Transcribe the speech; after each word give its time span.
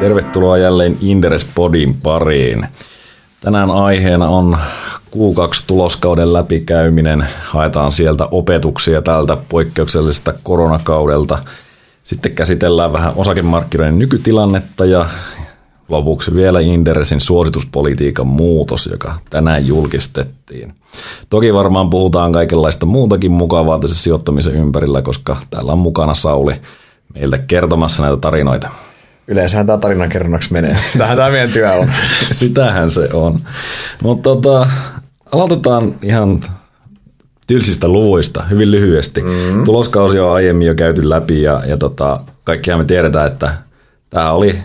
Tervetuloa 0.00 0.58
jälleen 0.58 0.96
Inderes 1.00 1.46
Podin 1.54 1.94
pariin. 1.94 2.66
Tänään 3.40 3.70
aiheena 3.70 4.28
on 4.28 4.58
Q2-tuloskauden 5.16 6.32
läpikäyminen. 6.32 7.26
Haetaan 7.42 7.92
sieltä 7.92 8.28
opetuksia 8.30 9.02
tältä 9.02 9.36
poikkeuksellisesta 9.48 10.34
koronakaudelta. 10.42 11.38
Sitten 12.04 12.32
käsitellään 12.32 12.92
vähän 12.92 13.12
osakemarkkinoiden 13.16 13.98
nykytilannetta 13.98 14.84
ja 14.84 15.06
lopuksi 15.88 16.34
vielä 16.34 16.60
Inderesin 16.60 17.20
suosituspolitiikan 17.20 18.26
muutos, 18.26 18.86
joka 18.86 19.14
tänään 19.30 19.66
julkistettiin. 19.66 20.74
Toki 21.30 21.54
varmaan 21.54 21.90
puhutaan 21.90 22.32
kaikenlaista 22.32 22.86
muutakin 22.86 23.32
mukavaa 23.32 23.78
tässä 23.78 24.02
sijoittamisen 24.02 24.54
ympärillä, 24.54 25.02
koska 25.02 25.36
täällä 25.50 25.72
on 25.72 25.78
mukana 25.78 26.14
Sauli 26.14 26.54
meiltä 27.14 27.38
kertomassa 27.38 28.02
näitä 28.02 28.16
tarinoita. 28.16 28.68
Yleensähän 29.30 29.66
tämä 29.66 29.78
tarinan 29.78 30.08
kerronnaksi 30.08 30.52
menee. 30.52 30.76
Sitähän 30.92 31.16
tämä 31.16 31.30
meidän 31.30 31.50
työ 31.50 31.72
on. 31.72 31.90
Sitähän 32.30 32.90
se 32.90 33.08
on. 33.12 33.40
Mutta 34.02 34.22
tota, 34.22 34.68
aloitetaan 35.32 35.94
ihan 36.02 36.40
tylsistä 37.46 37.88
luvuista 37.88 38.42
hyvin 38.42 38.70
lyhyesti. 38.70 39.20
Mm-hmm. 39.22 39.64
Tuloskausi 39.64 40.18
on 40.18 40.32
aiemmin 40.32 40.66
jo 40.66 40.74
käyty 40.74 41.08
läpi 41.08 41.42
ja, 41.42 41.62
ja 41.66 41.76
tota, 41.76 42.20
kaikkihan 42.44 42.80
me 42.80 42.84
tiedetään, 42.84 43.26
että 43.26 43.54
tämä 44.10 44.32
oli 44.32 44.58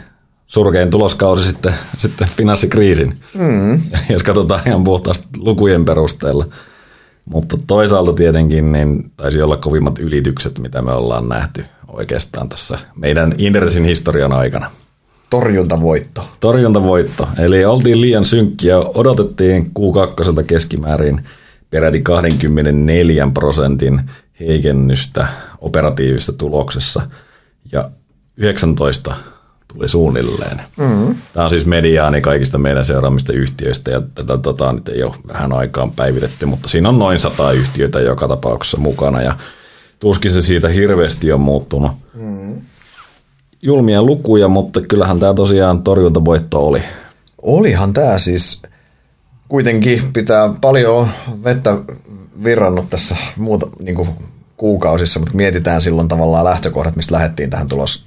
surkein 0.48 0.90
tuloskausi 0.90 1.48
sitten, 1.48 1.74
sitten 1.98 2.28
finanssikriisin, 2.38 3.18
mm. 3.34 3.82
jos 4.10 4.24
katsotaan 4.24 4.62
ihan 4.66 4.84
puhtaasti 4.84 5.28
lukujen 5.38 5.86
perusteella. 5.86 6.46
Mutta 7.26 7.58
toisaalta 7.68 8.14
tietenkin 8.14 8.72
niin 8.72 9.12
taisi 9.18 9.42
olla 9.42 9.58
kovimmat 9.58 10.00
ylitykset, 10.00 10.60
mitä 10.60 10.82
me 10.82 10.92
ollaan 10.92 11.30
nähty 11.30 11.66
oikeastaan 11.96 12.50
tässä 12.50 12.80
meidän 12.96 13.34
Inderesin 13.38 13.86
historian 13.86 14.34
aikana. 14.34 14.72
Torjuntavoitto. 15.30 16.30
Torjuntavoitto. 16.40 17.28
Eli 17.40 17.66
oltiin 17.66 18.02
liian 18.02 18.26
synkkiä, 18.26 18.78
odotettiin 18.78 19.72
Q2 19.80 20.44
keskimäärin 20.44 21.24
peräti 21.70 22.02
24 22.02 23.28
prosentin 23.34 24.02
heikennystä 24.40 25.28
operatiivisessa 25.62 26.34
tuloksessa 26.34 27.02
ja 27.72 27.90
19 28.38 29.16
tuli 29.74 29.90
suunnilleen. 29.90 30.62
Mm-hmm. 30.78 31.16
Tämä 31.34 31.44
on 31.44 31.50
siis 31.50 31.66
mediaani 31.66 32.22
kaikista 32.22 32.58
meidän 32.58 32.86
seuraamista 32.86 33.34
yhtiöistä 33.34 33.92
ja 33.92 34.02
tätä 34.16 34.38
tota, 34.38 34.74
nyt 34.74 34.90
ei 34.90 35.04
ole 35.04 35.16
vähän 35.28 35.54
aikaan 35.54 35.92
päivitetty, 35.92 36.46
mutta 36.46 36.70
siinä 36.70 36.90
on 36.90 37.00
noin 37.00 37.20
sata 37.20 37.52
yhtiötä 37.52 38.00
joka 38.00 38.28
tapauksessa 38.28 38.78
mukana 38.78 39.22
ja 39.22 39.36
tuskin 40.00 40.32
se 40.32 40.42
siitä 40.42 40.70
hirveästi 40.70 41.32
on 41.32 41.42
muuttunut. 41.42 41.92
Mm-hmm. 42.14 42.62
Julmia 43.62 44.04
lukuja, 44.04 44.48
mutta 44.48 44.82
kyllähän 44.82 45.20
tämä 45.20 45.34
tosiaan 45.34 45.84
torjuntavoitto 45.84 46.68
oli. 46.68 46.82
Olihan 47.42 47.94
tämä 47.94 48.18
siis, 48.20 48.62
kuitenkin 49.48 50.02
pitää 50.14 50.54
paljon 50.62 51.10
vettä 51.44 51.78
virrannut 52.44 52.90
tässä 52.90 53.16
muuta, 53.38 53.68
niin 53.80 53.96
kuin 53.96 54.10
kuukausissa, 54.58 55.20
mutta 55.20 55.36
mietitään 55.36 55.82
silloin 55.82 56.08
tavallaan 56.08 56.46
lähtökohdat, 56.46 56.96
mistä 56.96 57.16
lähdettiin 57.16 57.50
tähän 57.50 57.68
tulos, 57.68 58.06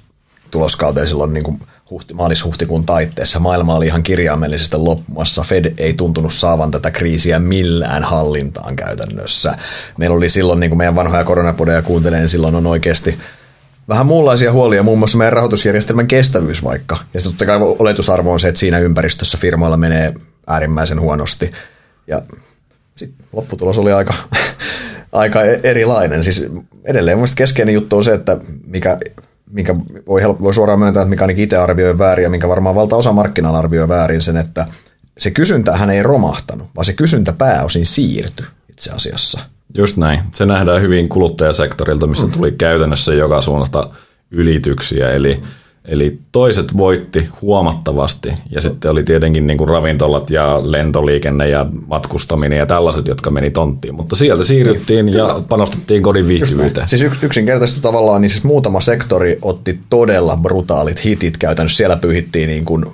tuloskauteen 0.51 1.07
silloin 1.07 1.33
niin 1.33 1.43
kuin 1.43 1.59
huhti, 1.89 2.13
maalis-huhtikuun 2.13 2.85
taitteessa. 2.85 3.39
Maailma 3.39 3.75
oli 3.75 3.85
ihan 3.85 4.03
kirjaimellisesti 4.03 4.77
loppumassa. 4.77 5.43
Fed 5.43 5.73
ei 5.77 5.93
tuntunut 5.93 6.33
saavan 6.33 6.71
tätä 6.71 6.91
kriisiä 6.91 7.39
millään 7.39 8.03
hallintaan 8.03 8.75
käytännössä. 8.75 9.53
Meillä 9.97 10.15
oli 10.15 10.29
silloin, 10.29 10.59
niin 10.59 10.69
kuin 10.69 10.77
meidän 10.77 10.95
vanhoja 10.95 11.23
koronapodeja 11.23 11.81
kuuntelee, 11.81 12.19
niin 12.19 12.29
silloin 12.29 12.55
on 12.55 12.67
oikeasti 12.67 13.19
vähän 13.89 14.05
muunlaisia 14.05 14.51
huolia, 14.51 14.83
muun 14.83 14.99
muassa 14.99 15.17
meidän 15.17 15.33
rahoitusjärjestelmän 15.33 16.07
kestävyys 16.07 16.63
vaikka. 16.63 16.97
Ja 17.13 17.19
sitten 17.19 17.33
totta 17.33 17.45
kai 17.45 17.57
oletusarvo 17.61 18.33
on 18.33 18.39
se, 18.39 18.47
että 18.47 18.59
siinä 18.59 18.79
ympäristössä 18.79 19.37
firmoilla 19.37 19.77
menee 19.77 20.13
äärimmäisen 20.47 21.01
huonosti. 21.01 21.51
Ja 22.07 22.21
sitten 22.95 23.25
lopputulos 23.33 23.77
oli 23.77 23.91
aika, 23.91 24.13
aika 25.11 25.43
erilainen. 25.43 26.23
Siis 26.23 26.45
edelleen 26.83 27.17
mun 27.17 27.27
keskeinen 27.35 27.73
juttu 27.73 27.97
on 27.97 28.03
se, 28.03 28.13
että 28.13 28.37
mikä 28.67 28.97
minkä 29.49 29.75
voi, 30.07 30.21
helppo, 30.21 30.43
voi 30.43 30.53
suoraan 30.53 30.79
myöntää, 30.79 31.01
että 31.01 31.09
mikä 31.09 31.23
ainakin 31.23 31.43
itse 31.43 31.57
arvioi 31.57 31.97
väärin 31.97 32.23
ja 32.23 32.29
minkä 32.29 32.47
varmaan 32.47 32.75
valtaosa 32.75 33.11
markkinalla 33.11 33.59
arvioi 33.59 33.87
väärin 33.87 34.21
sen, 34.21 34.37
että 34.37 34.65
se 35.17 35.31
hän 35.75 35.89
ei 35.89 36.03
romahtanut, 36.03 36.67
vaan 36.75 36.85
se 36.85 36.93
kysyntä 36.93 37.33
pääosin 37.33 37.85
siirtyi 37.85 38.45
itse 38.69 38.91
asiassa. 38.91 39.39
Just 39.73 39.97
näin. 39.97 40.19
Se 40.33 40.45
nähdään 40.45 40.81
hyvin 40.81 41.09
kuluttajasektorilta, 41.09 42.07
missä 42.07 42.25
mm. 42.25 42.31
tuli 42.31 42.51
käytännössä 42.51 43.13
joka 43.13 43.41
suunnasta 43.41 43.89
ylityksiä. 44.31 45.11
Eli 45.11 45.43
Eli 45.89 46.19
toiset 46.31 46.77
voitti 46.77 47.29
huomattavasti 47.41 48.33
ja 48.49 48.61
sitten 48.61 48.91
oli 48.91 49.03
tietenkin 49.03 49.47
niin 49.47 49.57
kuin 49.57 49.69
ravintolat 49.69 50.29
ja 50.29 50.61
lentoliikenne 50.63 51.49
ja 51.49 51.65
matkustaminen 51.87 52.59
ja 52.59 52.65
tällaiset, 52.65 53.07
jotka 53.07 53.31
meni 53.31 53.51
tonttiin. 53.51 53.95
Mutta 53.95 54.15
sieltä 54.15 54.43
siirryttiin 54.43 55.09
ja 55.09 55.41
panostettiin 55.49 56.03
kodin 56.03 56.27
viihtyvyyteen. 56.27 56.89
Siis 56.89 57.05
yksinkertaisesti 57.21 57.81
tavallaan 57.81 58.21
niin 58.21 58.29
siis 58.29 58.43
muutama 58.43 58.81
sektori 58.81 59.37
otti 59.41 59.79
todella 59.89 60.37
brutaalit 60.37 61.05
hitit 61.05 61.37
käytännössä. 61.37 61.77
Siellä 61.77 61.95
pyyhittiin, 61.95 62.49
niin 62.49 62.65
kuin, 62.65 62.85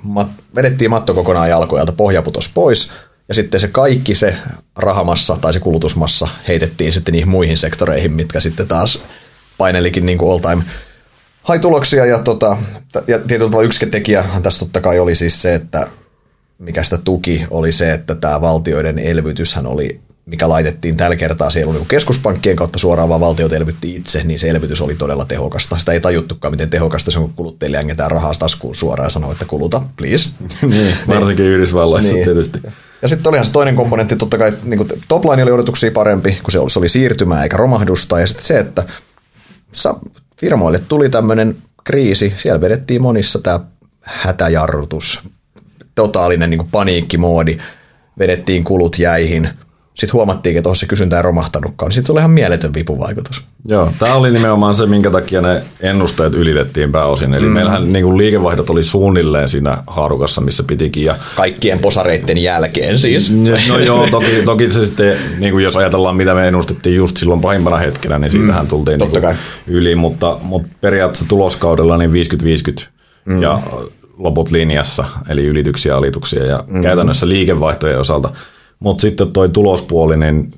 vedettiin 0.54 0.90
matto 0.90 1.14
kokonaan 1.14 1.48
jalkojalta, 1.48 1.92
pohja 1.92 2.22
putos 2.22 2.50
pois 2.54 2.90
ja 3.28 3.34
sitten 3.34 3.60
se 3.60 3.68
kaikki 3.68 4.14
se 4.14 4.34
rahamassa 4.76 5.36
tai 5.40 5.52
se 5.52 5.60
kulutusmassa 5.60 6.28
heitettiin 6.48 6.92
sitten 6.92 7.12
niihin 7.12 7.30
muihin 7.30 7.58
sektoreihin, 7.58 8.12
mitkä 8.12 8.40
sitten 8.40 8.68
taas 8.68 9.02
painelikin 9.58 10.06
niin 10.06 10.18
kuin 10.18 10.32
all 10.32 10.38
time– 10.38 10.62
hai 11.48 11.58
tuloksia 11.58 12.06
ja, 12.06 12.18
tota, 12.18 12.56
ja 13.06 13.18
tietyllä 13.18 13.50
tavalla 13.50 13.66
yksi 13.66 13.86
tekijähän 13.86 14.42
tässä 14.42 14.60
totta 14.60 14.80
kai 14.80 14.98
oli 14.98 15.14
siis 15.14 15.42
se, 15.42 15.54
että 15.54 15.86
mikä 16.58 16.82
sitä 16.82 16.98
tuki 16.98 17.46
oli 17.50 17.72
se, 17.72 17.92
että 17.92 18.14
tämä 18.14 18.40
valtioiden 18.40 18.98
elvytyshän 18.98 19.66
oli, 19.66 20.00
mikä 20.26 20.48
laitettiin 20.48 20.96
tällä 20.96 21.16
kertaa, 21.16 21.50
siellä 21.50 21.72
oli 21.72 21.80
keskuspankkien 21.88 22.56
kautta 22.56 22.78
suoraan 22.78 23.08
vaan 23.08 23.20
valtiot 23.20 23.52
elvytti 23.52 23.96
itse, 23.96 24.22
niin 24.24 24.40
se 24.40 24.48
elvytys 24.48 24.80
oli 24.80 24.94
todella 24.94 25.24
tehokasta. 25.24 25.78
Sitä 25.78 25.92
ei 25.92 26.00
tajuttukaan, 26.00 26.52
miten 26.52 26.70
tehokasta 26.70 27.10
se 27.10 27.18
on, 27.18 27.24
kun 27.24 27.34
kuluttajille 27.34 27.78
ängetään 27.78 28.10
rahaa 28.10 28.32
taskuun 28.38 28.76
suoraan 28.76 29.06
ja 29.06 29.10
sanoo, 29.10 29.32
että 29.32 29.44
kuluta, 29.44 29.82
please. 29.96 30.28
niin, 30.62 30.94
varsinkin 31.08 31.44
niin. 31.44 31.54
Yhdysvalloissa 31.54 32.12
niin. 32.12 32.24
tietysti. 32.24 32.58
Ja 33.02 33.08
sitten 33.08 33.30
olihan 33.30 33.46
se 33.46 33.52
toinen 33.52 33.76
komponentti, 33.76 34.16
totta 34.16 34.38
kai 34.38 34.52
niin 34.64 34.88
topline 35.08 35.42
oli 35.42 35.52
odotuksia 35.52 35.90
parempi, 35.90 36.38
kun 36.42 36.52
se 36.52 36.58
oli, 36.58 36.70
se 36.70 36.78
oli 36.78 36.88
siirtymää 36.88 37.42
eikä 37.42 37.56
romahdusta, 37.56 38.20
ja 38.20 38.26
sitten 38.26 38.46
se, 38.46 38.58
että 38.58 38.84
firmoille 40.40 40.78
tuli 40.78 41.08
tämmöinen 41.08 41.56
kriisi, 41.84 42.34
siellä 42.36 42.60
vedettiin 42.60 43.02
monissa 43.02 43.38
tämä 43.38 43.60
hätäjarrutus, 44.02 45.20
totaalinen 45.94 46.50
niin 46.50 46.68
paniikkimoodi, 46.70 47.58
vedettiin 48.18 48.64
kulut 48.64 48.98
jäihin– 48.98 49.48
sitten 49.96 50.12
huomattiin, 50.12 50.56
että 50.56 50.74
se 50.74 50.86
kysyntä 50.86 51.16
ei 51.16 51.22
romahtanutkaan, 51.22 51.88
niin 51.88 51.94
sitten 51.94 52.06
tuli 52.06 52.20
ihan 52.20 52.30
mieletön 52.30 52.74
vipuvaikutus. 52.74 53.42
Joo, 53.64 53.92
tämä 53.98 54.14
oli 54.14 54.30
nimenomaan 54.30 54.74
se, 54.74 54.86
minkä 54.86 55.10
takia 55.10 55.40
ne 55.40 55.62
ennusteet 55.80 56.34
ylitettiin 56.34 56.92
pääosin. 56.92 57.34
Eli 57.34 57.46
mm. 57.46 57.52
meillähän 57.52 57.92
niin 57.92 58.04
kuin 58.04 58.18
liikevaihdot 58.18 58.70
oli 58.70 58.84
suunnilleen 58.84 59.48
siinä 59.48 59.78
haarukassa, 59.86 60.40
missä 60.40 60.62
pitikin. 60.62 61.04
Ja... 61.04 61.16
Kaikkien 61.36 61.78
posareitten 61.78 62.38
jälkeen 62.38 62.98
siis. 62.98 63.34
No 63.68 63.78
joo, 63.78 64.06
toki, 64.10 64.42
toki 64.44 64.70
se 64.70 64.86
sitten, 64.86 65.16
niin 65.38 65.52
kuin 65.52 65.64
jos 65.64 65.76
ajatellaan, 65.76 66.16
mitä 66.16 66.34
me 66.34 66.48
ennustettiin 66.48 66.96
just 66.96 67.16
silloin 67.16 67.40
pahimpana 67.40 67.76
hetkenä, 67.76 68.18
niin 68.18 68.30
siitähän 68.30 68.64
mm. 68.64 68.68
tultiin 68.68 68.98
niin 68.98 69.10
kuin 69.10 69.36
yli. 69.66 69.94
Mutta, 69.94 70.36
mutta 70.42 70.68
periaatteessa 70.80 71.28
tuloskaudella 71.28 71.98
niin 71.98 72.10
50-50 72.10 72.84
mm. 73.26 73.42
ja 73.42 73.60
loput 74.18 74.50
linjassa, 74.50 75.04
eli 75.28 75.46
ylityksiä 75.46 75.92
ja 75.92 75.98
alituksia. 75.98 76.44
Ja 76.44 76.64
mm. 76.66 76.82
käytännössä 76.82 77.28
liikevaihtojen 77.28 78.00
osalta– 78.00 78.30
mutta 78.80 79.00
sitten 79.00 79.32
toi 79.32 79.48
tulospuoli, 79.48 80.16
niin 80.16 80.50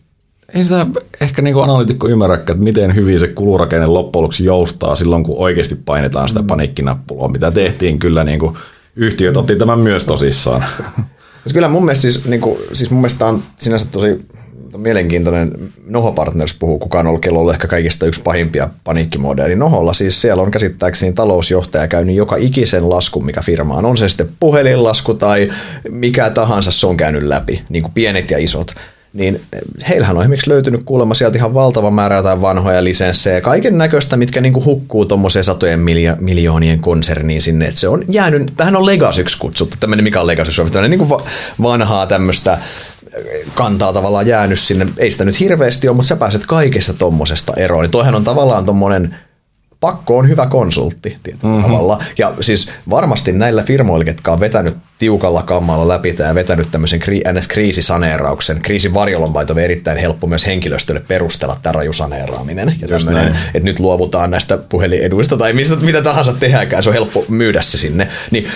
ei 0.54 0.64
sitä 0.64 0.86
ehkä 1.20 1.42
niin 1.42 1.62
analytikko 1.62 2.08
ymmärräkään, 2.08 2.56
että 2.56 2.64
miten 2.64 2.94
hyvin 2.94 3.20
se 3.20 3.28
kulurakenne 3.28 3.86
loppujen 3.86 4.22
lopuksi 4.22 4.44
joustaa 4.44 4.96
silloin, 4.96 5.24
kun 5.24 5.38
oikeasti 5.38 5.74
painetaan 5.74 6.28
sitä 6.28 6.40
mm. 6.42 6.46
paniikkinappulaa, 6.46 7.28
mitä 7.28 7.50
tehtiin 7.50 7.98
kyllä 7.98 8.25
niin 8.25 8.38
kuin 8.38 8.56
yhtiöt 8.96 9.37
otti 9.37 9.56
tämän 9.56 9.78
myös 9.78 10.04
tosissaan. 10.04 10.64
Kyllä 11.52 11.69
mun 11.69 11.84
mielestä 11.84 12.02
siis, 12.02 12.25
niin 12.25 12.40
kuin, 12.40 12.58
siis 12.72 12.90
mun 12.90 13.00
mielestä 13.00 13.26
on 13.26 13.43
sinänsä 13.58 13.87
tosi 13.90 14.19
mielenkiintoinen. 14.76 15.53
Noho 15.87 16.12
Partners 16.12 16.55
puhuu, 16.59 16.79
kukaan 16.79 17.06
on 17.06 17.11
ollut, 17.11 17.26
ollut 17.26 17.53
ehkä 17.53 17.69
kaikista 17.69 18.06
yksi 18.06 18.20
pahimpia 18.23 18.69
paniikkimodeja. 18.85 19.47
Eli 19.47 19.56
Noholla 19.56 19.93
siis 19.93 20.23
siellä 20.23 20.43
on 20.43 20.50
käsittääkseni 20.50 21.12
talousjohtaja 21.12 21.88
käynyt 21.88 22.15
joka 22.15 22.37
ikisen 22.37 22.91
laskun, 22.91 23.26
mikä 23.26 23.43
firmaan 23.43 23.85
on. 23.85 23.97
se 23.97 24.09
sitten 24.09 24.29
puhelinlasku 24.41 25.15
tai 25.15 25.50
mikä 25.91 26.31
tahansa, 26.31 26.70
se 26.70 26.87
on 26.87 26.97
käynyt 26.97 27.23
läpi, 27.23 27.62
niin 27.69 27.82
kuin 27.82 27.93
pienet 27.93 28.31
ja 28.31 28.38
isot 28.38 28.75
niin 29.12 29.41
heillähän 29.88 30.17
on 30.17 30.23
esimerkiksi 30.23 30.50
löytynyt 30.50 30.81
kuulemma 30.85 31.15
sieltä 31.15 31.38
ihan 31.38 31.55
valtava 31.55 31.91
määrä 31.91 32.17
jotain 32.17 32.43
vanhoja 32.43 32.85
lisenssejä, 32.85 33.41
kaiken 33.41 33.79
näköistä, 33.79 34.17
mitkä 34.17 34.41
niinku 34.41 34.65
hukkuu 34.65 35.05
tuommoiseen 35.05 35.44
satojen 35.44 35.81
miljo- 35.81 36.17
miljoonien 36.20 36.79
konserniin 36.79 37.43
sinne, 37.43 37.67
että 37.67 37.81
se 37.81 37.88
on 37.88 38.05
jäänyt, 38.09 38.53
tähän 38.56 38.76
on 38.76 38.87
Legasyksi 38.87 39.38
kutsuttu, 39.38 39.76
tämmöinen 39.81 40.05
mikä 40.05 40.20
on 40.20 40.26
Legacy 40.26 40.53
Suomessa, 40.53 40.73
tämmöinen 40.73 40.99
niinku 40.99 41.23
vanhaa 41.62 42.06
tämmöistä 42.06 42.59
kantaa 43.55 43.93
tavallaan 43.93 44.26
jäänyt 44.26 44.59
sinne, 44.59 44.87
ei 44.97 45.11
sitä 45.11 45.25
nyt 45.25 45.41
hirveästi 45.41 45.88
ole, 45.88 45.97
mutta 45.97 46.09
sä 46.09 46.17
pääset 46.17 46.47
kaikesta 46.47 46.94
tommosesta 46.94 47.53
eroon, 47.56 47.82
niin 47.82 47.91
toihan 47.91 48.15
on 48.15 48.25
tavallaan 48.25 48.65
tommonen 48.65 49.15
pakko 49.81 50.19
on 50.19 50.29
hyvä 50.29 50.47
konsultti 50.47 51.17
tietyllä 51.23 51.55
mm-hmm. 51.55 51.62
tavalla. 51.62 52.03
Ja 52.19 52.35
siis 52.41 52.70
varmasti 52.91 53.32
näillä 53.32 53.62
firmoilla, 53.62 54.05
jotka 54.06 54.32
on 54.32 54.41
vetänyt 54.41 54.76
tiukalla 54.99 55.43
kammalla 55.43 55.88
läpi 55.88 56.17
ja 56.19 56.35
vetänyt 56.35 56.69
tämmöisen 56.70 57.03
kri- 57.03 57.32
NS-kriisisaneerauksen, 57.32 58.61
kriisin 58.62 58.94
varjolon 58.94 59.32
on 59.50 59.59
erittäin 59.59 59.99
helppo 59.99 60.26
myös 60.26 60.47
henkilöstölle 60.47 61.03
perustella 61.09 61.56
tämä 61.62 61.73
rajusaneeraaminen. 61.73 62.75
Ja 62.81 62.88
tämmöinen, 62.88 63.37
että 63.55 63.69
nyt 63.69 63.81
luovutaan 63.81 64.31
näistä 64.31 64.59
puhelieduista 64.59 65.37
tai 65.37 65.53
mistä, 65.53 65.76
mitä 65.76 66.03
tahansa 66.03 66.32
tehdäänkään, 66.32 66.82
se 66.82 66.88
on 66.88 66.94
helppo 66.94 67.25
myydä 67.29 67.62
se 67.62 67.79
sinne. 67.79 68.09
Niin 68.31 68.49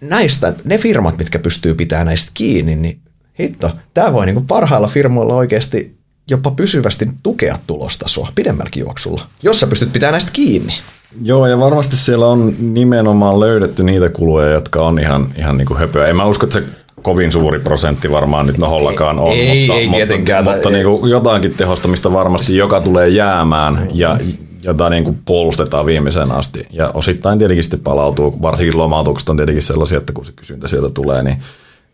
näistä, 0.00 0.52
ne 0.64 0.78
firmat, 0.78 1.18
mitkä 1.18 1.38
pystyy 1.38 1.74
pitämään 1.74 2.06
näistä 2.06 2.30
kiinni, 2.34 2.76
niin 2.76 3.00
hitto, 3.40 3.70
tämä 3.94 4.12
voi 4.12 4.26
niinku 4.26 4.44
parhailla 4.48 4.88
firmoilla 4.88 5.34
oikeasti 5.34 5.96
jopa 6.30 6.50
pysyvästi 6.50 7.08
tukea 7.22 7.58
tulostasoa 7.66 8.28
pidemmälläkin 8.34 8.80
juoksulla, 8.80 9.22
jos 9.42 9.60
sä 9.60 9.66
pystyt 9.66 9.92
pitämään 9.92 10.12
näistä 10.12 10.30
kiinni. 10.32 10.74
Joo, 11.22 11.46
ja 11.46 11.60
varmasti 11.60 11.96
siellä 11.96 12.26
on 12.26 12.54
nimenomaan 12.58 13.40
löydetty 13.40 13.82
niitä 13.82 14.08
kuluja, 14.08 14.48
jotka 14.48 14.86
on 14.86 14.98
ihan, 14.98 15.26
ihan 15.38 15.56
niin 15.56 15.66
kuin 15.66 15.78
höpöä. 15.78 16.06
En 16.06 16.16
mä 16.16 16.24
usko, 16.24 16.46
että 16.46 16.60
se 16.60 16.66
kovin 17.02 17.32
suuri 17.32 17.58
prosentti 17.58 18.10
varmaan 18.10 18.46
nyt 18.46 18.58
nohollakaan 18.58 19.18
on, 19.18 19.32
ei, 19.32 19.66
mutta, 19.66 19.80
ei, 19.80 19.86
mutta, 19.86 20.52
mutta 20.52 20.70
niin 20.70 20.84
kuin 20.84 21.10
jotakin 21.10 21.54
tehostamista 21.54 22.12
varmasti, 22.12 22.56
joka 22.56 22.80
tulee 22.80 23.08
jäämään 23.08 23.88
ja 23.92 24.18
jota 24.62 24.90
niin 24.90 25.04
kuin 25.04 25.18
puolustetaan 25.24 25.86
viimeiseen 25.86 26.32
asti. 26.32 26.66
Ja 26.70 26.90
osittain 26.94 27.38
tietenkin 27.38 27.64
sitten 27.64 27.80
palautuu, 27.80 28.42
varsinkin 28.42 28.78
lomautukset 28.78 29.28
on 29.28 29.36
tietenkin 29.36 29.62
sellaisia, 29.62 29.98
että 29.98 30.12
kun 30.12 30.24
se 30.24 30.32
kysyntä 30.36 30.68
sieltä 30.68 30.88
tulee, 30.94 31.22
niin 31.22 31.36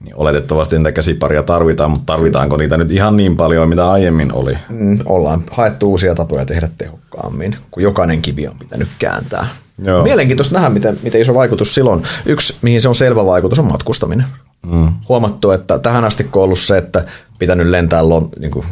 niin 0.04 0.14
oletettavasti 0.14 0.76
niitä 0.76 0.92
käsiparia 0.92 1.42
tarvitaan, 1.42 1.90
mutta 1.90 2.12
tarvitaanko 2.12 2.56
niitä 2.56 2.76
nyt 2.76 2.90
ihan 2.90 3.16
niin 3.16 3.36
paljon, 3.36 3.68
mitä 3.68 3.90
aiemmin 3.90 4.32
oli? 4.32 4.58
Mm, 4.68 4.98
ollaan 5.06 5.42
haettu 5.50 5.90
uusia 5.90 6.14
tapoja 6.14 6.46
tehdä 6.46 6.68
tehokkaammin, 6.78 7.56
kun 7.70 7.82
jokainen 7.82 8.22
kivi 8.22 8.48
on 8.48 8.58
pitänyt 8.58 8.88
kääntää. 8.98 9.46
Joo. 9.84 10.02
Mielenkiintoista 10.02 10.54
nähdä, 10.54 10.68
miten, 10.68 10.98
miten 11.02 11.20
iso 11.20 11.34
vaikutus 11.34 11.74
silloin. 11.74 12.02
Yksi, 12.26 12.56
mihin 12.62 12.80
se 12.80 12.88
on 12.88 12.94
selvä 12.94 13.26
vaikutus, 13.26 13.58
on 13.58 13.64
matkustaminen. 13.64 14.26
Mm. 14.66 14.92
Huomattu, 15.08 15.50
että 15.50 15.78
tähän 15.78 16.04
asti 16.04 16.28
on 16.32 16.42
ollut 16.42 16.58
se, 16.58 16.78
että 16.78 17.04
pitänyt 17.38 17.66
lentää 17.66 18.02
niin 18.40 18.50
kuin 18.50 18.66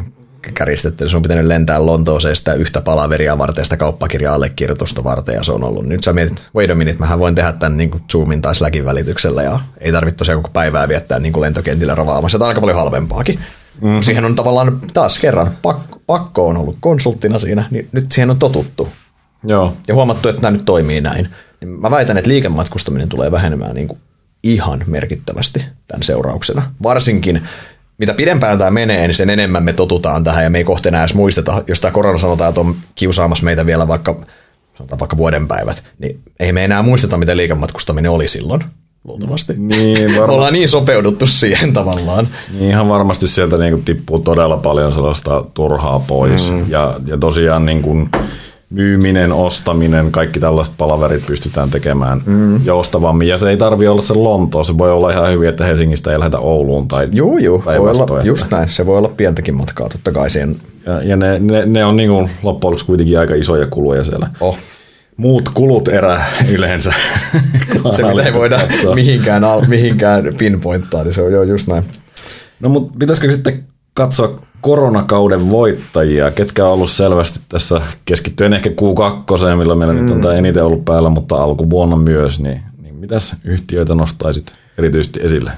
kärjistetty, 0.53 1.09
se 1.09 1.15
on 1.15 1.21
pitänyt 1.21 1.45
lentää 1.45 1.85
Lontooseen 1.85 2.35
sitä 2.35 2.53
yhtä 2.53 2.81
palaveria 2.81 3.37
varten, 3.37 3.65
sitä 3.65 3.77
kauppakirjaa 3.77 4.35
allekirjoitusta 4.35 5.03
varten, 5.03 5.35
ja 5.35 5.43
se 5.43 5.51
on 5.51 5.63
ollut. 5.63 5.85
Nyt 5.85 6.03
sä 6.03 6.13
mietit, 6.13 6.47
wait 6.55 6.71
a 6.71 6.75
minute, 6.75 6.99
mähän 6.99 7.19
voin 7.19 7.35
tehdä 7.35 7.51
tämän 7.51 7.77
niin 7.77 7.91
kuin 7.91 8.03
Zoomin 8.11 8.41
tai 8.41 8.55
Slackin 8.55 8.85
välityksellä, 8.85 9.43
ja 9.43 9.59
ei 9.77 9.91
tarvitse 9.91 10.17
tosiaan 10.17 10.41
koko 10.41 10.53
päivää 10.53 10.87
viettää 10.87 11.19
niin 11.19 11.33
kuin 11.33 11.41
lentokentillä 11.41 11.95
ravaamassa, 11.95 12.37
tämä 12.37 12.45
on 12.45 12.49
aika 12.49 12.61
paljon 12.61 12.77
halvempaakin. 12.77 13.39
Mm-hmm. 13.81 14.01
Siihen 14.01 14.25
on 14.25 14.35
tavallaan 14.35 14.81
taas 14.93 15.19
kerran, 15.19 15.57
pakko, 15.61 16.01
pakko 16.07 16.47
on 16.47 16.57
ollut 16.57 16.77
konsulttina 16.79 17.39
siinä, 17.39 17.63
niin 17.71 17.89
nyt 17.91 18.11
siihen 18.11 18.29
on 18.29 18.39
totuttu. 18.39 18.89
Joo. 19.43 19.73
Ja 19.87 19.95
huomattu, 19.95 20.29
että 20.29 20.41
tämä 20.41 20.51
nyt 20.51 20.65
toimii 20.65 21.01
näin. 21.01 21.29
Niin 21.61 21.69
mä 21.69 21.91
väitän, 21.91 22.17
että 22.17 22.29
liikematkustaminen 22.29 23.09
tulee 23.09 23.31
vähenemään 23.31 23.75
niin 23.75 23.87
kuin 23.87 23.99
ihan 24.43 24.83
merkittävästi 24.87 25.65
tämän 25.87 26.03
seurauksena. 26.03 26.71
Varsinkin 26.83 27.41
mitä 27.99 28.13
pidempään 28.13 28.57
tämä 28.57 28.71
menee, 28.71 29.07
niin 29.07 29.15
sen 29.15 29.29
enemmän 29.29 29.63
me 29.63 29.73
totutaan 29.73 30.23
tähän 30.23 30.43
ja 30.43 30.49
me 30.49 30.57
ei 30.57 30.63
kohta 30.63 30.89
enää 30.89 31.01
edes 31.01 31.13
muisteta, 31.13 31.63
jos 31.67 31.81
tämä 31.81 31.91
korona 31.91 32.19
sanotaan, 32.19 32.49
että 32.49 32.61
on 32.61 32.75
kiusaamassa 32.95 33.45
meitä 33.45 33.65
vielä 33.65 33.87
vaikka, 33.87 34.19
sanotaan 34.77 34.99
vaikka 34.99 35.17
vuoden 35.17 35.47
päivät, 35.47 35.83
niin 35.99 36.19
ei 36.39 36.51
me 36.51 36.65
enää 36.65 36.81
muisteta, 36.81 37.17
mitä 37.17 37.37
liikematkustaminen 37.37 38.11
oli 38.11 38.27
silloin 38.27 38.63
luultavasti. 39.03 39.53
Niin, 39.57 40.15
varma... 40.17 40.33
ollaan 40.35 40.53
niin 40.53 40.69
sopeuduttu 40.69 41.27
siihen 41.27 41.73
tavallaan. 41.73 42.27
Niin 42.53 42.71
ihan 42.71 42.89
varmasti 42.89 43.27
sieltä 43.27 43.57
niin 43.57 43.73
kuin 43.73 43.85
tippuu 43.85 44.19
todella 44.19 44.57
paljon 44.57 44.93
sellaista 44.93 45.45
turhaa 45.53 45.99
pois. 45.99 46.51
Mm. 46.51 46.65
Ja, 46.71 46.99
ja 47.05 47.17
tosiaan 47.17 47.65
niin 47.65 47.81
kuin, 47.81 48.09
myyminen, 48.69 49.31
ostaminen, 49.31 50.11
kaikki 50.11 50.39
tällaiset 50.39 50.73
palaverit 50.77 51.25
pystytään 51.25 51.69
tekemään 51.69 52.21
mm. 52.25 52.65
joustavammin. 52.65 53.27
Ja 53.27 53.37
se 53.37 53.49
ei 53.49 53.57
tarvi 53.57 53.87
olla 53.87 54.01
se 54.01 54.13
Lontoa, 54.13 54.63
se 54.63 54.77
voi 54.77 54.91
olla 54.91 55.11
ihan 55.11 55.31
hyvin, 55.31 55.49
että 55.49 55.65
Helsingistä 55.65 56.11
ei 56.11 56.19
lähdetä 56.19 56.37
Ouluun 56.37 56.87
tai 56.87 57.07
Joo, 57.11 57.37
joo, 57.37 57.63
voi 57.65 57.77
olla, 57.77 58.23
just 58.23 58.51
näin. 58.51 58.69
Se 58.69 58.85
voi 58.85 58.97
olla 58.97 59.11
pientäkin 59.17 59.55
matkaa 59.55 59.89
totta 59.89 60.11
kai 60.11 60.29
siihen. 60.29 60.55
Ja, 60.85 61.03
ja 61.03 61.15
ne, 61.15 61.39
ne, 61.39 61.65
ne, 61.65 61.85
on 61.85 61.97
niin 61.97 62.09
kuin 62.09 62.29
loppujen 62.43 62.71
lopuksi 62.71 62.85
kuitenkin 62.85 63.19
aika 63.19 63.35
isoja 63.35 63.67
kuluja 63.67 64.03
siellä. 64.03 64.29
Oh. 64.39 64.57
Muut 65.17 65.49
kulut 65.49 65.87
erä 65.87 66.21
yleensä. 66.51 66.93
se 67.95 68.03
mitä 68.07 68.23
ei 68.23 68.33
voida 68.33 68.59
mihinkään, 68.95 69.43
mihinkään 69.67 70.23
pinpointtaa, 70.37 71.03
niin 71.03 71.13
se 71.13 71.21
on 71.21 71.31
jo 71.31 71.43
just 71.43 71.67
näin. 71.67 71.83
No 72.59 72.69
mutta 72.69 72.93
pitäisikö 72.99 73.31
sitten 73.31 73.63
katsoa 73.99 74.39
koronakauden 74.61 75.49
voittajia, 75.49 76.31
ketkä 76.31 76.65
on 76.65 76.73
ollut 76.73 76.91
selvästi 76.91 77.39
tässä 77.49 77.81
keskittyen 78.05 78.53
ehkä 78.53 78.69
Q2, 78.69 79.55
millä 79.57 79.75
meillä 79.75 79.93
mm. 79.93 80.01
nyt 80.01 80.11
on 80.11 80.21
tämä 80.21 80.33
eniten 80.33 80.63
ollut 80.63 80.85
päällä, 80.85 81.09
mutta 81.09 81.43
alkuvuonna 81.43 81.95
myös, 81.95 82.39
niin, 82.39 82.61
niin 82.81 82.95
mitäs 82.95 83.35
yhtiöitä 83.43 83.95
nostaisit 83.95 84.53
erityisesti 84.77 85.19
esille? 85.23 85.51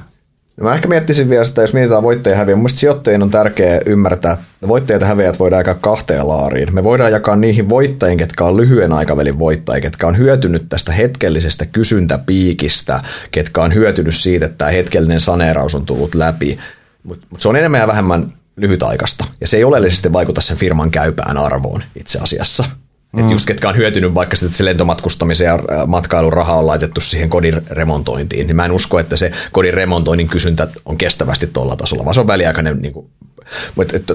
No 0.57 0.63
mä 0.63 0.75
ehkä 0.75 0.88
miettisin 0.88 1.29
vielä 1.29 1.45
sitä, 1.45 1.61
jos 1.61 1.73
mietitään 1.73 2.03
voittajia 2.03 2.38
häviä. 2.38 2.55
Mielestäni 2.55 2.79
sijoittajien 2.79 3.23
on 3.23 3.31
tärkeää 3.31 3.79
ymmärtää, 3.85 4.33
että 4.33 4.67
voittajat 4.67 5.01
ja 5.01 5.07
häviäjät 5.07 5.39
voidaan 5.39 5.59
jakaa 5.59 5.73
kahteen 5.73 6.27
laariin. 6.27 6.75
Me 6.75 6.83
voidaan 6.83 7.11
jakaa 7.11 7.35
niihin 7.35 7.69
voittajiin, 7.69 8.17
ketkä 8.17 8.45
on 8.45 8.57
lyhyen 8.57 8.93
aikavälin 8.93 9.39
voittajia, 9.39 9.81
ketkä 9.81 10.07
on 10.07 10.17
hyötynyt 10.17 10.65
tästä 10.69 10.91
hetkellisestä 10.91 11.65
kysyntäpiikistä, 11.65 12.99
ketkä 13.31 13.61
on 13.61 13.73
hyötynyt 13.73 14.15
siitä, 14.15 14.45
että 14.45 14.57
tämä 14.57 14.71
hetkellinen 14.71 15.19
saneeraus 15.19 15.75
on 15.75 15.85
tullut 15.85 16.15
läpi. 16.15 16.57
Mutta 17.03 17.27
mut 17.30 17.42
se 17.42 17.50
on 17.50 17.56
enemmän 17.56 17.80
ja 17.80 17.88
vähemmän 17.88 18.33
lyhytaikaista. 18.57 19.25
Ja 19.42 19.48
se 19.48 19.57
ei 19.57 19.63
oleellisesti 19.63 20.13
vaikuta 20.13 20.42
sen 20.42 20.57
firman 20.57 20.92
käypään 20.92 21.38
arvoon 21.38 21.83
itse 21.95 22.19
asiassa. 22.19 22.63
Mm. 23.12 23.19
Että 23.19 23.33
just 23.33 23.45
ketkä 23.45 23.69
on 23.69 23.77
hyötynyt 23.77 24.15
vaikka 24.15 24.36
sitten, 24.36 24.48
että 24.48 24.57
se 24.57 24.65
lentomatkustamisen 24.65 25.45
ja 25.45 25.59
matkailun 25.88 26.33
raha 26.33 26.56
on 26.56 26.68
laitettu 26.68 27.01
siihen 27.01 27.30
kodin 27.30 27.62
remontointiin, 27.69 28.48
niin 28.48 28.56
mä 28.56 28.65
en 28.65 28.71
usko, 28.71 29.00
että 29.00 29.18
se 29.18 29.31
kodin 29.51 29.74
remontoinnin 29.74 30.27
kysyntä 30.27 30.68
on 30.86 30.98
kestävästi 30.98 31.48
tuolla 31.48 31.75
tasolla, 31.75 32.06
vaan 32.06 32.15
se 32.15 32.21
on 32.21 32.27
väliaikainen 32.27 32.80
niin 32.80 32.94
kuin, 32.94 33.09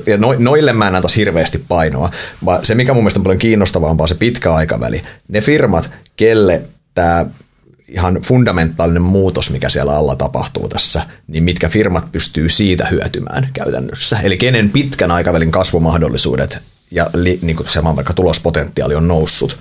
ja 0.06 0.16
no, 0.16 0.34
noille 0.38 0.72
mä 0.72 0.88
en 0.88 0.94
antaisi 0.94 1.16
hirveästi 1.16 1.64
painoa, 1.68 2.10
vaan 2.44 2.64
se 2.64 2.74
mikä 2.74 2.94
mun 2.94 3.02
mielestä 3.02 3.20
on 3.20 3.24
paljon 3.24 3.38
kiinnostavampaa 3.38 4.04
on 4.04 4.08
se 4.08 4.14
pitkä 4.14 4.54
aikaväli. 4.54 5.02
Ne 5.28 5.40
firmat, 5.40 5.90
kelle 6.16 6.62
tämä 6.94 7.26
ihan 7.88 8.22
fundamentaalinen 8.22 9.02
muutos, 9.02 9.50
mikä 9.50 9.70
siellä 9.70 9.96
alla 9.96 10.16
tapahtuu 10.16 10.68
tässä, 10.68 11.02
niin 11.26 11.44
mitkä 11.44 11.68
firmat 11.68 12.12
pystyy 12.12 12.48
siitä 12.48 12.86
hyötymään 12.86 13.48
käytännössä. 13.52 14.18
Eli 14.22 14.36
kenen 14.36 14.70
pitkän 14.70 15.10
aikavälin 15.10 15.50
kasvumahdollisuudet 15.50 16.58
ja 16.90 17.10
li, 17.14 17.38
niin 17.42 17.56
kuin 17.56 17.68
se 17.68 17.84
vaikka 17.84 18.12
tulospotentiaali 18.12 18.94
on 18.94 19.08
noussut. 19.08 19.58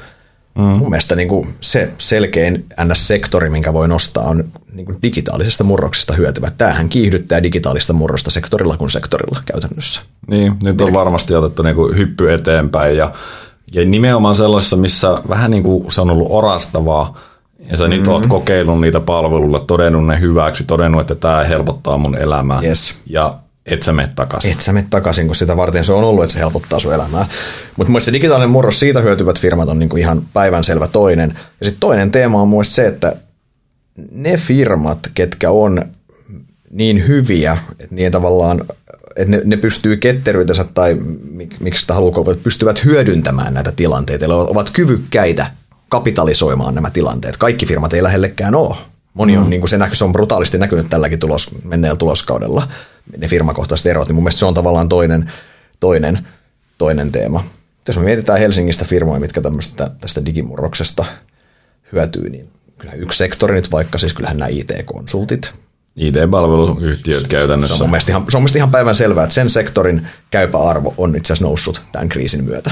Mm. 0.56 0.64
Mun 0.64 0.90
mielestä 0.90 1.16
niin 1.16 1.28
kuin 1.28 1.54
se 1.62 1.92
selkein 1.98 2.66
NS-sektori, 2.84 3.50
minkä 3.50 3.74
voi 3.74 3.88
nostaa, 3.88 4.24
on 4.24 4.44
niin 4.74 4.86
kuin 4.86 4.98
digitaalisesta 5.02 5.64
murroksesta 5.64 6.14
hyötyvä. 6.14 6.52
Tämähän 6.52 6.90
kiihdyttää 6.90 7.44
digitaalista 7.44 7.94
murrosta 7.94 8.32
sektorilla 8.32 8.78
kuin 8.78 8.92
sektorilla 8.92 9.44
käytännössä. 9.46 10.02
Niin, 10.28 10.54
nyt 10.64 10.82
on 10.82 10.94
varmasti 10.94 11.36
otettu 11.36 11.64
niin 11.64 11.76
kuin 11.76 11.98
hyppy 11.98 12.34
eteenpäin 12.34 12.98
ja, 12.98 13.14
ja 13.74 13.86
nimenomaan 13.86 14.36
sellaisessa, 14.36 14.78
missä 14.78 15.08
vähän 15.30 15.52
niin 15.52 15.64
kuin 15.64 15.92
se 15.92 16.02
on 16.02 16.10
ollut 16.10 16.28
orastavaa, 16.30 17.18
ja 17.72 17.78
sä 17.78 17.84
mm-hmm. 17.84 18.00
nyt 18.00 18.08
oot 18.08 18.28
kokeillut 18.28 18.82
niitä 18.82 19.00
palveluilla, 19.00 19.60
todennut 19.60 20.08
ne 20.08 20.20
hyväksi, 20.20 20.64
todennut, 20.64 21.02
että 21.02 21.16
tämä 21.16 21.44
helpottaa 21.44 21.98
mun 21.98 22.18
elämää. 22.18 22.62
Yes. 22.64 22.96
Ja 23.06 23.38
et 23.66 23.84
sä 23.84 23.94
mene 23.94 24.10
takaisin. 24.16 24.52
Et 24.52 24.62
sä 24.62 24.74
mene 24.74 24.88
takaisin, 24.90 25.26
kun 25.26 25.36
sitä 25.36 25.58
varten 25.58 25.84
se 25.84 25.94
on 25.94 26.04
ollut, 26.04 26.24
että 26.24 26.34
se 26.34 26.40
helpottaa 26.40 26.80
sun 26.80 26.94
elämää. 26.94 27.26
Mutta 27.78 27.92
mun 27.92 28.02
se 28.02 28.14
digitaalinen 28.14 28.50
murros, 28.50 28.80
siitä 28.80 29.02
hyötyvät 29.02 29.40
firmat 29.40 29.70
on 29.70 29.80
niinku 29.80 29.98
ihan 29.98 30.22
päivänselvä 30.34 30.88
toinen. 30.88 31.30
Ja 31.60 31.66
sitten 31.66 31.80
toinen 31.80 32.12
teema 32.12 32.42
on 32.42 32.48
mun 32.48 32.66
se, 32.66 32.88
että 32.88 33.16
ne 34.12 34.38
firmat, 34.38 35.00
ketkä 35.14 35.52
on 35.52 35.82
niin 36.70 37.08
hyviä, 37.08 37.58
että 37.80 37.96
niin 37.96 38.12
tavallaan 38.12 38.62
että 39.16 39.32
ne, 39.32 39.42
ne 39.46 39.58
pystyy 39.58 39.98
ketteryytensä 39.98 40.66
tai 40.74 40.98
miksi 41.60 41.82
sitä 41.82 41.94
haluaa, 41.94 42.36
pystyvät 42.44 42.86
hyödyntämään 42.86 43.54
näitä 43.54 43.72
tilanteita, 43.72 44.26
eli 44.26 44.34
ovat 44.34 44.70
kyvykkäitä 44.70 45.52
kapitalisoimaan 45.90 46.76
nämä 46.76 46.90
tilanteet. 46.90 47.38
Kaikki 47.38 47.66
firmat 47.66 47.94
ei 47.94 48.04
lähellekään 48.04 48.56
ole. 48.56 48.76
Moni 49.14 49.38
on, 49.38 49.44
mm. 49.44 49.50
niin 49.50 49.62
kuin 49.62 49.70
se, 49.70 49.78
näky, 49.78 49.96
se 49.96 50.04
on 50.04 50.14
brutaalisti 50.14 50.58
näkynyt 50.58 50.90
tälläkin 50.90 51.20
tulos, 51.20 51.64
menneellä 51.64 51.98
tuloskaudella, 51.98 52.68
ne 53.18 53.28
firmakohtaiset 53.28 53.86
erot, 53.86 54.08
niin 54.08 54.16
mun 54.16 54.24
mielestä 54.24 54.40
se 54.40 54.46
on 54.46 54.54
tavallaan 54.54 54.90
toinen, 54.90 55.32
toinen, 55.80 56.28
toinen 56.78 57.12
teema. 57.12 57.44
Jos 57.88 57.98
me 57.98 58.04
mietitään 58.04 58.40
Helsingistä 58.40 58.86
firmoja, 58.86 59.20
mitkä 59.20 59.42
tämmöistä, 59.42 59.92
tästä 60.02 60.26
digimurroksesta 60.26 61.06
hyötyy, 61.92 62.30
niin 62.30 62.50
kyllä 62.78 62.94
yksi 62.94 63.18
sektori 63.18 63.56
nyt 63.56 63.72
vaikka, 63.72 63.98
siis 63.98 64.14
kyllähän 64.14 64.38
nämä 64.38 64.50
IT-konsultit. 64.50 65.52
IT-palveluyhtiöt 65.96 67.28
käytännössä. 67.28 67.78
Se 67.78 67.84
on, 67.84 67.90
mun 67.90 68.00
ihan, 68.10 68.26
se 68.30 68.38
on 68.38 68.44
mun 68.44 68.50
ihan 68.56 68.72
päivän 68.72 68.96
selvää, 68.96 69.24
että 69.24 69.34
sen 69.34 69.50
sektorin 69.50 70.08
käypä 70.32 70.58
arvo 70.58 70.94
on 70.98 71.16
itse 71.16 71.34
asiassa 71.34 71.46
noussut 71.46 71.82
tämän 71.92 72.10
kriisin 72.10 72.44
myötä. 72.44 72.72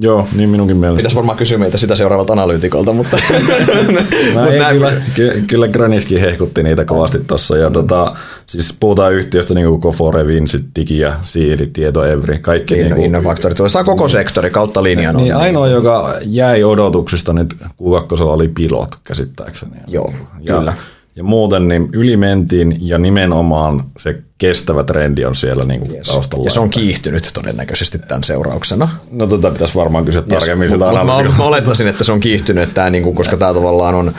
Joo, 0.00 0.28
niin 0.36 0.48
minunkin 0.48 0.76
mielestä. 0.76 0.96
Pitäisi 0.96 1.16
varmaan 1.16 1.38
kysyä 1.38 1.58
meitä 1.58 1.78
sitä 1.78 1.96
seuraavalta 1.96 2.32
analyytikolta, 2.32 2.92
mutta, 2.92 3.16
no 4.34 4.46
ei, 4.50 4.58
näin... 4.58 4.76
kyllä, 4.76 4.92
ky- 5.14 5.44
kyllä 5.46 5.68
Graniskin 5.68 6.20
hehkutti 6.20 6.62
niitä 6.62 6.84
kovasti 6.84 7.18
tuossa. 7.18 7.56
Ja 7.56 7.68
mm. 7.68 7.72
tota, 7.72 8.16
siis 8.46 8.76
puhutaan 8.80 9.12
yhtiöstä 9.12 9.54
niin 9.54 9.66
kuin 9.66 9.80
Kofore, 9.80 10.26
Vincent, 10.26 10.64
Digi 10.76 10.98
ja 10.98 11.12
Siili, 11.22 11.66
Tieto, 11.66 12.04
Evri, 12.04 12.38
kaikki. 12.38 12.74
Inno, 12.74 12.96
niin 12.96 13.04
Innofaktori, 13.04 13.54
toistaan 13.54 13.84
koko 13.84 14.08
sektori 14.08 14.50
kautta 14.50 14.82
linjan. 14.82 15.16
Niin, 15.16 15.36
ainoa, 15.36 15.68
joka 15.68 16.14
jäi 16.22 16.64
odotuksista 16.64 17.32
nyt 17.32 17.56
Q2 17.62 18.22
oli 18.22 18.48
pilot 18.48 18.96
käsittääkseni. 19.04 19.76
Joo, 19.86 20.12
ja, 20.40 20.58
kyllä. 20.58 20.72
Ja 21.16 21.24
muuten 21.24 21.68
niin 21.68 21.88
yli 21.92 22.16
mentiin 22.16 22.76
ja 22.80 22.98
nimenomaan 22.98 23.84
se 23.96 24.22
kestävä 24.38 24.84
trendi 24.84 25.24
on 25.24 25.34
siellä 25.34 25.64
niin 25.64 25.80
kuin 25.80 25.94
yes. 25.94 26.06
taustalla. 26.06 26.44
Ja 26.44 26.50
se 26.50 26.60
on 26.60 26.70
kiihtynyt 26.70 27.30
todennäköisesti 27.34 27.98
tämän 27.98 28.24
seurauksena. 28.24 28.88
No 29.10 29.26
tätä 29.26 29.50
pitäisi 29.50 29.74
varmaan 29.74 30.04
kysyä 30.04 30.22
yes. 30.22 30.38
tarkemmin 30.38 30.70
sitä 30.70 30.84
mä, 30.84 31.04
mä, 31.04 31.22
mä 31.38 31.44
olettaisin, 31.44 31.88
että 31.88 32.04
se 32.04 32.12
on 32.12 32.20
kiihtynyt, 32.20 32.62
että 32.62 32.74
tämä, 32.74 32.90
niin 32.90 33.02
kuin, 33.02 33.16
koska 33.16 33.36
tämä 33.36 33.54
tavallaan 33.54 33.94
on 33.94 34.12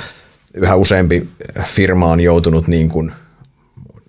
yhä 0.53 0.75
useampi 0.75 1.27
firma 1.63 2.07
on 2.07 2.21
joutunut 2.21 2.67
niin 2.67 2.89
kuin, 2.89 3.11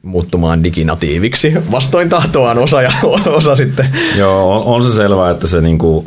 muuttumaan 0.02 0.64
diginatiiviksi 0.64 1.52
vastoin 1.70 2.08
tahtoaan 2.08 2.58
osa 2.58 2.82
ja 2.82 2.92
osa 3.38 3.56
sitten. 3.56 3.88
Joo, 4.18 4.56
on, 4.56 4.64
on 4.64 4.84
se 4.84 4.96
selvää, 4.96 5.30
että 5.30 5.46
se 5.46 5.60
niin 5.60 5.78
kuin 5.78 6.04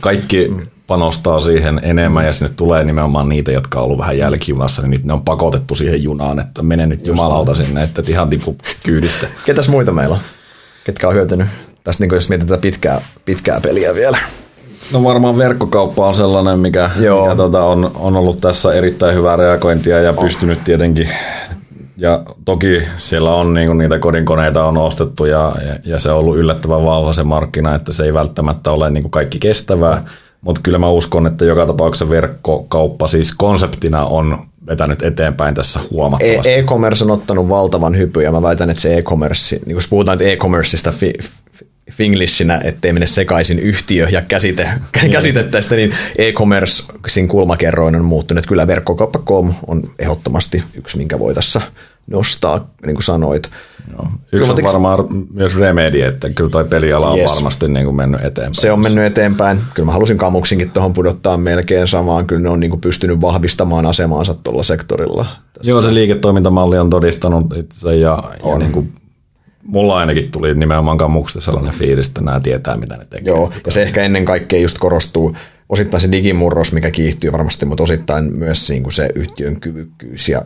kaikki 0.00 0.52
panostaa 0.88 1.40
siihen 1.40 1.80
enemmän 1.82 2.26
ja 2.26 2.32
sinne 2.32 2.52
tulee 2.56 2.84
nimenomaan 2.84 3.28
niitä, 3.28 3.52
jotka 3.52 3.78
on 3.78 3.84
ollut 3.84 3.98
vähän 3.98 4.18
jälkijunassa, 4.18 4.82
niin 4.82 5.00
ne 5.04 5.12
on 5.12 5.22
pakotettu 5.22 5.74
siihen 5.74 6.02
junaan, 6.02 6.38
että 6.38 6.62
mene 6.62 6.86
nyt 6.86 7.06
jumalauta 7.06 7.54
sinne, 7.54 7.82
että 7.82 8.00
et 8.00 8.08
ihan 8.08 8.30
tipu 8.30 8.56
kyydistä. 8.84 9.26
Ketäs 9.46 9.68
muita 9.68 9.92
meillä 9.92 10.14
on, 10.14 10.20
ketkä 10.84 11.08
on 11.08 11.14
hyötynyt? 11.14 11.46
Tästä, 11.84 12.04
niin 12.04 12.14
jos 12.14 12.28
mietitään 12.28 12.60
pitkää, 12.60 13.00
pitkää 13.24 13.60
peliä 13.60 13.94
vielä? 13.94 14.18
No 14.92 15.04
varmaan 15.04 15.38
verkkokauppa 15.38 16.06
on 16.06 16.14
sellainen, 16.14 16.58
mikä, 16.58 16.90
mikä 16.96 17.36
tota, 17.36 17.62
on, 17.62 17.90
on 17.94 18.16
ollut 18.16 18.40
tässä 18.40 18.72
erittäin 18.72 19.14
hyvää 19.14 19.36
reagointia 19.36 20.00
ja 20.00 20.12
pystynyt 20.12 20.64
tietenkin. 20.64 21.08
Ja 21.96 22.22
toki 22.44 22.82
siellä 22.96 23.34
on 23.34 23.54
niinku 23.54 23.74
niitä 23.74 23.98
kodinkoneita 23.98 24.64
on 24.64 24.78
ostettu 24.78 25.24
ja, 25.24 25.54
ja, 25.66 25.78
ja, 25.84 25.98
se 25.98 26.10
on 26.10 26.18
ollut 26.18 26.36
yllättävän 26.36 26.84
vauva 26.84 27.12
se 27.12 27.22
markkina, 27.22 27.74
että 27.74 27.92
se 27.92 28.04
ei 28.04 28.14
välttämättä 28.14 28.70
ole 28.70 28.90
niinku 28.90 29.08
kaikki 29.08 29.38
kestävää. 29.38 30.02
Mutta 30.48 30.60
kyllä 30.62 30.78
mä 30.78 30.88
uskon, 30.88 31.26
että 31.26 31.44
joka 31.44 31.66
tapauksessa 31.66 32.10
verkkokauppa 32.10 33.08
siis 33.08 33.34
konseptina 33.34 34.06
on 34.06 34.38
vetänyt 34.66 35.02
eteenpäin 35.02 35.54
tässä 35.54 35.80
huomattavasti. 35.90 36.50
E- 36.50 36.58
e-commerce 36.58 37.04
on 37.04 37.10
ottanut 37.10 37.48
valtavan 37.48 37.98
hypyn 37.98 38.24
ja 38.24 38.32
mä 38.32 38.42
väitän, 38.42 38.70
että 38.70 38.80
se 38.80 38.98
e-commerce, 38.98 39.60
niin 39.66 39.74
jos 39.74 39.88
puhutaan 39.88 40.22
e-commerceista 40.22 40.92
fi, 40.92 41.12
Finglishinä, 41.90 42.60
ettei 42.64 42.92
mene 42.92 43.06
sekaisin 43.06 43.58
yhtiö 43.58 44.08
ja 44.10 44.22
käsite, 44.22 44.68
niin. 45.02 45.12
käsitettäistä, 45.12 45.74
niin 45.74 45.92
e-commercein 46.18 47.28
kulmakerroin 47.28 47.96
on 47.96 48.04
muuttunut. 48.04 48.46
Kyllä 48.46 48.66
verkkokauppa.com 48.66 49.54
on 49.66 49.82
ehdottomasti 49.98 50.64
yksi, 50.74 50.96
minkä 50.96 51.18
voi 51.18 51.34
tässä 51.34 51.60
nostaa, 52.06 52.70
niin 52.86 52.94
kuin 52.94 53.04
sanoit. 53.04 53.50
Joo. 53.92 54.08
Yksi 54.32 54.50
on 54.50 54.62
varmaan 54.62 55.04
myös 55.32 55.56
Remedy, 55.56 56.02
että 56.02 56.30
kyllä 56.30 56.50
toi 56.50 56.64
peliala 56.64 57.10
on 57.10 57.18
yes. 57.18 57.34
varmasti 57.34 57.68
niin 57.68 57.84
kuin 57.84 57.96
mennyt 57.96 58.20
eteenpäin. 58.20 58.54
Se 58.54 58.72
on 58.72 58.80
mennyt 58.80 59.04
eteenpäin. 59.04 59.58
Kyllä 59.74 59.86
mä 59.86 59.92
halusin 59.92 60.18
Kamuksinkin 60.18 60.70
tuohon 60.70 60.92
pudottaa 60.92 61.36
melkein 61.36 61.88
samaan. 61.88 62.26
Kyllä 62.26 62.42
ne 62.42 62.48
on 62.48 62.60
niin 62.60 62.70
kuin 62.70 62.80
pystynyt 62.80 63.20
vahvistamaan 63.20 63.86
asemaansa 63.86 64.34
tuolla 64.34 64.62
sektorilla. 64.62 65.26
Tässä. 65.52 65.70
Joo, 65.70 65.82
se 65.82 65.94
liiketoimintamalli 65.94 66.78
on 66.78 66.90
todistanut 66.90 67.56
itse 67.56 67.96
ja, 67.96 68.22
on. 68.42 68.52
ja 68.52 68.58
niin 68.58 68.72
kuin 68.72 68.92
mulla 69.62 69.96
ainakin 69.96 70.30
tuli 70.30 70.54
nimenomaan 70.54 70.98
Kamuksesta 70.98 71.40
sellainen 71.40 71.74
fiilis, 71.74 72.08
että 72.08 72.20
nämä 72.20 72.40
tietää, 72.40 72.76
mitä 72.76 72.96
ne 72.96 73.04
tekee. 73.04 73.32
Joo, 73.32 73.52
ja 73.66 73.72
se 73.72 73.82
ehkä 73.82 74.02
ennen 74.02 74.24
kaikkea 74.24 74.60
just 74.60 74.78
korostuu 74.78 75.36
osittain 75.68 76.00
se 76.00 76.12
digimurros, 76.12 76.72
mikä 76.72 76.90
kiihtyy 76.90 77.32
varmasti, 77.32 77.66
mutta 77.66 77.82
osittain 77.82 78.24
myös 78.36 78.70
niin 78.70 78.82
kuin 78.82 78.92
se 78.92 79.08
yhtiön 79.14 79.60
kyvykkyys 79.60 80.28
ja 80.28 80.42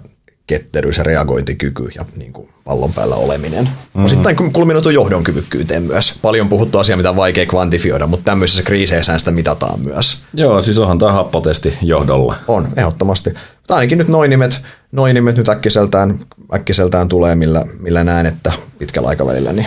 ketteryys 0.46 0.98
ja 0.98 1.04
reagointikyky 1.04 1.88
ja 1.94 2.04
niin 2.16 2.32
kuin 2.32 2.48
pallon 2.64 2.92
päällä 2.92 3.14
oleminen. 3.14 3.64
Mm-hmm. 3.64 4.04
Osittain 4.04 4.36
kulminoitu 4.52 4.90
johdon 4.90 5.24
kyvykkyyteen 5.24 5.82
myös. 5.82 6.18
Paljon 6.22 6.48
puhuttu 6.48 6.78
asia, 6.78 6.96
mitä 6.96 7.10
on 7.10 7.16
vaikea 7.16 7.46
kvantifioida, 7.46 8.06
mutta 8.06 8.24
tämmöisissä 8.24 8.62
kriiseissä 8.62 9.18
sitä 9.18 9.30
mitataan 9.30 9.80
myös. 9.80 10.22
Joo, 10.34 10.62
siis 10.62 10.78
onhan 10.78 10.98
tämä 10.98 11.12
happotesti 11.12 11.78
johdolla. 11.82 12.36
On, 12.48 12.68
ehdottomasti. 12.76 13.30
Mutta 13.30 13.74
ainakin 13.74 13.98
nyt 13.98 14.08
noin 14.08 14.30
nimet, 14.30 14.60
noin 14.92 15.14
nimet 15.14 15.36
nyt 15.36 15.48
äkkiseltään, 15.48 16.18
äkkiseltään 16.54 17.08
tulee, 17.08 17.34
millä, 17.34 17.64
millä 17.80 18.04
näen, 18.04 18.26
että 18.26 18.52
pitkällä 18.78 19.08
aikavälillä 19.08 19.52
niin 19.52 19.66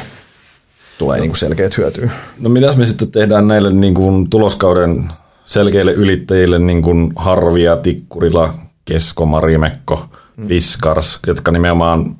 tulee 0.97 1.17
no. 1.17 1.21
niin 1.21 1.29
kuin 1.29 1.37
selkeät 1.37 1.77
hyötyä. 1.77 2.09
No 2.39 2.49
mitäs 2.49 2.77
me 2.77 2.85
sitten 2.85 3.11
tehdään 3.11 3.47
näille 3.47 3.73
niin 3.73 3.93
kuin 3.93 4.29
tuloskauden 4.29 5.09
selkeille 5.45 5.91
ylittäjille, 5.91 6.59
niin 6.59 6.81
kuin 6.81 7.11
Harvia, 7.15 7.75
Tikkurila, 7.75 8.53
Kesko, 8.85 9.25
Marimekko– 9.25 10.05
Fiskars, 10.47 11.19
jotka 11.27 11.51
nimenomaan 11.51 12.15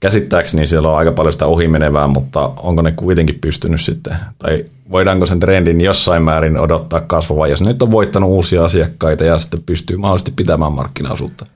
käsittääkseni 0.00 0.66
siellä 0.66 0.90
on 0.90 0.98
aika 0.98 1.12
paljon 1.12 1.32
sitä 1.32 1.46
ohimenevää, 1.46 2.06
mutta 2.06 2.40
onko 2.56 2.82
ne 2.82 2.92
kuitenkin 2.92 3.38
pystynyt 3.40 3.80
sitten, 3.80 4.16
tai 4.38 4.64
voidaanko 4.90 5.26
sen 5.26 5.40
trendin 5.40 5.80
jossain 5.80 6.22
määrin 6.22 6.58
odottaa 6.58 7.00
kasvavaa, 7.00 7.46
jos 7.46 7.62
nyt 7.62 7.82
on 7.82 7.90
voittanut 7.90 8.30
uusia 8.30 8.64
asiakkaita 8.64 9.24
ja 9.24 9.38
sitten 9.38 9.62
pystyy 9.66 9.96
mahdollisesti 9.96 10.32
pitämään 10.36 10.72
markkinaosuutta? 10.72 11.46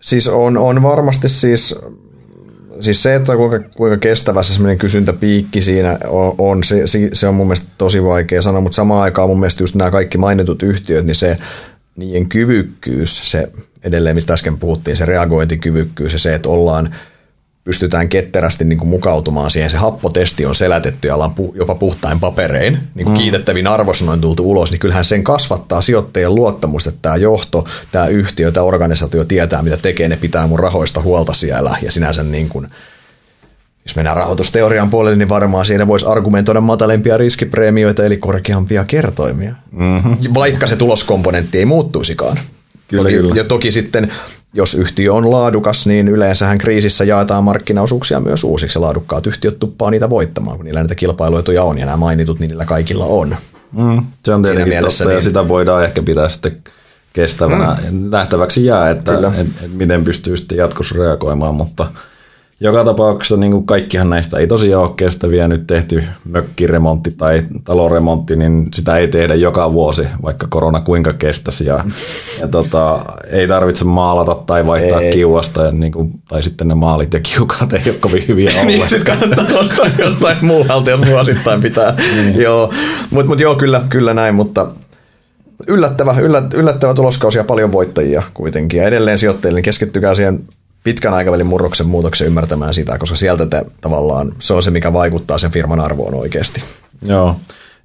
Siis 0.00 0.28
on, 0.28 0.58
on 0.58 0.82
varmasti 0.82 1.28
siis, 1.28 1.78
siis 2.80 3.02
se, 3.02 3.14
että 3.14 3.36
kuinka, 3.36 3.68
kuinka 3.76 3.96
kestävä 3.96 4.42
se 4.42 4.52
semmoinen 4.52 4.78
kysyntäpiikki 4.78 5.60
siinä 5.60 5.98
on, 6.08 6.34
on 6.38 6.64
se, 6.64 6.82
se, 7.12 7.28
on 7.28 7.34
mun 7.34 7.46
mielestä 7.46 7.68
tosi 7.78 8.04
vaikea 8.04 8.42
sanoa, 8.42 8.60
mutta 8.60 8.76
samaan 8.76 9.02
aikaan 9.02 9.28
mun 9.28 9.40
mielestä 9.40 9.62
just 9.62 9.74
nämä 9.74 9.90
kaikki 9.90 10.18
mainitut 10.18 10.62
yhtiöt, 10.62 11.06
niin 11.06 11.14
se 11.14 11.38
niiden 11.96 12.28
kyvykkyys, 12.28 13.30
se 13.30 13.48
edelleen, 13.84 14.16
mistä 14.16 14.32
äsken 14.32 14.58
puhuttiin, 14.58 14.96
se 14.96 15.06
reagointikyvykkyys 15.06 16.12
ja 16.12 16.18
se, 16.18 16.34
että 16.34 16.48
ollaan 16.48 16.94
pystytään 17.64 18.08
ketterästi 18.08 18.64
niin 18.64 18.78
kuin 18.78 18.88
mukautumaan 18.88 19.50
siihen. 19.50 19.70
Se 19.70 19.76
happotesti 19.76 20.46
on 20.46 20.54
selätetty 20.54 21.08
ja 21.08 21.14
ollaan 21.14 21.34
pu- 21.40 21.56
jopa 21.56 21.74
puhtain 21.74 22.20
paperein, 22.20 22.78
niin 22.94 23.04
kuin 23.04 23.16
mm. 23.16 23.22
kiitettävin 23.22 23.66
arvosanoin 23.66 24.20
tultu 24.20 24.50
ulos, 24.50 24.70
niin 24.70 24.78
kyllähän 24.78 25.04
sen 25.04 25.24
kasvattaa 25.24 25.80
sijoittajien 25.80 26.34
luottamusta, 26.34 26.90
että 26.90 27.02
tämä 27.02 27.16
johto, 27.16 27.64
tämä 27.92 28.06
yhtiö, 28.06 28.52
tämä 28.52 28.64
organisaatio 28.64 29.24
tietää, 29.24 29.62
mitä 29.62 29.76
tekee, 29.76 30.08
ne 30.08 30.16
pitää 30.16 30.46
mun 30.46 30.58
rahoista 30.58 31.02
huolta 31.02 31.32
siellä 31.32 31.76
ja 31.82 31.92
sinänsä 31.92 32.22
niin 32.22 32.48
kuin, 32.48 32.68
jos 33.86 33.96
mennään 33.96 34.16
rahoitusteorian 34.16 34.90
puolelle, 34.90 35.16
niin 35.16 35.28
varmaan 35.28 35.66
siinä 35.66 35.86
voisi 35.86 36.06
argumentoida 36.06 36.60
matalempia 36.60 37.16
riskipreemioita, 37.16 38.04
eli 38.04 38.16
korkeampia 38.16 38.84
kertoimia. 38.84 39.54
Mm-hmm. 39.72 40.34
Vaikka 40.34 40.66
se 40.66 40.76
tuloskomponentti 40.76 41.58
ei 41.58 41.64
muuttuisikaan. 41.64 42.38
Kyllä, 42.88 43.02
toki, 43.02 43.14
kyllä. 43.14 43.34
Ja 43.34 43.44
toki 43.44 43.72
sitten, 43.72 44.12
jos 44.54 44.74
yhtiö 44.74 45.14
on 45.14 45.30
laadukas, 45.30 45.86
niin 45.86 46.08
yleensähän 46.08 46.58
kriisissä 46.58 47.04
jaetaan 47.04 47.44
markkinaosuuksia 47.44 48.20
myös 48.20 48.44
uusiksi. 48.44 48.78
Laadukkaat 48.78 49.26
yhtiöt 49.26 49.58
tuppaa 49.58 49.90
niitä 49.90 50.10
voittamaan, 50.10 50.56
kun 50.56 50.64
niillä 50.64 50.80
näitä 50.80 50.94
kilpailuetuja 50.94 51.62
on, 51.62 51.78
ja 51.78 51.86
nämä 51.86 51.96
mainitut, 51.96 52.40
niin 52.40 52.48
niillä 52.48 52.64
kaikilla 52.64 53.04
on. 53.04 53.36
Mm, 53.72 54.02
se 54.24 54.34
on 54.34 54.42
tietenkin 54.42 54.80
totta, 54.80 55.04
niin... 55.04 55.14
ja 55.14 55.20
sitä 55.20 55.48
voidaan 55.48 55.84
ehkä 55.84 56.02
pitää 56.02 56.28
sitten 56.28 56.56
kestävänä. 57.12 57.76
Mm. 57.90 58.10
Nähtäväksi 58.10 58.64
jää, 58.64 58.90
että 58.90 59.12
et, 59.40 59.46
et 59.64 59.72
miten 59.72 60.04
pystyy 60.04 60.36
sitten 60.36 60.58
jatkossa 60.58 60.94
reagoimaan, 60.98 61.54
mutta– 61.54 61.86
joka 62.60 62.84
tapauksessa 62.84 63.36
niin 63.36 63.52
kuin 63.52 63.66
kaikkihan 63.66 64.10
näistä 64.10 64.38
ei 64.38 64.46
tosiaan 64.46 64.82
ole 64.82 64.92
kestäviä. 64.96 65.48
Nyt 65.48 65.66
tehty 65.66 66.04
mökkiremontti 66.30 67.10
tai 67.10 67.42
taloremontti, 67.64 68.36
niin 68.36 68.68
sitä 68.74 68.96
ei 68.96 69.08
tehdä 69.08 69.34
joka 69.34 69.72
vuosi, 69.72 70.02
vaikka 70.22 70.46
korona 70.50 70.80
kuinka 70.80 71.12
kestäisi. 71.12 71.66
Ja, 71.66 71.84
ja 72.40 72.48
tota, 72.48 73.04
ei 73.30 73.48
tarvitse 73.48 73.84
maalata 73.84 74.34
tai 74.34 74.66
vaihtaa 74.66 75.00
ei. 75.00 75.12
kiuasta, 75.12 75.62
ja 75.62 75.72
niin 75.72 75.92
kuin, 75.92 76.12
tai 76.28 76.42
sitten 76.42 76.68
ne 76.68 76.74
maalit 76.74 77.14
ja 77.14 77.20
kiukat 77.20 77.72
ei 77.72 77.82
ole 77.86 77.96
kovin 78.00 78.28
hyviä 78.28 78.50
olla. 78.50 78.64
niin, 78.66 78.88
sitten 78.88 79.18
kannattaa 79.18 79.58
ostaa 79.58 79.86
jostain 79.98 80.36
muualta, 80.40 80.90
jos 80.90 81.00
vuosittain 81.06 81.62
pitää. 81.62 81.94
niin. 82.16 82.42
joo, 82.42 82.72
mutta 83.10 83.28
mut 83.28 83.40
joo, 83.40 83.54
kyllä, 83.54 83.82
kyllä 83.88 84.14
näin, 84.14 84.34
mutta 84.34 84.66
yllättävä, 85.66 86.14
yllättävä 86.54 86.94
tuloskausi 86.94 87.38
ja 87.38 87.44
paljon 87.44 87.72
voittajia 87.72 88.22
kuitenkin. 88.34 88.78
Ja 88.78 88.86
edelleen 88.86 89.18
sijoittajille 89.18 89.58
niin 89.58 89.64
keskittykää 89.64 90.14
siihen 90.14 90.44
pitkän 90.84 91.14
aikavälin 91.14 91.46
murroksen 91.46 91.86
muutoksen 91.86 92.26
ymmärtämään 92.26 92.74
sitä, 92.74 92.98
koska 92.98 93.16
sieltä 93.16 93.46
te, 93.46 93.64
tavallaan 93.80 94.32
se 94.38 94.54
on 94.54 94.62
se, 94.62 94.70
mikä 94.70 94.92
vaikuttaa 94.92 95.38
sen 95.38 95.50
firman 95.50 95.80
arvoon 95.80 96.14
oikeasti. 96.14 96.62
Joo. 97.02 97.36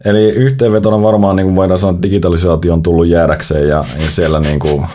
Eli 0.06 0.29
yhteenvetona 0.29 1.01
varmaan 1.01 1.36
niin 1.36 1.46
kuin 1.46 1.56
voidaan 1.56 1.79
sanoa, 1.79 1.91
että 1.91 2.01
digitalisaatio 2.01 2.74
on 2.74 2.84
tullut 2.84 3.08
jäädäkseen 3.08 3.68
ja, 3.68 3.84
ja 4.03 4.10
siellä 4.10 4.39
niin 4.50 4.60
kuin, 4.60 4.86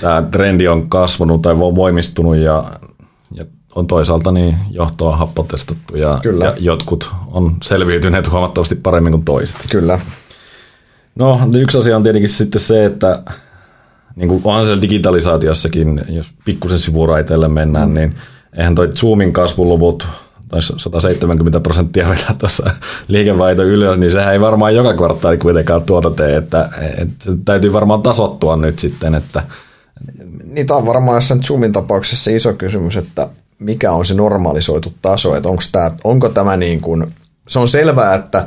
tämä 0.00 0.22
trendi 0.30 0.68
on 0.68 0.88
kasvanut 0.88 1.42
tai 1.42 1.58
voimistunut 1.58 2.36
ja, 2.36 2.64
ja 3.34 3.44
on 3.74 3.86
toisaalta 3.86 4.32
niin 4.32 4.56
johtoa 4.70 5.16
happotestattu 5.16 5.96
ja, 5.96 6.18
Kyllä. 6.22 6.44
ja 6.44 6.54
jotkut 6.58 7.10
on 7.26 7.56
selviytyneet 7.62 8.30
huomattavasti 8.30 8.74
paremmin 8.74 9.12
kuin 9.12 9.24
toiset. 9.24 9.56
Kyllä. 9.70 9.98
No 11.14 11.40
yksi 11.58 11.78
asia 11.78 11.96
on 11.96 12.02
tietenkin 12.02 12.28
sitten 12.28 12.60
se, 12.60 12.84
että 12.84 13.22
niin 14.16 14.28
kuin 14.28 14.40
onhan 14.44 14.64
siellä 14.64 14.82
digitalisaatiossakin, 14.82 16.04
jos 16.08 16.34
pikkusen 16.44 16.78
sivuraiteelle 16.78 17.48
mennään, 17.48 17.88
mm. 17.88 17.94
niin 17.94 18.14
eihän 18.56 18.74
toi 18.74 18.88
Zoomin 18.88 19.32
kasvuluvut 19.32 20.06
taisi 20.48 20.72
170 20.76 21.60
prosenttia 21.60 22.08
vetää 22.14 22.34
tuossa 22.38 22.70
liikevaihto 23.08 23.62
ylös, 23.62 23.98
niin 23.98 24.12
sehän 24.12 24.32
ei 24.32 24.40
varmaan 24.40 24.74
joka 24.74 24.94
kvartaali 24.94 25.38
kuitenkaan 25.38 25.82
tuota 25.82 26.10
tee, 26.10 26.36
että, 26.36 26.68
että 26.98 27.30
täytyy 27.44 27.72
varmaan 27.72 28.02
tasottua 28.02 28.56
nyt 28.56 28.78
sitten, 28.78 29.14
että 29.14 29.42
niin 30.44 30.66
tämä 30.66 30.78
on 30.78 30.86
varmaan 30.86 31.16
jossain 31.16 31.42
Zoomin 31.42 31.72
tapauksessa 31.72 32.30
iso 32.30 32.52
kysymys, 32.52 32.96
että 32.96 33.28
mikä 33.58 33.92
on 33.92 34.06
se 34.06 34.14
normalisoitu 34.14 34.92
taso, 35.02 35.36
että 35.36 35.48
onko 35.48 35.62
tämä, 35.72 35.90
onko 36.04 36.28
tämä 36.28 36.56
niin 36.56 36.80
kuin, 36.80 37.06
se 37.48 37.58
on 37.58 37.68
selvää, 37.68 38.14
että 38.14 38.46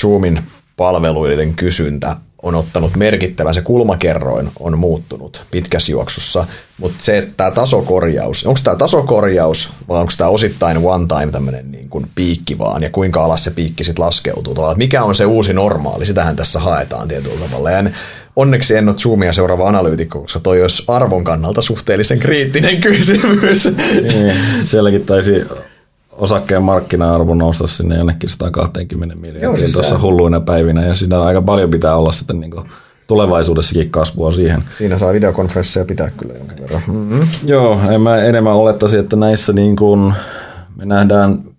Zoomin 0.00 0.42
palveluiden 0.76 1.54
kysyntä 1.54 2.16
on 2.42 2.54
ottanut 2.54 2.96
merkittävän, 2.96 3.54
se 3.54 3.60
kulmakerroin 3.60 4.50
on 4.60 4.78
muuttunut 4.78 5.42
pitkässä 5.50 5.92
juoksussa, 5.92 6.46
mutta 6.78 7.04
se, 7.04 7.18
että 7.18 7.32
tämä 7.36 7.50
tasokorjaus, 7.50 8.46
onko 8.46 8.60
tämä 8.64 8.76
tasokorjaus 8.76 9.72
vai 9.88 10.00
onko 10.00 10.12
tämä 10.18 10.30
osittain 10.30 10.78
one 10.78 11.06
time 11.06 11.32
tämmöinen 11.32 11.72
niin 11.72 11.88
kuin 11.88 12.06
piikki 12.14 12.58
vaan? 12.58 12.82
Ja 12.82 12.90
kuinka 12.90 13.24
alas 13.24 13.44
se 13.44 13.50
piikki 13.50 13.84
sitten 13.84 14.04
laskeutuu, 14.04 14.54
tavallaan, 14.54 14.78
mikä 14.78 15.04
on 15.04 15.14
se 15.14 15.26
uusi 15.26 15.52
normaali, 15.52 16.06
sitähän 16.06 16.36
tässä 16.36 16.60
haetaan 16.60 17.08
tietyllä 17.08 17.48
tavalla. 17.50 17.70
Ja 17.70 17.84
onneksi 18.36 18.76
en 18.76 18.88
ole 18.88 18.98
Zoomia 18.98 19.32
seuraava 19.32 19.68
analyytikko, 19.68 20.20
koska 20.20 20.40
toi 20.40 20.62
olisi 20.62 20.84
arvon 20.88 21.24
kannalta 21.24 21.62
suhteellisen 21.62 22.18
kriittinen 22.18 22.80
kysymys. 22.90 23.68
Niin, 24.02 24.32
sielläkin 24.62 25.06
taisi 25.06 25.32
osakkeen 26.12 26.62
markkina-arvo 26.62 27.34
nousta 27.34 27.66
sinne 27.66 27.96
jonnekin 27.96 28.28
120 28.28 29.14
miljoonaa 29.14 29.58
siis 29.58 29.72
tuossa 29.72 30.00
hulluina 30.00 30.40
päivinä, 30.40 30.86
ja 30.86 30.94
siinä 30.94 31.22
aika 31.22 31.42
paljon 31.42 31.70
pitää 31.70 31.96
olla 31.96 32.12
sitten 32.12 32.40
niin 32.40 32.52
tulevaisuudessakin 33.06 33.90
kasvua 33.90 34.30
siihen. 34.30 34.64
Siinä 34.78 34.98
saa 34.98 35.12
videokonferensseja 35.12 35.84
pitää 35.84 36.10
kyllä 36.16 36.34
jonkin 36.34 36.62
verran. 36.62 36.82
Mm-hmm. 36.86 37.26
Joo, 37.44 37.80
en 37.90 38.00
mä 38.00 38.16
enemmän 38.16 38.52
olettaisi, 38.52 38.98
että 38.98 39.16
näissä 39.16 39.52
niin 39.52 39.76
kuin 39.76 40.14
me 40.76 40.84
nähdään 40.84 41.51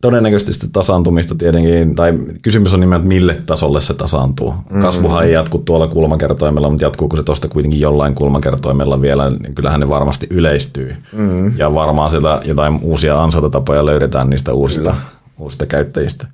todennäköisesti 0.00 0.52
sitä 0.52 0.66
tasaantumista 0.72 1.34
tietenkin, 1.34 1.94
tai 1.94 2.18
kysymys 2.42 2.74
on 2.74 2.80
nimenomaan, 2.80 3.00
että 3.00 3.08
mille 3.08 3.42
tasolle 3.46 3.80
se 3.80 3.94
tasaantuu. 3.94 4.50
Mm-hmm. 4.50 4.82
Kasvuhan 4.82 5.24
ei 5.24 5.32
jatku 5.32 5.58
tuolla 5.58 5.88
kulmakertoimella, 5.88 6.70
mutta 6.70 6.84
jatkuuko 6.84 7.16
se 7.16 7.22
tuosta 7.22 7.48
kuitenkin 7.48 7.80
jollain 7.80 8.14
kulmakertoimella 8.14 9.02
vielä, 9.02 9.30
niin 9.30 9.54
kyllähän 9.54 9.80
ne 9.80 9.88
varmasti 9.88 10.26
yleistyy. 10.30 10.96
Mm-hmm. 11.12 11.52
Ja 11.56 11.74
varmaan 11.74 12.10
sieltä 12.10 12.40
jotain 12.44 12.78
uusia 12.82 13.22
ansaintatapoja 13.22 13.86
löydetään 13.86 14.30
niistä 14.30 14.52
uusista, 14.52 14.94
uusista 15.38 15.66
käyttäjistä. 15.66 16.26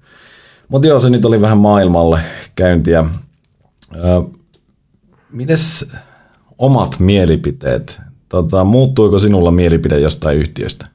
Mutta 0.69 0.89
joo, 0.89 1.01
se 1.01 1.11
nyt 1.11 1.25
oli 1.25 1.41
vähän 1.41 1.59
maailmalle 1.59 2.21
käyntiä. 2.55 3.05
Ö, 3.97 4.23
mites 5.33 5.91
omat 6.59 6.97
mielipiteet? 6.99 8.01
Tota, 8.29 8.65
muuttuiko 8.65 9.19
sinulla 9.19 9.51
mielipide 9.51 10.01
jostain 10.01 10.39
yhtiöstä? 10.39 10.87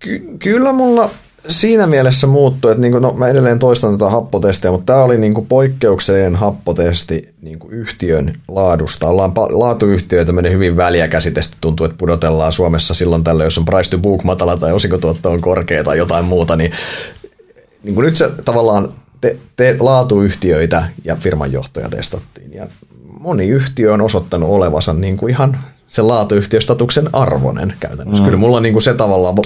Ky- 0.00 0.36
kyllä 0.38 0.72
mulla 0.72 1.10
siinä 1.48 1.86
mielessä 1.86 2.26
muuttui, 2.26 2.70
että 2.70 2.80
niin 2.80 2.92
kuin, 2.92 3.02
no, 3.02 3.12
mä 3.12 3.28
edelleen 3.28 3.58
toistan 3.58 3.98
tätä 3.98 4.10
happotestiä, 4.10 4.70
mutta 4.70 4.92
tämä 4.92 5.04
oli 5.04 5.18
niin 5.18 5.34
kuin 5.34 5.46
poikkeuksellinen 5.46 6.36
happotesti 6.36 7.34
niin 7.42 7.58
kuin 7.58 7.72
yhtiön 7.72 8.34
laadusta. 8.48 9.08
Ollaan 9.08 9.30
pa- 9.30 9.58
laatuyhtiöitä 9.58 10.32
menee 10.32 10.52
hyvin 10.52 10.76
väliäkäsitesti, 10.76 11.56
tuntuu, 11.60 11.86
että 11.86 11.98
pudotellaan 11.98 12.52
Suomessa 12.52 12.94
silloin 12.94 13.24
tällöin, 13.24 13.46
jos 13.46 13.58
on 13.58 13.64
price 13.64 13.90
to 13.90 13.98
book 13.98 14.24
matala 14.24 14.56
tai 14.56 14.72
osinkotuotto 14.72 15.30
on 15.30 15.40
korkea 15.40 15.84
tai 15.84 15.98
jotain 15.98 16.24
muuta, 16.24 16.56
niin, 16.56 16.72
niin 17.82 17.94
kuin 17.94 18.04
nyt 18.04 18.16
se 18.16 18.30
tavallaan 18.44 18.92
te, 19.20 19.36
te 19.56 19.76
laatuyhtiöitä 19.80 20.84
ja 21.04 21.16
firmanjohtoja 21.16 21.88
testattiin 21.88 22.54
ja 22.54 22.66
moni 23.20 23.48
yhtiö 23.48 23.92
on 23.92 24.00
osoittanut 24.00 24.50
olevansa 24.50 24.92
niin 24.92 25.16
kuin 25.16 25.30
ihan 25.30 25.58
sen 25.90 26.08
laatuyhtiöstatuksen 26.08 27.08
arvonen 27.12 27.74
käytännössä. 27.80 28.22
Mm. 28.22 28.24
Kyllä 28.24 28.38
mulla 28.38 28.56
on 28.56 28.62
niin 28.62 28.72
kuin 28.72 28.82
se 28.82 28.94
tavallaan 28.94 29.36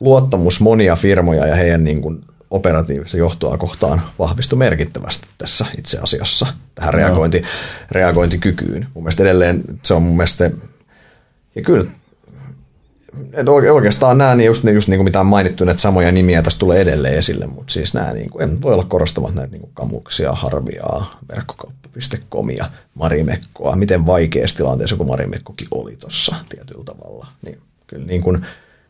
luottamus 0.00 0.60
monia 0.60 0.96
firmoja 0.96 1.46
ja 1.46 1.54
heidän 1.54 1.84
niin 1.84 2.02
kuin 2.02 2.24
operatiivista 2.50 3.16
johtoa 3.16 3.58
kohtaan 3.58 4.02
vahvistui 4.18 4.58
merkittävästi 4.58 5.26
tässä 5.38 5.66
itse 5.78 5.98
asiassa 6.02 6.46
tähän 6.74 6.94
reagointi, 6.94 7.40
no. 7.40 7.46
reagointikykyyn. 7.90 8.86
Mun 8.94 9.04
mielestä 9.04 9.22
edelleen 9.22 9.62
se 9.82 9.94
on 9.94 10.02
mun 10.02 10.16
mielestä, 10.16 10.50
ja 11.54 11.62
kyllä 11.62 11.84
et 13.32 13.48
oikeastaan 13.48 14.18
nämä, 14.18 14.34
niin 14.34 14.46
just, 14.46 14.64
just 14.64 14.88
niin 14.88 14.98
kuin 14.98 15.04
mitä 15.04 15.20
on 15.20 15.26
mainittu, 15.26 15.64
että 15.64 15.80
samoja 15.80 16.12
nimiä 16.12 16.42
tässä 16.42 16.58
tulee 16.58 16.80
edelleen 16.80 17.14
esille, 17.14 17.46
mutta 17.46 17.72
siis 17.72 17.94
nämä, 17.94 18.12
niin 18.12 18.30
kuin, 18.30 18.42
en 18.42 18.62
voi 18.62 18.74
olla 18.74 18.84
korostamat 18.84 19.34
näitä 19.34 19.50
niin 19.50 19.60
kuin 19.60 19.70
kamuksia, 19.74 20.32
harviaa, 20.32 21.18
verkkokauppa.comia, 21.28 22.64
Marimekkoa, 22.94 23.76
miten 23.76 24.06
vaikeassa 24.06 24.56
tilanteessa 24.56 24.96
kuin 24.96 25.08
Marimekkokin 25.08 25.68
oli 25.70 25.96
tuossa 25.96 26.36
tietyllä 26.48 26.84
tavalla. 26.84 27.26
Niin 27.42 27.58
kyllä 27.86 28.06
niin 28.06 28.22
kuin, 28.22 28.46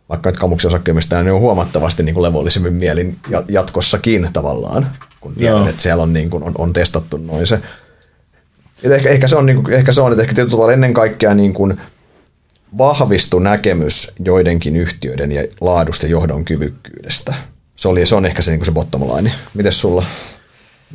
vaikka 0.09 0.31
nyt 0.31 0.39
kamuksia 0.39 0.69
osakkeemista 0.69 1.23
niin 1.23 1.33
on 1.33 1.41
huomattavasti 1.41 2.03
niin 2.03 2.15
kuin 2.15 2.23
levollisemmin 2.23 2.73
mielin 2.73 3.17
jatkossakin 3.49 4.29
tavallaan, 4.33 4.91
kun 5.21 5.35
tiedän, 5.35 5.69
että 5.69 5.83
siellä 5.83 6.03
on, 6.03 6.13
niin 6.13 6.31
kuin, 6.31 6.43
on, 6.43 6.53
on 6.59 6.73
testattu 6.73 7.17
noin 7.17 7.47
se. 7.47 7.61
Et 8.83 8.93
ehkä, 8.93 9.09
ehkä, 9.09 9.29
se 9.29 9.37
on, 9.37 9.47
niin 9.47 9.63
kuin, 9.63 9.75
ehkä 9.75 9.93
se 9.93 10.01
on, 10.01 10.13
että 10.13 10.23
ehkä 10.23 10.35
tietyllä 10.35 10.51
tavalla 10.51 10.73
ennen 10.73 10.95
kaikkea 10.95 11.35
niin 11.35 11.55
kuin, 11.55 11.81
vahvistu 12.79 13.39
näkemys 13.39 14.13
joidenkin 14.25 14.77
yhtiöiden 14.77 15.33
ja 15.33 15.45
laadusta 15.61 16.07
johdon 16.07 16.45
kyvykkyydestä. 16.45 17.35
Se, 17.77 17.89
oli, 17.89 18.07
se 18.07 18.15
on 18.15 18.27
ehkä 18.27 18.43
se, 18.43 18.51
niin 18.51 18.65
se 18.65 18.73
bottom 18.73 19.03
line. 19.03 19.33
Mites 19.55 19.81
sulla? 19.81 20.05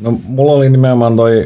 No 0.01 0.19
mulla 0.23 0.53
oli 0.53 0.69
nimenomaan 0.69 1.15
toi, 1.15 1.43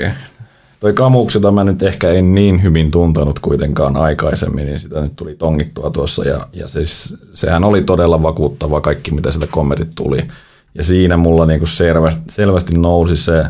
toi 0.80 0.94
kamuksi, 0.94 1.38
jota 1.38 1.52
mä 1.52 1.64
nyt 1.64 1.84
ehkä 1.84 2.10
en 2.10 2.36
niin 2.36 2.64
hyvin 2.64 2.92
tuntenut 2.92 3.40
kuitenkaan 3.40 3.98
aikaisemmin, 3.98 4.66
niin 4.66 4.80
sitä 4.80 5.02
nyt 5.02 5.16
tuli 5.16 5.36
tongittua 5.36 5.90
tuossa. 5.90 6.24
Ja, 6.24 6.48
ja 6.54 6.68
siis, 6.68 7.16
sehän 7.34 7.64
oli 7.64 7.82
todella 7.82 8.24
vakuuttava 8.24 8.82
kaikki, 8.82 9.12
mitä 9.12 9.32
sieltä 9.32 9.48
kommentit 9.52 9.90
tuli. 9.96 10.28
Ja 10.76 10.84
siinä 10.84 11.18
mulla 11.18 11.46
niin 11.46 11.68
selvästi, 11.68 12.22
selvästi 12.30 12.78
nousi 12.78 13.16
se 13.16 13.46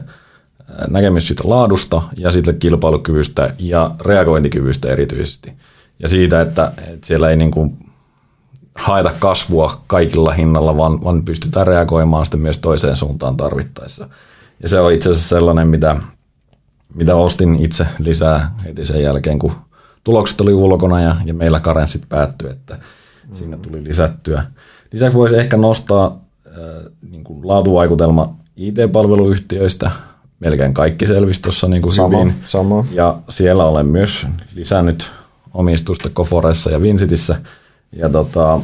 näkemys 0.89 1.28
siitä 1.28 1.43
laadusta 1.46 2.02
ja 2.17 2.32
siitä 2.32 2.54
kilpailukyvystä 2.54 3.54
ja 3.60 3.91
reagointikyvystä 4.06 4.91
erityisesti– 4.91 5.54
ja 6.00 6.08
siitä, 6.08 6.42
että, 6.42 6.72
että 6.88 7.08
siellä 7.08 7.30
ei 7.30 7.38
niin 7.38 7.52
kuin 7.52 7.78
haeta 8.76 9.12
kasvua 9.20 9.82
kaikilla 9.88 10.32
hinnalla, 10.32 10.78
vaan, 10.78 11.04
vaan 11.04 11.26
pystytään 11.26 11.68
reagoimaan 11.68 12.26
sitten 12.26 12.42
myös 12.42 12.58
toiseen 12.58 12.98
suuntaan 12.98 13.38
tarvittaessa. 13.38 14.10
Ja 14.64 14.70
se 14.70 14.80
on 14.80 14.94
itse 14.94 15.10
asiassa 15.10 15.30
sellainen, 15.30 15.68
mitä, 15.68 15.98
mitä 16.94 17.16
ostin 17.16 17.56
itse 17.56 17.88
lisää 18.00 18.56
heti 18.66 18.86
sen 18.86 19.04
jälkeen, 19.04 19.40
kun 19.40 19.52
tulokset 20.04 20.42
oli 20.42 20.54
ulkona 20.54 21.02
ja, 21.02 21.16
ja 21.26 21.34
meillä 21.34 21.60
karenssit 21.60 22.10
päättyi, 22.10 22.50
että 22.50 22.74
mm. 22.74 23.36
siinä 23.36 23.58
tuli 23.58 23.84
lisättyä. 23.84 24.44
Lisäksi 24.92 25.18
voisi 25.18 25.36
ehkä 25.36 25.58
nostaa 25.58 26.20
äh, 26.48 26.54
niin 27.10 27.24
kuin 27.24 27.48
laatuvaikutelma 27.48 28.36
IT-palveluyhtiöistä. 28.56 29.92
Melkein 30.40 30.74
kaikki 30.74 31.08
selvisi 31.08 31.42
tuossa 31.42 31.68
niin 31.68 31.82
kuin 31.82 31.94
sama, 31.94 32.18
hyvin. 32.18 32.34
Sama. 32.46 32.86
Ja 32.92 33.16
siellä 33.30 33.66
olen 33.66 33.86
myös 33.86 34.28
lisännyt 34.56 35.12
omistusta 35.54 36.10
Koforessa 36.10 36.72
ja 36.72 36.82
Vincitissä. 36.82 37.42
Ja 37.92 38.10
tota, 38.10 38.60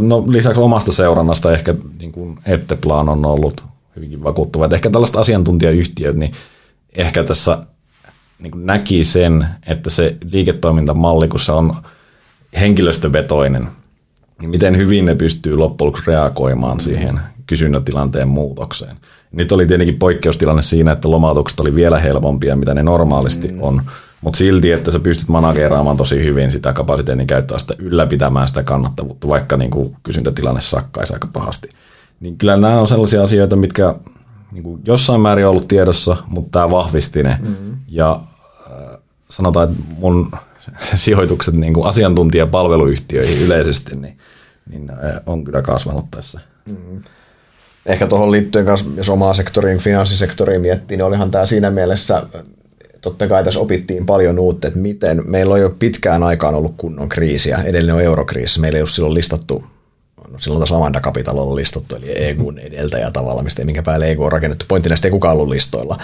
no, 0.00 0.24
lisäksi 0.28 0.60
omasta 0.60 0.92
seurannasta 0.92 1.52
ehkä 1.52 1.74
niin 1.98 2.12
kuin 2.12 2.38
Etteplan 2.46 3.08
on 3.08 3.26
ollut 3.26 3.64
hyvinkin 3.96 4.24
vakuuttava. 4.24 4.64
Että 4.64 4.76
ehkä 4.76 4.90
tällaiset 4.90 5.16
asiantuntijayhtiöt, 5.16 6.16
niin 6.16 6.32
ehkä 6.96 7.24
tässä 7.24 7.58
niin 8.38 8.50
kuin 8.50 8.66
näki 8.66 9.04
sen, 9.04 9.46
että 9.66 9.90
se 9.90 10.16
liiketoimintamalli, 10.32 11.28
kun 11.28 11.40
se 11.40 11.52
on 11.52 11.76
henkilöstövetoinen, 12.60 13.68
niin 14.40 14.50
miten 14.50 14.76
hyvin 14.76 15.04
ne 15.04 15.14
pystyy 15.14 15.56
loppujen 15.56 15.86
lopuksi 15.86 16.10
reagoimaan 16.10 16.80
siihen 16.80 17.20
kysynnätilanteen 17.46 18.28
muutokseen. 18.28 18.96
Nyt 19.32 19.52
oli 19.52 19.66
tietenkin 19.66 19.98
poikkeustilanne 19.98 20.62
siinä, 20.62 20.92
että 20.92 21.10
lomautukset 21.10 21.60
oli 21.60 21.74
vielä 21.74 21.98
helpompia, 21.98 22.56
mitä 22.56 22.74
ne 22.74 22.82
normaalisti 22.82 23.48
mm. 23.48 23.62
on, 23.62 23.82
mutta 24.20 24.38
silti, 24.38 24.72
että 24.72 24.90
sä 24.90 24.98
pystyt 24.98 25.28
manageraamaan 25.28 25.96
tosi 25.96 26.24
hyvin 26.24 26.52
sitä 26.52 26.72
kapasiteetin 26.72 27.26
käyttöä, 27.26 27.58
sitä 27.58 27.74
ylläpitämään 27.78 28.48
sitä 28.48 28.62
kannattavuutta, 28.62 29.28
vaikka 29.28 29.56
niin 29.56 29.70
kuin 29.70 29.96
kysyntätilanne 30.02 30.60
sakkaisi 30.60 31.12
aika 31.12 31.28
pahasti. 31.32 31.68
Niin 32.20 32.38
kyllä 32.38 32.56
nämä 32.56 32.80
on 32.80 32.88
sellaisia 32.88 33.22
asioita, 33.22 33.56
mitkä 33.56 33.94
niin 34.52 34.62
kuin 34.62 34.80
jossain 34.84 35.20
määrin 35.20 35.44
on 35.44 35.50
ollut 35.50 35.68
tiedossa, 35.68 36.16
mutta 36.26 36.50
tämä 36.50 36.70
vahvisti 36.70 37.22
ne. 37.22 37.38
Mm-hmm. 37.42 37.76
Ja 37.88 38.20
äh, 38.70 38.98
sanotaan, 39.28 39.70
että 39.70 39.82
mun 39.98 40.30
sijoitukset 40.94 41.54
niin 41.54 41.74
kuin 41.74 41.86
asiantuntijapalveluyhtiöihin 41.86 43.46
yleisesti, 43.46 43.96
niin, 43.96 44.18
niin 44.70 44.90
äh, 44.90 45.20
on 45.26 45.44
kyllä 45.44 45.62
kasvanut 45.62 46.06
tässä. 46.10 46.40
Mm-hmm. 46.68 47.02
Ehkä 47.86 48.06
tuohon 48.06 48.30
liittyen, 48.30 48.66
jos 48.96 49.10
omaa 49.10 49.34
sektoriin, 49.34 49.78
finanssisektoriin 49.78 50.60
miettii, 50.60 50.96
niin 50.96 51.04
olihan 51.04 51.30
tämä 51.30 51.46
siinä 51.46 51.70
mielessä 51.70 52.22
totta 53.00 53.28
kai 53.28 53.44
tässä 53.44 53.60
opittiin 53.60 54.06
paljon 54.06 54.38
uutta, 54.38 54.68
että 54.68 54.80
miten, 54.80 55.22
meillä 55.26 55.54
on 55.54 55.60
jo 55.60 55.70
pitkään 55.70 56.22
aikaan 56.22 56.54
ollut 56.54 56.74
kunnon 56.76 57.08
kriisiä, 57.08 57.62
edelleen 57.64 57.94
on 57.94 58.02
eurokriisi, 58.02 58.60
meillä 58.60 58.76
ei 58.76 58.82
ole 58.82 58.88
silloin 58.88 59.14
listattu, 59.14 59.64
no 60.32 60.38
silloin 60.38 60.60
taas 60.60 60.72
Amanda 60.72 61.00
Capital 61.00 61.38
on 61.38 61.56
listattu, 61.56 61.96
eli 61.96 62.12
EUn 62.18 62.58
edeltäjä 62.58 63.10
tavalla, 63.10 63.42
mistä 63.42 63.62
ei 63.62 63.66
minkä 63.66 63.82
päälle 63.82 64.10
EU 64.10 64.22
on 64.22 64.32
rakennettu, 64.32 64.64
pointtina 64.68 64.96
ei 65.04 65.10
kukaan 65.10 65.34
ollut 65.34 65.48
listoilla. 65.48 65.98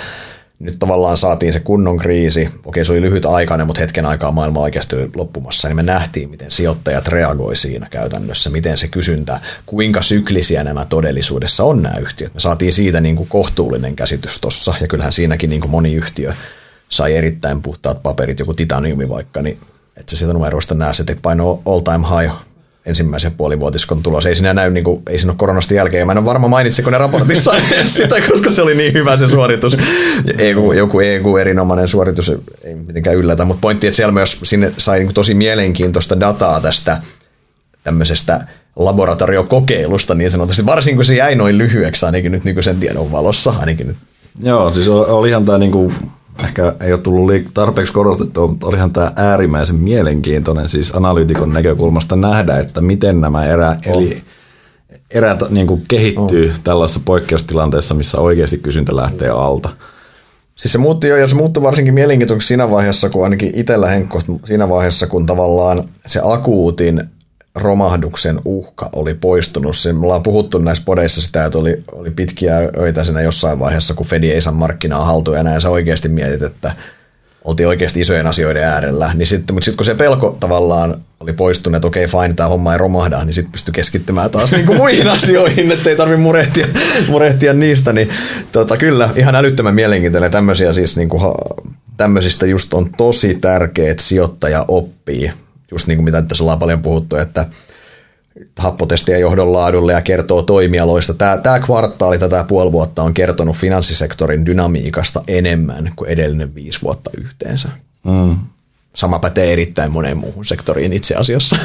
nyt 0.59 0.79
tavallaan 0.79 1.17
saatiin 1.17 1.53
se 1.53 1.61
kunnon 1.61 1.97
kriisi, 1.97 2.49
okei 2.65 2.85
se 2.85 2.93
oli 2.93 3.01
lyhyt 3.01 3.27
aikainen, 3.27 3.67
mutta 3.67 3.81
hetken 3.81 4.07
aikaa 4.07 4.33
maailma 4.33 4.61
oikeasti 4.61 4.97
oli 4.97 5.11
loppumassa, 5.15 5.69
niin 5.69 5.77
me 5.77 5.83
nähtiin, 5.83 6.31
miten 6.31 6.51
sijoittajat 6.51 7.09
reagoi 7.09 7.57
siinä 7.57 7.87
käytännössä, 7.91 8.51
miten 8.51 8.79
se 8.79 8.89
kysyntä, 8.89 9.41
kuinka 9.67 10.03
syklisiä 10.03 10.65
nämä 10.65 10.87
todellisuudessa 10.89 11.65
on 11.65 11.83
nämä 11.83 11.97
yhtiöt. 11.97 12.35
Me 12.35 12.41
saatiin 12.41 12.73
siitä 12.73 13.01
niin 13.01 13.17
kuin 13.17 13.29
kohtuullinen 13.29 13.97
käsitys 13.97 14.41
tuossa, 14.41 14.75
ja 14.81 14.89
kyllähän 14.89 15.13
siinäkin 15.13 15.51
niin 15.51 15.61
kuin 15.61 15.71
moni 15.71 15.95
yhtiö 15.95 16.35
sai 16.95 17.17
erittäin 17.17 17.63
puhtaat 17.63 18.03
paperit, 18.03 18.39
joku 18.39 18.55
titaniumi 18.55 19.09
vaikka, 19.09 19.43
niin 19.43 19.59
että 19.97 20.11
se 20.11 20.17
sieltä 20.17 20.33
numeroista 20.33 20.75
näe, 20.75 20.95
se 20.95 21.05
paino 21.23 21.63
all 21.67 21.81
time 21.81 22.07
high 22.09 22.35
ensimmäisen 22.87 23.33
puolivuotiskon 23.33 24.03
tulos. 24.03 24.27
Ei 24.27 24.35
siinä 24.35 24.55
näy, 24.55 24.71
niin 24.71 24.85
kuin, 24.85 25.03
ei 25.11 25.19
siinä 25.19 25.31
ole 25.31 25.37
koronasta 25.37 25.75
jälkeen. 25.75 26.07
Mä 26.07 26.13
en 26.13 26.19
ole 26.19 26.25
varma 26.25 26.49
mainitsiko 26.49 26.91
ne 26.91 26.99
raportissa 26.99 27.53
sitä, 27.87 28.17
koska 28.31 28.51
se 28.51 28.63
oli 28.63 28.75
niin 28.75 28.93
hyvä 28.93 29.17
se 29.17 29.27
suoritus. 29.27 29.77
EU, 30.39 30.73
joku 30.73 31.01
EU 31.01 31.37
erinomainen 31.37 31.89
suoritus, 31.89 32.33
ei 32.65 32.75
mitenkään 32.75 33.17
yllätä, 33.17 33.45
mutta 33.45 33.61
pointti, 33.61 33.87
että 33.87 33.97
siellä 33.97 34.13
myös 34.13 34.41
sinne 34.43 34.73
sai 34.79 34.99
niin 34.99 35.07
kuin 35.07 35.15
tosi 35.15 35.35
mielenkiintoista 35.35 36.21
dataa 36.21 36.61
tästä 36.61 37.03
tämmöisestä 37.85 38.47
laboratoriokokeilusta 38.77 40.15
niin 40.15 40.31
sanotusti, 40.31 40.67
varsinkin 40.67 40.97
kun 40.97 41.05
se 41.05 41.15
jäi 41.15 41.35
noin 41.35 41.59
lyhyeksi 41.59 42.07
ainakin 42.07 42.33
nyt 42.33 42.45
nykyisen 42.45 42.81
tiedon 42.81 43.13
valossa, 43.13 43.55
ainakin 43.59 43.87
nyt. 43.87 43.97
Joo, 44.43 44.75
siis 44.75 44.89
olihan 44.89 45.45
tämä 45.45 45.59
niinku 45.59 45.93
ehkä 46.43 46.75
ei 46.81 46.93
ole 46.93 47.01
tullut 47.01 47.31
liik- 47.31 47.51
tarpeeksi 47.55 47.93
korostettua, 47.93 48.47
mutta 48.47 48.67
olihan 48.67 48.93
tämä 48.93 49.13
äärimmäisen 49.17 49.77
mielenkiintoinen 49.77 50.69
siis 50.69 50.95
analyytikon 50.95 51.53
näkökulmasta 51.53 52.17
nähdä, 52.17 52.59
että 52.59 52.81
miten 52.81 53.21
nämä 53.21 53.47
erä, 53.47 53.77
eli 53.87 54.23
erät 55.11 55.51
niin 55.51 55.67
kuin 55.67 55.83
kehittyy 55.89 56.51
oh. 56.51 56.61
tällaisessa 56.65 57.01
poikkeustilanteessa, 57.05 57.95
missä 57.95 58.19
oikeasti 58.19 58.59
kysyntä 58.59 58.97
lähtee 58.97 59.29
alta. 59.29 59.69
Siis 60.55 60.73
se 60.73 60.79
muutti 60.79 61.09
jo, 61.09 61.17
ja 61.17 61.29
se 61.29 61.35
muuttui 61.35 61.63
varsinkin 61.63 61.95
mielenkiintoisesti 61.95 62.49
siinä 62.49 62.71
vaiheessa, 62.71 63.11
kun 63.11 63.25
ainakin 63.25 63.53
itsellä 63.55 63.89
Henkko, 63.89 64.21
siinä 64.45 64.69
vaiheessa, 64.69 65.07
kun 65.07 65.27
tavallaan 65.27 65.85
se 66.07 66.21
akuutin 66.25 67.03
romahduksen 67.55 68.41
uhka 68.45 68.91
oli 68.93 69.15
poistunut. 69.15 69.77
Se, 69.77 69.93
me 69.93 70.01
ollaan 70.05 70.23
puhuttu 70.23 70.59
näissä 70.59 70.85
podeissa 70.87 71.23
sitä, 71.23 71.45
että 71.45 71.59
oli, 71.59 71.83
oli 71.93 72.11
pitkiä 72.11 72.59
öitä 72.79 73.05
siinä 73.05 73.21
jossain 73.21 73.59
vaiheessa, 73.59 73.95
kun 73.95 74.07
Fedi 74.07 74.31
ei 74.31 74.41
saa 74.41 74.53
markkinaa 74.53 75.05
haltuun 75.05 75.37
näin, 75.37 75.55
ja 75.55 75.61
sä 75.61 75.71
oikeasti 75.71 76.09
mietit, 76.09 76.43
että 76.43 76.73
oltiin 77.45 77.69
oikeasti 77.69 78.01
isojen 78.01 78.27
asioiden 78.27 78.65
äärellä. 78.65 79.11
Niin 79.15 79.27
sitten, 79.27 79.55
mutta 79.55 79.65
sitten 79.65 79.77
kun 79.77 79.85
se 79.85 79.95
pelko 79.95 80.37
tavallaan 80.41 80.95
oli 81.21 81.33
poistunut, 81.33 81.77
että 81.77 81.87
okei, 81.87 82.07
fine, 82.07 82.35
tämä 82.35 82.49
homma 82.49 82.73
ei 82.73 82.79
romahda, 82.79 83.25
niin 83.25 83.35
sitten 83.35 83.53
pystyi 83.53 83.73
keskittymään 83.73 84.31
taas 84.31 84.53
niin 84.53 84.67
kuin 84.67 84.79
muihin 84.83 85.09
asioihin, 85.09 85.73
että 85.73 85.91
ei 85.91 85.97
tarvitse 85.97 86.23
murehtia, 86.23 86.67
murehtia 87.09 87.53
niistä. 87.53 87.93
Niin 87.93 88.09
tota, 88.53 88.77
kyllä, 88.77 89.11
ihan 89.17 89.35
älyttömän 89.35 89.75
mielenkiintoinen 89.75 90.31
tämmöisiä 90.31 90.73
siis 90.73 90.97
niin 90.97 91.09
kuin, 91.09 91.23
tämmöisistä 91.97 92.47
just 92.47 92.75
on 92.75 92.91
tosi 92.97 93.35
tärkeää, 93.35 93.91
että 93.91 94.03
sijoittaja 94.03 94.65
oppii 94.69 95.33
just 95.71 95.87
niin 95.87 95.97
kuin 95.97 96.05
mitä 96.05 96.23
tässä 96.23 96.45
ollaan 96.45 96.59
paljon 96.59 96.83
puhuttu, 96.83 97.17
että 97.17 97.47
happotestien 98.59 99.21
johdon 99.21 99.53
laadulle 99.53 99.93
ja 99.93 100.03
kertoo 100.03 100.43
toimialoista. 100.43 101.15
Tämä, 101.15 101.37
tämä 101.37 101.61
kvartaali 101.61 102.19
tätä 102.19 102.45
puoli 102.49 102.73
vuotta 102.73 103.03
on 103.03 103.15
kertonut 103.15 103.57
finanssisektorin 103.57 104.47
dynamiikasta 104.47 105.23
enemmän 105.27 105.93
kuin 105.97 106.11
edellinen 106.11 106.55
viisi 106.55 106.83
vuotta 106.83 107.11
yhteensä. 107.19 107.69
Mm. 108.05 108.37
Sama 108.95 109.19
pätee 109.19 109.53
erittäin 109.53 109.93
moneen 109.93 110.17
muuhun 110.17 110.47
sektoriin 110.47 110.93
itse 110.93 111.15
asiassa. 111.15 111.57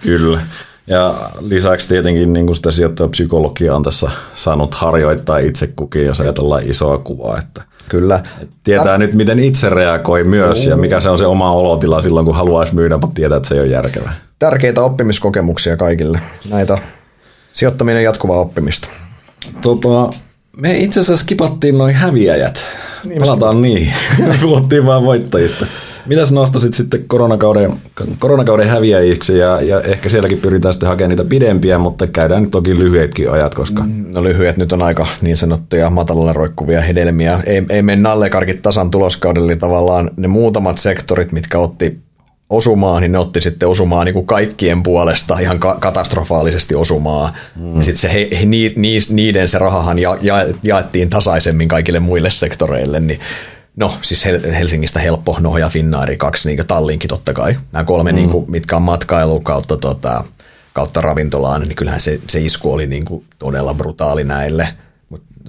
Kyllä. 0.00 0.40
Ja 0.88 1.30
lisäksi 1.40 1.88
tietenkin 1.88 2.32
niin 2.32 2.46
kuin 2.46 2.56
sitä 2.56 2.70
sijoittajapsykologiaa 2.70 3.76
on 3.76 3.82
tässä 3.82 4.10
saanut 4.34 4.74
harjoittaa 4.74 5.38
itse 5.38 5.66
kukin, 5.76 6.06
jos 6.06 6.20
ajatellaan 6.20 6.62
isoa 6.70 6.98
kuvaa. 6.98 7.38
Että 7.38 7.62
Kyllä. 7.88 8.22
Tietää 8.64 8.96
Tar- 8.96 8.98
nyt, 8.98 9.14
miten 9.14 9.38
itse 9.38 9.70
reagoi 9.70 10.24
myös 10.24 10.66
ja 10.66 10.76
mikä 10.76 11.00
se 11.00 11.08
on 11.08 11.18
se 11.18 11.26
oma 11.26 11.52
olotila 11.52 12.02
silloin, 12.02 12.26
kun 12.26 12.34
haluaisi 12.34 12.74
myydä, 12.74 12.96
mutta 12.96 13.14
tietää, 13.14 13.36
että 13.36 13.48
se 13.48 13.54
ei 13.54 13.60
ole 13.60 13.68
järkevää. 13.68 14.14
Tärkeitä 14.38 14.82
oppimiskokemuksia 14.82 15.76
kaikille. 15.76 16.20
Näitä 16.50 16.78
sijoittaminen 17.52 18.04
jatkuvaa 18.04 18.40
oppimista. 18.40 18.88
Tota, 19.62 20.10
me 20.56 20.70
itse 20.70 21.00
asiassa 21.00 21.24
skipattiin 21.24 21.78
noin 21.78 21.94
häviäjät. 21.94 22.64
Niin, 23.04 23.22
Palataan 23.22 23.62
niihin. 23.62 23.94
Puhuttiin 24.42 24.86
vaan 24.86 25.04
voittajista. 25.04 25.66
Mitäs 26.08 26.32
nostasit 26.32 26.74
sitten 26.74 27.04
koronakauden, 27.06 27.72
koronakauden 28.18 28.68
häviäjiksi 28.68 29.38
ja, 29.38 29.60
ja 29.60 29.80
ehkä 29.80 30.08
sielläkin 30.08 30.38
pyritään 30.38 30.74
sitten 30.74 30.88
hakemaan 30.88 31.10
niitä 31.10 31.24
pidempiä, 31.24 31.78
mutta 31.78 32.06
käydään 32.06 32.42
nyt 32.42 32.50
toki 32.50 32.78
lyhyetkin 32.78 33.30
ajat, 33.30 33.54
koska... 33.54 33.82
Mm, 33.82 34.04
no 34.08 34.22
lyhyet 34.22 34.56
nyt 34.56 34.72
on 34.72 34.82
aika 34.82 35.06
niin 35.22 35.36
sanottuja 35.36 35.90
matalalla 35.90 36.32
roikkuvia 36.32 36.80
hedelmiä. 36.80 37.40
Ei, 37.46 37.62
ei 37.70 37.82
mene 37.82 38.02
nallekarkit 38.02 38.62
tasan 38.62 38.90
tuloskaudella, 38.90 39.52
eli 39.52 39.58
tavallaan 39.58 40.10
ne 40.16 40.28
muutamat 40.28 40.78
sektorit, 40.78 41.32
mitkä 41.32 41.58
otti 41.58 41.98
osumaan, 42.50 43.02
niin 43.02 43.12
ne 43.12 43.18
otti 43.18 43.40
sitten 43.40 43.68
osumaan 43.68 44.04
niin 44.04 44.14
kuin 44.14 44.26
kaikkien 44.26 44.82
puolesta 44.82 45.38
ihan 45.38 45.58
ka- 45.58 45.76
katastrofaalisesti 45.80 46.74
osumaa. 46.74 47.34
Mm. 47.56 47.76
Ja 47.76 47.82
sitten 47.82 48.00
se, 48.00 48.12
he, 48.12 48.28
he, 48.40 48.46
ni, 48.46 48.72
ni, 48.76 48.98
niiden 49.10 49.48
se 49.48 49.58
rahahan 49.58 49.98
ja, 49.98 50.18
ja, 50.20 50.46
jaettiin 50.62 51.10
tasaisemmin 51.10 51.68
kaikille 51.68 52.00
muille 52.00 52.30
sektoreille, 52.30 53.00
niin 53.00 53.20
No, 53.78 53.98
siis 54.02 54.24
Helsingistä 54.58 55.00
helppo, 55.00 55.36
no 55.40 55.58
ja 55.58 55.68
Finnaari, 55.68 56.16
kaksi 56.16 56.48
niin 56.48 56.66
Tallinkin 56.66 57.08
totta 57.08 57.32
kai. 57.32 57.56
Nämä 57.72 57.84
kolme, 57.84 58.12
mm. 58.12 58.16
niin 58.16 58.30
kuin, 58.30 58.50
mitkä 58.50 58.76
on 58.76 58.82
matkailu 58.82 59.40
kautta, 59.40 59.76
tota, 59.76 60.24
kautta 60.72 61.00
ravintolaan, 61.00 61.62
niin 61.62 61.76
kyllähän 61.76 62.00
se, 62.00 62.20
se 62.28 62.40
isku 62.40 62.72
oli 62.72 62.86
niin 62.86 63.04
kuin, 63.04 63.24
todella 63.38 63.74
brutaali 63.74 64.24
näille. 64.24 64.68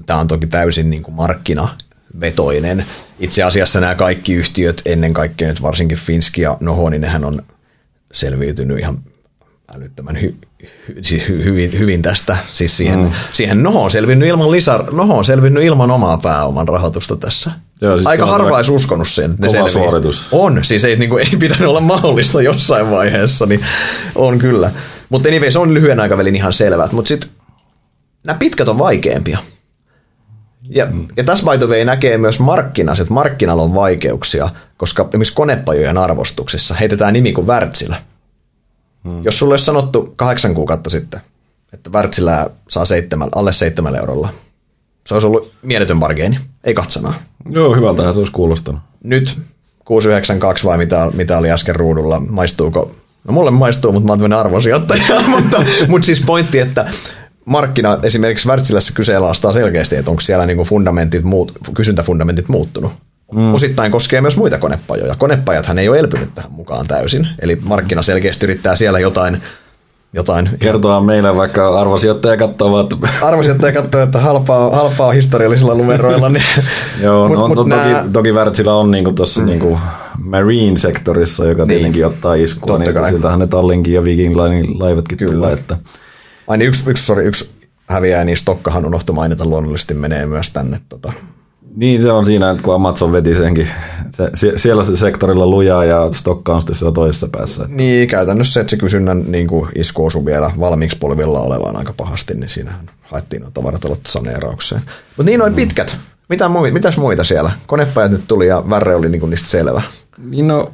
Tämä 0.05 0.19
on 0.19 0.27
toki 0.27 0.47
täysin 0.47 0.89
niin 0.89 1.03
kuin 1.03 1.15
markkinavetoinen. 1.15 2.85
Itse 3.19 3.43
asiassa 3.43 3.79
nämä 3.79 3.95
kaikki 3.95 4.33
yhtiöt, 4.33 4.81
ennen 4.85 5.13
kaikkea 5.13 5.47
nyt 5.47 5.61
varsinkin 5.61 5.97
Finski 5.97 6.41
ja 6.41 6.57
Noho, 6.59 6.89
niin 6.89 7.01
nehän 7.01 7.25
on 7.25 7.43
selviytynyt 8.13 8.79
ihan 8.79 8.99
älyttömän 9.75 10.21
hy, 10.21 10.35
hy, 10.87 10.99
siis 11.01 11.27
hy, 11.27 11.43
hyvin, 11.43 11.79
hyvin 11.79 12.01
tästä. 12.01 12.37
Siis 12.47 12.77
siihen, 12.77 12.99
mm. 12.99 13.11
siihen 13.33 13.63
Noho 13.63 13.83
on 13.83 13.91
selvinnyt 13.91 14.29
ilman 14.29 14.51
lisä, 14.51 14.79
Noho 14.91 15.17
on 15.17 15.25
selvinnyt 15.25 15.63
ilman 15.63 15.91
omaa 15.91 16.17
pääoman 16.17 16.67
rahoitusta 16.67 17.15
tässä. 17.15 17.51
Joo, 17.81 17.95
siis 17.95 18.07
Aika 18.07 18.25
harva 18.25 18.55
olisi 18.55 18.71
uskonut 18.71 19.07
sen. 19.07 19.35
Kova 19.37 19.51
selviä. 19.51 19.71
suoritus. 19.71 20.27
On, 20.31 20.59
siis 20.63 20.83
ei, 20.83 20.95
niin 20.95 21.09
kuin, 21.09 21.27
ei 21.27 21.39
pitänyt 21.39 21.67
olla 21.67 21.81
mahdollista 21.81 22.41
jossain 22.41 22.91
vaiheessa, 22.91 23.45
niin 23.45 23.61
on 24.15 24.39
kyllä. 24.39 24.71
Mutta 25.09 25.29
anyway, 25.29 25.51
se 25.51 25.59
on 25.59 25.73
lyhyen 25.73 25.99
aikavälin 25.99 26.35
ihan 26.35 26.53
selvää. 26.53 26.89
Mutta 26.91 27.07
sitten 27.07 27.29
nämä 28.23 28.39
pitkät 28.39 28.67
on 28.67 28.77
vaikeampia. 28.77 29.37
Ja, 30.69 30.85
mm. 30.85 31.07
ja 31.17 31.23
tässä 31.23 31.51
by 31.51 31.57
the 31.57 31.65
way 31.65 31.85
näkee 31.85 32.17
myös 32.17 32.39
markkinassa, 32.39 33.01
että 33.01 33.13
markkinalla 33.13 33.63
on 33.63 33.75
vaikeuksia, 33.75 34.49
koska 34.77 35.07
esimerkiksi 35.09 35.33
konepajojen 35.33 35.97
arvostuksessa 35.97 36.75
heitetään 36.75 37.13
nimi 37.13 37.33
kuin 37.33 37.47
Wärtsilä. 37.47 38.01
Hmm. 39.03 39.23
Jos 39.23 39.39
sulle 39.39 39.53
olisi 39.53 39.65
sanottu 39.65 40.13
kahdeksan 40.15 40.53
kuukautta 40.53 40.89
sitten, 40.89 41.21
että 41.73 41.89
Wärtsilä 41.89 42.49
saa 42.69 42.85
seitsemän, 42.85 43.29
alle 43.35 43.53
seitsemän 43.53 43.95
eurolla, 43.95 44.29
se 45.07 45.13
olisi 45.13 45.27
ollut 45.27 45.53
mieletön 45.61 45.99
bargeeni, 45.99 46.39
ei 46.63 46.73
katsanaa. 46.73 47.13
Joo, 47.49 47.75
hyvältähän 47.75 48.13
se 48.13 48.19
olisi 48.19 48.31
kuulostanut. 48.31 48.81
Nyt 49.03 49.37
692 49.85 50.65
vai 50.65 50.77
mitä, 50.77 51.11
mitä 51.13 51.37
oli 51.37 51.51
äsken 51.51 51.75
ruudulla, 51.75 52.19
maistuuko? 52.19 52.91
No 53.23 53.33
mulle 53.33 53.51
maistuu, 53.51 53.91
mutta 53.91 54.17
mä 54.17 54.23
oon 54.23 54.33
arvosijoittaja, 54.33 55.21
mutta, 55.27 55.63
mutta 55.87 56.05
siis 56.05 56.21
pointti, 56.25 56.59
että 56.59 56.85
markkina 57.45 57.99
esimerkiksi 58.03 58.47
Wärtsilässä 58.47 58.93
kyseenalaistaa 58.93 59.53
selkeästi, 59.53 59.95
että 59.95 60.11
onko 60.11 60.21
siellä 60.21 60.45
niinku 60.45 60.63
fundamentit 60.63 61.23
muut, 61.23 61.53
kysyntäfundamentit 61.73 62.47
muuttunut. 62.47 62.91
Mm. 63.31 63.53
Osittain 63.53 63.91
koskee 63.91 64.21
myös 64.21 64.37
muita 64.37 64.57
konepajoja. 64.57 65.15
Konepajathan 65.15 65.79
ei 65.79 65.89
ole 65.89 65.99
elpynyt 65.99 66.33
tähän 66.35 66.51
mukaan 66.51 66.87
täysin. 66.87 67.27
Eli 67.41 67.59
markkina 67.61 68.01
selkeästi 68.01 68.45
yrittää 68.45 68.75
siellä 68.75 68.99
jotain 68.99 69.41
jotain. 70.13 70.49
Kertoa 70.59 71.01
meille, 71.01 71.35
vaikka 71.35 71.79
arvosijoittaja 71.81 72.37
katsoo, 72.37 72.79
että... 72.79 72.95
Arvosijoittaja 73.21 73.73
katsoo, 73.73 74.01
että 74.01 74.19
halpaa, 74.19 74.75
halpaa 74.75 75.11
historiallisilla 75.11 75.73
numeroilla. 75.73 76.29
Niin... 76.29 76.43
Joo, 77.03 77.27
mut, 77.27 77.37
no, 77.37 77.47
mut 77.47 77.57
no, 77.57 77.63
nää... 77.63 77.99
toki, 77.99 78.11
toki 78.11 78.31
Wärtsilä 78.31 78.73
on 78.73 78.91
niinku 78.91 79.11
tuossa 79.11 79.41
mm. 79.41 79.47
niinku 79.47 79.79
marine-sektorissa, 80.23 81.45
joka 81.45 81.65
niin. 81.65 81.67
tietenkin 81.67 82.05
ottaa 82.05 82.33
iskua, 82.33 82.77
Totta 82.77 82.99
niin 82.99 83.09
siltähän 83.09 83.39
ne 83.39 83.47
Tallinkin 83.47 83.93
ja 83.93 84.03
Viking 84.03 84.35
Linein 84.35 84.79
laivatkin 84.79 85.17
Kyllä. 85.17 85.33
tulee. 85.33 85.53
Että... 85.53 85.77
Ai 86.47 86.57
niin, 86.57 86.67
yksi, 86.67 86.89
yksi, 86.89 87.05
sorry, 87.05 87.27
yksi 87.27 87.51
häviää, 87.85 88.25
niin 88.25 88.37
Stokkahan 88.37 88.85
unohtui 88.85 89.15
mainita 89.15 89.45
luonnollisesti 89.45 89.93
menee 89.93 90.25
myös 90.25 90.53
tänne 90.53 90.79
tota, 90.89 91.13
niin 91.75 92.01
se 92.01 92.11
on 92.11 92.25
siinä, 92.25 92.49
että 92.49 92.63
kun 92.63 92.75
Amazon 92.75 93.11
veti 93.11 93.35
senkin, 93.35 93.69
se, 94.33 94.53
siellä 94.55 94.83
se 94.83 94.95
sektorilla 94.95 95.47
lujaa 95.47 95.85
ja 95.85 96.11
Stokka 96.11 96.53
on 96.53 96.61
sitten 96.61 96.75
siellä 96.75 96.91
toisessa 96.91 97.27
päässä. 97.27 97.65
Niin, 97.67 98.07
käytännössä 98.07 98.53
se, 98.53 98.59
että 98.59 98.71
se 98.71 98.77
kysynnän 98.77 99.23
niin 99.27 99.47
kuin 99.47 99.69
isku 99.75 100.05
osui 100.05 100.25
vielä 100.25 100.51
valmiiksi 100.59 100.97
polvilla 100.97 101.39
olevaan 101.39 101.77
aika 101.77 101.93
pahasti, 101.97 102.33
niin 102.33 102.49
siinähän 102.49 102.89
haettiin 103.01 103.41
noita 103.41 103.61
tavaratalot 103.61 103.99
saneeraukseen. 104.07 104.81
Mutta 105.17 105.29
niin 105.29 105.39
noin 105.39 105.53
mm. 105.53 105.55
pitkät. 105.55 105.97
Mitä 106.29 106.47
mui, 106.47 106.71
mitäs 106.71 106.97
muita 106.97 107.23
siellä? 107.23 107.51
Konepajat 107.67 108.11
nyt 108.11 108.23
tuli 108.27 108.47
ja 108.47 108.63
värre 108.69 108.95
oli 108.95 109.09
niin 109.09 109.19
kuin 109.19 109.29
niistä 109.29 109.47
selvä. 109.47 109.81
Niin 110.29 110.47
no, 110.47 110.71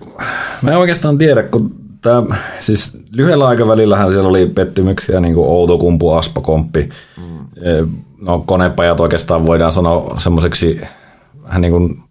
mä 0.62 0.72
en 0.72 0.78
oikeastaan 0.78 1.18
tiedä, 1.18 1.44
kun 1.44 1.76
tämä, 2.02 2.36
siis 2.60 2.98
lyhyellä 3.12 3.48
aikavälillähän 3.48 4.10
siellä 4.10 4.30
oli 4.30 4.48
pettymyksiä, 4.48 5.20
niin 5.20 5.34
kuin 5.34 5.48
Outokumpu, 5.48 6.12
Aspa, 6.12 6.42
Komppi. 6.42 6.90
Mm. 7.18 7.45
No 8.22 8.44
konepajat 8.46 9.00
oikeastaan 9.00 9.46
voidaan 9.46 9.72
sanoa 9.72 10.20
semmoiseksi 10.20 10.82
vähän 11.44 11.62
niin 11.62 11.72
kuin 11.72 12.04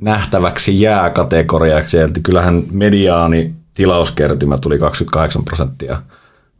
nähtäväksi 0.00 0.80
jää 0.80 1.10
kategoriaksi. 1.10 1.98
Eli 1.98 2.10
kyllähän 2.22 2.62
mediaani 2.70 3.54
tilauskertymä 3.74 4.58
tuli 4.58 4.78
28 4.78 5.44
prosenttia 5.44 6.02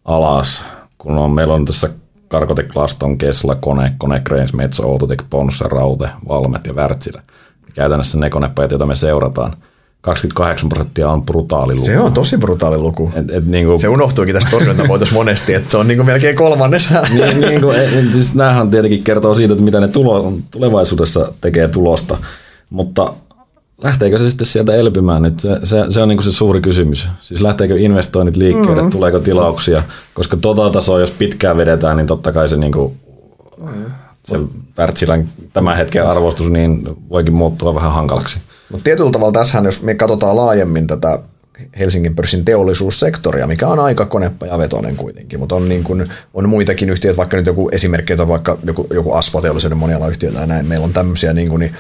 alas, 0.05 0.65
kun 0.99 1.19
on, 1.19 1.31
meillä 1.31 1.55
on 1.55 1.65
tässä 1.65 1.91
Karkotek, 2.29 2.77
Laston, 2.77 3.19
Kesla, 3.19 3.55
Kone, 3.55 3.95
Kone, 3.99 4.21
Cranes, 4.21 4.55
Metso, 4.55 4.89
Outotec, 4.89 5.23
Ponsse, 5.31 5.65
Raute, 5.69 6.09
Valmet 6.29 6.67
ja 6.67 6.73
Wärtsilä. 6.73 7.23
Käytännössä 7.75 8.19
ne 8.19 8.31
konepajat, 8.31 8.71
joita 8.71 8.87
me 8.87 8.97
seurataan. 8.97 9.53
28 10.05 10.69
prosenttia 10.69 11.11
on 11.11 11.23
brutaali 11.23 11.75
luku. 11.75 11.87
Se 11.87 11.99
on 11.99 12.13
tosi 12.13 12.39
brutaali 12.39 12.79
luku. 12.79 13.13
Et, 13.15 13.31
et, 13.31 13.47
niin 13.47 13.67
kuin, 13.67 13.81
se 13.81 13.89
unohtuikin 13.89 14.35
tästä 14.35 14.51
torjuntavoitossa 14.51 15.15
monesti, 15.15 15.55
että 15.55 15.71
se 15.71 15.77
on 15.77 15.89
niin 15.89 15.99
kuin 15.99 16.07
melkein 16.07 16.37
kolmannes. 16.37 16.89
niin, 17.15 17.41
niin 17.41 17.61
kuin, 17.61 17.77
et, 17.77 18.13
siis 18.13 18.35
näähän 18.35 18.71
tietenkin 18.71 19.03
kertoo 19.03 19.35
siitä, 19.35 19.53
että 19.53 19.65
mitä 19.65 19.81
ne 19.81 19.89
tulo, 19.89 20.33
tulevaisuudessa 20.51 21.33
tekee 21.41 21.69
tulosta, 21.69 22.19
mutta 22.71 23.13
lähteekö 23.83 24.19
se 24.19 24.31
sitten 24.31 24.47
sieltä 24.47 24.75
elpymään 24.75 25.23
nyt? 25.23 25.41
Se, 25.41 25.49
se, 25.65 25.77
se 25.91 26.03
on 26.03 26.09
niin 26.09 26.17
kuin 26.17 26.25
se 26.25 26.33
suuri 26.33 26.61
kysymys. 26.61 27.09
Siis 27.23 27.41
lähteekö 27.41 27.79
investoinnit 27.79 28.37
liikkeelle, 28.37 28.83
mm. 28.83 28.91
tuleeko 28.91 29.19
tilauksia? 29.19 29.83
Koska 30.15 30.37
tota 30.37 30.71
tasoa, 30.71 31.01
jos 31.01 31.11
pitkään 31.11 31.57
vedetään, 31.57 31.97
niin 31.97 32.07
totta 32.07 32.33
kai 32.33 32.49
se, 32.49 32.57
niin 32.57 32.73
kuin, 32.73 32.93
mm. 33.59 33.85
se 34.25 34.39
Wärtsilän 34.79 35.29
tämän 35.53 35.77
hetken 35.77 36.07
arvostus 36.07 36.51
niin 36.51 36.89
voikin 37.11 37.35
muuttua 37.35 37.75
vähän 37.75 37.93
hankalaksi. 37.93 38.39
Mutta 38.75 38.85
tietyllä 38.85 39.11
tavalla 39.11 39.33
tässähän, 39.33 39.65
jos 39.65 39.83
me 39.83 39.95
katsotaan 39.95 40.37
laajemmin 40.37 40.87
tätä 40.87 41.19
Helsingin 41.79 42.15
pörssin 42.15 42.45
teollisuussektoria, 42.45 43.47
mikä 43.47 43.69
on 43.69 43.79
aika 43.79 44.07
konepajavetoinen 44.07 44.97
kuitenkin, 44.97 45.39
mutta 45.39 45.55
on, 45.55 45.69
niin 45.69 45.85
kuin, 45.85 46.05
on 46.35 46.49
muitakin 46.49 46.91
yhtiöitä, 46.91 47.17
vaikka 47.17 47.37
nyt 47.37 47.47
joku 47.47 47.69
esimerkki, 47.73 48.13
on 48.13 48.29
vaikka 48.29 48.59
joku, 48.65 48.87
joku 48.95 49.13
Aspo-teollisuuden 49.13 49.79
moniala 49.79 50.09
yhtiöitä 50.09 50.41
ja 50.41 50.47
näin, 50.47 50.67
meillä 50.67 50.85
on 50.85 50.93
tämmöisiä, 50.93 51.33
niin, 51.33 51.49
kuin, 51.49 51.61
niin 51.61 51.75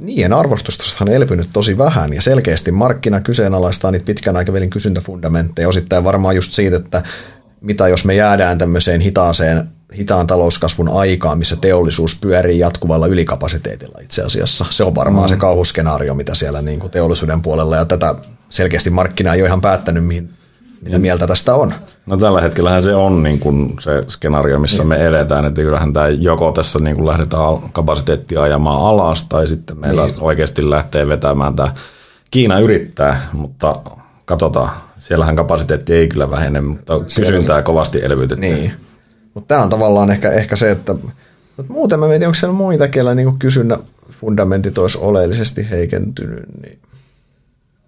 niiden 0.00 0.32
arvostusta 0.32 1.04
on 1.04 1.08
elpynyt 1.08 1.48
tosi 1.52 1.78
vähän 1.78 2.12
ja 2.12 2.22
selkeästi 2.22 2.72
markkina 2.72 3.20
kyseenalaistaa 3.20 3.90
niitä 3.90 4.06
pitkän 4.06 4.36
aikavälin 4.36 4.70
kysyntäfundamentteja, 4.70 5.68
osittain 5.68 6.04
varmaan 6.04 6.34
just 6.34 6.52
siitä, 6.52 6.76
että 6.76 7.02
mitä 7.60 7.88
jos 7.88 8.04
me 8.04 8.14
jäädään 8.14 8.58
tämmöiseen 8.58 9.00
hitaaseen 9.00 9.68
hitaan 9.98 10.26
talouskasvun 10.26 10.88
aikaan, 10.88 11.38
missä 11.38 11.56
teollisuus 11.56 12.18
pyörii 12.20 12.58
jatkuvalla 12.58 13.06
ylikapasiteetilla 13.06 13.98
itse 14.02 14.22
asiassa. 14.22 14.66
Se 14.70 14.84
on 14.84 14.94
varmaan 14.94 15.26
mm. 15.26 15.28
se 15.28 15.36
kauhuskenaario, 15.36 16.14
mitä 16.14 16.34
siellä 16.34 16.62
niin 16.62 16.80
kuin 16.80 16.90
teollisuuden 16.90 17.42
puolella, 17.42 17.76
ja 17.76 17.84
tätä 17.84 18.14
selkeästi 18.48 18.90
markkina 18.90 19.34
ei 19.34 19.42
ole 19.42 19.46
ihan 19.48 19.60
päättänyt, 19.60 20.06
mihin, 20.06 20.30
mitä 20.80 20.98
mm. 20.98 21.02
mieltä 21.02 21.26
tästä 21.26 21.54
on. 21.54 21.72
No 22.06 22.16
tällä 22.16 22.40
hetkellähän 22.40 22.82
se 22.82 22.94
on 22.94 23.22
niin 23.22 23.40
kuin 23.40 23.76
se 23.80 24.02
skenaario, 24.08 24.58
missä 24.58 24.82
mm. 24.82 24.88
me 24.88 25.06
eletään, 25.06 25.44
että 25.44 25.60
kyllähän 25.60 25.92
tämä 25.92 26.08
joko 26.08 26.52
tässä 26.52 26.78
niin 26.78 26.96
kuin 26.96 27.06
lähdetään 27.06 27.42
kapasiteettia 27.72 28.42
ajamaan 28.42 28.82
alas, 28.82 29.24
tai 29.28 29.48
sitten 29.48 29.78
meillä 29.78 30.06
niin. 30.06 30.16
oikeasti 30.20 30.70
lähtee 30.70 31.08
vetämään 31.08 31.56
tämä. 31.56 31.74
Kiina 32.30 32.58
yrittää, 32.58 33.20
mutta 33.32 33.80
katsotaan. 34.24 34.70
Siellähän 34.98 35.36
kapasiteetti 35.36 35.94
ei 35.94 36.08
kyllä 36.08 36.30
vähene, 36.30 36.60
mutta 36.60 37.00
kysyntää 37.00 37.62
kovasti 37.62 37.98
elvytetään. 38.02 38.40
Niin. 38.40 38.72
Mutta 39.34 39.48
tämä 39.48 39.62
on 39.62 39.68
tavallaan 39.68 40.10
ehkä, 40.10 40.30
ehkä 40.30 40.56
se, 40.56 40.70
että 40.70 40.94
mutta 41.56 41.72
muuten 41.72 42.00
mä 42.00 42.08
mietin, 42.08 42.28
onko 42.28 42.34
siellä 42.34 42.54
muita, 42.54 42.88
kellä 42.88 43.14
niin 43.14 43.38
kysynnä 43.38 43.78
fundamentit 44.10 44.78
olisi 44.78 44.98
oleellisesti 45.00 45.70
heikentynyt. 45.70 46.44
Niin. 46.62 46.78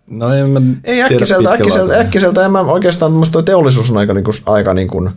No 0.07 0.35
en 0.35 0.48
mä 0.48 0.61
Ei 0.85 1.02
äkkiseltä, 1.02 1.50
äkkiseltä, 1.50 2.00
äkkiseltä, 2.00 2.44
en 2.44 2.52
mä 2.52 2.61
oikeastaan, 2.61 3.12
tuo 3.33 3.42
teollisuus 3.42 3.90
on 3.90 3.96
aika, 3.96 4.14
niin 4.14 4.24
kuin, 4.24 4.35
aika, 4.46 4.74
niin 4.74 4.88
kuin, 4.88 5.11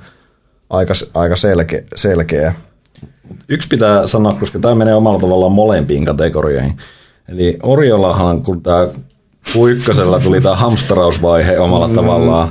aika, 0.69 0.93
aika 1.13 1.35
selkeä, 1.35 1.81
selkeä. 1.95 2.53
Yksi 3.49 3.67
pitää 3.67 4.07
sanoa, 4.07 4.37
koska 4.39 4.59
tämä 4.59 4.75
menee 4.75 4.95
omalla 4.95 5.19
tavallaan 5.19 5.51
molempiin 5.51 6.05
kategorioihin. 6.05 6.77
Eli 7.29 7.57
Oriolahan, 7.63 8.41
kun 8.41 8.63
tämä 8.63 8.87
Q1 9.49 10.23
tuli 10.23 10.41
tämä 10.41 10.55
hamsterausvaihe 10.55 11.59
omalla 11.59 11.87
mm. 11.87 11.95
tavallaan, 11.95 12.49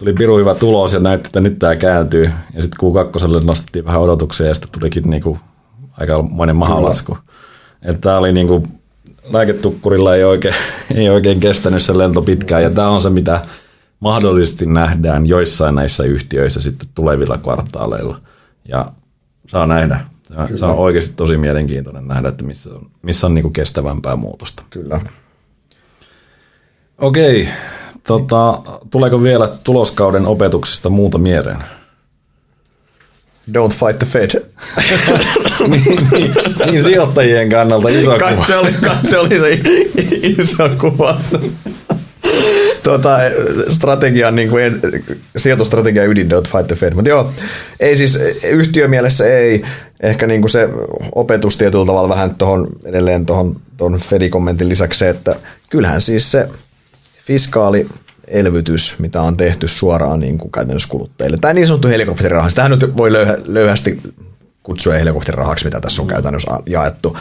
tuli 0.00 0.12
piru 0.12 0.38
hyvä 0.38 0.54
tulos 0.54 0.92
ja 0.92 1.00
näytti, 1.00 1.28
että 1.28 1.40
nyt 1.40 1.58
tämä 1.58 1.76
kääntyy. 1.76 2.30
Ja 2.54 2.62
sitten 2.62 2.78
Q2 2.80 3.44
nostettiin 3.44 3.84
vähän 3.84 4.00
odotuksia 4.00 4.46
ja 4.46 4.54
sitten 4.54 4.80
tulikin 4.80 5.10
niinku 5.10 5.38
aika 5.92 6.22
monen 6.22 6.56
mahalasku. 6.56 7.18
Että 7.82 8.00
tämä 8.00 8.16
oli 8.16 8.32
niinku, 8.32 8.66
lääketukkurilla 9.32 10.16
ei 10.16 10.24
oikein, 10.24 10.54
ei 10.94 11.10
oikein 11.10 11.40
kestänyt 11.40 11.82
se 11.82 11.98
lento 11.98 12.22
pitkään 12.22 12.62
ja 12.62 12.70
tämä 12.70 12.88
on 12.88 13.02
se, 13.02 13.10
mitä 13.10 13.40
mahdollisesti 14.00 14.66
nähdään 14.66 15.26
joissain 15.26 15.74
näissä 15.74 16.04
yhtiöissä 16.04 16.60
sitten 16.60 16.88
tulevilla 16.94 17.38
kvartaaleilla. 17.38 18.20
Ja 18.68 18.92
saa 19.48 19.66
nähdä. 19.66 20.00
Se, 20.22 20.34
se 20.58 20.64
on 20.64 20.76
oikeasti 20.76 21.12
tosi 21.16 21.36
mielenkiintoinen 21.36 22.08
nähdä, 22.08 22.28
että 22.28 22.44
missä 22.44 22.74
on, 22.74 22.90
missä 23.02 23.26
on 23.26 23.34
niinku 23.34 23.50
kestävämpää 23.50 24.16
muutosta. 24.16 24.62
Kyllä. 24.70 25.00
Okei, 26.98 27.48
Tota, 28.06 28.60
tuleeko 28.90 29.22
vielä 29.22 29.48
tuloskauden 29.64 30.26
opetuksista 30.26 30.88
muuta 30.88 31.18
mieleen? 31.18 31.58
Don't 33.52 33.74
fight 33.74 33.98
the 33.98 34.06
Fed. 34.06 34.30
niin, 35.68 36.08
niin, 36.12 36.34
niin, 36.66 36.82
sijoittajien 36.82 37.50
kannalta 37.50 37.88
iso 37.88 38.10
kuva. 38.10 38.18
Katse 38.18 38.56
oli, 38.56 38.72
katse 38.72 39.18
oli 39.18 39.40
se 39.40 39.60
iso 40.22 40.68
kuva. 40.80 41.20
tuota, 42.82 43.18
strategian, 43.72 44.34
niin 44.34 44.48
kuin, 44.48 44.80
sijoitustrategia 45.36 46.04
ydin 46.04 46.30
Don't 46.30 46.50
fight 46.52 46.66
the 46.66 46.76
Fed. 46.76 46.94
Mutta 46.94 47.10
joo, 47.10 47.32
ei 47.80 47.96
siis 47.96 48.18
yhtiömielessä 48.50 49.38
ei. 49.38 49.62
Ehkä 50.02 50.26
niin 50.26 50.40
kuin 50.40 50.50
se 50.50 50.68
opetus 51.14 51.56
tietyllä 51.56 51.86
tavalla 51.86 52.08
vähän 52.08 52.34
tuohon 52.34 52.66
edelleen 52.84 53.26
tuohon 53.26 54.00
Fedi-kommentin 54.00 54.68
lisäksi 54.68 54.98
se, 54.98 55.08
että 55.08 55.36
kyllähän 55.70 56.02
siis 56.02 56.32
se– 56.32 56.48
fiskaali 57.30 57.88
elvytys, 58.28 58.94
mitä 58.98 59.22
on 59.22 59.36
tehty 59.36 59.68
suoraan 59.68 60.20
niin 60.20 60.38
kuin 60.38 60.52
käytännössä 60.52 60.88
kuluttajille. 60.88 61.38
Tämä 61.40 61.54
niin 61.54 61.66
sanottu 61.66 61.88
helikopteriraha, 61.88 62.48
tähän 62.54 62.70
nyt 62.70 62.96
voi 62.96 63.12
löyhä, 63.12 63.36
löyhästi 63.44 64.02
kutsua 64.62 64.94
helikopterirahaksi, 64.94 65.64
mitä 65.64 65.80
tässä 65.80 66.02
on 66.02 66.08
käytännössä 66.08 66.50
jaettu. 66.66 67.16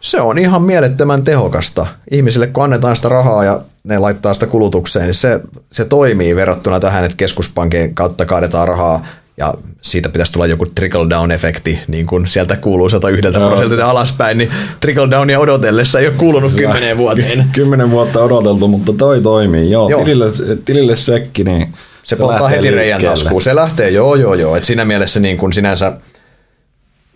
Se 0.00 0.20
on 0.20 0.38
ihan 0.38 0.62
mielettömän 0.62 1.22
tehokasta. 1.22 1.86
Ihmisille 2.10 2.46
kun 2.46 2.64
annetaan 2.64 2.96
sitä 2.96 3.08
rahaa 3.08 3.44
ja 3.44 3.60
ne 3.84 3.98
laittaa 3.98 4.34
sitä 4.34 4.46
kulutukseen, 4.46 5.04
niin 5.04 5.14
se, 5.14 5.40
se 5.72 5.84
toimii 5.84 6.36
verrattuna 6.36 6.80
tähän, 6.80 7.04
että 7.04 7.16
keskuspankin 7.16 7.94
kautta 7.94 8.26
kaadetaan 8.26 8.68
rahaa 8.68 9.06
ja 9.40 9.54
siitä 9.82 10.08
pitäisi 10.08 10.32
tulla 10.32 10.46
joku 10.46 10.66
trickle-down-efekti, 10.66 11.78
niin 11.88 12.06
kuin 12.06 12.26
sieltä 12.26 12.56
kuuluu 12.56 12.88
101 12.88 13.30
no. 13.30 13.48
prosentilta 13.48 13.90
alaspäin, 13.90 14.38
niin 14.38 14.50
trickle-downia 14.80 15.38
odotellessa 15.38 16.00
ei 16.00 16.06
ole 16.06 16.14
kuulunut 16.14 16.52
kymmeneen 16.52 16.96
vuoteen. 16.96 17.44
Kymmenen 17.52 17.90
vuotta 17.90 18.20
odoteltu, 18.20 18.68
mutta 18.68 18.92
toi 18.92 19.20
toimii. 19.20 19.70
Joo, 19.70 19.90
joo. 19.90 20.04
Tilille, 20.04 20.26
tilille 20.64 20.96
sekki, 20.96 21.44
niin 21.44 21.68
se, 22.02 22.16
se 22.16 22.16
polttaa 22.16 22.48
heti 22.48 22.70
reijän 22.70 23.02
taskuun. 23.02 23.42
Se 23.42 23.54
lähtee, 23.54 23.90
joo, 23.90 24.14
joo, 24.14 24.34
joo. 24.34 24.56
Et 24.56 24.64
siinä 24.64 24.84
mielessä 24.84 25.20
niin 25.20 25.36
kuin 25.36 25.52
sinänsä– 25.52 25.92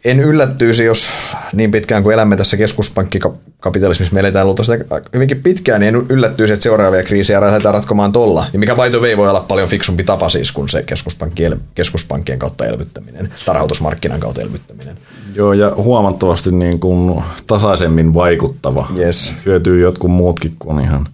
en 0.05 0.21
yllättyisi, 0.21 0.85
jos 0.85 1.09
niin 1.53 1.71
pitkään 1.71 2.03
kuin 2.03 2.15
elämme 2.15 2.37
tässä 2.37 2.57
keskuspankkikapitalismissa, 2.57 4.15
me 4.15 4.21
eletään 4.21 4.47
luultavasti 4.47 4.73
hyvinkin 5.15 5.43
pitkään, 5.43 5.81
niin 5.81 5.95
en 5.95 6.07
yllättyisi, 6.09 6.53
että 6.53 6.63
seuraavia 6.63 7.03
kriisejä 7.03 7.41
lähdetään 7.41 7.75
ratkomaan 7.75 8.13
tolla. 8.13 8.47
Ja 8.53 8.59
mikä 8.59 8.77
vaito 8.77 9.01
vei 9.01 9.17
voi 9.17 9.31
olla 9.31 9.45
paljon 9.49 9.69
fiksumpi 9.69 10.05
tapa 10.05 10.29
siis 10.29 10.53
kuin 10.53 10.69
se 10.69 10.83
keskuspankkien, 10.83 11.61
keskuspankkien 11.75 12.39
kautta 12.39 12.67
elvyttäminen, 12.67 13.33
tarhautusmarkkinan 13.47 14.21
kautta 14.21 14.41
elvyttäminen. 14.41 14.99
Joo, 15.35 15.53
ja 15.53 15.73
huomattavasti 15.77 16.53
niin 16.53 16.81
kuin 16.81 17.25
tasaisemmin 17.47 18.15
vaikuttava. 18.15 18.89
Yes. 18.99 19.35
Hyötyy 19.47 19.81
jotkut 19.81 20.11
muutkin 20.11 20.57
kuin 20.59 20.81
ihan 20.81 21.07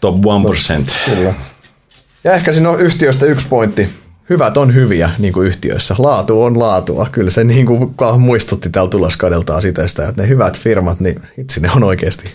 top 0.00 0.16
1%. 0.16 0.20
No, 0.20 1.14
kyllä. 1.14 1.34
Ja 2.24 2.32
ehkä 2.32 2.52
siinä 2.52 2.70
on 2.70 2.80
yhtiöstä 2.80 3.26
yksi 3.26 3.48
pointti, 3.48 3.88
hyvät 4.30 4.56
on 4.56 4.74
hyviä 4.74 5.10
niin 5.18 5.32
kuin 5.32 5.46
yhtiöissä. 5.46 5.94
Laatu 5.98 6.42
on 6.42 6.58
laatua. 6.58 7.08
Kyllä 7.12 7.30
se 7.30 7.44
niin 7.44 7.66
kuin 7.66 7.94
muistutti 8.18 8.70
täällä 8.70 8.90
tuloskaudeltaan 8.90 9.62
sitä, 9.62 9.88
sitä, 9.88 10.08
että 10.08 10.22
ne 10.22 10.28
hyvät 10.28 10.58
firmat, 10.58 11.00
niin 11.00 11.20
itse 11.38 11.60
ne 11.60 11.70
on 11.76 11.84
oikeasti 11.84 12.34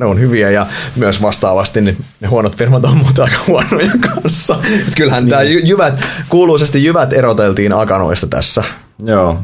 ne 0.00 0.06
on 0.06 0.20
hyviä 0.20 0.50
ja 0.50 0.66
myös 0.96 1.22
vastaavasti 1.22 1.80
niin 1.80 2.04
ne 2.20 2.28
huonot 2.28 2.56
firmat 2.56 2.84
on 2.84 2.96
muuta 2.96 3.24
aika 3.24 3.36
huonoja 3.46 3.92
kanssa. 4.00 4.58
Et 4.88 4.94
kyllähän 4.96 5.24
niin. 5.24 5.30
tämä 5.30 5.42
jyvät, 5.42 5.94
kuuluisesti 6.28 6.84
jyvät 6.84 7.12
eroteltiin 7.12 7.72
akanoista 7.72 8.26
tässä. 8.26 8.64
Joo, 9.04 9.38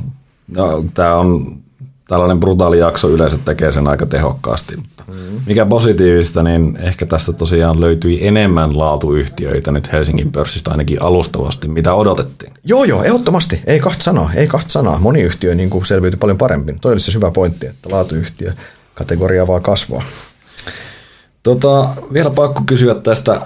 no, 0.56 0.84
tämä 0.94 1.14
on 1.14 1.58
tällainen 2.08 2.40
brutaali 2.40 2.78
jakso 2.78 3.08
yleensä 3.08 3.38
tekee 3.44 3.72
sen 3.72 3.88
aika 3.88 4.06
tehokkaasti. 4.06 4.76
Mutta. 4.76 5.04
Mikä 5.46 5.66
positiivista, 5.66 6.42
niin 6.42 6.76
ehkä 6.76 7.06
tästä 7.06 7.32
tosiaan 7.32 7.80
löytyi 7.80 8.26
enemmän 8.26 8.78
laatuyhtiöitä 8.78 9.72
nyt 9.72 9.92
Helsingin 9.92 10.32
pörssistä 10.32 10.70
ainakin 10.70 11.02
alustavasti, 11.02 11.68
mitä 11.68 11.94
odotettiin. 11.94 12.52
Joo, 12.64 12.84
joo, 12.84 13.02
ehdottomasti. 13.02 13.60
Ei 13.66 13.80
kahta 13.80 14.02
sanaa, 14.02 14.30
ei 14.34 14.46
kahta 14.46 14.70
sanaa. 14.70 14.98
Moni 14.98 15.22
yhtiö 15.22 15.54
niin 15.54 15.70
kuin 15.70 15.86
selviytyi 15.86 16.18
paljon 16.18 16.38
paremmin. 16.38 16.80
Toi 16.80 16.92
olisi 16.92 17.10
se 17.10 17.18
hyvä 17.18 17.30
pointti, 17.30 17.66
että 17.66 17.90
laatuyhtiö 17.90 18.52
kategoria 18.94 19.46
vaan 19.46 19.62
kasvaa. 19.62 20.02
Tota, 21.42 21.88
vielä 22.12 22.30
pakko 22.30 22.62
kysyä 22.66 22.94
tästä 22.94 23.40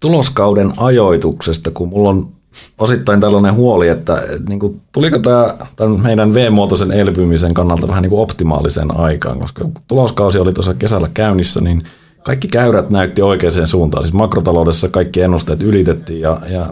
tuloskauden 0.00 0.72
ajoituksesta, 0.76 1.70
kun 1.70 1.88
mulla 1.88 2.08
on 2.10 2.35
osittain 2.78 3.20
tällainen 3.20 3.54
huoli, 3.54 3.88
että 3.88 4.22
niin 4.48 4.60
kuin, 4.60 4.80
tuliko 4.92 5.18
tämä 5.18 5.54
tämän 5.76 6.00
meidän 6.00 6.34
V-muotoisen 6.34 6.92
elpymisen 6.92 7.54
kannalta 7.54 7.88
vähän 7.88 8.02
niin 8.02 8.10
kuin 8.10 8.22
optimaaliseen 8.22 8.96
aikaan, 8.96 9.40
koska 9.40 9.64
kun 9.64 9.72
tuloskausi 9.88 10.38
oli 10.38 10.52
tuossa 10.52 10.74
kesällä 10.74 11.10
käynnissä, 11.14 11.60
niin 11.60 11.82
kaikki 12.22 12.48
käyrät 12.48 12.90
näytti 12.90 13.22
oikeaan 13.22 13.66
suuntaan. 13.66 14.04
Siis 14.04 14.14
makrotaloudessa 14.14 14.88
kaikki 14.88 15.20
ennusteet 15.20 15.62
ylitettiin 15.62 16.20
ja, 16.20 16.40
ja 16.48 16.66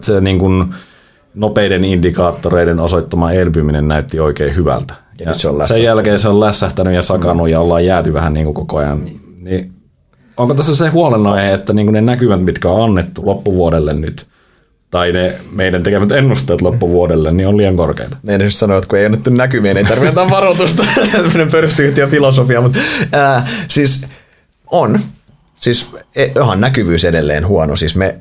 se 0.00 0.20
niin 0.20 0.38
kuin 0.38 0.74
nopeiden 1.34 1.84
indikaattoreiden 1.84 2.80
osoittama 2.80 3.32
elpyminen 3.32 3.88
näytti 3.88 4.20
oikein 4.20 4.56
hyvältä. 4.56 4.94
Ja, 5.20 5.30
ja 5.30 5.38
se 5.38 5.48
on 5.48 5.68
sen 5.68 5.82
jälkeen 5.82 6.18
se 6.18 6.28
on 6.28 6.40
lässähtänyt 6.40 6.94
ja 6.94 7.02
sakannut 7.02 7.48
ja 7.48 7.60
ollaan 7.60 7.84
jääty 7.84 8.12
vähän 8.12 8.32
niin 8.32 8.44
kuin 8.44 8.54
koko 8.54 8.76
ajan. 8.76 9.02
Niin, 9.40 9.72
onko 10.36 10.54
tässä 10.54 10.76
se 10.76 10.88
huolenaihe, 10.88 11.52
että 11.52 11.72
niin 11.72 11.86
kuin 11.86 11.94
ne 11.94 12.00
näkymät, 12.00 12.44
mitkä 12.44 12.68
on 12.70 12.84
annettu 12.84 13.26
loppuvuodelle 13.26 13.94
nyt, 13.94 14.26
tai 14.90 15.12
ne 15.12 15.34
meidän 15.52 15.82
tekemät 15.82 16.12
ennusteet 16.12 16.62
loppuvuodelle, 16.62 17.32
niin 17.32 17.48
on 17.48 17.56
liian 17.56 17.76
korkeita. 17.76 18.16
Ne 18.22 18.44
just 18.44 18.56
sanoa, 18.56 18.78
että 18.78 18.88
kun 18.88 18.98
ei 18.98 19.06
annettu 19.06 19.30
näkymiä, 19.30 19.74
niin 19.74 19.86
ei 19.86 19.90
tarvitse 19.90 20.08
antaa 20.20 20.30
varoitusta. 20.30 20.84
Tämmöinen 21.12 21.50
pörssiyhtiön 21.50 22.10
filosofia, 22.10 22.60
mutta 22.60 22.78
ää, 23.12 23.48
siis 23.68 24.06
on. 24.70 25.00
Siis 25.60 25.90
ihan 26.40 26.60
näkyvyys 26.60 27.04
edelleen 27.04 27.46
huono. 27.46 27.76
Siis 27.76 27.96
me 27.96 28.20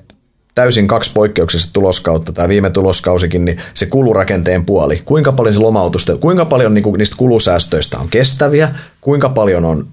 täysin 0.56 0.88
kaksi 0.88 1.12
poikkeuksessa 1.14 1.74
tuloskautta, 1.74 2.34
tämä 2.34 2.50
viime 2.50 2.70
tuloskausikin, 2.70 3.46
niin 3.46 3.58
se 3.74 3.86
kulurakenteen 3.86 4.66
puoli, 4.66 5.02
kuinka 5.06 5.32
paljon 5.32 5.54
se 5.54 5.60
lomautusta, 5.60 6.18
kuinka 6.18 6.46
paljon 6.46 6.74
niin 6.74 6.84
kuin 6.84 6.98
niistä 6.98 7.16
kulusäästöistä 7.18 7.98
on 7.98 8.10
kestäviä, 8.10 8.76
kuinka 9.02 9.30
paljon 9.30 9.66
on 9.66 9.88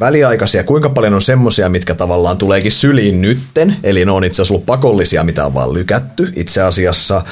väliaikaisia, 0.00 0.64
kuinka 0.64 0.88
paljon 0.88 1.14
on 1.14 1.22
semmoisia, 1.22 1.68
mitkä 1.68 1.94
tavallaan 1.94 2.38
tuleekin 2.38 2.72
syliin 2.72 3.20
nytten, 3.20 3.76
eli 3.82 4.04
ne 4.04 4.10
on 4.10 4.24
itse 4.24 4.42
asiassa 4.42 4.54
ollut 4.54 4.66
pakollisia, 4.66 5.24
mitä 5.24 5.46
on 5.46 5.54
vaan 5.54 5.74
lykätty 5.74 6.32
itse 6.36 6.62
asiassa. 6.62 7.24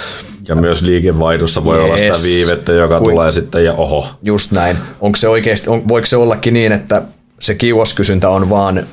Ja 0.49 0.55
myös 0.55 0.83
liikevaihdossa 0.83 1.65
voi 1.65 1.77
yes. 1.77 1.85
olla 1.85 1.97
sitä 1.97 2.23
viivettä, 2.23 2.73
joka 2.73 2.99
Kuin, 2.99 3.11
tulee 3.11 3.33
sitten 3.33 3.65
ja 3.65 3.73
oho. 3.73 4.09
Just 4.23 4.53
näin. 4.53 4.77
Onko 5.01 5.17
se 5.17 5.29
oikeasti, 5.29 5.71
on, 5.71 5.89
voiko 5.89 6.07
se 6.07 6.17
ollakin 6.17 6.55
niin, 6.55 6.73
että 6.73 7.03
se 7.41 7.55
kiuoskysyntä 7.55 8.29
on 8.29 8.51
vaan 8.51 8.87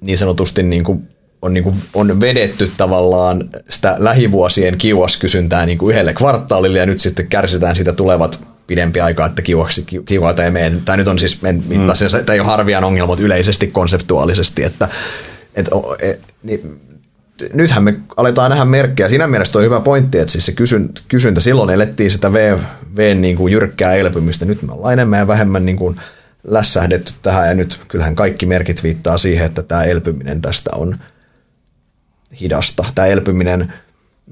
niin 0.00 0.18
sanotusti 0.18 0.62
niin 0.62 0.84
kuin 0.84 1.08
on, 1.42 1.54
niin 1.54 1.64
kuin, 1.64 1.76
on 1.94 2.20
vedetty 2.20 2.70
tavallaan 2.76 3.50
sitä 3.70 3.96
lähivuosien 3.98 4.78
kiuaskysyntää 4.78 5.66
niin 5.66 5.78
kuin 5.78 5.94
yhdelle 5.94 6.14
kvartaalille 6.14 6.78
ja 6.78 6.86
nyt 6.86 7.00
sitten 7.00 7.26
kärsitään 7.26 7.76
sitä 7.76 7.92
tulevat 7.92 8.40
pidempi 8.68 9.00
aikaa, 9.00 9.26
että 9.26 9.42
kiuaksi, 9.42 9.84
kiuata 10.06 10.44
ei 10.44 10.50
mene. 10.50 10.76
Tämä 10.84 10.96
nyt 10.96 11.08
on 11.08 11.18
siis, 11.18 11.40
en 11.44 11.56
mm. 11.56 11.86
tämä 12.26 12.34
ei 12.34 12.40
ole 12.40 12.48
harvian 12.48 12.84
ongelma, 12.84 13.06
mutta 13.06 13.24
yleisesti 13.24 13.66
konseptuaalisesti, 13.66 14.64
että 14.64 14.88
et, 15.54 15.68
et, 16.02 16.20
niin, 16.42 16.80
nythän 17.52 17.84
me 17.84 17.94
aletaan 18.16 18.50
nähdä 18.50 18.64
merkkejä. 18.64 19.08
Siinä 19.08 19.26
mielessä 19.26 19.58
on 19.58 19.64
hyvä 19.64 19.80
pointti, 19.80 20.18
että 20.18 20.32
siis 20.32 20.46
se 20.46 20.52
kysyntä, 20.52 21.00
kysyntä 21.08 21.40
silloin 21.40 21.70
elettiin 21.70 22.10
sitä 22.10 22.32
V, 22.32 22.58
v 22.96 23.16
niin 23.16 23.36
kuin 23.36 23.52
jyrkkää 23.52 23.94
elpymistä. 23.94 24.44
Nyt 24.44 24.62
me 24.62 24.72
ollaan 24.72 24.92
enemmän 24.92 25.18
ja 25.18 25.26
vähemmän 25.26 25.66
niin 25.66 25.76
kuin 25.76 25.96
lässähdetty 26.44 27.12
tähän 27.22 27.48
ja 27.48 27.54
nyt 27.54 27.80
kyllähän 27.88 28.14
kaikki 28.14 28.46
merkit 28.46 28.82
viittaa 28.82 29.18
siihen, 29.18 29.46
että 29.46 29.62
tämä 29.62 29.82
elpyminen 29.82 30.40
tästä 30.40 30.70
on– 30.74 30.96
hidasta. 32.40 32.84
Tämä 32.94 33.06
elpyminen 33.06 33.72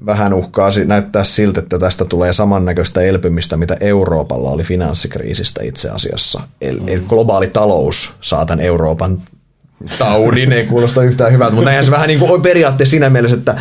vähän 0.05 0.33
uhkaa 0.33 0.69
näyttää 0.85 1.23
siltä, 1.23 1.59
että 1.59 1.79
tästä 1.79 2.05
tulee 2.05 2.33
samannäköistä 2.33 3.01
elpymistä, 3.01 3.57
mitä 3.57 3.77
Euroopalla 3.79 4.49
oli 4.49 4.63
finanssikriisistä 4.63 5.63
itse 5.63 5.89
asiassa. 5.89 6.41
Eli 6.61 6.99
mm. 6.99 7.07
globaali 7.07 7.47
talous 7.47 8.13
saa 8.21 8.45
tämän 8.45 8.65
Euroopan 8.65 9.21
taudin, 9.99 10.53
ei 10.53 10.65
kuulosta 10.65 11.03
yhtään 11.03 11.33
hyvältä, 11.33 11.55
mutta 11.55 11.69
eihän 11.69 11.85
se 11.85 11.91
vähän 11.91 12.07
niin 12.07 12.19
kuin 12.19 12.41
periaatteessa 12.41 12.91
siinä 12.91 13.09
mielessä, 13.09 13.37
että 13.37 13.55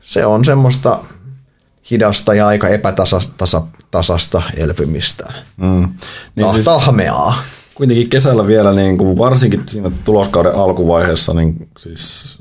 se 0.00 0.26
on 0.26 0.44
semmoista 0.44 0.98
hidasta 1.90 2.34
ja 2.34 2.46
aika 2.46 2.68
epätasasta 2.68 4.42
elpymistä. 4.56 5.32
Mm. 5.56 5.88
Niin 6.34 6.52
siis, 6.52 6.64
tahmeaa. 6.64 7.42
Kuitenkin 7.74 8.08
kesällä 8.08 8.46
vielä, 8.46 8.72
niin 8.72 8.98
kuin 8.98 9.18
varsinkin 9.18 9.62
siinä 9.66 9.90
tuloskauden 10.04 10.54
alkuvaiheessa, 10.54 11.34
niin 11.34 11.68
siis 11.78 12.38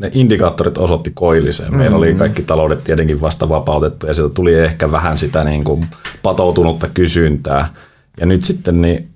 ne 0.00 0.10
indikaattorit 0.14 0.78
osoitti 0.78 1.10
koilliseen. 1.14 1.70
Meillä 1.70 1.96
mm-hmm. 1.96 1.98
oli 1.98 2.14
kaikki 2.14 2.42
taloudet 2.42 2.84
tietenkin 2.84 3.20
vasta 3.20 3.48
vapautettu 3.48 4.06
ja 4.06 4.14
sieltä 4.14 4.34
tuli 4.34 4.54
ehkä 4.54 4.92
vähän 4.92 5.18
sitä 5.18 5.44
niin 5.44 5.64
kuin 5.64 5.86
patoutunutta 6.22 6.88
kysyntää. 6.94 7.74
Ja 8.20 8.26
nyt 8.26 8.44
sitten 8.44 8.82
niin 8.82 9.08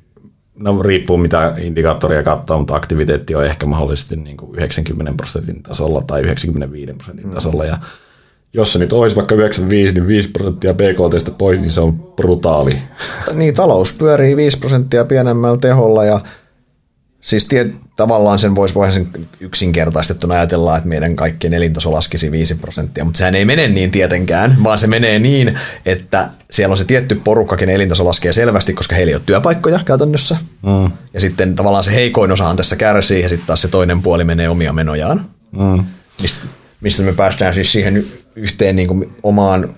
no 0.59 0.83
riippuu 0.83 1.17
mitä 1.17 1.55
indikaattoria 1.61 2.23
katsoo, 2.23 2.59
mutta 2.59 2.75
aktiviteetti 2.75 3.35
on 3.35 3.47
ehkä 3.47 3.67
mahdollisesti 3.67 4.17
niin 4.17 4.37
kuin 4.37 4.55
90 4.55 5.13
prosentin 5.17 5.63
tasolla 5.63 6.01
tai 6.07 6.23
95 6.23 6.93
prosentin 6.93 7.27
mm. 7.27 7.33
tasolla. 7.33 7.65
Ja 7.65 7.79
jos 8.53 8.73
se 8.73 8.79
nyt 8.79 8.93
olisi 8.93 9.17
vaikka 9.17 9.35
95, 9.35 9.95
niin 9.95 10.07
5 10.07 10.31
prosenttia 10.31 10.75
BKTstä 10.75 11.31
pois, 11.31 11.61
niin 11.61 11.71
se 11.71 11.81
on 11.81 11.95
brutaali. 12.17 12.79
Niin, 13.33 13.55
talous 13.55 13.93
pyörii 13.93 14.37
5 14.37 14.59
prosenttia 14.59 15.05
pienemmällä 15.05 15.57
teholla 15.57 16.05
ja 16.05 16.21
Siis 17.25 17.47
tie, 17.47 17.71
tavallaan 17.97 18.39
sen 18.39 18.55
voisi 18.55 18.75
voisi 18.75 18.95
sen 18.95 19.09
yksinkertaistettuna 19.41 20.35
ajatella, 20.35 20.77
että 20.77 20.89
meidän 20.89 21.17
kaikkien 21.17 21.55
elintaso 21.55 21.93
laskisi 21.93 22.31
5 22.31 22.55
prosenttia, 22.55 23.05
mutta 23.05 23.19
sehän 23.19 23.35
ei 23.35 23.45
mene 23.45 23.69
niin 23.69 23.91
tietenkään, 23.91 24.57
vaan 24.65 24.79
se 24.79 24.87
menee 24.87 25.19
niin, 25.19 25.59
että 25.87 26.29
siellä 26.51 26.73
on 26.73 26.79
se 26.79 26.85
tietty 26.85 27.15
porukka, 27.15 27.57
kenen 27.57 27.75
elintaso 27.75 28.05
laskee 28.05 28.33
selvästi, 28.33 28.75
koska 28.75 28.95
heillä 28.95 29.11
ei 29.11 29.15
ole 29.15 29.23
työpaikkoja 29.27 29.81
käytännössä. 29.85 30.37
Mm. 30.63 30.91
Ja 31.15 31.21
sitten 31.21 31.55
tavallaan 31.55 31.85
se 31.85 31.95
heikoin 31.95 32.33
osahan 32.33 32.57
tässä 32.57 32.77
kärsii 32.77 33.23
ja 33.23 33.29
sitten 33.29 33.47
taas 33.47 33.63
se 33.63 33.69
toinen 33.69 34.03
puoli 34.03 34.25
menee 34.25 34.49
omia 34.49 34.73
menojaan. 34.73 35.27
Mm. 35.53 35.85
Mistä, 36.23 36.45
mistä 36.81 37.03
me 37.03 37.13
päästään 37.13 37.55
siis 37.55 37.73
siihen 37.73 38.05
yhteen 38.37 38.77
niin 38.77 38.89
kuin 38.89 39.13
omaan 39.23 39.75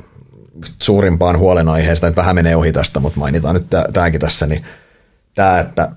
suurimpaan 0.82 1.38
huolenaiheesta, 1.38 2.06
että 2.06 2.20
vähän 2.20 2.35
menee 2.35 2.56
ohi 2.56 2.72
tästä, 2.72 3.00
mutta 3.00 3.20
mainitaan 3.20 3.54
nyt 3.54 3.66
tämäkin 3.92 4.20
tässä, 4.20 4.46
niin 4.46 4.64
tämä, 5.35 5.59
että 5.59 5.90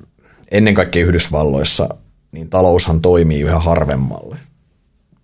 ennen 0.51 0.73
kaikkea 0.73 1.05
Yhdysvalloissa, 1.05 1.89
niin 2.31 2.49
taloushan 2.49 3.01
toimii 3.01 3.41
yhä 3.41 3.59
harvemmalle. 3.59 4.37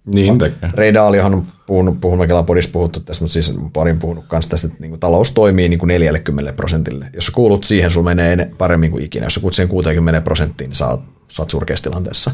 Niin 0.05 0.37
tekee. 0.37 0.69
Reidaalihan 0.73 1.33
on 1.33 1.43
puhunut, 1.67 2.01
puhunut 2.01 2.27
Kelan 2.27 2.45
podissa 2.45 2.71
puhuttu 2.71 2.99
tästä, 2.99 3.23
mutta 3.23 3.33
siis 3.33 3.55
parin 3.73 3.99
puhunut 3.99 4.25
kanssa 4.27 4.51
tästä, 4.51 4.67
että 4.67 4.79
niin 4.79 4.99
talous 4.99 5.31
toimii 5.31 5.69
niin 5.69 5.79
kuin 5.79 5.87
40 5.87 6.53
prosentille. 6.53 7.09
Jos 7.13 7.29
kuulut 7.29 7.63
siihen, 7.63 7.91
sulla 7.91 8.05
menee 8.05 8.51
paremmin 8.57 8.91
kuin 8.91 9.03
ikinä. 9.03 9.25
Jos 9.25 9.37
kuulut 9.37 9.53
siihen 9.53 9.69
60 9.69 10.21
prosenttiin, 10.21 10.67
niin 10.67 10.75
sä 10.75 10.87
oot, 10.87 11.01
sä 11.27 11.41
oot 11.41 11.49
surkeassa 11.49 11.83
tilanteessa. 11.89 12.31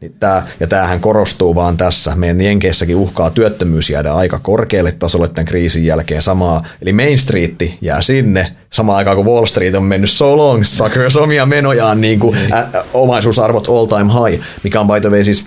Niin 0.00 0.14
tää, 0.20 0.46
ja 0.60 0.66
tämähän 0.66 1.00
korostuu 1.00 1.54
vaan 1.54 1.76
tässä. 1.76 2.14
Meidän 2.14 2.40
Jenkeissäkin 2.40 2.96
uhkaa 2.96 3.30
työttömyys 3.30 3.90
jäädä 3.90 4.14
aika 4.14 4.38
korkealle 4.42 4.92
tasolle 4.92 5.28
tämän 5.28 5.44
kriisin 5.46 5.84
jälkeen 5.84 6.22
samaa. 6.22 6.66
Eli 6.82 6.92
Main 6.92 7.18
Street 7.18 7.54
jää 7.80 8.02
sinne, 8.02 8.52
samaan 8.72 8.98
aikaan 8.98 9.16
kun 9.16 9.26
Wall 9.26 9.46
Street 9.46 9.74
on 9.74 9.82
mennyt 9.84 10.10
so 10.10 10.36
long, 10.36 10.64
suckers 10.64 11.16
omia 11.16 11.46
menojaan 11.46 12.00
niin 12.00 12.18
kuin, 12.18 12.38
ä, 12.52 12.84
omaisuusarvot 12.94 13.68
all 13.68 13.86
time 13.86 14.12
high, 14.12 14.42
mikä 14.62 14.80
on 14.80 14.86
by 14.86 15.00
the 15.00 15.10
way 15.10 15.24
siis 15.24 15.46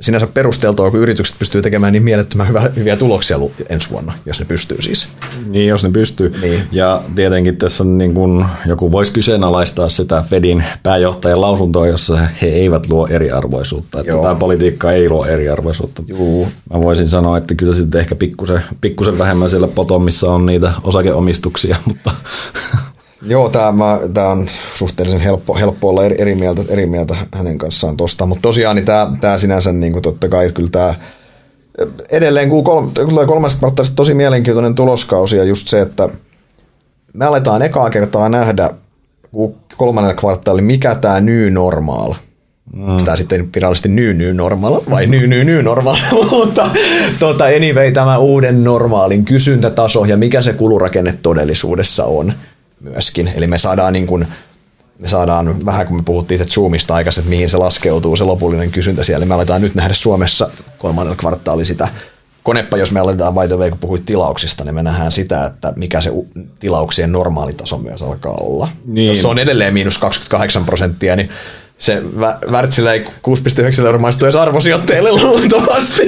sinänsä 0.00 0.26
perusteltua, 0.26 0.90
kun 0.90 1.00
yritykset 1.00 1.38
pystyy 1.38 1.62
tekemään 1.62 1.92
niin 1.92 2.02
mielettömän 2.02 2.48
hyvä, 2.48 2.70
hyviä 2.76 2.96
tuloksia 2.96 3.36
ensi 3.68 3.90
vuonna, 3.90 4.12
jos 4.26 4.40
ne 4.40 4.46
pystyy 4.46 4.82
siis. 4.82 5.08
Niin, 5.46 5.68
jos 5.68 5.82
ne 5.82 5.90
pystyy. 5.90 6.34
Niin. 6.42 6.62
Ja 6.72 7.02
tietenkin 7.14 7.56
tässä 7.56 7.84
on 7.84 7.98
niin 7.98 8.14
kuin, 8.14 8.44
joku 8.66 8.92
voisi 8.92 9.12
kyseenalaistaa 9.12 9.88
sitä 9.88 10.24
Fedin 10.28 10.64
pääjohtajan 10.82 11.40
lausuntoa, 11.40 11.86
jossa 11.86 12.16
he 12.42 12.46
eivät 12.46 12.90
luo 12.90 13.06
eriarvoisuutta. 13.06 14.00
Että 14.00 14.12
tämä 14.12 14.34
politiikka 14.34 14.92
ei 14.92 15.08
luo 15.08 15.26
eriarvoisuutta. 15.26 16.02
Juu. 16.06 16.48
Mä 16.72 16.82
voisin 16.82 17.08
sanoa, 17.08 17.38
että 17.38 17.54
kyllä 17.54 17.72
sitten 17.72 18.00
ehkä 18.00 18.14
pikkusen, 18.14 18.62
pikkusen 18.80 19.18
vähemmän 19.18 19.50
siellä 19.50 19.68
potomissa 19.68 20.32
on 20.32 20.46
niitä 20.46 20.72
osakeomistuksia, 20.84 21.76
mutta 21.88 22.10
Joo, 23.22 23.48
tämä, 23.48 24.00
tämä 24.14 24.28
on 24.28 24.48
suhteellisen 24.74 25.20
helppo, 25.20 25.54
helppo 25.54 25.88
olla 25.88 26.04
eri, 26.04 26.16
eri, 26.18 26.34
mieltä, 26.34 26.62
eri 26.68 26.86
mieltä 26.86 27.16
hänen 27.34 27.58
kanssaan 27.58 27.96
tosta, 27.96 28.26
mutta 28.26 28.42
tosiaan 28.42 28.76
niin 28.76 28.86
tämä, 28.86 29.12
tämä 29.20 29.38
sinänsä 29.38 29.72
niin 29.72 29.92
kuin 29.92 30.02
totta 30.02 30.28
kai 30.28 30.50
kyllä 30.52 30.70
tämä 30.72 30.94
edelleen 32.10 32.48
Q3, 32.48 33.26
kolmesta 33.26 33.58
kvartaalista 33.58 33.96
tosi 33.96 34.14
mielenkiintoinen 34.14 34.74
tuloskausi 34.74 35.36
ja 35.36 35.44
just 35.44 35.68
se, 35.68 35.80
että 35.80 36.08
me 37.14 37.24
aletaan 37.24 37.62
ekaa 37.62 37.90
kertaa 37.90 38.28
nähdä 38.28 38.70
kolmannen 39.76 40.16
kvartaalin, 40.16 40.64
mikä 40.64 40.94
tämä 40.94 41.20
ny 41.20 41.50
normaal. 41.50 42.14
Mm. 42.74 42.98
Sitä 42.98 43.16
sitten 43.16 43.48
virallisesti 43.54 43.88
ny 43.88 44.14
ny 44.14 44.34
normaal 44.34 44.80
vai 44.90 45.06
ny 45.06 45.26
ny 45.26 45.44
ny 45.44 45.62
normaal, 45.62 45.96
mutta 46.30 46.70
tuota, 47.18 47.44
anyway, 47.44 47.92
tämä 47.92 48.18
uuden 48.18 48.64
normaalin 48.64 49.24
kysyntätaso 49.24 50.04
ja 50.04 50.16
mikä 50.16 50.42
se 50.42 50.52
kulurakenne 50.52 51.18
todellisuudessa 51.22 52.04
on 52.04 52.32
myöskin. 52.80 53.32
Eli 53.34 53.46
me 53.46 53.58
saadaan 53.58 53.92
niin 53.92 54.06
kuin, 54.06 54.26
me 54.98 55.08
saadaan 55.08 55.66
vähän 55.66 55.86
kun 55.86 55.96
me 55.96 56.02
puhuttiin 56.02 56.40
itse 56.40 56.54
Zoomista 56.54 56.94
aikaisemmin, 56.94 57.26
että 57.26 57.36
mihin 57.36 57.50
se 57.50 57.56
laskeutuu 57.56 58.16
se 58.16 58.24
lopullinen 58.24 58.70
kysyntä 58.70 59.04
siellä. 59.04 59.26
Me 59.26 59.34
aletaan 59.34 59.62
nyt 59.62 59.74
nähdä 59.74 59.94
Suomessa 59.94 60.50
kolmannella 60.78 61.16
kvartaali 61.16 61.64
sitä 61.64 61.88
konepa, 62.42 62.76
jos 62.76 62.92
me 62.92 63.00
aletaan 63.00 63.34
way, 63.34 63.70
kun 63.70 63.78
puhuit 63.78 64.06
tilauksista, 64.06 64.64
niin 64.64 64.74
me 64.74 64.82
nähdään 64.82 65.12
sitä, 65.12 65.44
että 65.44 65.72
mikä 65.76 66.00
se 66.00 66.10
tilauksien 66.60 67.12
normaalitaso 67.12 67.78
myös 67.78 68.02
alkaa 68.02 68.36
olla. 68.40 68.68
Niin. 68.86 69.08
Jos 69.08 69.22
se 69.22 69.28
on 69.28 69.38
edelleen 69.38 69.74
miinus 69.74 69.98
28 69.98 70.64
prosenttia, 70.64 71.16
niin 71.16 71.30
se 71.80 72.02
Vä- 72.16 72.50
Wärtsilä 72.50 72.92
ei 72.92 73.04
6,9 73.22 73.86
euroa 73.86 74.00
maistu 74.00 74.24
edes 74.24 74.36
arvosijoitteille 74.36 75.12
luultavasti. 75.12 76.02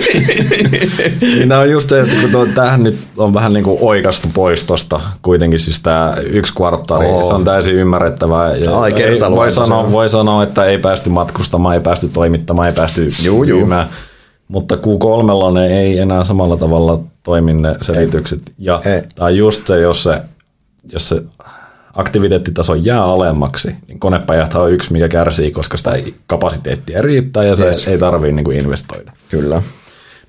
Niin 1.20 1.48
nämä 1.48 1.60
on 1.60 1.70
just 1.70 1.88
se, 1.88 2.00
että 2.00 2.14
kun 2.20 2.30
tuo, 2.30 2.46
tämähän 2.46 2.82
nyt 2.82 2.98
on 3.16 3.34
vähän 3.34 3.52
niin 3.52 3.64
kuin 3.64 3.78
oikastu 3.80 4.28
pois 4.34 4.64
tuosta 4.64 5.00
kuitenkin, 5.22 5.60
siis 5.60 5.80
tämä 5.82 6.16
yksi 6.26 6.52
kvartaali, 6.56 7.06
Oo. 7.06 7.28
se 7.28 7.34
on 7.34 7.44
täysin 7.44 7.74
ymmärrettävää. 7.74 8.56
Ja 8.56 8.80
Ai, 8.80 9.02
ei, 9.02 9.20
voi, 9.20 9.52
sanoa, 9.52 9.92
voi 9.92 10.08
sanoa, 10.10 10.42
että 10.42 10.64
ei 10.64 10.78
päästy 10.78 11.10
matkustamaan, 11.10 11.74
ei 11.74 11.80
päästy 11.80 12.08
toimittamaan, 12.08 12.68
ei 12.68 12.74
päästy 12.74 13.08
Juu, 13.24 13.44
juu. 13.44 13.58
myymään. 13.58 13.86
Mutta 14.48 14.74
Q3 14.74 15.54
ne 15.54 15.80
ei 15.80 15.98
enää 15.98 16.24
samalla 16.24 16.56
tavalla 16.56 17.00
toimi 17.22 17.54
ne 17.54 17.76
selitykset. 17.80 18.42
Ja 18.58 18.80
Ei. 18.84 19.02
tämä 19.14 19.26
on 19.26 19.36
just 19.36 19.66
se, 19.66 19.80
jos 19.80 20.02
se, 20.02 20.20
jos 20.92 21.08
se 21.08 21.22
aktiviteettitaso 21.94 22.74
jää 22.74 23.04
alemmaksi, 23.04 23.76
niin 23.88 24.00
konepäjäthän 24.00 24.62
on 24.62 24.72
yksi, 24.72 24.92
mikä 24.92 25.08
kärsii, 25.08 25.50
koska 25.52 25.76
sitä 25.76 25.92
kapasiteettia 26.26 27.02
riittää 27.02 27.44
ja 27.44 27.56
se 27.56 27.64
Yes. 27.64 27.88
ei 27.88 27.98
tarvitse 27.98 28.32
niin 28.32 28.44
kuin 28.44 28.58
investoida. 28.58 29.12
Kyllä. 29.28 29.62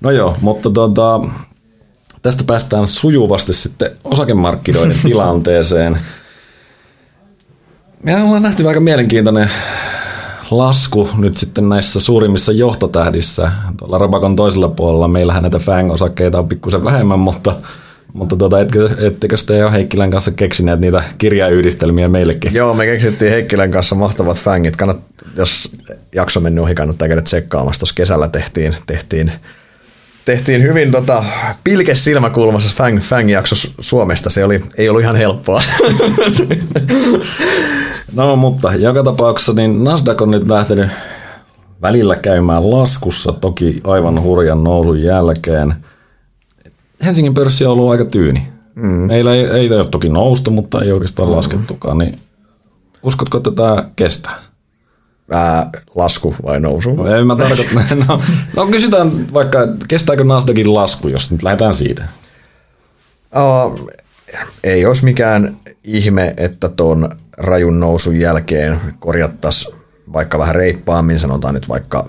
No 0.00 0.10
joo, 0.10 0.36
mutta 0.40 0.70
tuota, 0.70 1.20
tästä 2.22 2.44
päästään 2.44 2.86
sujuvasti 2.86 3.52
sitten 3.52 3.90
osakemarkkinoiden 4.04 4.96
tilanteeseen. 5.08 5.98
Me 8.02 8.22
ollaan 8.22 8.42
nähty 8.42 8.68
aika 8.68 8.80
mielenkiintoinen 8.80 9.50
lasku 10.50 11.08
nyt 11.16 11.36
sitten 11.36 11.68
näissä 11.68 12.00
suurimmissa 12.00 12.52
johtotähdissä. 12.52 13.52
Tuolla 13.78 13.98
Rabakon 13.98 14.36
toisella 14.36 14.68
puolella 14.68 15.08
meillähän 15.08 15.42
näitä 15.42 15.58
FANG-osakkeita 15.58 16.38
on 16.38 16.48
pikkusen 16.48 16.84
vähemmän, 16.84 17.18
mutta, 17.18 17.56
mutta 18.14 18.36
tuota, 18.36 18.60
etkö, 18.60 18.90
ettekö 19.06 19.36
te 19.46 19.56
jo 19.56 19.70
Heikkilän 19.70 20.10
kanssa 20.10 20.30
keksineet 20.30 20.80
niitä 20.80 21.02
kirjayhdistelmiä 21.18 22.08
meillekin? 22.08 22.54
Joo, 22.54 22.74
me 22.74 22.86
keksittiin 22.86 23.30
Heikkilän 23.30 23.70
kanssa 23.70 23.94
mahtavat 23.94 24.40
fängit. 24.40 24.76
Kannat, 24.76 24.98
jos 25.36 25.70
jakso 26.14 26.40
mennyt 26.40 26.64
ohi, 26.64 26.74
kannattaa 26.74 27.08
käydä 27.08 27.22
tsekkaamassa. 27.22 27.80
Tuossa 27.80 27.94
kesällä 27.94 28.28
tehtiin, 28.28 28.76
tehtiin, 28.86 29.32
tehtiin 30.24 30.62
hyvin 30.62 30.90
tota, 30.90 31.24
pilkes 31.64 32.04
silmäkulmassa 32.04 32.74
fang, 32.76 33.00
fang-jakso 33.00 33.54
Su- 33.54 33.74
Suomesta. 33.80 34.30
Se 34.30 34.44
oli, 34.44 34.60
ei 34.78 34.88
ollut 34.88 35.02
ihan 35.02 35.16
helppoa. 35.16 35.62
No 38.12 38.36
mutta 38.36 38.74
joka 38.74 39.02
tapauksessa 39.02 39.52
niin 39.52 39.84
Nasdaq 39.84 40.22
on 40.22 40.30
nyt 40.30 40.50
lähtenyt 40.50 40.90
välillä 41.82 42.16
käymään 42.16 42.70
laskussa, 42.70 43.32
toki 43.32 43.80
aivan 43.84 44.22
hurjan 44.22 44.64
nousun 44.64 45.02
jälkeen. 45.02 45.74
Helsingin 47.04 47.34
pörssi 47.34 47.64
on 47.64 47.72
ollut 47.72 47.90
aika 47.90 48.04
tyyni. 48.04 48.48
Mm. 48.74 48.88
Meillä 48.88 49.34
ei, 49.34 49.44
ei 49.44 49.72
ole 49.72 49.88
toki 49.88 50.08
noustu, 50.08 50.50
mutta 50.50 50.82
ei 50.82 50.92
oikeastaan 50.92 51.28
mm. 51.28 51.34
laskettukaan. 51.34 51.98
Niin 51.98 52.18
uskotko, 53.02 53.36
että 53.36 53.50
tämä 53.50 53.88
kestää? 53.96 54.38
Ää, 55.30 55.70
lasku 55.94 56.34
vai 56.44 56.60
nousu? 56.60 56.94
No, 56.94 57.16
ei 57.16 57.24
mä 57.24 57.36
tarkoita. 57.36 57.64
No, 58.08 58.20
no 58.56 58.66
kysytään 58.66 59.32
vaikka, 59.34 59.58
kestääkö 59.88 60.24
Nasdaqin 60.24 60.74
lasku, 60.74 61.08
jos 61.08 61.30
nyt 61.30 61.42
lähdetään 61.42 61.74
siitä. 61.74 62.04
Uh, 63.36 63.88
ei 64.64 64.86
olisi 64.86 65.04
mikään 65.04 65.56
ihme, 65.84 66.34
että 66.36 66.68
tuon 66.68 67.08
rajun 67.38 67.80
nousun 67.80 68.20
jälkeen 68.20 68.78
korjattaisiin 68.98 69.76
vaikka 70.12 70.38
vähän 70.38 70.54
reippaammin, 70.54 71.20
sanotaan 71.20 71.54
nyt 71.54 71.68
vaikka, 71.68 72.08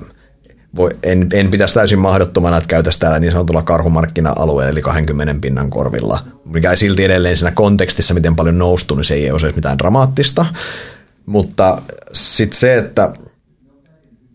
voi, 0.75 0.91
en, 1.03 1.27
en 1.33 1.51
pitäisi 1.51 1.73
täysin 1.73 1.99
mahdottomana, 1.99 2.57
että 2.57 2.67
käytäisiin 2.67 2.99
täällä 2.99 3.19
niin 3.19 3.31
sanotulla 3.31 3.61
karhumarkkina-alueella, 3.61 4.71
eli 4.71 4.81
20 4.81 5.35
pinnan 5.41 5.69
korvilla, 5.69 6.19
mikä 6.45 6.71
ei 6.71 6.77
silti 6.77 7.03
edelleen 7.03 7.37
siinä 7.37 7.51
kontekstissa, 7.51 8.13
miten 8.13 8.35
paljon 8.35 8.57
noustu, 8.57 8.95
niin 8.95 9.05
se 9.05 9.15
ei 9.15 9.31
olisi 9.31 9.51
mitään 9.55 9.77
dramaattista. 9.77 10.45
Mutta 11.25 11.81
sitten 12.13 12.59
se, 12.59 12.77
että 12.77 13.13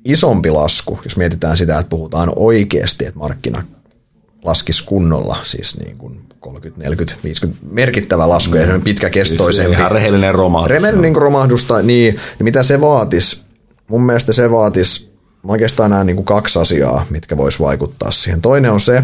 isompi 0.04 0.50
lasku, 0.50 0.98
jos 1.04 1.16
mietitään 1.16 1.56
sitä, 1.56 1.78
että 1.78 1.90
puhutaan 1.90 2.32
oikeasti, 2.36 3.06
että 3.06 3.18
markkina 3.18 3.62
laskisi 4.44 4.84
kunnolla, 4.84 5.36
siis 5.42 5.80
niin 5.80 5.96
kuin 5.96 6.20
30, 6.40 6.84
40, 6.84 7.14
50, 7.24 7.66
merkittävä 7.70 8.28
lasku 8.28 8.56
ja 8.56 8.66
mm. 8.66 8.82
pitkäkestoisempi. 8.82 9.72
Ihan 9.72 9.90
rehellinen 9.90 10.34
romahdus. 10.34 10.70
Rehellinen 10.70 11.12
niin 11.12 11.22
romahdusta, 11.22 11.82
niin, 11.82 12.14
niin 12.14 12.44
mitä 12.44 12.62
se 12.62 12.80
vaatisi? 12.80 13.42
Mun 13.90 14.02
mielestä 14.02 14.32
se 14.32 14.50
vaatisi, 14.50 15.09
oikeastaan 15.46 15.90
näen 15.90 16.06
niin 16.06 16.16
kuin 16.16 16.26
kaksi 16.26 16.58
asiaa, 16.58 17.06
mitkä 17.10 17.36
vois 17.36 17.60
vaikuttaa 17.60 18.10
siihen. 18.10 18.40
Toinen 18.40 18.72
on 18.72 18.80
se, 18.80 19.02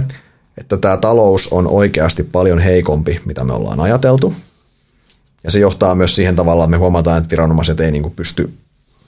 että 0.59 0.77
tämä 0.77 0.97
talous 0.97 1.49
on 1.53 1.67
oikeasti 1.69 2.23
paljon 2.23 2.59
heikompi, 2.59 3.21
mitä 3.25 3.45
me 3.45 3.53
ollaan 3.53 3.81
ajateltu. 3.81 4.35
Ja 5.45 5.51
se 5.51 5.59
johtaa 5.59 5.95
myös 5.95 6.17
siihen 6.17 6.37
tavallaan, 6.37 6.67
että 6.67 6.77
me 6.77 6.81
huomataan, 6.81 7.19
että 7.19 7.31
viranomaiset 7.31 7.81
ei 7.81 7.91
niin 7.91 8.03
kuin 8.03 8.15
pysty, 8.15 8.53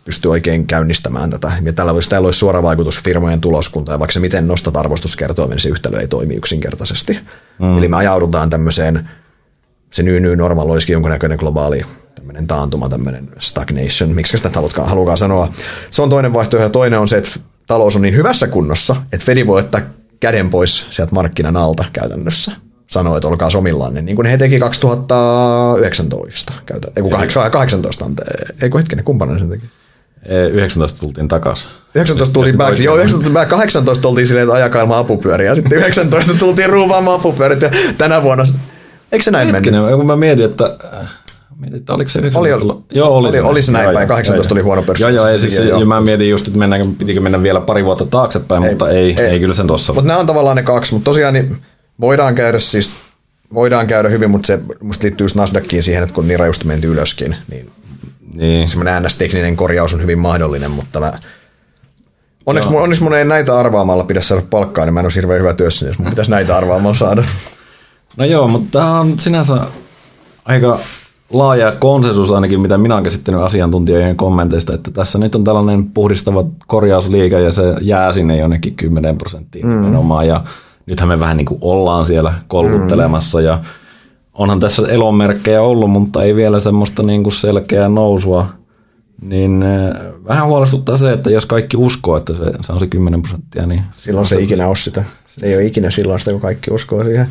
pysty 0.04 0.28
oikein 0.28 0.66
käynnistämään 0.66 1.30
tätä. 1.30 1.52
Ja 1.62 1.72
tällä 1.72 1.92
olisi, 1.92 2.10
tällä 2.10 2.26
olisi 2.26 2.38
suora 2.38 2.62
vaikutus 2.62 3.02
firmojen 3.02 3.40
tuloskuntaan, 3.40 3.94
ja 3.94 3.98
vaikka 3.98 4.12
se 4.12 4.20
miten 4.20 4.48
nostat 4.48 4.76
arvostuskertoimen, 4.76 5.54
niin 5.54 5.62
se 5.62 5.68
yhtälö 5.68 6.00
ei 6.00 6.08
toimi 6.08 6.34
yksinkertaisesti. 6.34 7.18
Mm. 7.58 7.78
Eli 7.78 7.88
me 7.88 7.96
ajaudutaan 7.96 8.50
tämmöiseen, 8.50 9.08
se 9.90 10.02
new, 10.02 10.22
new 10.22 10.36
normal 10.36 10.70
olisikin 10.70 10.92
jonkunnäköinen 10.92 11.38
globaali 11.38 11.82
tämmöinen 12.14 12.46
taantuma, 12.46 12.88
tämmöinen 12.88 13.28
stagnation, 13.38 14.14
miksi 14.14 14.36
sitä 14.36 14.50
halutaan, 14.54 14.88
halukaan 14.88 15.18
sanoa. 15.18 15.48
Se 15.90 16.02
on 16.02 16.10
toinen 16.10 16.32
vaihtoehto, 16.32 16.66
ja 16.66 16.70
toinen 16.70 16.98
on 17.00 17.08
se, 17.08 17.16
että 17.16 17.30
talous 17.66 17.96
on 17.96 18.02
niin 18.02 18.16
hyvässä 18.16 18.46
kunnossa, 18.46 18.96
että 19.12 19.26
Fedi 19.26 19.46
voi 19.46 19.60
ottaa 19.60 19.80
käden 20.20 20.50
pois 20.50 20.86
sieltä 20.90 21.14
markkinan 21.14 21.56
alta 21.56 21.84
käytännössä 21.92 22.52
sanoo, 22.86 23.16
että 23.16 23.28
olkaa 23.28 23.50
somillaan, 23.50 23.94
niin 23.94 24.16
kuin 24.16 24.26
he 24.26 24.36
teki 24.36 24.58
2019, 24.58 26.52
käytä, 26.66 26.88
ei 26.96 27.02
kun 27.02 27.12
18, 27.50 28.04
ei 28.62 28.70
kun 28.70 28.80
hetkinen, 28.80 29.04
kumpana 29.04 29.38
sen 29.38 29.48
teki? 29.48 29.66
19 30.52 31.00
tultiin 31.00 31.28
takaisin. 31.28 31.70
19 31.94 32.32
tuli 32.32 32.52
back, 32.52 32.78
joo, 32.78 32.96
19 32.96 33.32
back, 33.32 33.50
18 33.50 34.08
oltiin 34.08 34.26
silleen, 34.26 34.44
että 34.44 34.54
ajakailma 34.54 34.98
apupyöriä, 34.98 35.50
ja 35.50 35.54
sitten 35.54 35.78
19 35.78 36.34
tultiin 36.34 36.70
ruuvaamaan 36.70 37.20
apupyörit, 37.20 37.62
ja 37.62 37.70
tänä 37.98 38.22
vuonna, 38.22 38.46
eikö 39.12 39.22
se 39.22 39.30
näin 39.30 39.46
mennyt? 39.46 39.74
Hetkinen, 39.74 39.96
kun 39.96 40.06
mä 40.06 40.16
mietin, 40.16 40.44
että 40.44 40.76
Mietin, 41.58 41.78
että 41.78 41.94
oliko 41.94 42.10
se 42.10 42.18
19? 42.18 42.66
Oli, 42.66 42.82
joo, 42.90 43.16
oli, 43.16 43.28
oli, 43.28 43.40
oli 43.40 43.62
se 43.62 43.72
näin 43.72 43.94
päin, 43.94 44.08
18 44.08 44.54
oli 44.54 44.62
huono 44.62 44.82
pörssi. 44.82 45.04
Joo, 45.04 45.10
joo, 45.10 45.26
ei, 45.26 45.38
siis, 45.38 45.58
joo. 45.58 45.84
mä 45.84 46.00
mietin 46.00 46.30
just, 46.30 46.46
että 46.46 46.58
mennäänkö, 46.58 46.88
pitikö 46.98 47.20
mennä 47.20 47.42
vielä 47.42 47.60
pari 47.60 47.84
vuotta 47.84 48.06
taaksepäin, 48.06 48.64
ei, 48.64 48.70
mutta 48.70 48.90
ei, 48.90 49.14
ei, 49.18 49.26
ei 49.26 49.40
kyllä 49.40 49.54
sen 49.54 49.66
tuossa. 49.66 49.92
Mutta 49.92 50.08
nämä 50.08 50.20
on 50.20 50.26
tavallaan 50.26 50.56
ne 50.56 50.62
kaksi, 50.62 50.94
mutta 50.94 51.04
tosiaan 51.04 51.34
niin 51.34 51.56
voidaan 52.00 52.34
käydä 52.34 52.58
siis 52.58 52.92
voidaan 53.54 53.86
käydä 53.86 54.08
hyvin, 54.08 54.30
mutta 54.30 54.46
se 54.46 54.58
musta 54.80 55.04
liittyy 55.04 55.24
just 55.24 55.36
Nasdaqkiin 55.36 55.82
siihen, 55.82 56.02
että 56.02 56.14
kun 56.14 56.28
niin 56.28 56.40
rajusti 56.40 56.66
menty 56.66 56.88
ylöskin, 56.88 57.36
niin, 57.50 57.70
niin. 58.34 58.68
semmoinen 58.68 59.02
NS-tekninen 59.02 59.56
korjaus 59.56 59.94
on 59.94 60.02
hyvin 60.02 60.18
mahdollinen, 60.18 60.70
mutta 60.70 61.00
mä, 61.00 61.12
onneksi, 62.46 62.70
mun, 62.70 62.82
onneksi 62.82 63.02
mun 63.02 63.14
ei 63.14 63.24
näitä 63.24 63.58
arvaamalla 63.58 64.04
pidä 64.04 64.20
saada 64.20 64.42
palkkaa, 64.50 64.84
niin 64.84 64.94
mä 64.94 65.00
en 65.00 65.06
olisi 65.06 65.16
hirveän 65.16 65.40
hyvä 65.40 65.54
työssä, 65.54 65.86
jos 65.86 65.98
mun 65.98 66.10
pitäisi 66.10 66.30
näitä 66.30 66.56
arvaamalla 66.56 66.94
saada. 66.94 67.24
No 68.18 68.24
joo, 68.24 68.48
mutta 68.48 68.78
tämä 68.78 69.00
on 69.00 69.18
sinänsä 69.18 69.60
aika 70.44 70.78
laaja 71.32 71.72
konsensus 71.72 72.30
ainakin, 72.30 72.60
mitä 72.60 72.78
minä 72.78 72.94
olen 72.94 73.04
käsittänyt 73.04 73.40
asiantuntijoiden 73.40 74.16
kommenteista, 74.16 74.74
että 74.74 74.90
tässä 74.90 75.18
nyt 75.18 75.34
on 75.34 75.44
tällainen 75.44 75.86
puhdistava 75.86 76.44
korjausliike 76.66 77.40
ja 77.40 77.52
se 77.52 77.62
jää 77.80 78.12
sinne 78.12 78.36
jonnekin 78.36 78.74
10 78.74 79.18
prosenttiin 79.18 79.66
mm. 79.66 79.72
nimenomaan 79.72 80.26
ja 80.26 80.44
nythän 80.86 81.08
me 81.08 81.20
vähän 81.20 81.36
niin 81.36 81.46
kuin 81.46 81.58
ollaan 81.60 82.06
siellä 82.06 82.34
kolluttelemassa 82.48 83.38
mm. 83.38 83.44
ja 83.44 83.60
onhan 84.34 84.60
tässä 84.60 84.82
elonmerkkejä 84.88 85.62
ollut, 85.62 85.90
mutta 85.90 86.22
ei 86.22 86.36
vielä 86.36 86.60
semmoista 86.60 87.02
niin 87.02 87.22
kuin 87.22 87.32
selkeää 87.32 87.88
nousua, 87.88 88.46
niin 89.22 89.64
vähän 90.28 90.46
huolestuttaa 90.46 90.96
se, 90.96 91.12
että 91.12 91.30
jos 91.30 91.46
kaikki 91.46 91.76
uskoo, 91.76 92.16
että 92.16 92.34
se, 92.34 92.44
se 92.62 92.72
on 92.72 92.80
se 92.80 92.86
10 92.86 93.22
prosenttia, 93.22 93.66
niin... 93.66 93.82
Silloin 93.96 94.26
se 94.26 94.36
ei 94.36 94.44
ikinä 94.44 94.68
ole 94.68 94.76
sitä. 94.76 95.04
Se 95.26 95.46
ei 95.46 95.54
ole 95.54 95.64
ikinä 95.64 95.90
silloin 95.90 96.18
sitä, 96.18 96.30
kun 96.30 96.40
kaikki 96.40 96.70
uskoo 96.74 97.04
siihen. 97.04 97.28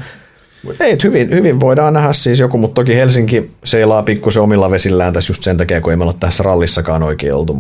Ei, 0.80 0.98
hyvin, 1.04 1.30
hyvin 1.30 1.60
voidaan 1.60 1.94
nähdä 1.94 2.14
siis 2.14 2.40
joku, 2.40 2.58
mutta 2.58 2.76
toki 2.76 2.96
Helsinki 2.96 3.52
seilaa 3.64 4.04
pikkusen 4.04 4.44
omilla 4.44 4.72
vesillään 4.72 5.14
tässä 5.14 5.32
just 5.32 5.44
sen 5.44 5.58
takia, 5.58 5.82
kun 5.82 5.92
ei 5.92 5.98
me 5.98 6.04
olla 6.04 6.16
tässä 6.20 6.44
rallissakaan 6.44 7.04
oikein 7.04 7.34
oltu, 7.34 7.54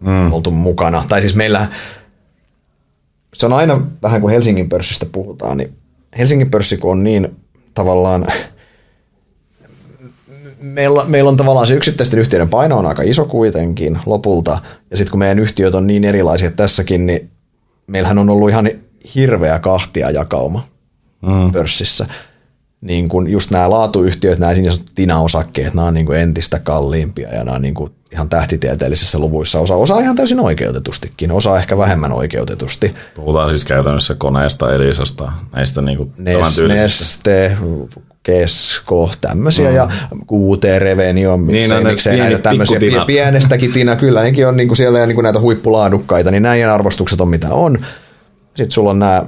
mm. 0.00 0.32
oltu 0.32 0.50
mukana. 0.50 1.04
Tai 1.08 1.20
siis 1.20 1.34
meillä, 1.34 1.66
se 3.34 3.46
on 3.46 3.52
aina 3.52 3.80
vähän 4.02 4.20
kuin 4.20 4.32
Helsingin 4.32 4.68
pörssistä 4.68 5.06
puhutaan, 5.12 5.56
niin 5.56 5.72
Helsingin 6.18 6.50
pörssi 6.50 6.76
kun 6.76 6.90
on 6.90 7.04
niin 7.04 7.36
tavallaan, 7.74 8.26
meillä, 10.60 11.04
meillä 11.04 11.28
on 11.28 11.36
tavallaan 11.36 11.66
se 11.66 11.74
yksittäisten 11.74 12.20
yhtiöiden 12.20 12.48
paino 12.48 12.78
on 12.78 12.86
aika 12.86 13.02
iso 13.02 13.24
kuitenkin 13.24 13.98
lopulta, 14.06 14.58
ja 14.90 14.96
sitten 14.96 15.10
kun 15.10 15.18
meidän 15.18 15.38
yhtiöt 15.38 15.74
on 15.74 15.86
niin 15.86 16.04
erilaisia 16.04 16.50
tässäkin, 16.50 17.06
niin 17.06 17.30
meillähän 17.86 18.18
on 18.18 18.30
ollut 18.30 18.50
ihan 18.50 18.70
hirveä 19.14 19.58
kahtia 19.58 20.10
jakauma 20.10 20.64
mm. 21.22 21.52
pörssissä 21.52 22.06
niin 22.80 23.08
kuin 23.08 23.30
just 23.30 23.50
nämä 23.50 23.70
laatuyhtiöt, 23.70 24.38
nämä 24.38 24.54
niin 24.54 24.72
TINA-osakkeet, 24.94 25.74
nämä 25.74 25.88
on 25.88 25.94
niin 25.94 26.06
kuin 26.06 26.18
entistä 26.18 26.58
kalliimpia 26.58 27.34
ja 27.34 27.44
nämä 27.44 27.54
on 27.54 27.62
niin 27.62 27.74
kuin 27.74 27.92
ihan 28.12 28.28
tähtitieteellisissä 28.28 29.18
luvuissa. 29.18 29.60
Osa, 29.60 29.74
osa 29.74 29.98
ihan 29.98 30.16
täysin 30.16 30.40
oikeutetustikin, 30.40 31.32
osa 31.32 31.58
ehkä 31.58 31.78
vähemmän 31.78 32.12
oikeutetusti. 32.12 32.94
Puhutaan 33.14 33.50
siis 33.50 33.64
käytännössä 33.64 34.14
koneesta, 34.14 34.74
Elisasta, 34.74 35.32
näistä 35.52 35.82
niin 35.82 35.98
kuin 35.98 36.12
Nes, 36.18 36.62
Neste, 36.68 37.56
Kesko, 38.22 39.10
tämmöisiä, 39.20 39.68
mm. 39.68 39.76
ja 39.76 39.88
QT 40.12 40.64
Revenio, 40.78 41.36
miksei, 41.36 41.76
Niin, 41.76 41.84
ne 41.84 41.90
miksei 41.90 42.12
pieni- 42.12 42.30
näitä 42.30 42.42
tämmöisiä 42.42 42.78
pie- 42.78 43.04
pienestäkin 43.06 43.72
tina, 43.72 43.96
kyllä 43.96 44.22
nekin 44.22 44.46
on 44.48 44.56
niinku 44.56 44.74
siellä 44.74 45.06
niinku 45.06 45.22
näitä 45.22 45.40
huippulaadukkaita, 45.40 46.30
niin 46.30 46.42
näiden 46.42 46.70
arvostukset 46.70 47.20
on 47.20 47.28
mitä 47.28 47.54
on. 47.54 47.78
Sitten 48.46 48.70
sulla 48.70 48.90
on 48.90 48.98
nämä, 48.98 49.22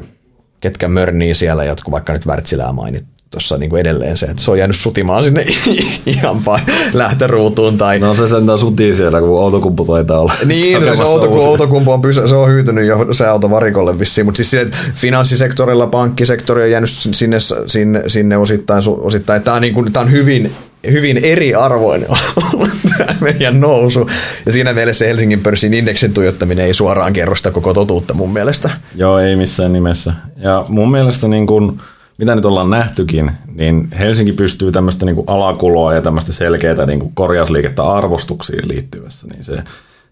ketkä 0.60 0.88
mörnii 0.88 1.34
siellä, 1.34 1.64
jotka 1.64 1.90
vaikka 1.90 2.12
nyt 2.12 2.26
Wärtsilää 2.26 2.72
mainit 2.72 3.04
tuossa 3.30 3.58
niinku 3.58 3.76
edelleen 3.76 4.16
se, 4.18 4.26
että 4.26 4.42
se 4.42 4.50
on 4.50 4.58
jäänyt 4.58 4.76
sutimaan 4.76 5.24
sinne 5.24 5.44
ihan 6.06 6.36
pa- 6.36 6.72
lähtöruutuun 6.92 7.78
tai 7.78 7.98
No 7.98 8.14
se 8.14 8.26
sentään 8.26 8.58
sutii 8.58 8.94
siellä, 8.94 9.20
kun 9.20 9.28
Outokumpu 9.40 9.84
taitaa 9.84 10.20
olla. 10.20 10.32
niin, 10.44 10.72
no 10.74 10.80
se 10.80 10.86
hakemassa 10.86 11.12
auto, 11.12 11.26
kun 11.28 11.36
uusia. 11.36 11.50
autokumpu 11.50 11.92
on, 11.92 12.02
pysy, 12.02 12.28
se 12.28 12.34
on 12.34 12.48
hyytynyt 12.50 12.86
jo 12.86 13.12
se 13.14 13.26
auto 13.26 13.50
varikolle 13.50 13.98
vissiin, 13.98 14.24
mutta 14.24 14.36
siis 14.36 14.50
sille, 14.50 14.62
että 14.62 14.76
finanssisektorilla 14.94 15.86
pankkisektori 15.86 16.62
on 16.62 16.70
jäänyt 16.70 16.90
sinne, 16.90 17.36
sinne, 17.66 18.02
sinne 18.06 18.36
osittain, 18.36 18.82
osittain. 19.00 19.42
Tämä 19.42 19.54
on, 19.54 19.62
niin 19.62 19.74
kuin, 19.74 19.92
tämä 19.92 20.04
on 20.04 20.10
hyvin, 20.12 20.52
hyvin 20.90 21.16
eriarvoinen 21.18 22.08
tämä 22.98 23.14
meidän 23.20 23.60
nousu. 23.60 24.10
Ja 24.46 24.52
siinä 24.52 24.72
mielessä 24.72 24.98
se 24.98 25.08
Helsingin 25.08 25.40
pörssin 25.40 25.74
indeksin 25.74 26.14
tuijottaminen 26.14 26.64
ei 26.66 26.74
suoraan 26.74 27.12
kerro 27.12 27.34
sitä 27.36 27.50
koko 27.50 27.74
totuutta 27.74 28.14
mun 28.14 28.32
mielestä. 28.32 28.70
Joo, 28.94 29.18
ei 29.18 29.36
missään 29.36 29.72
nimessä. 29.72 30.12
Ja 30.36 30.64
mun 30.68 30.90
mielestä 30.90 31.28
niin 31.28 31.46
kun, 31.46 31.80
mitä 32.20 32.34
nyt 32.34 32.44
ollaan 32.44 32.70
nähtykin, 32.70 33.30
niin 33.54 33.88
Helsinki 33.98 34.32
pystyy 34.32 34.72
tämmöistä 34.72 35.06
niin 35.06 35.24
alakuloa 35.26 35.94
ja 35.94 36.02
tämmöistä 36.02 36.32
selkeää 36.32 36.86
niin 36.86 37.12
korjausliikettä 37.14 37.82
arvostuksiin 37.82 38.68
liittyvässä, 38.68 39.26
niin 39.26 39.44
se, 39.44 39.62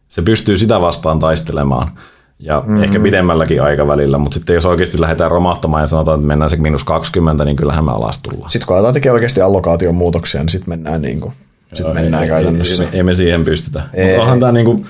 se 0.08 0.22
pystyy 0.22 0.58
sitä 0.58 0.80
vastaan 0.80 1.18
taistelemaan. 1.18 1.90
Ja 2.38 2.60
mm-hmm. 2.60 2.82
ehkä 2.82 3.00
pidemmälläkin 3.00 3.62
aikavälillä, 3.62 4.18
mutta 4.18 4.34
sitten 4.34 4.54
jos 4.54 4.66
oikeasti 4.66 5.00
lähdetään 5.00 5.30
romahtamaan 5.30 5.82
ja 5.82 5.86
sanotaan, 5.86 6.18
että 6.18 6.26
mennään 6.26 6.50
se 6.50 6.56
miinus 6.56 6.84
20, 6.84 7.44
niin 7.44 7.56
kyllähän 7.56 7.84
me 7.84 7.92
alas 7.92 8.18
tullaan. 8.18 8.50
Sitten 8.50 8.66
kun 8.66 8.76
aletaan 8.76 8.94
tekemään 8.94 9.14
oikeasti 9.14 9.40
allokaation 9.40 9.94
muutoksia, 9.94 10.40
niin 10.40 10.48
sitten 10.48 10.70
mennään, 10.70 11.02
niin 11.02 11.20
kuin, 11.20 11.32
sit 11.72 11.78
Joo, 11.78 11.94
mennään 11.94 12.22
ei, 12.22 12.28
käytännössä. 12.28 12.82
Ei, 12.82 12.88
ei, 12.92 12.96
ei, 12.96 13.02
me 13.02 13.14
siihen 13.14 13.44
pystytä. 13.44 13.82
Ei. 13.94 14.06
Mutta 14.06 14.22
onhan 14.22 14.40
tämä 14.40 14.52
niinku, 14.52 14.86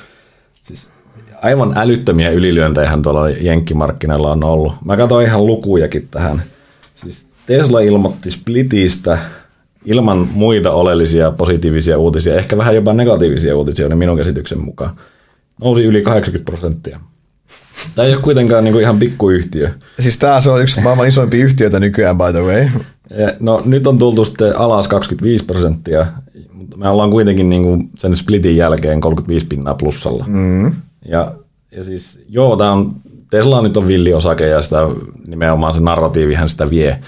siis 0.62 0.90
aivan 1.42 1.72
älyttömiä 1.76 2.30
ylilyöntejä 2.30 2.98
tuolla 3.02 3.30
jenkkimarkkinoilla 3.30 4.32
on 4.32 4.44
ollut. 4.44 4.72
Mä 4.84 4.96
katsoin 4.96 5.26
ihan 5.26 5.46
lukujakin 5.46 6.08
tähän. 6.10 6.42
Siis 7.00 7.26
Tesla 7.46 7.80
ilmoitti 7.80 8.30
Splitistä 8.30 9.18
ilman 9.84 10.28
muita 10.34 10.70
oleellisia 10.70 11.30
positiivisia 11.30 11.98
uutisia, 11.98 12.34
ehkä 12.34 12.56
vähän 12.56 12.74
jopa 12.74 12.92
negatiivisia 12.92 13.56
uutisia, 13.56 13.88
niin 13.88 13.98
minun 13.98 14.16
käsityksen 14.16 14.64
mukaan. 14.64 14.96
Nousi 15.60 15.84
yli 15.84 16.02
80 16.02 16.50
prosenttia. 16.50 17.00
Tämä 17.94 18.06
ei 18.06 18.14
ole 18.14 18.22
kuitenkaan 18.22 18.64
niinku 18.64 18.78
ihan 18.78 18.98
pikkuyhtiö. 18.98 19.70
Siis 20.00 20.18
tämä 20.18 20.40
on 20.52 20.62
yksi 20.62 20.80
maailman 20.80 21.08
isoimpia 21.08 21.44
yhtiöitä 21.44 21.80
nykyään, 21.80 22.18
by 22.18 22.32
the 22.32 22.40
way. 22.40 22.68
No 23.40 23.62
nyt 23.64 23.86
on 23.86 23.98
tultu 23.98 24.24
sitten 24.24 24.56
alas 24.56 24.88
25 24.88 25.44
prosenttia, 25.44 26.06
mutta 26.52 26.76
me 26.76 26.88
ollaan 26.88 27.10
kuitenkin 27.10 27.48
niin 27.48 27.62
kuin 27.62 27.90
sen 27.98 28.16
splitin 28.16 28.56
jälkeen 28.56 29.00
35 29.00 29.46
pinnaa 29.46 29.74
plussalla. 29.74 30.24
Mm. 30.28 30.72
Ja, 31.08 31.32
ja 31.76 31.84
siis 31.84 32.24
joo, 32.28 32.56
tämä 32.56 32.72
on, 32.72 32.94
Tesla 33.30 33.62
nyt 33.62 33.76
on 33.76 33.88
villi 33.88 34.14
osake 34.14 34.46
ja 34.46 34.62
sitä, 34.62 34.76
nimenomaan 35.26 35.74
se 35.74 35.80
narratiivihan 35.80 36.48
sitä 36.48 36.70
vie. 36.70 36.98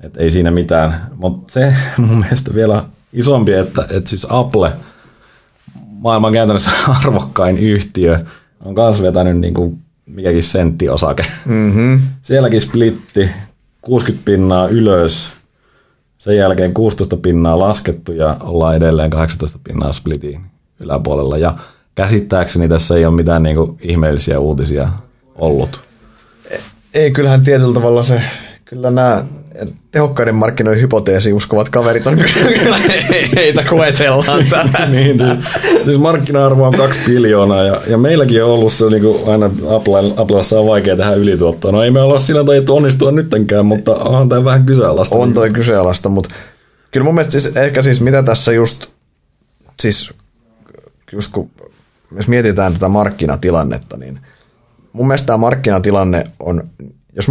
Et 0.00 0.16
ei 0.16 0.30
siinä 0.30 0.50
mitään, 0.50 1.10
mutta 1.16 1.52
se 1.52 1.74
mun 2.06 2.18
mielestä 2.18 2.54
vielä 2.54 2.84
isompi, 3.12 3.52
että, 3.52 3.86
että 3.90 4.10
siis 4.10 4.26
Apple, 4.28 4.72
maailman 5.88 6.32
käytännössä 6.32 6.70
arvokkain 7.04 7.58
yhtiö, 7.58 8.18
on 8.64 8.74
myös 8.74 9.02
vetänyt 9.02 9.38
niin 9.38 9.54
kuin 9.54 9.78
mikäkin 10.06 10.42
senttiosake. 10.42 11.26
Mm-hmm. 11.44 12.00
Sielläkin 12.22 12.60
splitti, 12.60 13.30
60 13.82 14.24
pinnaa 14.24 14.68
ylös, 14.68 15.28
sen 16.18 16.36
jälkeen 16.36 16.74
16 16.74 17.16
pinnaa 17.16 17.58
laskettu 17.58 18.12
ja 18.12 18.36
ollaan 18.40 18.76
edelleen 18.76 19.10
18 19.10 19.58
pinnaa 19.64 19.92
splitiin 19.92 20.40
yläpuolella. 20.80 21.38
Ja 21.38 21.56
käsittääkseni 21.94 22.68
tässä 22.68 22.96
ei 22.96 23.06
ole 23.06 23.14
mitään 23.14 23.42
niinku 23.42 23.76
ihmeellisiä 23.80 24.40
uutisia 24.40 24.88
ollut. 25.34 25.80
Ei, 26.94 27.10
kyllähän 27.10 27.44
tietyllä 27.44 27.74
tavalla 27.74 28.02
se, 28.02 28.22
kyllä 28.64 28.90
nämä 28.90 29.24
tehokkaiden 29.90 30.34
markkinoiden 30.34 30.82
hypoteesi 30.82 31.32
uskovat 31.32 31.68
kaverit 31.68 32.06
on 32.06 32.16
kyllä 32.16 32.76
heitä 33.36 33.64
koetellaan 33.64 34.44
tässä. 34.50 34.86
niin, 34.86 35.18
siis, 35.18 35.32
siis 35.84 35.98
markkina-arvo 35.98 36.66
on 36.66 36.76
kaksi 36.76 37.00
biljoonaa 37.06 37.64
ja, 37.64 37.80
ja 37.86 37.98
meilläkin 37.98 38.44
on 38.44 38.50
ollut 38.50 38.72
se 38.72 38.86
niin 38.90 39.02
kuin 39.02 39.28
aina 39.28 39.46
Apple, 39.46 40.14
Applessa 40.16 40.60
on 40.60 40.66
vaikea 40.66 40.96
tehdä 40.96 41.14
ylituottoa. 41.14 41.72
No 41.72 41.82
ei 41.82 41.90
me 41.90 42.00
olla 42.00 42.18
sillä 42.18 42.44
tajuttu 42.44 42.76
onnistua 42.76 43.12
nyttenkään, 43.12 43.66
mutta 43.66 43.94
onhan 43.94 44.28
tämä 44.28 44.44
vähän 44.44 44.66
kyseenalaista. 44.66 45.16
On 45.16 45.34
toi 45.34 45.50
kyseenalaista, 45.50 46.08
mutta 46.08 46.34
kyllä 46.90 47.04
mun 47.04 47.14
mielestä 47.14 47.40
siis, 47.40 47.56
ehkä 47.56 47.82
siis 47.82 48.00
mitä 48.00 48.22
tässä 48.22 48.52
just, 48.52 48.86
siis 49.80 50.10
just 51.12 51.32
kun, 51.32 51.50
jos 52.16 52.28
mietitään 52.28 52.72
tätä 52.72 52.88
markkinatilannetta, 52.88 53.96
niin 53.96 54.18
mun 54.92 55.06
mielestä 55.06 55.26
tämä 55.26 55.36
markkinatilanne 55.36 56.24
on, 56.40 56.62
jos 57.16 57.26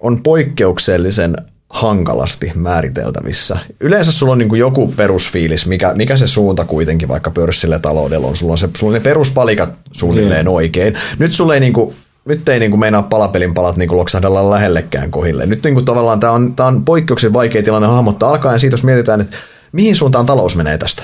on 0.00 0.22
poikkeuksellisen 0.22 1.36
hankalasti 1.70 2.52
määriteltävissä. 2.54 3.58
Yleensä 3.80 4.12
sulla 4.12 4.32
on 4.32 4.38
niin 4.38 4.48
kuin 4.48 4.58
joku 4.58 4.92
perusfiilis, 4.96 5.66
mikä, 5.66 5.94
mikä 5.94 6.16
se 6.16 6.26
suunta 6.26 6.64
kuitenkin 6.64 7.08
vaikka 7.08 7.30
pörssillä 7.30 7.78
taloudella 7.78 8.26
on. 8.26 8.36
Sulla 8.36 8.52
on, 8.52 8.58
se, 8.58 8.68
sulla 8.76 8.90
on 8.90 8.94
ne 8.94 9.00
peruspalikat 9.00 9.70
suunnilleen 9.92 10.48
oikein. 10.48 10.94
Nyt 11.18 11.32
sulla 11.32 11.54
ei 11.54 11.60
niin 11.60 11.72
kuin, 11.72 11.94
nyt 12.24 12.48
ei 12.48 12.60
niin 12.60 12.70
kuin 12.70 12.80
meinaa 12.80 13.02
palapelin 13.02 13.54
palat 13.54 13.76
niin 13.76 13.88
kuin 13.88 13.98
loksahdella 13.98 14.50
lähellekään 14.50 15.10
kohille. 15.10 15.46
Nyt 15.46 15.62
niin 15.64 15.74
kuin 15.74 15.84
tavallaan 15.84 16.20
tämä 16.20 16.32
on, 16.32 16.56
tämä 16.56 16.66
on 16.66 16.84
poikkeuksellisen 16.84 17.34
vaikea 17.34 17.62
tilanne 17.62 17.88
hahmottaa 17.88 18.30
alkaen 18.30 18.60
siitä, 18.60 18.74
jos 18.74 18.84
mietitään, 18.84 19.20
että 19.20 19.36
mihin 19.72 19.96
suuntaan 19.96 20.26
talous 20.26 20.56
menee 20.56 20.78
tästä. 20.78 21.02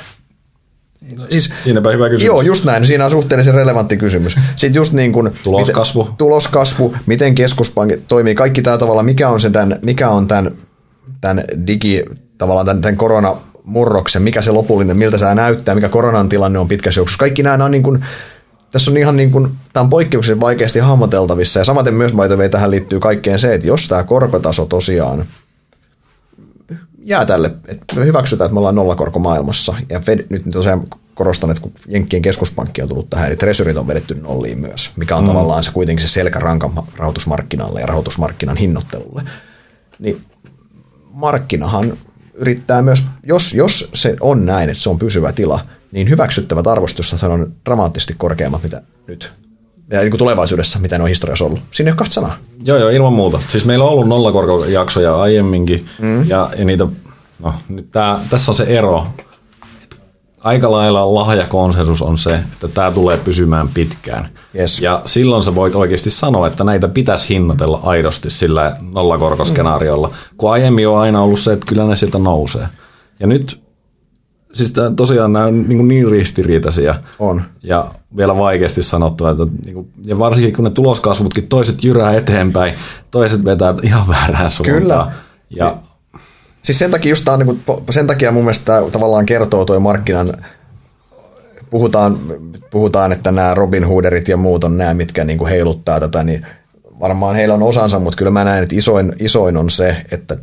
Siis, 1.30 1.52
Siinäpä 1.58 1.90
hyvä 1.90 2.08
kysymys. 2.08 2.26
Joo, 2.26 2.42
just 2.42 2.64
näin. 2.64 2.86
Siinä 2.86 3.04
on 3.04 3.10
suhteellisen 3.10 3.54
relevantti 3.54 3.96
kysymys. 3.96 4.36
Sitten 4.56 4.80
just 4.80 4.92
niin 4.92 5.12
kuin, 5.12 5.30
Tuloskasvu. 5.44 6.02
Miten, 6.02 6.16
tuloskasvu, 6.16 6.94
miten 7.06 7.34
keskuspankit 7.34 8.08
toimii, 8.08 8.34
kaikki 8.34 8.62
tämä 8.62 8.78
tavalla, 8.78 9.02
mikä 9.02 9.28
on, 9.28 9.40
se 9.40 9.50
tämän, 9.50 9.78
mikä 9.84 10.08
on 10.08 10.28
tämän, 10.28 10.50
tämän 11.20 11.44
digi, 11.66 12.04
tavallaan 12.38 12.66
tämän, 12.66 12.82
tämän 12.82 12.96
koronamurroksen, 12.96 14.22
mikä 14.22 14.42
se 14.42 14.50
lopullinen, 14.50 14.96
miltä 14.96 15.18
se 15.18 15.34
näyttää, 15.34 15.74
mikä 15.74 15.88
koronan 15.88 16.28
tilanne 16.28 16.58
on 16.58 16.68
pitkässä 16.68 16.98
juoksussa. 16.98 17.20
Kaikki 17.20 17.42
nämä 17.42 17.64
on 17.64 17.70
niin 17.70 17.82
kuin, 17.82 18.04
tässä 18.70 18.90
on 18.90 18.96
ihan 18.96 19.16
niin 19.16 19.30
kuin, 19.30 19.48
tämä 19.72 19.84
on 19.84 19.90
poikkeuksellisen 19.90 20.40
vaikeasti 20.40 20.78
hahmoteltavissa 20.78 21.60
ja 21.60 21.64
samaten 21.64 21.94
myös 21.94 22.12
by 22.12 22.28
the 22.28 22.36
way, 22.36 22.48
tähän 22.48 22.70
liittyy 22.70 23.00
kaikkeen 23.00 23.38
se, 23.38 23.54
että 23.54 23.66
jos 23.66 23.88
tämä 23.88 24.04
korkotaso 24.04 24.66
tosiaan 24.66 25.24
jää 27.04 27.26
tälle, 27.26 27.50
että 27.68 27.96
me 27.96 28.04
hyväksytään, 28.04 28.46
että 28.46 28.54
me 28.54 28.58
ollaan 28.58 28.74
nollakorko 28.74 29.18
maailmassa. 29.18 29.74
Ja 29.88 30.00
Fed, 30.00 30.26
nyt 30.30 30.42
tosiaan 30.52 30.86
korostan, 31.14 31.50
että 31.50 31.62
kun 31.62 31.72
Jenkkien 31.88 32.22
keskuspankki 32.22 32.82
on 32.82 32.88
tullut 32.88 33.10
tähän, 33.10 33.28
eli 33.28 33.36
treasurit 33.36 33.76
on 33.76 33.88
vedetty 33.88 34.14
nolliin 34.14 34.58
myös, 34.58 34.90
mikä 34.96 35.16
on 35.16 35.24
mm. 35.24 35.28
tavallaan 35.28 35.64
se 35.64 35.70
kuitenkin 35.72 36.08
se 36.08 36.12
selkäranka 36.12 36.70
rahoitusmarkkinalle 36.96 37.80
ja 37.80 37.86
rahoitusmarkkinan 37.86 38.56
hinnoittelulle. 38.56 39.22
Niin 39.98 40.20
markkinahan 41.12 41.92
yrittää 42.34 42.82
myös, 42.82 43.04
jos, 43.22 43.54
jos 43.54 43.90
se 43.94 44.16
on 44.20 44.46
näin, 44.46 44.70
että 44.70 44.82
se 44.82 44.90
on 44.90 44.98
pysyvä 44.98 45.32
tila, 45.32 45.60
niin 45.92 46.08
hyväksyttävät 46.08 46.66
arvostustat 46.66 47.22
on 47.22 47.52
dramaattisesti 47.64 48.14
korkeammat 48.18 48.62
mitä 48.62 48.82
nyt. 49.06 49.32
Ja 49.92 50.00
niin 50.00 50.10
kuin 50.10 50.18
tulevaisuudessa, 50.18 50.78
mitä 50.78 50.98
ne 50.98 51.04
on 51.04 51.08
historiassa 51.08 51.44
ollut. 51.44 51.60
Siinä 51.70 51.88
ei 51.88 51.92
ole 51.92 51.96
kahta 51.96 52.14
sanaa. 52.14 52.36
Joo, 52.64 52.78
joo, 52.78 52.88
ilman 52.88 53.12
muuta. 53.12 53.38
Siis 53.48 53.64
meillä 53.64 53.84
on 53.84 53.90
ollut 53.90 54.08
nollakorkojaksoja 54.08 55.20
aiemminkin, 55.20 55.86
mm. 55.98 56.28
ja, 56.28 56.50
ja 56.58 56.64
niitä, 56.64 56.86
no 57.38 57.54
nyt 57.68 57.90
tää, 57.90 58.20
tässä 58.30 58.52
on 58.52 58.56
se 58.56 58.64
ero. 58.64 59.06
Aika 60.40 60.70
lailla 60.70 61.14
lahjakonsensus 61.14 62.02
on 62.02 62.18
se, 62.18 62.34
että 62.34 62.68
tämä 62.68 62.90
tulee 62.90 63.16
pysymään 63.16 63.68
pitkään. 63.68 64.28
Yes. 64.58 64.80
Ja 64.80 65.02
silloin 65.06 65.44
sä 65.44 65.54
voit 65.54 65.74
oikeasti 65.74 66.10
sanoa, 66.10 66.46
että 66.46 66.64
näitä 66.64 66.88
pitäisi 66.88 67.28
hinnoitella 67.28 67.80
aidosti 67.82 68.30
sillä 68.30 68.76
nollakorkoskenaariolla, 68.92 70.08
mm. 70.08 70.14
kun 70.36 70.52
aiemmin 70.52 70.88
on 70.88 70.98
aina 70.98 71.22
ollut 71.22 71.40
se, 71.40 71.52
että 71.52 71.66
kyllä 71.66 71.84
ne 71.84 71.96
sieltä 71.96 72.18
nousee. 72.18 72.66
Ja 73.20 73.26
nyt, 73.26 73.61
siis 74.52 74.72
tää, 74.72 74.90
tosiaan 74.90 75.32
nämä 75.32 75.44
on 75.44 75.68
niin, 75.68 75.88
niin 75.88 76.10
ristiriitaisia. 76.10 76.94
On. 77.18 77.42
Ja 77.62 77.90
vielä 78.16 78.36
vaikeasti 78.36 78.82
sanottava, 78.82 79.30
että 79.30 79.46
niin 79.64 79.74
kuin, 79.74 79.92
ja 80.04 80.18
varsinkin 80.18 80.54
kun 80.54 80.64
ne 80.64 80.70
tuloskasvutkin 80.70 81.48
toiset 81.48 81.84
jyrää 81.84 82.12
eteenpäin, 82.12 82.74
toiset 83.10 83.44
vetää 83.44 83.74
ihan 83.82 84.08
väärään 84.08 84.50
suuntaan. 84.50 84.82
Kyllä. 84.82 85.12
Ja 85.50 85.76
Siis 86.62 86.78
sen 86.78 86.90
takia, 86.90 87.10
just 87.10 87.28
on, 87.28 87.38
niin 87.38 87.60
kuin, 87.66 87.82
sen 87.90 88.06
takia 88.06 88.32
mun 88.32 88.42
mielestä 88.42 88.64
tämä 88.64 88.90
tavallaan 88.92 89.26
kertoo 89.26 89.64
toi 89.64 89.80
markkinan, 89.80 90.32
puhutaan, 91.70 92.18
puhutaan, 92.70 93.12
että 93.12 93.32
nämä 93.32 93.54
Robin 93.54 93.84
Hooderit 93.84 94.28
ja 94.28 94.36
muut 94.36 94.64
on 94.64 94.78
nämä, 94.78 94.94
mitkä 94.94 95.24
niin 95.24 95.38
kuin 95.38 95.50
heiluttaa 95.50 96.00
tätä, 96.00 96.22
niin 96.22 96.46
varmaan 97.00 97.34
heillä 97.36 97.54
on 97.54 97.62
osansa, 97.62 97.98
mutta 97.98 98.16
kyllä 98.16 98.30
mä 98.30 98.44
näen, 98.44 98.62
että 98.62 98.76
isoin, 98.76 99.12
isoin 99.20 99.56
on 99.56 99.70
se, 99.70 99.96
että 100.10 100.36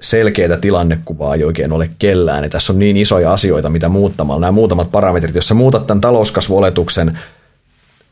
selkeää 0.00 0.56
tilannekuvaa 0.56 1.34
ei 1.34 1.44
oikein 1.44 1.72
ole 1.72 1.90
kellään. 1.98 2.44
Ja 2.44 2.50
tässä 2.50 2.72
on 2.72 2.78
niin 2.78 2.96
isoja 2.96 3.32
asioita, 3.32 3.70
mitä 3.70 3.88
muuttamalla. 3.88 4.40
Nämä 4.40 4.52
muutamat 4.52 4.90
parametrit, 4.92 5.34
jos 5.34 5.48
sä 5.48 5.54
muutat 5.54 5.86
tämän 5.86 6.00
talouskasvuoletuksen 6.00 7.18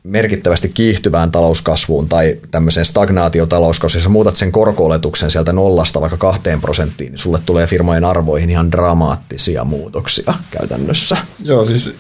merkittävästi 0.07 0.69
kiihtyvään 0.69 1.33
talouskasvuun 1.33 2.09
tai 2.09 2.37
tämmöiseen 2.51 2.87
stagnaatiotalouskasvuun, 2.87 3.99
jos 3.99 4.05
sä 4.05 4.09
muutat 4.09 4.37
sen 4.37 4.53
korkooletuksen 4.53 5.31
sieltä 5.31 5.53
nollasta 5.53 6.01
vaikka 6.01 6.17
kahteen 6.17 6.61
prosenttiin, 6.61 7.13
niin 7.13 7.19
sulle 7.19 7.39
tulee 7.47 7.67
firmojen 7.67 8.05
arvoihin 8.05 8.51
ihan 8.51 8.73
dramaattisia 8.73 9.65
muutoksia 9.65 10.35
käytännössä. 10.51 11.17
Joo, 11.45 11.65
siis 11.65 11.93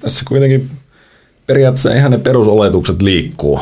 tässä 0.00 0.24
kuitenkin 0.28 0.70
periaatteessa 1.46 1.94
ihan 1.94 2.10
ne 2.10 2.18
perusoletukset 2.18 3.02
liikkuu. 3.02 3.60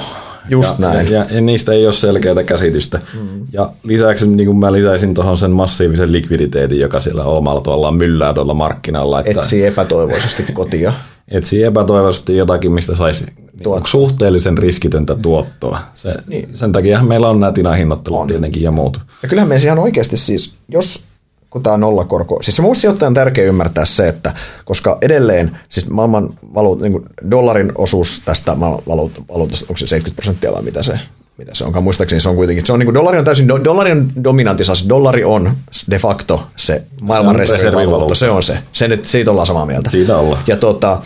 Just 0.48 0.78
ja, 0.78 0.88
näin. 0.88 1.10
Ja, 1.10 1.26
ja, 1.30 1.40
niistä 1.40 1.72
ei 1.72 1.86
ole 1.86 1.92
selkeää 1.92 2.42
käsitystä. 2.46 3.00
Mm. 3.14 3.46
Ja 3.52 3.70
lisäksi 3.82 4.26
niin 4.26 4.46
kuin 4.46 4.58
mä 4.58 4.72
lisäisin 4.72 5.14
tuohon 5.14 5.36
sen 5.36 5.50
massiivisen 5.50 6.12
likviditeetin, 6.12 6.80
joka 6.80 7.00
siellä 7.00 7.24
omalla 7.24 7.60
tavallaan 7.60 7.94
myllää 7.94 8.34
tuolla 8.34 8.54
markkinalla. 8.54 9.20
Että 9.20 9.40
etsii 9.40 9.66
epätoivoisesti 9.66 10.52
kotia. 10.52 10.92
etsii 11.28 11.62
epätoivoisesti 11.62 12.36
jotakin, 12.36 12.72
mistä 12.72 12.94
saisi 12.94 13.24
niin 13.64 13.86
suhteellisen 13.86 14.58
riskitöntä 14.58 15.14
tuottoa. 15.14 15.78
Se, 15.94 16.14
niin. 16.26 16.48
Sen 16.54 16.72
takia 16.72 17.02
meillä 17.02 17.28
on 17.28 17.40
nämä 17.40 17.52
tinahinnottelut 17.52 18.26
tietenkin 18.26 18.62
ja 18.62 18.70
muut. 18.70 19.00
Ja 19.22 19.28
kyllähän 19.28 19.48
me 19.48 19.56
ihan 19.56 19.78
oikeasti 19.78 20.16
siis, 20.16 20.54
jos 20.68 21.04
kun 21.52 21.62
tämä 21.62 21.76
nollakorko. 21.76 22.38
Siis 22.42 22.56
se 22.56 22.62
muista 22.62 22.80
sijoittajan 22.80 23.10
on 23.10 23.14
tärkeää 23.14 23.48
ymmärtää 23.48 23.84
se, 23.84 24.08
että 24.08 24.34
koska 24.64 24.98
edelleen, 25.02 25.58
siis 25.68 25.90
maailman 25.90 26.30
valuut, 26.54 26.80
niin 26.80 27.04
dollarin 27.30 27.72
osuus 27.74 28.22
tästä 28.24 28.60
valuutasta, 28.60 29.66
onko 29.68 29.78
se 29.78 29.86
70 29.86 30.16
prosenttia 30.16 30.52
vai 30.52 30.62
mitä 30.62 30.82
se, 30.82 31.00
mitä 31.38 31.54
se 31.54 31.64
onkaan, 31.64 31.84
muistaakseni 31.84 32.20
se 32.20 32.28
on 32.28 32.36
kuitenkin, 32.36 32.66
se 32.66 32.72
on 32.72 32.78
niin 32.78 32.86
kuin, 32.86 32.94
dollari 32.94 33.18
on 33.18 33.24
täysin, 33.24 33.48
dollarin 33.48 34.12
dominantti, 34.24 34.64
siis 34.64 34.88
dollari 34.88 35.24
on 35.24 35.52
de 35.90 35.98
facto 35.98 36.46
se 36.56 36.82
maailman 37.00 37.36
reservivaluutta, 37.36 38.14
se 38.14 38.30
on 38.30 38.42
se, 38.42 38.58
se 38.72 38.88
nyt, 38.88 39.04
siitä 39.04 39.30
ollaan 39.30 39.46
samaa 39.46 39.66
mieltä. 39.66 39.90
Siitä 39.90 40.16
ollaan. 40.16 40.42
Ja 40.46 40.56
tota, 40.56 41.02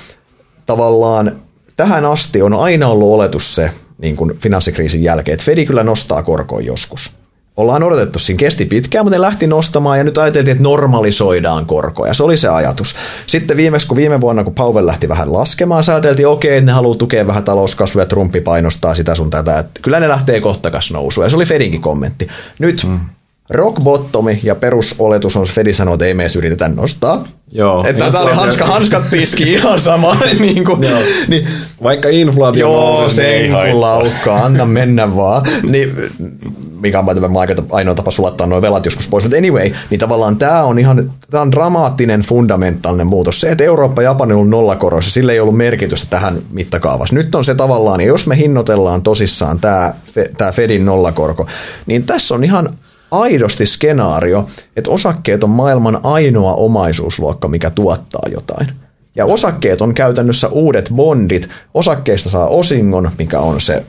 tavallaan 0.67 1.41
tähän 1.77 2.05
asti 2.05 2.43
on 2.43 2.55
aina 2.55 2.89
ollut 2.89 3.15
oletus 3.15 3.55
se, 3.55 3.71
niin 3.99 4.17
kuin 4.17 4.39
finanssikriisin 4.39 5.03
jälkeen, 5.03 5.35
että 5.35 5.45
Fedi 5.45 5.67
kyllä 5.67 5.83
nostaa 5.83 6.23
korkoa 6.23 6.61
joskus 6.61 7.17
ollaan 7.57 7.83
odotettu. 7.83 8.19
Siinä 8.19 8.39
kesti 8.39 8.65
pitkään, 8.65 9.05
mutta 9.05 9.17
ne 9.17 9.21
lähti 9.21 9.47
nostamaan 9.47 9.99
ja 9.99 10.05
nyt 10.05 10.19
ajateltiin, 10.19 10.53
että 10.53 10.63
normalisoidaan 10.63 11.67
korkoja. 11.67 12.15
Se 12.15 12.23
oli 12.23 12.37
se 12.37 12.49
ajatus. 12.49 12.95
Sitten 13.27 13.57
viimeksi, 13.57 13.87
kun 13.87 13.97
viime 13.97 14.21
vuonna, 14.21 14.45
kun 14.45 14.55
Powell 14.55 14.87
lähti 14.87 15.09
vähän 15.09 15.33
laskemaan, 15.33 15.85
sä 15.85 15.93
ajateltiin, 15.93 16.29
okei, 16.29 16.57
että 16.57 16.67
ne 16.67 16.73
haluaa 16.73 16.99
tukea 16.99 17.27
vähän 17.27 17.45
talouskasvua 17.45 18.03
ja 18.03 18.07
Trumpi 18.07 18.41
painostaa 18.41 18.95
sitä 18.95 19.15
sun 19.15 19.31
tätä. 19.31 19.59
Että 19.59 19.81
kyllä 19.83 20.01
ne 20.01 20.09
lähtee 20.09 20.41
kohtakas 20.41 20.91
nousuun. 20.91 21.25
Ja 21.25 21.29
se 21.31 21.37
oli 21.37 21.47
Fedinkin 21.47 21.83
kommentti. 21.83 22.29
Nyt 22.59 22.85
mm. 22.89 23.01
rock 23.51 23.81
bottomi 23.83 24.41
ja 24.43 24.55
perusoletus 24.55 25.37
on, 25.37 25.47
Fedi 25.47 25.73
sanoo, 25.73 25.95
että 25.95 26.07
ei 26.07 26.15
me 26.15 26.23
edes 26.23 26.37
yritetä 26.37 26.69
nostaa. 26.69 27.29
Joo. 27.53 27.87
Että 27.87 28.11
tämä 28.11 28.25
oli 28.25 28.33
hanska, 28.33 28.67
hanskat 28.67 29.11
tiski 29.11 29.53
ihan 29.53 29.81
sama. 29.81 30.17
niin 30.41 30.65
kuin, 30.65 30.83
Joo. 30.83 30.99
niin, 31.29 31.47
Vaikka 31.83 32.09
inflaatio 32.09 32.69
Joo, 32.69 33.09
se 33.09 33.23
niin 33.23 33.55
ei 33.55 33.75
laukkaa, 33.75 34.45
anna 34.45 34.67
mennä 34.67 35.17
vaan. 35.17 35.43
Niin, 35.63 35.97
mikä 36.81 36.99
on 36.99 37.37
aika 37.37 37.55
ainoa 37.71 37.95
tapa 37.95 38.11
sulattaa 38.11 38.47
nuo 38.47 38.63
velat 38.63 38.85
joskus 38.85 39.09
pois. 39.09 39.25
Mutta 39.25 39.37
anyway, 39.37 39.71
niin 39.91 40.01
tavallaan 40.01 40.37
tämä 40.37 40.65
on 40.65 40.79
ihan 40.79 41.13
tämä 41.31 41.43
on 41.43 41.53
dramaattinen 41.53 42.21
fundamentaalinen 42.21 43.07
muutos. 43.07 43.41
Se, 43.41 43.51
että 43.51 43.65
Eurooppa 43.65 44.03
ja 44.03 44.11
Japani 44.11 44.33
on 44.33 44.39
ollut 44.39 44.51
nollakoroissa, 44.51 45.11
sillä 45.11 45.33
ei 45.33 45.41
ollut 45.41 45.57
merkitystä 45.57 46.07
tähän 46.11 46.39
mittakaavassa. 46.51 47.15
Nyt 47.15 47.35
on 47.35 47.45
se 47.45 47.55
tavallaan, 47.55 48.01
jos 48.01 48.27
me 48.27 48.37
hinnoitellaan 48.37 49.03
tosissaan 49.03 49.61
tämä, 49.61 49.95
tämä 50.37 50.53
Fedin 50.53 50.85
nollakorko, 50.85 51.47
niin 51.87 52.03
tässä 52.03 52.35
on 52.35 52.45
ihan 52.45 52.79
aidosti 53.11 53.67
skenaario, 53.67 54.47
että 54.77 54.91
osakkeet 54.91 55.45
on 55.45 55.51
maailman 55.51 55.99
ainoa 56.03 56.55
omaisuusluokka, 56.55 57.49
mikä 57.49 57.71
tuottaa 57.71 58.29
jotain. 58.33 58.67
Ja 59.17 59.27
osakkeet 59.27 59.81
on 59.81 59.95
käytännössä 59.95 60.49
uudet 60.49 60.91
bondit. 60.95 61.49
Osakkeista 61.75 62.31
saa 62.31 62.49
osingon, 62.49 63.11
mikä 63.19 63.41
on 63.41 63.61
se 63.61 63.85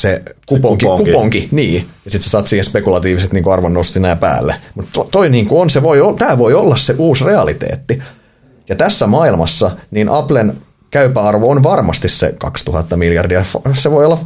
se 0.00 0.22
kuponki, 0.46 0.84
se 0.84 0.88
kuponki. 0.88 1.12
kuponki 1.12 1.48
niin. 1.50 1.86
Ja 2.04 2.10
sitten 2.10 2.24
sä 2.24 2.30
saat 2.30 2.48
siihen 2.48 2.64
spekulatiiviset 2.64 3.32
niin 3.32 3.52
arvonnostina 3.52 4.08
ja 4.08 4.16
päälle. 4.16 4.54
Mutta 4.74 4.90
to, 4.92 5.08
toi 5.10 5.28
niin 5.28 5.46
on, 5.50 5.70
se 5.70 5.82
voi, 5.82 5.98
tämä 6.18 6.38
voi 6.38 6.54
olla 6.54 6.76
se 6.76 6.94
uusi 6.98 7.24
realiteetti. 7.24 7.98
Ja 8.68 8.76
tässä 8.76 9.06
maailmassa 9.06 9.70
niin 9.90 10.08
Applen 10.08 10.54
käypä 10.90 11.22
arvo 11.22 11.50
on 11.50 11.62
varmasti 11.62 12.08
se 12.08 12.34
2000 12.38 12.96
miljardia. 12.96 13.44
Se 13.74 13.90
voi 13.90 14.04
olla 14.04 14.18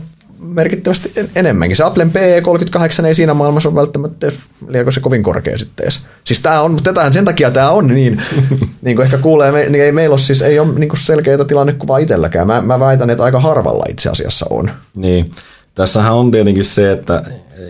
merkittävästi 0.42 1.12
enemmänkin. 1.34 1.76
Se 1.76 1.84
Applen 1.84 2.12
PE38 2.12 3.06
ei 3.06 3.14
siinä 3.14 3.34
maailmassa 3.34 3.68
ole 3.68 3.76
välttämättä 3.76 4.32
liiako 4.68 4.90
se 4.90 5.00
kovin 5.00 5.22
korkea 5.22 5.58
sitten 5.58 5.84
edes. 5.84 6.06
Siis 6.24 6.40
tämä 6.40 6.60
on, 6.60 6.78
tätä, 6.82 7.12
sen 7.12 7.24
takia 7.24 7.50
tämä 7.50 7.70
on 7.70 7.86
niin, 7.86 8.22
niin 8.82 8.96
kuin 8.96 9.04
ehkä 9.04 9.18
kuulee, 9.18 9.52
me, 9.52 9.68
niin 9.68 9.84
ei 9.84 9.92
meillä 9.92 10.12
ole 10.12 10.20
siis 10.20 10.42
ei 10.42 10.58
ole 10.58 10.68
niin 10.78 10.88
kuin 10.88 11.00
selkeitä 11.00 11.44
tilannekuvaa 11.44 11.98
itselläkään. 11.98 12.46
Mä, 12.46 12.60
mä 12.60 12.80
väitän, 12.80 13.10
että 13.10 13.24
aika 13.24 13.40
harvalla 13.40 13.84
itse 13.88 14.10
asiassa 14.10 14.46
on. 14.50 14.70
Niin. 14.96 15.30
Tässähän 15.74 16.12
on 16.12 16.30
tietenkin 16.30 16.64
se, 16.64 16.92
että 16.92 17.22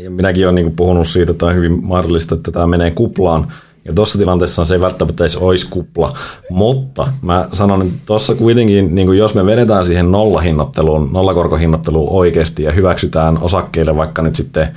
ja 0.03 0.11
minäkin 0.11 0.44
olen 0.44 0.55
niin 0.55 0.76
puhunut 0.76 1.09
siitä, 1.09 1.32
että 1.32 1.46
on 1.46 1.55
hyvin 1.55 1.84
mahdollista, 1.84 2.34
että 2.34 2.53
tämä 2.53 2.66
menee 2.66 2.90
kuplaan. 2.90 3.46
Ja 3.84 3.92
tuossa 3.92 4.18
tilanteessa 4.18 4.64
se 4.64 4.74
ei 4.74 4.80
välttämättä 4.80 5.22
edes 5.24 5.36
olisi 5.36 5.66
kupla. 5.70 6.12
Mutta 6.50 7.09
mä 7.22 7.48
sanon, 7.53 7.82
että 7.82 7.94
tuossa 8.07 8.34
kuitenkin, 8.34 8.94
niin 8.94 9.07
kuin 9.07 9.18
jos 9.18 9.34
me 9.34 9.46
vedetään 9.46 9.84
siihen 9.84 10.12
nollahinnotteluun, 10.12 11.12
nollakorkohinnotteluun 11.12 12.12
oikeasti 12.12 12.62
ja 12.62 12.72
hyväksytään 12.72 13.38
osakkeille 13.38 13.96
vaikka 13.96 14.22
nyt 14.22 14.36
sitten 14.36 14.68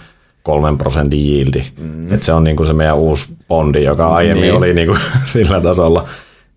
kolmen 0.43 0.77
prosentin 0.77 1.19
yieldi. 1.19 1.63
Mm. 1.79 2.13
Että 2.13 2.25
se 2.25 2.33
on 2.33 2.43
niin 2.43 2.55
kuin 2.55 2.67
se 2.67 2.73
meidän 2.73 2.97
uusi 2.97 3.25
bondi, 3.47 3.83
joka 3.83 4.07
aiemmin 4.07 4.41
niin. 4.41 4.55
oli 4.55 4.73
niin 4.73 4.87
kuin 4.87 4.99
sillä 5.33 5.61
tasolla 5.61 6.05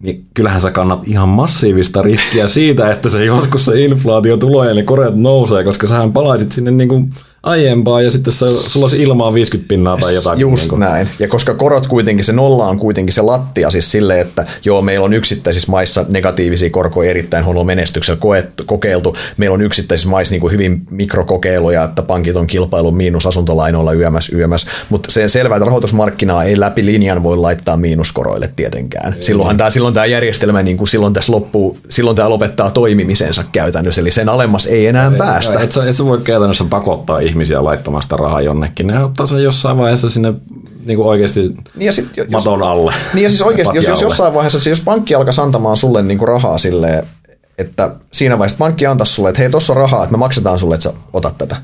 niin 0.03 0.25
kyllähän 0.35 0.61
sä 0.61 0.71
kannat 0.71 1.09
ihan 1.09 1.29
massiivista 1.29 2.03
riskiä 2.03 2.47
siitä, 2.47 2.93
että 2.93 3.09
se 3.09 3.25
joskus 3.25 3.65
se 3.65 3.81
inflaatio 3.81 4.37
tulee 4.37 4.69
ja 4.69 4.75
ne 4.75 4.83
koreat 4.83 5.17
nousee, 5.17 5.65
koska 5.65 5.87
sähän 5.87 6.13
palaisit 6.13 6.53
sinne 6.53 6.71
niin 6.71 6.89
kuin 6.89 7.11
aiempaa 7.43 8.03
ja 8.03 8.11
sitten 8.11 8.33
se, 8.33 8.49
sulla 8.49 8.85
olisi 8.85 9.03
ilmaa 9.03 9.35
50 9.35 9.69
pinnaa 9.69 9.97
tai 9.97 10.15
jotain. 10.15 10.39
Just 10.39 10.63
niin 10.63 10.69
kuin. 10.69 10.81
näin. 10.81 11.09
Ja 11.19 11.29
koska 11.29 11.55
korot 11.55 11.87
kuitenkin, 11.87 12.25
se 12.25 12.33
nolla 12.33 12.67
on 12.67 12.79
kuitenkin 12.79 13.13
se 13.13 13.23
lattia 13.23 13.71
siis 13.71 13.91
silleen, 13.91 14.21
että 14.21 14.47
joo, 14.65 14.83
meillä 14.83 15.05
on 15.05 15.13
yksittäisissä 15.13 15.71
maissa 15.71 16.05
negatiivisia 16.09 16.71
korkoja 16.71 17.11
erittäin 17.11 17.45
huonolla 17.45 17.65
menestyksellä 17.65 18.21
koettu, 18.21 18.65
kokeiltu. 18.67 19.17
Meillä 19.37 19.55
on 19.55 19.63
yksittäisissä 19.63 20.11
maissa 20.11 20.33
niin 20.33 20.41
kuin 20.41 20.53
hyvin 20.53 20.83
mikrokokeiluja, 20.91 21.85
että 21.85 22.03
pankit 22.03 22.37
on 22.37 22.47
kilpailu 22.47 22.91
miinus 22.91 23.27
asuntolainoilla 23.27 23.93
yömäs 23.93 24.31
yömäs. 24.35 24.67
Mutta 24.89 25.11
se 25.13 25.29
selvä, 25.29 25.57
että 25.57 25.67
rahoitusmarkkinaa 25.67 26.45
ei 26.45 26.61
läpi 26.61 26.87
linjan 26.87 27.23
voi 27.23 27.37
laittaa 27.37 27.77
miinuskoroille 27.77 28.51
tietenkään. 28.57 29.15
Ei, 29.15 29.23
Silloinhan 29.23 29.57
tämä, 29.57 29.71
silloin 29.71 29.95
tämä 29.95 30.07
järjestelmä, 30.07 30.63
niin 30.63 30.77
kuin 30.77 30.89
silloin 30.89 31.15
tässä 31.15 31.33
loppuu, 31.33 31.79
silloin 31.89 32.17
tämä 32.17 32.29
lopettaa 32.31 32.71
toimimisensa 32.71 33.45
käytännössä. 33.53 34.01
Eli 34.01 34.11
sen 34.11 34.29
alemmas 34.29 34.67
ei 34.67 34.87
enää 34.87 35.11
ei, 35.13 35.19
päästä. 35.19 35.61
Et 35.61 35.73
sä, 35.73 35.89
et 35.89 35.97
sä 35.97 36.05
voi 36.05 36.19
käytännössä 36.19 36.65
pakottaa 36.71 37.21
ihmisiä 37.29 37.65
laittamaan 37.65 38.03
sitä 38.03 38.17
rahaa 38.17 38.41
jonnekin. 38.41 38.87
Ne 38.87 39.05
ottaa 39.05 39.27
sen 39.27 39.43
jossain 39.43 39.79
vaiheessa 39.79 40.11
sinne 40.11 40.35
niin 40.85 40.97
kuin 40.97 41.09
oikeasti 41.09 41.41
niin 41.41 41.87
ja 41.87 41.93
sit, 41.93 42.17
jos, 42.17 42.29
maton 42.29 42.63
alle. 42.63 42.95
Niin 43.15 43.23
ja 43.23 43.31
siis 43.31 43.43
oikeasti, 43.43 43.77
jos, 43.77 43.87
jos 43.87 44.03
jossain 44.03 44.35
vaiheessa, 44.35 44.61
siis 44.61 44.79
jos 44.79 44.85
pankki 44.85 45.15
alkaa 45.15 45.33
antamaan 45.43 45.77
sulle 45.77 46.03
niin 46.03 46.19
kuin 46.19 46.29
rahaa 46.29 46.59
silleen, 46.59 47.07
että 47.59 47.95
siinä 48.13 48.39
vaiheessa 48.39 48.59
pankki 48.59 48.87
antaa 48.87 49.05
sulle, 49.05 49.29
että 49.29 49.43
hei, 49.43 49.51
tuossa 49.51 49.73
on 49.73 49.77
rahaa, 49.77 50.03
että 50.03 50.13
me 50.13 50.19
maksetaan 50.19 50.59
sulle, 50.59 50.75
että 50.75 50.85
sä 50.85 50.93
otat 51.13 51.39
tätä. 51.39 51.57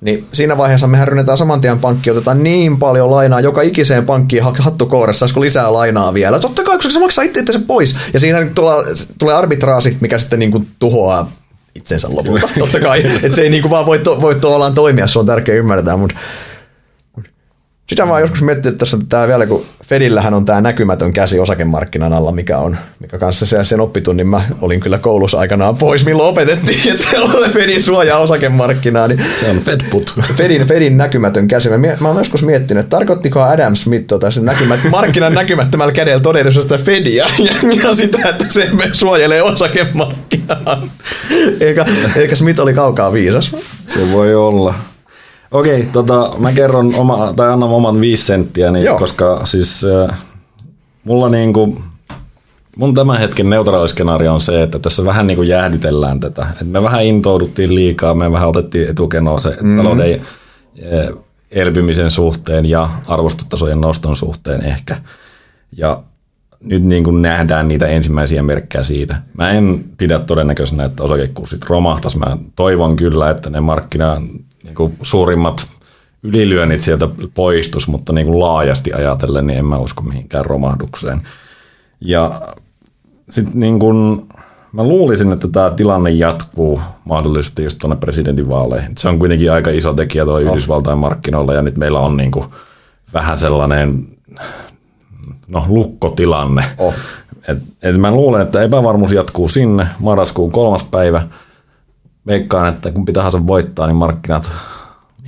Niin 0.00 0.26
siinä 0.32 0.56
vaiheessa 0.56 0.86
me 0.86 1.04
rynnetään 1.04 1.38
saman 1.38 1.60
tien 1.60 1.78
pankki, 1.78 2.10
otetaan 2.10 2.42
niin 2.42 2.78
paljon 2.78 3.10
lainaa 3.10 3.40
joka 3.40 3.62
ikiseen 3.62 4.06
pankkiin 4.06 4.42
hattu 4.58 4.86
kourassa, 4.86 5.18
saisiko 5.18 5.40
lisää 5.40 5.72
lainaa 5.72 6.14
vielä. 6.14 6.38
Totta 6.38 6.62
kai, 6.62 6.76
koska 6.76 6.92
se 6.92 6.98
maksaa 6.98 7.24
itse 7.24 7.44
sen 7.50 7.62
pois. 7.62 7.96
Ja 8.12 8.20
siinä 8.20 8.46
tulee, 8.54 8.76
tulee 9.18 9.34
arbitraasi, 9.34 9.96
mikä 10.00 10.18
sitten 10.18 10.38
niin 10.38 10.50
kuin 10.50 10.66
tuhoaa 10.78 11.30
itsensä 11.76 12.08
lopulta. 12.10 12.48
Totta 12.58 12.80
kai, 12.80 13.04
että 13.24 13.36
se 13.36 13.42
ei 13.42 13.50
niinku 13.50 13.70
vaan 13.70 13.86
voi, 13.86 13.98
to, 13.98 14.20
voi 14.20 14.34
tavallaan 14.34 14.74
toimia, 14.74 15.06
se 15.06 15.18
on 15.18 15.26
tärkeä 15.26 15.54
ymmärtää, 15.54 15.96
mutta 15.96 16.16
sitä 17.86 18.06
mä 18.06 18.12
oon 18.12 18.20
joskus 18.20 18.42
miettinyt, 18.42 18.74
että 18.74 18.78
tässä 18.78 18.98
tämä 19.08 19.28
vielä, 19.28 19.46
kun 19.46 19.64
Fedillähän 19.84 20.34
on 20.34 20.44
tämä 20.44 20.60
näkymätön 20.60 21.12
käsi 21.12 21.38
osakemarkkinan 21.38 22.12
alla, 22.12 22.32
mikä 22.32 22.58
on, 22.58 22.76
mikä 23.00 23.18
kanssa 23.18 23.46
se, 23.46 23.64
sen 23.64 23.80
oppitunnin 23.80 24.26
mä 24.26 24.42
olin 24.60 24.80
kyllä 24.80 24.98
koulussa 24.98 25.38
aikanaan 25.38 25.76
pois, 25.76 26.06
milloin 26.06 26.28
opetettiin, 26.28 26.78
että 26.94 27.22
on 27.22 27.50
Fedin 27.52 27.82
suojaa 27.82 28.18
osakemarkkinaa. 28.18 29.08
Niin 29.08 29.20
se 29.40 29.50
on 29.50 29.58
Fedput. 29.58 30.14
Fedin, 30.36 30.66
Fedin 30.66 30.96
näkymätön 30.96 31.48
käsi. 31.48 31.70
Mä, 31.70 31.76
mä 32.00 32.08
oon 32.08 32.16
joskus 32.16 32.44
miettinyt, 32.44 32.80
että 32.80 32.96
tarkoittiko 32.96 33.42
Adam 33.42 33.76
Smith 33.76 34.06
tota 34.06 34.30
sen 34.30 34.44
näkymät, 34.44 34.80
markkinan 34.90 35.34
näkymättömällä 35.34 35.92
kädellä 35.92 36.20
todellisuudesta 36.20 36.78
Fedia 36.78 37.26
ja, 37.38 37.54
ja, 37.84 37.94
sitä, 37.94 38.28
että 38.28 38.44
se 38.48 38.70
suojelee 38.92 39.42
osakemarkkinaa. 39.42 40.86
Eikä, 41.60 41.84
eikä 42.16 42.36
Smith 42.36 42.60
oli 42.60 42.74
kaukaa 42.74 43.12
viisas. 43.12 43.56
Se 43.88 44.12
voi 44.12 44.34
olla. 44.34 44.74
Okei, 45.50 45.88
tota, 45.92 46.30
mä 46.38 46.52
kerron 46.52 46.94
oma, 46.94 47.32
tai 47.36 47.52
annan 47.52 47.68
oman 47.68 48.00
viisi 48.00 48.24
senttiä, 48.24 48.70
niin, 48.70 48.96
koska 48.98 49.46
siis 49.46 49.84
äh, 49.84 50.18
mulla 51.04 51.28
niinku, 51.28 51.82
mun 52.76 52.94
tämän 52.94 53.18
hetken 53.18 53.50
neutraaliskenaario 53.50 54.34
on 54.34 54.40
se, 54.40 54.62
että 54.62 54.78
tässä 54.78 55.04
vähän 55.04 55.26
niin 55.26 55.36
kuin 55.36 55.48
jäähdytellään 55.48 56.20
tätä. 56.20 56.46
Et 56.62 56.68
me 56.68 56.82
vähän 56.82 57.04
intouduttiin 57.04 57.74
liikaa, 57.74 58.14
me 58.14 58.32
vähän 58.32 58.48
otettiin 58.48 58.88
etukenoa 58.88 59.40
se 59.40 59.56
mm. 59.62 59.76
talouden 59.76 60.12
äh, 60.14 61.22
elpymisen 61.50 62.10
suhteen 62.10 62.66
ja 62.66 62.90
arvostotasojen 63.06 63.80
noston 63.80 64.16
suhteen 64.16 64.64
ehkä. 64.64 64.96
Ja 65.76 66.02
nyt 66.60 66.84
niin 66.84 67.04
kuin 67.04 67.22
nähdään 67.22 67.68
niitä 67.68 67.86
ensimmäisiä 67.86 68.42
merkkejä 68.42 68.84
siitä. 68.84 69.22
Mä 69.38 69.50
en 69.50 69.84
pidä 69.96 70.18
todennäköisenä, 70.18 70.84
että 70.84 71.02
osakekurssit 71.02 71.64
romahtaisi. 71.64 72.18
Mä 72.18 72.36
toivon 72.56 72.96
kyllä, 72.96 73.30
että 73.30 73.50
ne 73.50 73.60
markkina 73.60 74.22
niin 74.66 74.74
kuin 74.74 74.96
suurimmat 75.02 75.66
ylilyönnit 76.22 76.82
sieltä 76.82 77.08
poistus, 77.34 77.88
mutta 77.88 78.12
niin 78.12 78.26
kuin 78.26 78.40
laajasti 78.40 78.92
ajatellen, 78.92 79.46
niin 79.46 79.58
en 79.58 79.64
mä 79.64 79.78
usko 79.78 80.02
mihinkään 80.02 80.44
romahdukseen. 80.44 81.22
Ja 82.00 82.40
sitten 83.30 83.60
niin 83.60 83.78
kuin, 83.78 84.28
mä 84.72 84.82
luulisin, 84.82 85.32
että 85.32 85.48
tämä 85.48 85.70
tilanne 85.70 86.10
jatkuu 86.10 86.80
mahdollisesti 87.04 87.64
just 87.64 87.78
tuonne 87.78 87.96
presidentinvaaleihin. 87.96 88.96
Se 88.98 89.08
on 89.08 89.18
kuitenkin 89.18 89.52
aika 89.52 89.70
iso 89.70 89.94
tekijä 89.94 90.24
tuolla 90.24 90.40
oh. 90.40 90.52
Yhdysvaltain 90.52 90.98
markkinoilla 90.98 91.54
ja 91.54 91.62
nyt 91.62 91.76
meillä 91.76 92.00
on 92.00 92.16
niin 92.16 92.30
kuin 92.30 92.46
vähän 93.12 93.38
sellainen 93.38 94.06
no, 95.48 95.64
lukkotilanne. 95.68 96.64
Oh. 96.78 96.94
Et, 97.48 97.58
et 97.82 97.96
mä 98.00 98.10
luulen, 98.10 98.42
että 98.42 98.62
epävarmuus 98.62 99.12
jatkuu 99.12 99.48
sinne 99.48 99.86
marraskuun 99.98 100.52
kolmas 100.52 100.84
päivä. 100.84 101.22
Veikkaan, 102.26 102.68
että 102.68 102.92
kun 102.92 103.04
pitää 103.04 103.30
voittaa, 103.46 103.86
niin 103.86 103.96
markkinat 103.96 104.52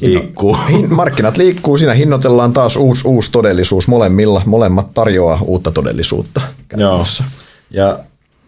liikkuu. 0.00 0.56
Markkinat 0.90 1.36
liikkuu, 1.36 1.76
siinä 1.76 1.94
hinnoitellaan 1.94 2.52
taas 2.52 2.76
uusi, 2.76 3.08
uusi 3.08 3.32
todellisuus 3.32 3.88
molemmilla. 3.88 4.42
Molemmat 4.46 4.94
tarjoaa 4.94 5.38
uutta 5.42 5.70
todellisuutta 5.70 6.40
Joo. 6.76 7.04
Ja 7.70 7.98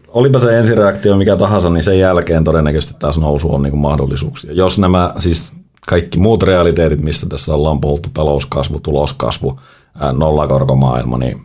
olipa 0.08 0.40
se 0.40 0.58
ensireaktio 0.58 1.16
mikä 1.16 1.36
tahansa, 1.36 1.70
niin 1.70 1.84
sen 1.84 1.98
jälkeen 1.98 2.44
todennäköisesti 2.44 2.94
taas 2.98 3.18
nousu 3.18 3.54
on 3.54 3.62
niin 3.62 3.70
kuin 3.70 3.80
mahdollisuuksia. 3.80 4.52
Jos 4.52 4.78
nämä 4.78 5.14
siis 5.18 5.52
kaikki 5.86 6.18
muut 6.18 6.42
realiteetit, 6.42 7.02
mistä 7.02 7.26
tässä 7.26 7.54
ollaan 7.54 7.80
puhuttu, 7.80 8.08
talouskasvu, 8.14 8.80
tuloskasvu, 8.80 9.60
nollakorkomaailma, 10.12 11.18
niin 11.18 11.38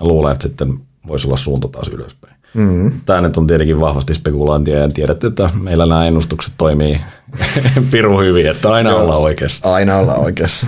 mä 0.00 0.06
luulen, 0.06 0.32
että 0.32 0.48
sitten 0.48 0.80
voisi 1.06 1.26
olla 1.26 1.36
suunta 1.36 1.68
taas 1.68 1.88
ylöspäin. 1.88 2.35
Mm. 2.56 2.92
Tämä 3.06 3.20
nyt 3.20 3.38
on 3.38 3.46
tietenkin 3.46 3.80
vahvasti 3.80 4.14
spekulointia 4.14 4.78
ja 4.78 4.88
tiedätte, 4.88 5.26
että 5.26 5.50
meillä 5.60 5.86
nämä 5.86 6.06
ennustukset 6.06 6.54
toimii 6.58 7.00
piru 7.90 8.20
hyvin, 8.20 8.46
että 8.46 8.72
aina 8.72 8.90
Joo, 8.90 9.02
ollaan 9.02 9.20
oikeassa. 9.20 9.72
Aina 9.72 9.96
ollaan 9.96 10.20
oikeassa. 10.20 10.66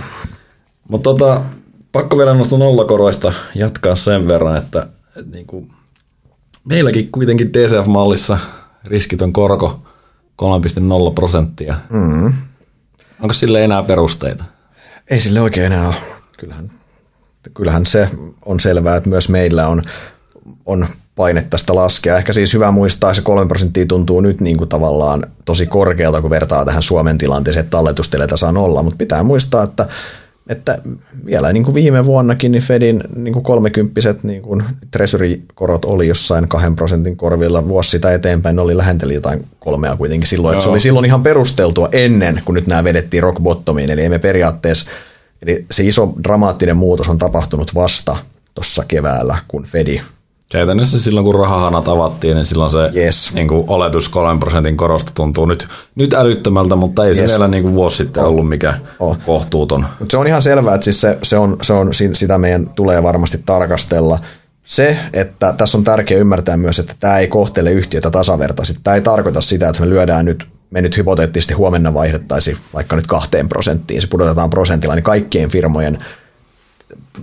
Mutta 0.88 1.10
tota, 1.10 1.40
pakko 1.92 2.18
vielä 2.18 2.34
noista 2.34 2.58
nollakoroista 2.58 3.32
jatkaa 3.54 3.94
sen 3.94 4.28
verran, 4.28 4.56
että, 4.56 4.88
että 5.16 5.30
niin 5.36 5.46
kuin 5.46 5.72
meilläkin 6.64 7.12
kuitenkin 7.12 7.52
DCF-mallissa 7.52 8.38
riskitön 8.84 9.32
korko 9.32 9.82
3,0 10.42 11.14
prosenttia. 11.14 11.76
Mm. 11.92 12.32
Onko 13.20 13.32
sille 13.32 13.64
enää 13.64 13.82
perusteita? 13.82 14.44
Ei 15.10 15.20
sille 15.20 15.40
oikein 15.40 15.66
enää 15.66 15.88
ole. 15.88 15.96
Kyllähän, 16.38 16.70
kyllähän 17.54 17.86
se 17.86 18.08
on 18.44 18.60
selvää, 18.60 18.96
että 18.96 19.08
myös 19.08 19.28
meillä 19.28 19.68
on, 19.68 19.82
on 20.66 20.86
painetta 21.18 21.58
sitä 21.58 21.74
laskea. 21.74 22.18
Ehkä 22.18 22.32
siis 22.32 22.54
hyvä 22.54 22.70
muistaa, 22.70 23.10
että 23.10 23.16
se 23.16 23.22
3 23.22 23.46
prosenttia 23.46 23.86
tuntuu 23.86 24.20
nyt 24.20 24.40
niin 24.40 24.56
kuin 24.56 24.68
tavallaan 24.68 25.22
tosi 25.44 25.66
korkealta, 25.66 26.20
kun 26.20 26.30
vertaa 26.30 26.64
tähän 26.64 26.82
Suomen 26.82 27.18
tilanteeseen, 27.18 27.64
että 27.64 27.76
talletusteleta 27.76 28.36
saa 28.36 28.52
olla, 28.56 28.82
mutta 28.82 28.98
pitää 28.98 29.22
muistaa, 29.22 29.62
että 29.62 29.88
että 30.48 30.78
vielä 31.26 31.52
niin 31.52 31.64
kuin 31.64 31.74
viime 31.74 32.04
vuonnakin 32.04 32.52
niin 32.52 32.62
Fedin 32.62 33.04
niin 33.16 33.32
kuin 33.32 33.42
30 33.42 34.00
niin 34.22 34.42
kuin 34.42 34.64
treasury-korot 34.90 35.84
oli 35.84 36.08
jossain 36.08 36.48
kahden 36.48 36.76
prosentin 36.76 37.16
korvilla. 37.16 37.68
Vuosi 37.68 37.90
sitä 37.90 38.12
eteenpäin 38.12 38.56
ne 38.56 38.62
oli 38.62 38.76
lähenteli 38.76 39.14
jotain 39.14 39.46
kolmea 39.60 39.96
kuitenkin 39.96 40.28
silloin. 40.28 40.52
Että 40.52 40.64
se 40.64 40.70
oli 40.70 40.80
silloin 40.80 41.04
ihan 41.04 41.22
perusteltua 41.22 41.88
ennen, 41.92 42.42
kun 42.44 42.54
nyt 42.54 42.66
nämä 42.66 42.84
vedettiin 42.84 43.22
rock 43.22 43.40
bottomiin. 43.40 43.90
Eli 43.90 44.04
emme 44.04 44.18
periaatteessa, 44.18 44.86
eli 45.42 45.66
se 45.70 45.82
iso 45.84 46.12
dramaattinen 46.24 46.76
muutos 46.76 47.08
on 47.08 47.18
tapahtunut 47.18 47.74
vasta 47.74 48.16
tuossa 48.54 48.84
keväällä, 48.88 49.38
kun 49.48 49.64
Fedi 49.64 50.00
Käytännössä 50.48 51.00
silloin, 51.00 51.24
kun 51.24 51.34
rahahanat 51.34 51.88
avattiin, 51.88 52.34
niin 52.34 52.46
silloin 52.46 52.70
se 52.70 52.90
yes. 52.96 53.32
niin 53.34 53.48
kuin 53.48 53.64
oletus 53.66 54.08
3 54.08 54.40
prosentin 54.40 54.76
korosta 54.76 55.12
tuntuu 55.14 55.46
nyt, 55.46 55.68
nyt 55.94 56.14
älyttömältä, 56.14 56.76
mutta 56.76 57.04
ei 57.04 57.08
yes. 57.08 57.18
se 57.18 57.26
vielä 57.26 57.48
niin 57.48 57.62
kuin 57.62 57.74
vuosi 57.74 57.96
sitten 57.96 58.22
oh. 58.22 58.28
ollut 58.28 58.48
mikä 58.48 58.74
oh. 58.98 59.18
kohtuuton. 59.26 59.86
Mut 60.00 60.10
se 60.10 60.16
on 60.16 60.26
ihan 60.26 60.42
selvää, 60.42 60.74
että 60.74 60.84
siis 60.84 61.00
se, 61.00 61.18
se, 61.22 61.38
on, 61.38 61.56
se 61.62 61.72
on, 61.72 61.90
sitä 62.12 62.38
meidän 62.38 62.68
tulee 62.68 63.02
varmasti 63.02 63.42
tarkastella. 63.46 64.18
Se, 64.64 64.98
että 65.12 65.54
tässä 65.58 65.78
on 65.78 65.84
tärkeää 65.84 66.20
ymmärtää 66.20 66.56
myös, 66.56 66.78
että 66.78 66.94
tämä 67.00 67.18
ei 67.18 67.28
kohtele 67.28 67.72
yhtiötä 67.72 68.10
tasavertaisesti. 68.10 68.80
Tämä 68.84 68.94
ei 68.94 69.00
tarkoita 69.00 69.40
sitä, 69.40 69.68
että 69.68 69.82
me 69.82 69.88
lyödään 69.88 70.24
nyt 70.24 70.46
me 70.70 70.80
nyt 70.80 70.96
hypoteettisesti 70.96 71.54
huomenna 71.54 71.94
vaihdettaisiin 71.94 72.56
vaikka 72.74 72.96
nyt 72.96 73.06
kahteen 73.06 73.48
prosenttiin, 73.48 74.00
se 74.00 74.06
pudotetaan 74.06 74.50
prosentilla, 74.50 74.94
niin 74.94 75.02
kaikkien 75.02 75.50
firmojen 75.50 75.98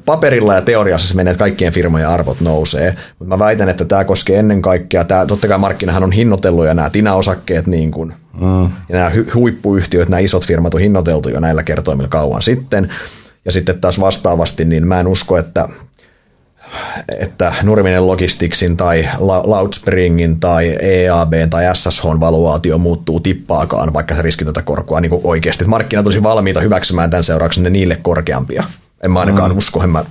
paperilla 0.05 0.53
ja 0.53 0.61
teoriassa 0.61 1.07
se 1.07 1.15
menee, 1.15 1.31
että 1.31 1.39
kaikkien 1.39 1.73
firmojen 1.73 2.09
arvot 2.09 2.41
nousee, 2.41 2.95
mutta 3.19 3.37
mä 3.37 3.39
väitän, 3.39 3.69
että 3.69 3.85
tämä 3.85 4.03
koskee 4.03 4.39
ennen 4.39 4.61
kaikkea, 4.61 5.03
tämä, 5.03 5.25
totta 5.25 5.47
kai 5.47 5.57
markkinahan 5.57 6.03
on 6.03 6.11
hinnoitellut 6.11 6.65
ja 6.65 6.73
nämä 6.73 6.89
TINA-osakkeet 6.89 7.67
niin 7.67 7.91
kuin, 7.91 8.13
mm. 8.41 8.63
ja 8.63 8.71
nämä 8.89 9.11
huippuyhtiöt, 9.33 10.09
nämä 10.09 10.19
isot 10.19 10.45
firmat 10.45 10.73
on 10.73 10.81
hinnoiteltu 10.81 11.29
jo 11.29 11.39
näillä 11.39 11.63
kertoimilla 11.63 12.09
kauan 12.09 12.41
sitten, 12.41 12.89
ja 13.45 13.51
sitten 13.51 13.81
taas 13.81 13.99
vastaavasti, 13.99 14.65
niin 14.65 14.87
mä 14.87 14.99
en 14.99 15.07
usko, 15.07 15.37
että 15.37 15.69
että 17.19 17.53
Nurminen 17.63 18.07
Logisticsin 18.07 18.77
tai 18.77 19.09
Loudspringin 19.19 20.39
tai 20.39 20.77
EABn 20.81 21.49
tai 21.49 21.75
SSHn 21.75 22.19
valuaatio 22.19 22.77
muuttuu 22.77 23.19
tippaakaan, 23.19 23.93
vaikka 23.93 24.15
se 24.15 24.21
riskitätä 24.21 24.61
korkoa 24.61 24.99
niin 24.99 25.19
oikeasti. 25.23 25.65
Markkinat 25.65 26.05
olisi 26.05 26.23
valmiita 26.23 26.61
hyväksymään 26.61 27.09
tämän 27.09 27.23
seurauksena 27.23 27.69
niille 27.69 27.95
korkeampia 28.01 28.63
en 29.05 29.11
mä 29.11 29.19
ainakaan 29.19 29.51
mm. 29.51 29.57
usko, 29.57 29.83
en 29.83 29.89
mä 29.89 30.05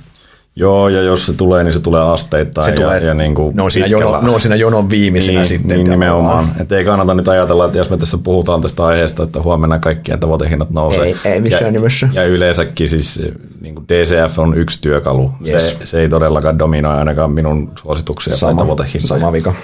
Joo, 0.56 0.88
ja 0.88 1.02
jos 1.02 1.26
se 1.26 1.32
tulee, 1.32 1.64
niin 1.64 1.72
se 1.72 1.80
tulee 1.80 2.02
asteittain. 2.02 2.64
Se 2.64 2.70
ja, 2.70 2.76
tulee, 2.76 3.04
ja 3.04 3.14
niin 3.14 3.34
kuin 3.34 3.56
ne, 3.56 3.62
on 3.62 3.70
siinä 3.70 3.86
jono, 3.86 4.20
ne 4.20 4.30
on 4.30 4.40
siinä 4.40 4.56
jonon 4.56 4.90
viimeisenä 4.90 5.38
niin, 5.38 5.46
sitten. 5.46 5.76
Niin 5.76 5.90
nimenomaan. 5.90 6.48
Että 6.60 6.76
ei 6.76 6.84
kannata 6.84 7.14
nyt 7.14 7.28
ajatella, 7.28 7.64
että 7.64 7.78
jos 7.78 7.90
me 7.90 7.96
tässä 7.96 8.18
puhutaan 8.18 8.62
tästä 8.62 8.86
aiheesta, 8.86 9.22
että 9.22 9.42
huomenna 9.42 9.78
kaikkien 9.78 10.20
tavoitehinnat 10.20 10.70
nousee. 10.70 11.02
Ei, 11.02 11.16
ei 11.24 11.40
missään 11.40 11.64
ja, 11.64 11.70
nimessä. 11.70 12.08
Ja 12.12 12.26
yleensäkin 12.26 12.88
siis 12.88 13.22
niin 13.60 13.74
kuin 13.74 13.88
DCF 13.88 14.38
on 14.38 14.58
yksi 14.58 14.80
työkalu. 14.82 15.30
Yes. 15.46 15.78
Se, 15.78 15.86
se, 15.86 16.00
ei 16.00 16.08
todellakaan 16.08 16.58
dominoi 16.58 16.94
ainakaan 16.94 17.32
minun 17.32 17.72
suosituksia 17.82 18.36
sama, 18.36 18.52
tai 18.52 18.64
tavoitehintoja. 18.64 19.20
Sama 19.20 19.32
vika. 19.32 19.54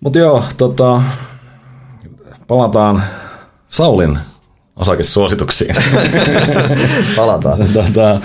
Mutta 0.00 0.18
joo, 0.18 0.44
tota, 0.56 1.02
palataan 2.46 3.02
Saulin 3.68 4.18
osakesuosituksiin. 4.80 5.74
Palataan. 7.16 7.58
tota, 7.72 8.20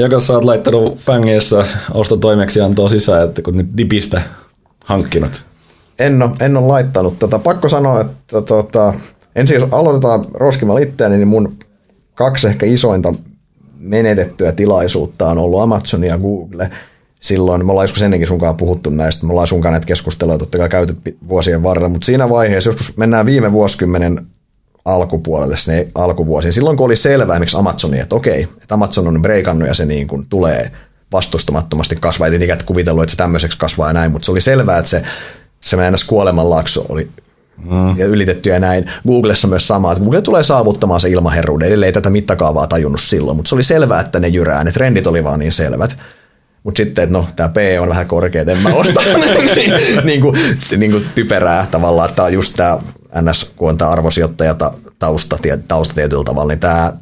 joko 0.00 0.20
sä 0.20 0.32
oot 0.32 0.44
laittanut 0.44 0.98
fängeissa 0.98 1.64
ostotoimeksiantoa 1.94 2.88
sisään, 2.88 3.28
että 3.28 3.42
kun 3.42 3.56
nyt 3.56 3.68
dipistä 3.76 4.22
hankkinut? 4.84 5.44
En 5.98 6.22
ole, 6.22 6.30
en 6.40 6.56
ole 6.56 6.66
laittanut. 6.66 7.18
Tota, 7.18 7.38
pakko 7.38 7.68
sanoa, 7.68 8.00
että 8.00 8.42
tota, 8.42 8.94
ensin 9.36 9.54
jos 9.54 9.68
aloitetaan 9.70 10.26
roskimalla 10.34 10.80
itseäni, 10.80 11.16
niin 11.16 11.28
mun 11.28 11.56
kaksi 12.14 12.46
ehkä 12.46 12.66
isointa 12.66 13.14
menetettyä 13.78 14.52
tilaisuutta 14.52 15.26
on 15.26 15.38
ollut 15.38 15.60
Amazon 15.60 16.04
ja 16.04 16.18
Google. 16.18 16.70
Silloin, 17.20 17.66
me 17.66 17.72
ollaan 17.72 17.84
joskus 17.84 18.02
ennenkin 18.02 18.28
sunkaan 18.28 18.56
puhuttu 18.56 18.90
näistä, 18.90 19.26
me 19.26 19.32
ollaan 19.32 19.46
sunkaan 19.46 19.72
näitä 19.72 19.86
keskusteluja 19.86 20.38
totta 20.38 20.58
kai 20.58 20.68
käyty 20.68 20.96
vuosien 21.28 21.62
varrella, 21.62 21.88
mutta 21.88 22.06
siinä 22.06 22.30
vaiheessa, 22.30 22.70
joskus 22.70 22.96
mennään 22.96 23.26
viime 23.26 23.52
vuosikymmenen 23.52 24.26
alkupuolelle, 24.84 25.56
sinne 25.56 25.88
alkuvuosiin. 25.94 26.52
Silloin 26.52 26.76
kun 26.76 26.86
oli 26.86 26.96
selvää 26.96 27.34
esimerkiksi 27.34 27.56
Amazonia, 27.56 28.02
että 28.02 28.16
okei, 28.16 28.42
että 28.42 28.74
Amazon 28.74 29.08
on 29.08 29.22
breikannut 29.22 29.68
ja 29.68 29.74
se 29.74 29.84
niin 29.84 30.06
kuin 30.06 30.26
tulee 30.28 30.72
vastustamattomasti 31.12 31.96
kasvaa. 31.96 32.26
Ei 32.26 32.30
tietenkään 32.30 32.66
kuvitellut, 32.66 33.02
että 33.02 33.10
se 33.10 33.16
tämmöiseksi 33.16 33.58
kasvaa 33.58 33.88
ja 33.88 33.92
näin, 33.92 34.12
mutta 34.12 34.26
se 34.26 34.32
oli 34.32 34.40
selvää, 34.40 34.78
että 34.78 34.90
se, 34.90 35.02
se 35.60 35.76
meidän 35.76 35.94
kuolemanlaakso 36.06 36.86
oli 36.88 37.08
mm. 37.56 37.96
ja 37.96 38.06
ylitetty 38.06 38.50
ja 38.50 38.60
näin. 38.60 38.90
Googlessa 39.06 39.48
myös 39.48 39.68
sama, 39.68 39.92
että 39.92 40.04
Google 40.04 40.22
tulee 40.22 40.42
saavuttamaan 40.42 41.00
se 41.00 41.10
ilmaherruuden. 41.10 41.68
Edelleen 41.68 41.86
ei 41.86 41.92
tätä 41.92 42.10
mittakaavaa 42.10 42.66
tajunnut 42.66 43.00
silloin, 43.00 43.36
mutta 43.36 43.48
se 43.48 43.54
oli 43.54 43.62
selvää, 43.62 44.00
että 44.00 44.20
ne 44.20 44.28
jyrää. 44.28 44.64
Ne 44.64 44.72
trendit 44.72 45.06
oli 45.06 45.24
vaan 45.24 45.38
niin 45.38 45.52
selvät. 45.52 45.96
Mutta 46.62 46.76
sitten, 46.78 47.02
että 47.02 47.12
no, 47.12 47.26
tämä 47.36 47.48
P 47.48 47.56
on 47.80 47.88
vähän 47.88 48.06
korkea, 48.06 48.42
en 48.42 48.58
mä 48.58 48.68
osta. 48.68 49.00
niin, 49.56 49.72
niin, 50.04 50.20
kuin, 50.20 50.36
niin 50.76 50.90
kuin 50.90 51.04
typerää 51.14 51.66
tavallaan, 51.70 52.08
että 52.08 52.28
just 52.28 52.54
tämä 52.56 52.78
NS, 53.22 53.52
kun 53.56 53.68
on 53.68 53.78
tämä 53.78 53.90
arvosijoittaja 53.90 54.54
tausta, 54.98 55.38
tausta 55.68 55.94
tietyllä 55.94 56.24
tavalla, 56.24 56.48
niin 56.48 56.60
tämä, 56.60 56.92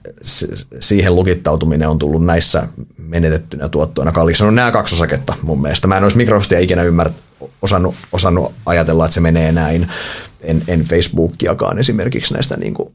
siihen 0.80 1.16
lukittautuminen 1.16 1.88
on 1.88 1.98
tullut 1.98 2.24
näissä 2.24 2.68
menetettynä 2.98 3.68
tuottoina 3.68 4.12
kalliiksi. 4.12 4.44
No 4.44 4.50
nämä 4.50 4.72
kaksi 4.72 4.94
osaketta 4.94 5.34
mun 5.42 5.62
mielestä. 5.62 5.86
Mä 5.86 5.96
en 5.96 6.02
olisi 6.02 6.16
Microsoftia 6.16 6.58
ikinä 6.58 6.82
ymmärrät, 6.82 7.14
osannut, 7.62 7.94
osannut 8.12 8.52
ajatella, 8.66 9.04
että 9.04 9.14
se 9.14 9.20
menee 9.20 9.52
näin. 9.52 9.88
En, 10.40 10.64
en 10.68 10.84
Facebookiakaan 10.84 11.78
esimerkiksi 11.78 12.34
näistä 12.34 12.56
niin 12.56 12.74
kuin 12.74 12.94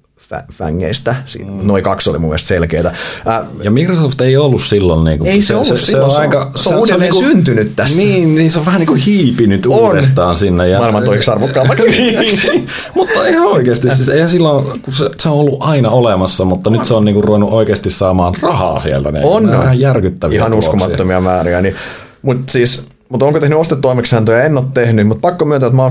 fängeistä. 0.53 1.15
Mm. 1.39 1.67
Noin 1.67 1.83
kaksi 1.83 2.09
oli 2.09 2.19
mun 2.19 2.29
mielestä 2.29 2.47
selkeitä. 2.47 2.91
Äh, 3.27 3.41
ja 3.63 3.71
Microsoft 3.71 4.21
ei 4.21 4.37
ollut 4.37 4.61
silloin... 4.61 5.05
Niin 5.05 5.19
kuin, 5.19 5.31
ei 5.31 5.41
se, 5.41 5.47
se 5.47 5.55
ollut 5.55 5.67
se, 5.67 5.77
silloin, 5.77 6.11
se, 6.11 6.17
on, 6.17 6.21
aika, 6.21 6.51
se, 6.55 6.63
se 6.63 6.69
on 6.69 6.75
uudelleen 6.79 7.13
se 7.13 7.17
on 7.17 7.23
niin 7.23 7.33
syntynyt 7.33 7.75
tässä. 7.75 7.97
Niin, 7.97 8.35
niin, 8.35 8.51
se 8.51 8.59
on 8.59 8.65
vähän 8.65 8.79
niin 8.79 8.87
kuin 8.87 8.99
hiipinyt 8.99 9.65
on. 9.65 9.79
uudestaan 9.79 10.37
sinne. 10.37 10.69
Ja, 10.69 10.77
Maailman 10.77 11.03
toiksi 11.03 11.31
arvokkaammaksi. 11.31 11.83
Niin. 12.17 12.67
mutta 12.95 13.27
ihan 13.27 13.47
oikeasti, 13.47 13.95
siis 13.95 14.09
eihän 14.09 14.29
silloin, 14.29 14.81
kun 14.81 14.93
se, 14.93 15.09
se 15.17 15.29
on 15.29 15.35
ollut 15.35 15.57
aina 15.59 15.89
olemassa, 15.89 16.45
mutta 16.45 16.69
on. 16.69 16.73
nyt 16.73 16.85
se 16.85 16.93
on 16.93 17.05
niin 17.05 17.15
kuin 17.15 17.23
ruvennut 17.23 17.51
oikeasti 17.51 17.89
saamaan 17.89 18.33
rahaa 18.41 18.79
sieltä. 18.79 19.11
Niin 19.11 19.25
on, 19.25 19.49
on. 19.49 19.63
Ihan 19.63 19.79
järkyttäviä 19.79 20.37
Ihan 20.37 20.51
tuloksia. 20.51 20.73
uskomattomia 20.73 21.21
määriä. 21.21 21.61
Niin 21.61 21.75
Mutta 22.21 22.51
siis, 22.51 22.87
mutta 23.09 23.25
onko 23.25 23.39
tehnyt 23.39 23.59
ostetoimeksiantoja? 23.59 24.43
En 24.43 24.57
ole 24.57 24.65
tehnyt, 24.73 25.07
mutta 25.07 25.21
pakko 25.21 25.45
myöntää, 25.45 25.67
että 25.67 25.75
mä 25.77 25.83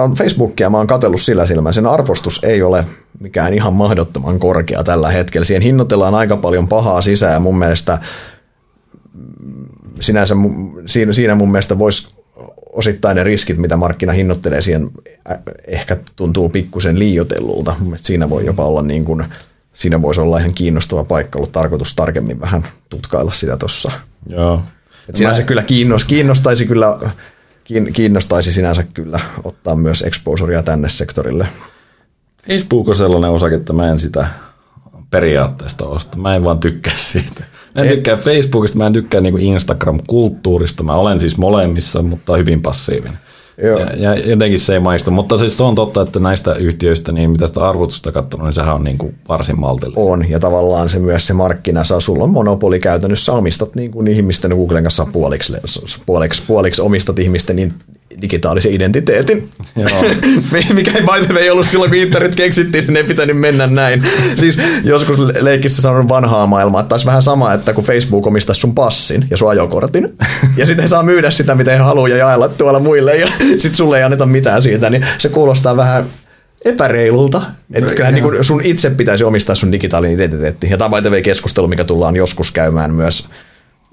oon 0.00 0.14
Facebookia 0.14 0.70
mä 0.70 0.76
oon 0.76 0.86
katsellut 0.86 1.20
sillä 1.20 1.46
silmällä. 1.46 1.72
Sen 1.72 1.86
arvostus 1.86 2.44
ei 2.44 2.62
ole 2.62 2.84
mikään 3.20 3.54
ihan 3.54 3.72
mahdottoman 3.72 4.38
korkea 4.38 4.84
tällä 4.84 5.10
hetkellä. 5.10 5.44
Siihen 5.44 5.62
hinnoitellaan 5.62 6.14
aika 6.14 6.36
paljon 6.36 6.68
pahaa 6.68 7.02
sisään 7.02 7.32
ja 7.32 7.40
mun 7.40 7.58
mielestä 7.58 7.98
sinänsä 10.00 10.34
siinä, 10.86 11.12
siinä 11.12 11.34
mun 11.34 11.52
mielestä 11.52 11.78
voisi 11.78 12.08
osittain 12.72 13.16
ne 13.16 13.24
riskit, 13.24 13.58
mitä 13.58 13.76
markkina 13.76 14.12
hinnoittelee 14.12 14.62
siihen, 14.62 14.90
ehkä 15.66 15.96
tuntuu 16.16 16.48
pikkusen 16.48 16.98
liioitellulta. 16.98 17.74
Siinä 17.96 18.30
voi 18.30 18.46
jopa 18.46 18.64
olla 18.64 18.82
niin 18.82 19.04
kuin, 19.04 19.24
siinä 19.72 20.02
voisi 20.02 20.20
olla 20.20 20.38
ihan 20.38 20.54
kiinnostava 20.54 21.04
paikka, 21.04 21.38
ollut 21.38 21.52
tarkoitus 21.52 21.96
tarkemmin 21.96 22.40
vähän 22.40 22.64
tutkailla 22.90 23.32
sitä 23.32 23.56
tuossa. 23.56 23.92
Joo. 24.28 24.62
Et 25.08 25.16
sinänsä 25.16 25.42
Mä... 25.42 25.46
kyllä 25.46 25.62
kiinnost, 25.62 26.06
kiinnostaisi 26.06 26.66
kyllä 26.66 26.98
kiinnostaisi 27.92 28.52
sinänsä 28.52 28.82
kyllä 28.82 29.20
ottaa 29.44 29.76
myös 29.76 30.02
exposurea 30.02 30.62
tänne 30.62 30.88
sektorille. 30.88 31.46
Facebook 32.48 32.88
on 32.88 32.96
sellainen 32.96 33.30
osake, 33.30 33.54
että 33.54 33.72
mä 33.72 33.90
en 33.90 33.98
sitä 33.98 34.26
periaatteesta 35.10 35.86
osta. 35.86 36.18
Mä 36.18 36.36
en 36.36 36.44
vaan 36.44 36.58
tykkää 36.58 36.94
siitä. 36.96 37.44
Mä 37.74 37.82
en 37.82 37.88
tykkää 37.88 38.16
Facebookista, 38.16 38.78
mä 38.78 38.86
en 38.86 38.92
tykkää 38.92 39.20
niinku 39.20 39.38
Instagram-kulttuurista. 39.42 40.82
Mä 40.82 40.94
olen 40.94 41.20
siis 41.20 41.36
molemmissa, 41.36 42.02
mutta 42.02 42.36
hyvin 42.36 42.62
passiivinen. 42.62 43.18
Joo. 43.62 43.78
Ja, 43.78 43.86
ja 43.96 44.14
jotenkin 44.14 44.60
se 44.60 44.72
ei 44.72 44.80
maista. 44.80 45.10
Mutta 45.10 45.38
siis 45.38 45.56
se 45.56 45.62
on 45.62 45.74
totta, 45.74 46.02
että 46.02 46.18
näistä 46.18 46.54
yhtiöistä, 46.54 47.12
niin 47.12 47.30
mitä 47.30 47.46
sitä 47.46 47.68
arvotusta 47.68 48.12
katsonut, 48.12 48.46
niin 48.46 48.54
sehän 48.54 48.74
on 48.74 48.84
niin 48.84 48.98
kuin 48.98 49.14
varsin 49.28 49.60
maltillinen. 49.60 50.04
On, 50.04 50.30
ja 50.30 50.40
tavallaan 50.40 50.90
se 50.90 50.98
myös 50.98 51.26
se 51.26 51.32
markkina 51.32 51.84
saa, 51.84 52.00
sulla 52.00 52.24
on 52.24 52.30
monopoli 52.30 52.78
käytännössä, 52.78 53.32
omistat 53.32 53.74
niin 53.74 53.90
kuin 53.90 54.08
ihmisten 54.08 54.50
Googlen 54.50 54.82
kanssa 54.82 55.06
puoliksi, 55.12 55.52
puoliksi, 56.06 56.42
puoliksi 56.46 56.82
omistat 56.82 57.18
ihmisten 57.18 57.56
niin 57.56 57.74
digitaalisen 58.22 58.72
identiteetin. 58.72 59.48
Joo. 59.76 60.02
Mikä 60.74 60.90
ei 60.94 61.02
by 61.02 61.34
way 61.34 61.50
ollut 61.50 61.66
silloin, 61.66 61.90
kun 61.90 61.98
internet 61.98 62.34
keksittiin, 62.34 62.84
sinne 62.84 63.00
ei 63.00 63.06
pitänyt 63.06 63.38
mennä 63.38 63.66
näin. 63.66 64.02
Siis 64.36 64.58
joskus 64.84 65.18
leikissä 65.40 65.82
sanon 65.82 66.08
vanhaa 66.08 66.46
maailmaa, 66.46 66.80
että 66.80 66.88
taisi 66.88 67.06
vähän 67.06 67.22
sama, 67.22 67.52
että 67.52 67.72
kun 67.72 67.84
Facebook 67.84 68.26
omistaisi 68.26 68.60
sun 68.60 68.74
passin 68.74 69.26
ja 69.30 69.36
sun 69.36 69.50
ajokortin, 69.50 70.16
ja 70.56 70.66
sitten 70.66 70.88
saa 70.88 71.02
myydä 71.02 71.30
sitä, 71.30 71.54
mitä 71.54 71.70
he 71.70 71.78
haluaa 71.78 72.08
ja 72.08 72.16
jaella 72.16 72.48
tuolla 72.48 72.80
muille, 72.80 73.16
ja 73.16 73.28
sitten 73.38 73.74
sulle 73.74 73.98
ei 73.98 74.04
anneta 74.04 74.26
mitään 74.26 74.62
siitä, 74.62 74.90
niin 74.90 75.06
se 75.18 75.28
kuulostaa 75.28 75.76
vähän 75.76 76.04
epäreilulta. 76.64 77.42
Että 77.72 77.94
kyllähän 77.94 78.14
niin 78.14 78.44
sun 78.44 78.60
itse 78.64 78.90
pitäisi 78.90 79.24
omistaa 79.24 79.54
sun 79.54 79.72
digitaalinen 79.72 80.14
identiteetti. 80.14 80.70
Ja 80.70 80.78
tämä 80.78 80.96
on 80.96 81.22
keskustelu, 81.22 81.68
mikä 81.68 81.84
tullaan 81.84 82.16
joskus 82.16 82.52
käymään 82.52 82.94
myös. 82.94 83.28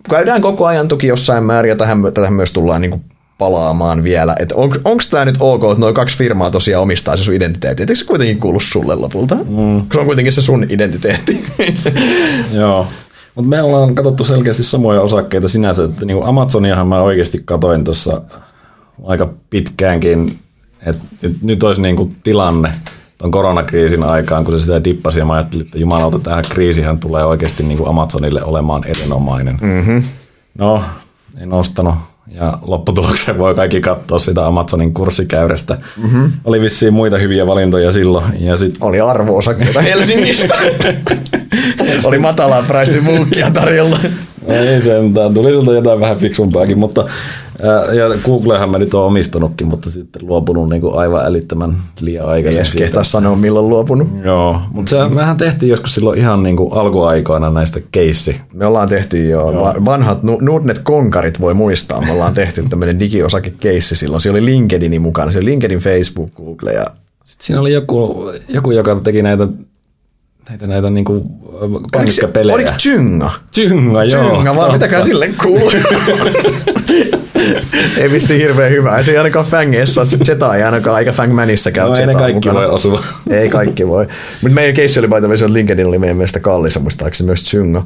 Käydään 0.10 0.42
koko 0.42 0.66
ajan 0.66 0.88
toki 0.88 1.08
jossain 1.08 1.44
määrin, 1.44 1.70
ja 1.70 1.76
tähän, 1.76 2.00
tähän 2.14 2.34
myös 2.34 2.54
tullaan 2.54 2.82
niin 2.82 3.02
palaamaan 3.40 4.04
vielä, 4.04 4.36
että 4.40 4.56
on, 4.56 4.72
onko 4.86 5.04
tämä 5.12 5.26
nyt 5.26 5.36
ok, 5.40 5.64
että 5.64 5.80
noin 5.80 5.94
kaksi 5.94 6.18
firmaa 6.18 6.52
tosiaan 6.52 6.84
omistaa 6.84 7.18
se 7.18 7.24
sun 7.24 7.34
identiteetti, 7.34 7.84
eikö 7.84 7.96
se 7.96 8.06
kuitenkin 8.06 8.40
kuulu 8.40 8.60
sulle 8.60 8.96
lopulta? 8.96 9.36
Mm. 9.36 9.82
Se 9.94 10.00
on 10.00 10.06
kuitenkin 10.06 10.34
se 10.34 10.42
sun 10.42 10.66
identiteetti. 10.70 11.46
Joo. 12.60 12.88
Mutta 13.36 13.50
me 13.50 13.62
ollaan 13.62 13.96
katsottu 13.96 14.24
selkeästi 14.24 14.64
samoja 14.64 15.02
osakkeita 15.02 15.48
sinänsä, 15.48 15.84
että 15.84 16.06
niin 16.06 16.24
Amazoniahan 16.24 16.88
mä 16.88 17.02
oikeasti 17.02 17.42
katoin 17.46 17.84
tuossa 17.84 18.22
aika 19.04 19.34
pitkäänkin, 19.50 20.40
että 20.86 21.02
nyt, 21.22 21.42
nyt 21.42 21.64
olisi 21.64 21.82
niin 21.82 21.96
kuin 21.96 22.16
tilanne 22.24 22.72
tuon 23.18 23.32
koronakriisin 23.32 24.04
aikaan, 24.04 24.46
kun 24.46 24.54
se 24.54 24.62
sitä 24.62 24.84
dippasi 24.84 25.20
ja 25.20 25.26
mä 25.26 25.34
ajattelin, 25.34 25.66
että 25.66 25.80
jumalauta, 25.80 26.20
tähän 26.20 26.44
kriisihän 26.50 27.00
tulee 27.00 27.26
oikeasti 27.26 27.64
niin 27.64 27.78
kuin 27.78 27.90
Amazonille 27.90 28.44
olemaan 28.44 28.84
erinomainen. 28.84 29.58
Mm-hmm. 29.62 30.04
No, 30.58 30.84
en 31.38 31.54
ostanut 31.54 31.96
ja 32.32 32.58
lopputulokseen 32.62 33.38
voi 33.38 33.56
kaikki 33.56 33.82
katsoa 33.82 34.20
sitä 34.20 34.46
Amazonin 34.46 34.94
kurssikäyrästä. 34.94 35.78
Mm-hmm. 36.02 36.32
Oli 36.46 36.62
vissiin 36.62 36.94
muita 36.94 37.18
hyviä 37.18 37.48
valintoja 37.48 37.92
silloin. 37.92 38.26
Ja 38.40 38.58
sit... 38.58 38.76
Oli 38.82 39.00
arvo-osakkeita 39.00 39.82
Helsingistä. 39.90 40.56
Oli 42.06 42.20
matalaa 42.20 42.62
praistin 42.62 43.04
muukkia 43.04 43.52
tarjolla. 43.52 44.00
Ei 44.50 44.82
sentään, 44.82 45.34
tuli 45.34 45.54
siltä 45.54 45.72
jotain 45.72 46.00
vähän 46.00 46.18
fiksumpaakin, 46.18 46.78
mutta 46.78 47.06
ja 47.94 48.18
Googlehan 48.26 48.70
mä 48.70 48.78
nyt 48.78 48.94
oon 48.94 49.08
omistanutkin, 49.08 49.68
mutta 49.68 49.90
sitten 49.90 50.28
luopunut 50.28 50.70
niin 50.70 50.82
kuin 50.82 50.96
aivan 50.96 51.26
älyttömän 51.26 51.76
liian 52.00 52.26
aikaisin. 52.26 52.62
Ei 52.62 52.72
kehtaa 52.78 53.04
sanoa 53.04 53.36
milloin 53.36 53.70
luopunut. 53.70 54.08
Joo, 54.24 54.60
mutta 54.72 54.90
se, 54.90 55.16
mehän 55.16 55.38
tehtiin 55.38 55.70
joskus 55.70 55.96
silloin 55.96 56.20
ihan 56.20 56.44
niin 56.44 56.58
kuin 56.58 56.74
alkuaikoina 56.74 57.50
näistä 57.50 57.80
keissi. 57.92 58.42
Me 58.54 58.66
ollaan 58.66 58.90
tehty 58.90 59.30
jo, 59.30 59.52
joo. 59.52 59.74
vanhat 59.86 60.24
Nordnet-konkarit 60.24 61.42
voi 61.42 61.54
muistaa, 61.54 62.02
me 62.02 62.12
ollaan 62.12 62.34
tehty 62.34 62.64
tämmöinen 62.70 63.00
digiosakekeissi 63.00 63.96
silloin. 63.96 64.22
Se 64.22 64.30
oli 64.30 64.46
LinkedInin 64.46 65.02
mukana, 65.02 65.32
se 65.32 65.40
oli 65.40 65.46
LinkedIn, 65.46 65.80
Facebook, 65.80 66.32
Google 66.36 66.72
ja 66.72 66.86
sitten 67.24 67.48
siinä 67.48 67.62
oli 67.62 67.74
joku, 67.74 68.32
joku 68.48 68.72
joka 68.72 68.96
teki 69.04 69.22
näitä 69.22 69.48
näitä, 70.50 70.68
näitä 70.68 70.90
niinku 70.90 71.26
kännykkäpelejä. 71.92 72.56
Oliko 72.56 72.72
Tjynga? 72.84 73.32
Tjynga, 73.52 74.04
joo. 74.04 74.30
Tjynga, 74.30 74.56
vaan 74.56 74.72
mitäkään 74.72 75.06
sille 75.06 75.30
kuuluu. 75.44 75.72
ei 77.98 78.12
vissi 78.12 78.38
hirveän 78.38 78.72
hyvä. 78.72 78.98
Ei 78.98 79.04
se 79.04 79.12
ei 79.12 79.18
ainakaan 79.18 79.46
Fangeissa 79.46 80.06
se 80.06 80.18
Jeta 80.28 80.56
ei 80.56 80.64
ainakaan, 80.64 81.00
eikä 81.00 81.12
Fangmanissa 81.12 81.72
käy 81.72 81.90
no, 81.90 81.96
ei 81.96 82.16
kaikki 82.16 82.34
mukana. 82.34 82.54
voi 82.54 82.66
osua. 82.66 83.04
ei 83.30 83.50
kaikki 83.50 83.88
voi. 83.88 84.08
Mutta 84.42 84.56
meidän 84.56 84.76
keissi 84.76 85.00
oli 85.00 85.08
paita, 85.08 85.34
että 85.34 85.54
LinkedIn 85.54 85.88
oli 85.88 86.00
meidän 86.00 86.18
mielestä 86.18 86.40
kallis, 86.40 86.80
muistaakseni 86.80 87.26
myös 87.26 87.44
Tjynga. 87.44 87.86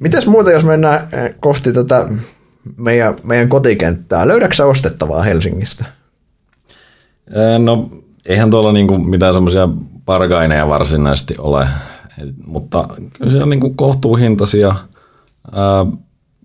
Mitäs 0.00 0.26
muuta, 0.26 0.50
jos 0.50 0.64
mennään 0.64 1.08
eh, 1.12 1.34
kohti 1.40 1.72
tätä 1.72 2.08
meidän, 2.76 3.14
meidän 3.22 3.48
kotikenttää? 3.48 4.28
Löydätkö 4.28 4.66
ostettavaa 4.66 5.22
Helsingistä? 5.22 5.84
No, 7.58 7.90
eihän 8.26 8.50
tuolla 8.50 8.72
niinku 8.72 8.98
mitään 8.98 9.32
semmoisia 9.32 9.68
pargaineja 10.04 10.68
varsinaisesti 10.68 11.34
ole, 11.38 11.68
Et, 12.22 12.34
mutta 12.46 12.88
kyllä 13.12 13.30
siellä 13.30 13.46
niinku 13.46 13.70
kohtuuhintaisia 13.70 14.74
ää, 15.52 15.86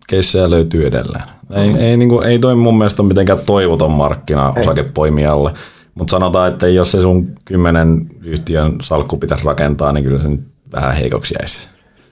keissejä 0.07 0.49
löytyy 0.49 0.87
edelleen. 0.87 1.23
Ei, 1.53 1.69
ei, 1.77 1.97
niin 1.97 2.09
kuin, 2.09 2.27
ei 2.27 2.39
toi 2.39 2.55
mun 2.55 2.77
mielestä 2.77 3.01
ole 3.01 3.07
mitenkään 3.07 3.39
toivoton 3.45 3.91
markkina 3.91 4.53
osakepoimijalle, 4.59 5.53
mutta 5.95 6.11
sanotaan, 6.11 6.51
että 6.51 6.67
jos 6.67 6.91
se 6.91 7.01
sun 7.01 7.27
kymmenen 7.45 8.07
yhtiön 8.23 8.75
salkku 8.81 9.17
pitäisi 9.17 9.45
rakentaa, 9.45 9.91
niin 9.91 10.03
kyllä 10.03 10.19
se 10.19 10.29
nyt 10.29 10.41
vähän 10.73 10.95
heikoksi 10.95 11.35
jäisi. 11.39 11.67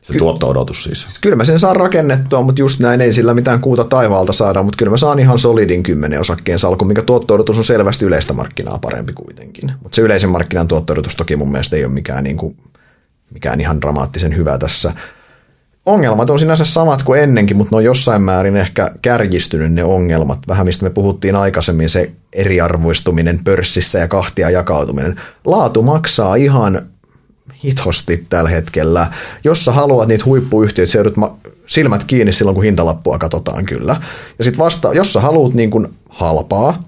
Se 0.08 0.14
Ky- 0.14 0.20
tuotto-odotus 0.20 0.84
siis. 0.84 1.08
Kyllä 1.22 1.36
mä 1.36 1.46
sen 1.46 1.60
saan 1.60 1.76
rakennettua, 1.76 2.42
mutta 2.42 2.62
just 2.62 2.80
näin 2.80 3.02
ei 3.02 3.14
sillä 3.14 3.34
mitään 3.34 3.62
kuuta 3.62 3.84
taivaalta 3.84 4.34
saada, 4.34 4.64
mutta 4.64 4.78
kyllä 4.78 4.90
mä 4.90 4.98
saan 4.98 5.20
ihan 5.20 5.40
solidin 5.40 5.84
kymmenen 5.84 6.20
osakkeen 6.20 6.60
salkun, 6.60 6.88
mikä 6.88 7.02
tuotto-odotus 7.02 7.58
on 7.58 7.66
selvästi 7.66 8.06
yleistä 8.06 8.34
markkinaa 8.34 8.80
parempi 8.82 9.14
kuitenkin. 9.14 9.72
Mutta 9.84 9.96
se 9.96 10.02
yleisen 10.02 10.30
markkinan 10.30 10.68
tuotto-odotus 10.68 11.16
toki 11.16 11.36
mun 11.36 11.52
mielestä 11.52 11.76
ei 11.76 11.86
ole 11.86 11.94
mikään, 11.94 12.24
niin 12.24 12.38
kuin, 12.38 12.58
mikään 13.34 13.62
ihan 13.62 13.82
dramaattisen 13.82 14.38
hyvä 14.38 14.58
tässä 14.58 14.94
ongelmat 15.88 16.30
on 16.30 16.40
sinänsä 16.40 16.66
samat 16.66 17.04
kuin 17.04 17.22
ennenkin, 17.22 17.58
mutta 17.58 17.76
ne 17.76 17.78
on 17.78 17.84
jossain 17.84 18.22
määrin 18.22 18.58
ehkä 18.58 18.92
kärjistynyt 19.02 19.74
ne 19.74 19.84
ongelmat. 19.84 20.40
Vähän 20.48 20.66
mistä 20.66 20.84
me 20.84 20.90
puhuttiin 20.90 21.36
aikaisemmin, 21.36 21.90
se 21.90 22.12
eriarvoistuminen 22.34 23.40
pörssissä 23.44 24.00
ja 24.00 24.08
kahtia 24.08 24.50
jakautuminen. 24.50 25.16
Laatu 25.46 25.82
maksaa 25.82 26.36
ihan 26.36 26.82
hitosti 27.64 28.26
tällä 28.30 28.50
hetkellä. 28.50 29.08
Jos 29.44 29.66
sä 29.66 29.72
haluat 29.72 30.08
niitä 30.08 30.26
huippuyhtiöitä, 30.26 30.92
sä 30.92 30.98
joudut 30.98 31.16
silmät 31.68 32.04
kiinni 32.04 32.34
silloin, 32.34 32.56
kun 32.56 32.64
hintalappua 32.64 33.18
katsotaan 33.18 33.66
kyllä. 33.66 33.96
Ja 34.40 34.44
sitten 34.44 34.64
vasta, 34.64 34.94
jos 34.94 35.14
sä 35.14 35.20
haluat 35.20 35.54
niin 35.54 35.70
kuin 35.70 35.88
halpaa, 36.10 36.84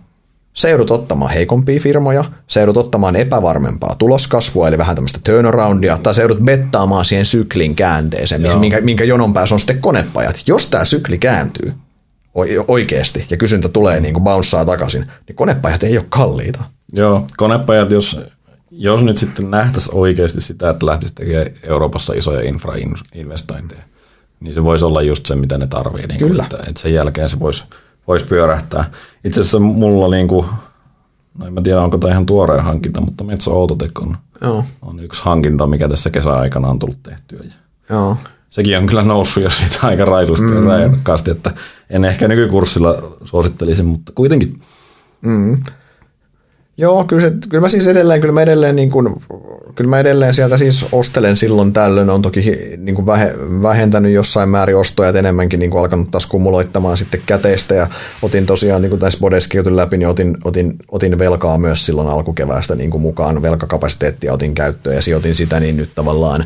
se 0.53 0.69
joudut 0.69 0.91
ottamaan 0.91 1.31
heikompia 1.31 1.79
firmoja, 1.79 2.23
se 2.47 2.59
joudut 2.59 2.77
ottamaan 2.77 3.15
epävarmempaa 3.15 3.95
tuloskasvua, 3.95 4.67
eli 4.67 4.77
vähän 4.77 4.95
tämmöistä 4.95 5.19
turnaroundia, 5.23 5.99
tai 6.03 6.13
se 6.13 6.21
joudut 6.21 6.39
bettaamaan 6.39 7.05
siihen 7.05 7.25
syklin 7.25 7.75
käänteeseen, 7.75 8.43
Joo. 8.43 8.59
minkä, 8.59 8.81
minkä 8.81 9.03
jonon 9.03 9.33
päässä 9.33 9.55
on 9.55 9.59
sitten 9.59 9.79
konepajat. 9.79 10.41
Jos 10.47 10.69
tämä 10.69 10.85
sykli 10.85 11.17
kääntyy 11.17 11.73
oikeasti 12.67 13.25
ja 13.29 13.37
kysyntä 13.37 13.69
tulee 13.69 13.99
niin 13.99 14.13
kuin 14.13 14.23
bouncea 14.23 14.65
takaisin, 14.65 15.05
niin 15.27 15.35
konepajat 15.35 15.83
ei 15.83 15.97
ole 15.97 16.05
kalliita. 16.09 16.63
Joo, 16.93 17.27
konepajat, 17.37 17.91
jos, 17.91 18.19
jos 18.71 19.03
nyt 19.03 19.17
sitten 19.17 19.51
nähtäisiin 19.51 19.95
oikeasti 19.95 20.41
sitä, 20.41 20.69
että 20.69 20.85
lähtisi 20.85 21.15
tekemään 21.15 21.51
Euroopassa 21.63 22.13
isoja 22.13 22.49
infrainvestointeja, 22.49 23.81
niin 24.39 24.53
se 24.53 24.63
voisi 24.63 24.85
olla 24.85 25.01
just 25.01 25.25
se, 25.25 25.35
mitä 25.35 25.57
ne 25.57 25.67
tarvii. 25.67 26.07
Niin 26.07 26.19
Kyllä. 26.19 26.43
Että, 26.43 26.57
että 26.67 26.81
sen 26.81 26.93
jälkeen 26.93 27.29
se 27.29 27.39
voisi 27.39 27.63
voisi 28.09 28.25
pyörähtää. 28.25 28.91
Itse 29.23 29.41
asiassa 29.41 29.59
mulla 29.59 30.15
niin 30.15 30.27
kuin, 30.27 30.45
no 31.37 31.47
en 31.47 31.53
mä 31.53 31.61
tiedä 31.61 31.81
onko 31.81 31.97
tämä 31.97 32.11
ihan 32.11 32.25
tuoreen 32.25 32.63
hankinta, 32.63 33.01
mutta 33.01 33.23
Metso 33.23 33.53
Autotek 33.53 33.99
on, 33.99 34.17
Joo. 34.41 34.65
on 34.81 34.99
yksi 34.99 35.21
hankinta, 35.23 35.67
mikä 35.67 35.89
tässä 35.89 36.09
kesäaikana 36.09 36.67
on 36.67 36.79
tullut 36.79 37.03
tehtyä. 37.03 37.39
Joo. 37.89 38.17
Sekin 38.49 38.77
on 38.77 38.87
kyllä 38.87 39.03
noussut 39.03 39.43
jo 39.43 39.49
siitä 39.49 39.77
aika 39.81 40.05
railusti 40.05 40.45
mm. 40.45 40.55
ja 40.55 40.69
rajakkaasti, 40.69 41.31
että 41.31 41.51
en 41.89 42.05
ehkä 42.05 42.27
nykykurssilla 42.27 42.95
suosittelisi, 43.23 43.83
mutta 43.83 44.11
kuitenkin. 44.15 44.59
Mm. 45.21 45.57
Joo, 46.79 47.03
kyllä, 47.03 47.21
se, 47.21 47.33
kyllä 47.49 47.61
mä 47.61 47.69
siis 47.69 47.87
edelleen, 47.87 48.21
kyllä 48.21 48.33
mä 48.33 48.41
edelleen, 48.41 48.75
niin 48.75 48.91
kuin, 48.91 49.15
kyllä 49.75 49.89
mä 49.89 49.99
edelleen 49.99 50.33
sieltä 50.33 50.57
siis 50.57 50.85
ostelen 50.91 51.37
silloin 51.37 51.73
tällöin, 51.73 52.09
on 52.09 52.21
toki 52.21 52.41
niin 52.77 52.95
kuin 52.95 53.05
vähe, 53.05 53.33
vähentänyt 53.61 54.13
jossain 54.13 54.49
määrin 54.49 54.77
ostoja, 54.77 55.09
enemmänkin 55.09 55.59
niin 55.59 55.71
kuin 55.71 55.81
alkanut 55.81 56.11
taas 56.11 56.25
kumuloittamaan 56.25 56.97
sitten 56.97 57.21
käteistä. 57.25 57.75
Ja 57.75 57.87
otin 58.21 58.45
tosiaan, 58.45 58.81
niin 58.81 58.89
kuin 58.89 58.99
tässä 58.99 59.19
Bodeskin 59.19 59.75
läpi, 59.75 59.97
niin 59.97 60.07
otin, 60.07 60.37
otin, 60.43 60.75
otin 60.91 61.19
velkaa 61.19 61.57
myös 61.57 61.85
silloin 61.85 62.09
alkukeväästä 62.09 62.75
niin 62.75 62.89
kuin 62.89 63.01
mukaan, 63.01 63.41
velkakapasiteettia 63.41 64.33
otin 64.33 64.55
käyttöön 64.55 64.95
ja 64.95 65.01
sijoitin 65.01 65.35
sitä, 65.35 65.59
niin 65.59 65.77
nyt 65.77 65.89
tavallaan, 65.95 66.45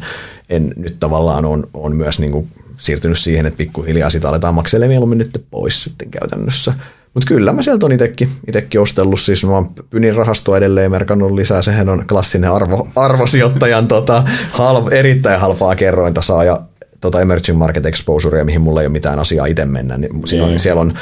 en, 0.49 0.73
nyt 0.75 0.99
tavallaan 0.99 1.45
on, 1.45 1.67
on 1.73 1.95
myös 1.95 2.19
niin 2.19 2.31
kuin 2.31 2.47
siirtynyt 2.77 3.17
siihen, 3.17 3.45
että 3.45 3.57
pikkuhiljaa 3.57 4.09
sitä 4.09 4.29
aletaan 4.29 4.55
makselemaan 4.55 4.89
mieluummin 4.89 5.17
nyt 5.17 5.45
pois 5.51 5.83
sitten 5.83 6.11
käytännössä. 6.11 6.73
Mutta 7.13 7.27
kyllä 7.27 7.53
mä 7.53 7.61
sieltä 7.61 7.85
on 7.85 7.91
itekin, 7.91 8.29
itekin 8.47 8.81
ostellut, 8.81 9.19
siis 9.19 9.45
mä 9.45 9.51
oon 9.51 9.69
Pynin 9.89 10.15
rahastoa 10.15 10.57
edelleen 10.57 10.91
merkannut 10.91 11.31
lisää, 11.31 11.61
sehän 11.61 11.89
on 11.89 12.07
klassinen 12.07 12.51
arvo, 12.51 12.87
arvosijoittajan 12.95 13.87
tota, 13.87 14.23
halv, 14.51 14.91
erittäin 14.91 15.39
halpaa 15.39 15.75
kerrointa 15.75 16.21
saa. 16.21 16.43
Ja 16.43 16.61
tota 17.01 17.21
Emerging 17.21 17.57
Market 17.57 17.85
Exposure, 17.85 18.43
mihin 18.43 18.61
mulla 18.61 18.81
ei 18.81 18.87
ole 18.87 18.91
mitään 18.91 19.19
asiaa 19.19 19.45
itse 19.45 19.65
mennä, 19.65 19.97
niin 19.97 20.27
siinä 20.27 20.45
on, 20.45 20.59
siellä 20.59 20.81
on 20.81 20.93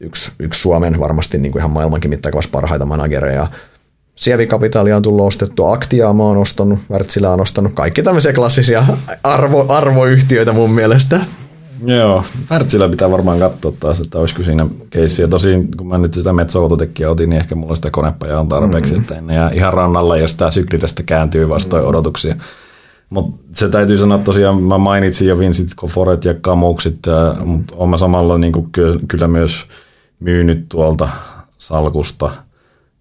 yksi, 0.00 0.32
yksi 0.38 0.60
Suomen 0.60 1.00
varmasti 1.00 1.38
niin 1.38 1.52
kuin 1.52 1.60
ihan 1.60 1.70
maailmankin 1.70 2.10
mittakaavassa 2.10 2.50
parhaita 2.52 2.86
managereja, 2.86 3.46
Sievikapitaalia 4.18 4.96
on 4.96 5.02
tullut 5.02 5.26
ostettua, 5.26 5.72
Aktiaa 5.72 6.12
mä 6.12 6.22
oon 6.22 6.36
ostanut, 6.36 6.78
Wärtsilä 6.90 7.30
on 7.30 7.40
ostanut, 7.40 7.72
kaikki 7.72 8.02
tämmöisiä 8.02 8.32
klassisia 8.32 8.84
arvo, 9.22 9.66
arvoyhtiöitä 9.68 10.52
mun 10.52 10.70
mielestä. 10.70 11.20
Joo, 11.84 12.24
Wärtsilä 12.50 12.88
pitää 12.88 13.10
varmaan 13.10 13.38
katsoa 13.38 13.72
taas, 13.80 14.00
että 14.00 14.18
olisiko 14.18 14.42
siinä 14.42 14.66
keissi. 14.90 15.22
Ja 15.22 15.28
tosin, 15.28 15.68
kun 15.76 15.88
mä 15.88 15.98
nyt 15.98 16.14
sitä 16.14 16.32
Metso-autotekkiä 16.32 17.10
otin, 17.10 17.30
niin 17.30 17.40
ehkä 17.40 17.54
mulla 17.54 17.76
sitä 17.76 17.90
konepajaa 17.90 18.40
on 18.40 18.48
tarpeeksi, 18.48 18.92
mm-hmm. 18.92 19.02
että 19.02 19.18
en 19.18 19.30
jää 19.30 19.50
ihan 19.50 19.72
rannalla, 19.72 20.16
jos 20.16 20.34
tämä 20.34 20.50
sykli 20.50 20.78
tästä 20.78 21.02
kääntyy 21.02 21.48
vastoin 21.48 21.82
mm-hmm. 21.82 21.88
odotuksia. 21.88 22.36
Mutta 23.10 23.44
se 23.52 23.68
täytyy 23.68 23.98
sanoa 23.98 24.18
tosiaan, 24.18 24.62
mä 24.62 24.78
mainitsin 24.78 25.28
jo 25.28 25.38
Vincent 25.38 25.70
Koforet 25.76 26.24
ja 26.24 26.34
Kamuksit, 26.34 26.98
mm-hmm. 27.06 27.48
mutta 27.48 27.74
olen 27.76 27.90
mä 27.90 27.98
samalla 27.98 28.38
niin 28.38 28.52
kuin 28.52 28.68
kyllä 29.08 29.28
myös 29.28 29.66
myynyt 30.20 30.66
tuolta 30.68 31.08
salkusta– 31.58 32.30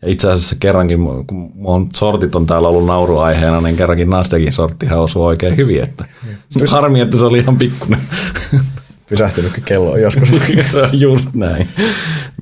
ja 0.02 0.10
itse 0.12 0.32
asiassa 0.32 0.56
kerrankin, 0.60 1.00
kun 1.28 1.52
mun 1.56 1.90
sortit 1.96 2.36
on 2.36 2.46
täällä 2.46 2.68
ollut 2.68 2.86
nauruaiheena, 2.86 3.62
niin 3.62 3.76
kerrankin 3.76 4.10
Nasdaqin 4.10 4.54
sorttihan 4.54 5.00
osui 5.00 5.26
oikein 5.26 5.58
hyvin. 5.58 5.84
Että 5.84 6.06
Pys- 6.60 6.72
harmi, 6.72 7.02
että 7.02 7.18
se 7.18 7.26
oli 7.26 7.40
ihan 7.40 7.58
pikkuinen. 7.58 8.00
Pysähtynytkin 9.10 9.64
kello 9.64 9.98
joskus. 9.98 10.30
se 10.72 10.78
on 10.82 11.00
just 11.00 11.30
näin. 11.34 11.68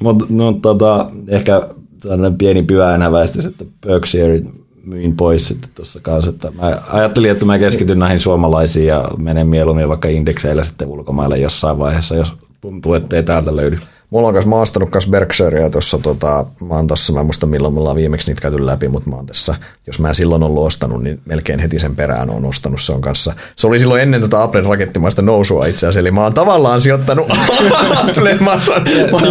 Mutta 0.02 0.26
no, 0.30 0.54
tota, 0.54 1.12
ehkä 1.28 1.62
sellainen 2.02 2.38
pieni 2.38 2.64
pyhäinhäväistys, 2.64 3.46
että 3.46 3.66
Berkshire 3.88 4.42
myin 4.84 5.16
pois 5.16 5.48
sitten 5.48 5.70
tuossa 5.76 6.00
kanssa. 6.02 6.30
Että 6.30 6.52
mä 6.52 6.82
ajattelin, 6.90 7.32
että 7.32 7.46
mä 7.46 7.60
keskityn 7.60 8.00
näihin 8.00 8.20
suomalaisiin 8.20 8.88
ja 8.88 9.10
menen 9.18 9.48
mieluummin 9.48 9.90
vaikka 9.90 10.08
indekseillä 10.08 10.64
sitten 10.64 10.88
ulkomaille 10.88 11.38
jossain 11.38 11.80
vaiheessa, 11.80 12.16
jos 12.16 12.34
tuntuu, 12.62 12.94
että 12.94 13.16
ei 13.16 13.24
täältä 13.24 13.56
löydy. 13.56 13.80
Mulla 14.10 14.28
on 14.28 14.34
kanssa 14.34 14.50
maastanut 14.50 14.90
kanssa 14.90 15.12
Berkshirea 15.12 15.70
tuossa, 15.70 15.98
tota, 15.98 16.46
mä 16.68 16.76
oon 16.76 16.88
tossa, 16.88 17.14
mä 17.14 17.20
en 17.20 17.26
muista 17.26 17.46
milloin 17.46 17.74
mulla 17.74 17.90
on 17.90 17.96
viimeksi 17.96 18.28
niitä 18.28 18.42
käyty 18.42 18.66
läpi, 18.66 18.88
mutta 18.88 19.10
mä 19.10 19.16
oon 19.16 19.26
tässä, 19.26 19.56
jos 19.88 20.00
mä 20.00 20.10
en 20.10 20.16
silloin 20.16 20.44
ollut 20.44 20.66
ostanut, 20.66 21.04
niin 21.04 21.22
melkein 21.26 21.60
heti 21.60 21.80
sen 21.80 21.96
perään 21.96 22.30
on 22.30 22.46
ostanut, 22.46 22.82
se 22.82 22.92
on 22.92 23.02
kanssa. 23.02 23.34
Se 23.56 23.68
oli 23.68 23.80
silloin 23.80 24.02
ennen 24.02 24.22
tota 24.22 24.44
Applen 24.44 24.66
rakettimaista 24.66 25.22
nousua 25.22 25.66
itse 25.66 25.78
asiassa, 25.78 26.00
eli 26.00 26.12
mä 26.12 26.24
oon 26.24 26.34
tavallaan 26.34 26.82
sijoittanut 26.82 27.28
Applen, 28.10 28.44
mä 28.44 28.60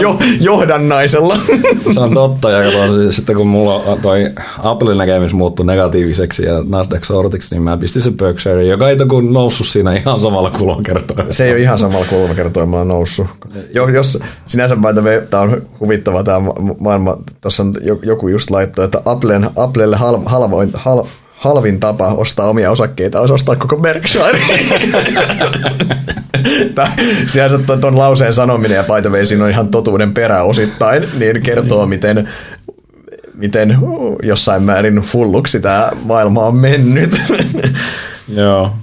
jo, 0.01 0.19
johdannaisella. 0.41 1.37
se 1.95 2.01
on 2.01 2.15
totta, 2.15 2.51
ja 2.51 2.71
kato, 2.71 3.13
sitten 3.13 3.37
kun 3.37 3.47
mulla 3.47 3.99
toi 4.03 4.31
Applen 4.59 4.99
näkemys 4.99 5.33
muuttui 5.33 5.67
negatiiviseksi 5.67 6.45
ja 6.45 6.65
Nasdaq 6.69 7.05
sortiksi, 7.05 7.55
niin 7.55 7.63
mä 7.63 7.77
pistin 7.77 8.03
se 8.03 8.11
Berkshire, 8.11 8.65
joka 8.65 8.89
ei 8.89 8.97
kun 9.09 9.33
noussut 9.33 9.67
siinä 9.67 9.97
ihan 9.97 10.21
samalla 10.21 10.51
kulmakertoimella. 10.51 11.33
Se 11.33 11.45
ei 11.45 11.53
ole 11.53 11.61
ihan 11.61 11.79
samalla 11.79 12.07
kulmakertoimella 12.11 12.85
noussut. 12.85 13.27
Jo, 13.75 13.89
jos 13.89 14.19
sinä 14.47 14.69
sinänsä 14.83 15.05
by 15.05 15.27
tämä 15.31 15.43
on 15.43 15.63
huvittava 15.81 16.25
tämä 16.25 16.41
maailma. 16.81 17.17
Tuossa 17.41 17.63
on 17.63 17.75
joku 18.03 18.29
just 18.29 18.51
laittoi, 18.51 18.85
että 18.85 19.03
Applen, 19.05 19.51
Applelle 19.57 19.97
hal, 19.97 20.19
halvoin, 20.27 20.71
hal, 20.75 21.05
halvin 21.37 21.81
tapa 21.81 22.09
ostaa 22.09 22.49
omia 22.49 22.71
osakkeita 22.71 23.21
on 23.21 23.33
ostaa 23.33 23.57
koko 23.57 23.77
Berkshire. 23.77 24.41
Sinänsä 27.27 27.59
tuon, 27.59 27.81
tuon 27.81 27.99
lauseen 27.99 28.35
sanominen 28.35 28.77
ja 28.77 28.83
by 28.85 29.09
the 29.09 29.27
siinä 29.27 29.45
on 29.45 29.51
ihan 29.51 29.69
totuuden 29.69 30.15
perä 30.15 30.43
osittain, 30.43 31.09
niin 31.19 31.43
kertoo, 31.43 31.87
miten, 31.87 32.29
miten 33.35 33.79
jossain 34.23 34.63
määrin 34.63 35.05
hulluksi 35.13 35.61
tämä 35.61 35.91
maailma 36.05 36.47
on 36.47 36.57
mennyt. 36.57 37.21
Joo. 38.29 38.75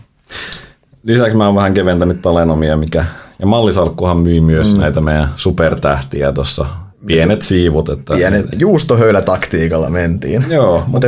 Lisäksi 1.04 1.38
mä 1.38 1.46
oon 1.46 1.56
vähän 1.56 1.74
keventänyt 1.74 2.22
talenomia, 2.22 2.78
mikä 2.78 3.06
ja 3.42 3.48
mallisalkkuhan 3.48 4.18
myi 4.18 4.42
myös 4.42 4.74
mm. 4.74 4.80
näitä 4.80 5.02
meidän 5.02 5.30
supertähtiä 5.36 6.32
tuossa 6.32 6.66
pienet 7.06 7.42
siivut. 7.42 7.90
Että 7.90 8.14
pienet 8.14 8.46
juustohöylätaktiikalla 8.60 9.90
mentiin. 9.90 10.46
Joo, 10.50 10.84
mutta 10.88 11.08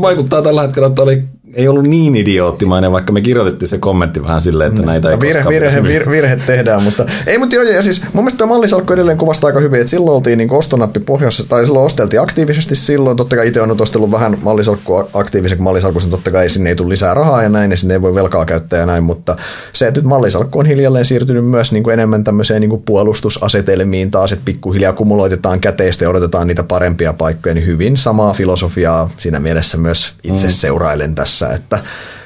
vaikuttaa 0.00 0.42
tällä 0.42 0.62
hetkellä, 0.62 0.88
että 0.88 1.02
oli 1.02 1.24
ei 1.54 1.68
ollut 1.68 1.84
niin 1.84 2.16
idioottimainen, 2.16 2.92
vaikka 2.92 3.12
me 3.12 3.20
kirjoitettiin 3.20 3.68
se 3.68 3.78
kommentti 3.78 4.22
vähän 4.22 4.40
silleen, 4.40 4.72
että 4.72 4.86
näitä 4.86 5.10
ei 5.10 5.20
virhe, 5.20 5.48
virhe, 5.48 5.82
virhe, 5.82 6.10
virhe, 6.10 6.36
tehdään, 6.46 6.82
mutta 6.82 7.06
ei, 7.26 7.38
mutta 7.38 7.54
joo, 7.54 7.64
ja 7.64 7.82
siis 7.82 8.02
mun 8.12 8.24
mielestä 8.24 8.38
tuo 8.38 8.46
mallisalkku 8.46 8.92
edelleen 8.92 9.18
kuvastaa 9.18 9.48
aika 9.48 9.60
hyvin, 9.60 9.80
että 9.80 9.90
silloin 9.90 10.16
oltiin 10.16 10.38
niin 10.38 10.52
ostonappi 10.52 11.00
pohjassa, 11.00 11.48
tai 11.48 11.64
silloin 11.64 11.86
osteltiin 11.86 12.20
aktiivisesti 12.20 12.74
silloin, 12.74 13.16
totta 13.16 13.36
kai 13.36 13.48
itse 13.48 13.60
on 13.60 13.82
ostellut 13.82 14.10
vähän 14.10 14.38
mallisalkkua 14.42 15.08
aktiivisen, 15.14 15.58
kun 15.58 15.64
mallisalkku, 15.64 16.00
totta 16.10 16.30
kai 16.30 16.48
sinne 16.48 16.70
ei 16.70 16.76
tule 16.76 16.88
lisää 16.88 17.14
rahaa 17.14 17.42
ja 17.42 17.48
näin, 17.48 17.70
ja 17.70 17.76
sinne 17.76 17.94
ei 17.94 18.02
voi 18.02 18.14
velkaa 18.14 18.44
käyttää 18.44 18.80
ja 18.80 18.86
näin, 18.86 19.04
mutta 19.04 19.36
se, 19.72 19.88
että 19.88 20.00
nyt 20.00 20.08
mallisalkku 20.08 20.58
on 20.58 20.66
hiljalleen 20.66 21.04
siirtynyt 21.04 21.46
myös 21.46 21.72
niin 21.72 21.82
kuin 21.82 21.94
enemmän 21.94 22.24
tämmöiseen 22.24 22.60
niin 22.60 22.70
kuin 22.70 22.82
puolustusasetelmiin 22.82 24.10
taas, 24.10 24.32
että 24.32 24.44
pikkuhiljaa 24.44 24.92
kumuloitetaan 24.92 25.60
käteistä 25.60 26.04
ja 26.04 26.10
odotetaan 26.10 26.48
niitä 26.48 26.62
parempia 26.62 27.12
paikkoja, 27.12 27.54
niin 27.54 27.66
hyvin 27.66 27.96
samaa 27.96 28.32
filosofiaa 28.32 29.10
siinä 29.16 29.40
mielessä 29.40 29.78
myös 29.78 30.12
itse 30.24 30.46
mm. 30.46 30.52
seurailen 30.52 31.14
tässä 31.14 31.41
mielessä, 31.48 31.56
että, 31.56 31.78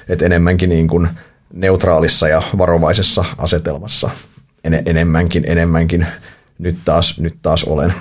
että 0.08 0.26
enemmänkin 0.26 0.68
niin 0.68 0.88
kuin 0.88 1.08
neutraalissa 1.52 2.28
ja 2.28 2.42
varovaisessa 2.58 3.24
asetelmassa 3.38 4.10
en, 4.64 4.82
enemmänkin, 4.86 5.44
enemmänkin 5.46 6.06
nyt 6.58 6.76
taas, 6.84 7.20
nyt 7.20 7.34
taas 7.42 7.64
olen. 7.64 7.94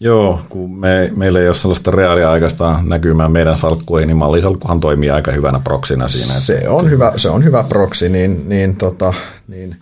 Joo, 0.00 0.40
kun 0.48 0.78
me, 0.78 1.12
meillä 1.16 1.40
ei 1.40 1.46
ole 1.46 1.54
sellaista 1.54 1.90
reaaliaikaista 1.90 2.82
näkymää 2.82 3.28
meidän 3.28 3.56
salkkuihin, 3.56 4.06
niin 4.06 4.16
mallisalkkuhan 4.16 4.80
toimii 4.80 5.10
aika 5.10 5.32
hyvänä 5.32 5.60
proksina 5.64 6.08
siinä. 6.08 6.34
Se 6.34 6.68
on 6.68 6.90
hyvä, 6.90 7.12
se 7.16 7.28
on 7.28 7.44
hyvä 7.44 7.64
proksi, 7.64 8.08
niin, 8.08 8.48
niin, 8.48 8.76
tota, 8.76 9.14
niin 9.48 9.76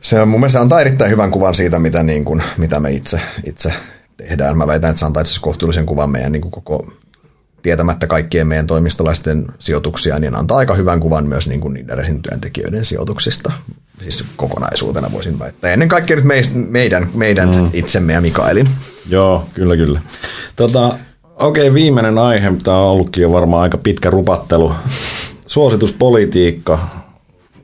se 0.00 0.20
on 0.20 0.28
mun 0.28 0.40
mielestä 0.40 0.60
antaa 0.60 0.80
erittäin 0.80 1.10
hyvän 1.10 1.30
kuvan 1.30 1.54
siitä, 1.54 1.78
mitä, 1.78 2.02
niin 2.02 2.24
kuin, 2.24 2.42
mitä 2.56 2.80
me 2.80 2.90
itse, 2.90 3.20
itse 3.46 3.72
tehdään. 4.16 4.56
Mä 4.56 4.66
väitän, 4.66 4.90
että 4.90 4.98
se 5.00 5.06
antaa 5.06 5.20
itse 5.20 5.40
kohtuullisen 5.40 5.86
kuvan 5.86 6.10
meidän 6.10 6.32
niin 6.32 6.42
kuin 6.42 6.52
koko 6.52 6.86
tietämättä 7.62 8.06
kaikkien 8.06 8.46
meidän 8.46 8.66
toimistolaisten 8.66 9.46
sijoituksia, 9.58 10.18
niin 10.18 10.36
antaa 10.36 10.58
aika 10.58 10.74
hyvän 10.74 11.00
kuvan 11.00 11.26
myös 11.26 11.48
niin 11.48 11.60
kuin 11.60 11.74
niiden 11.74 12.22
työntekijöiden 12.22 12.84
sijoituksista. 12.84 13.52
Siis 14.02 14.24
kokonaisuutena 14.36 15.12
voisin 15.12 15.38
väittää. 15.38 15.72
Ennen 15.72 15.88
kaikkea 15.88 16.16
nyt 16.16 16.24
meidän, 16.70 17.08
meidän 17.14 17.48
mm. 17.48 17.70
itsemme 17.72 18.12
ja 18.12 18.20
Mikaelin. 18.20 18.68
Joo, 19.08 19.44
kyllä, 19.54 19.76
kyllä. 19.76 20.00
Tota, 20.56 20.98
Okei, 21.38 21.68
okay, 21.68 21.74
viimeinen 21.74 22.18
aihe, 22.18 22.52
tämä 22.62 22.76
on 22.76 22.88
ollutkin 22.88 23.22
jo 23.22 23.32
varmaan 23.32 23.62
aika 23.62 23.78
pitkä 23.78 24.10
rupattelu. 24.10 24.72
Suosituspolitiikka. 25.46 26.78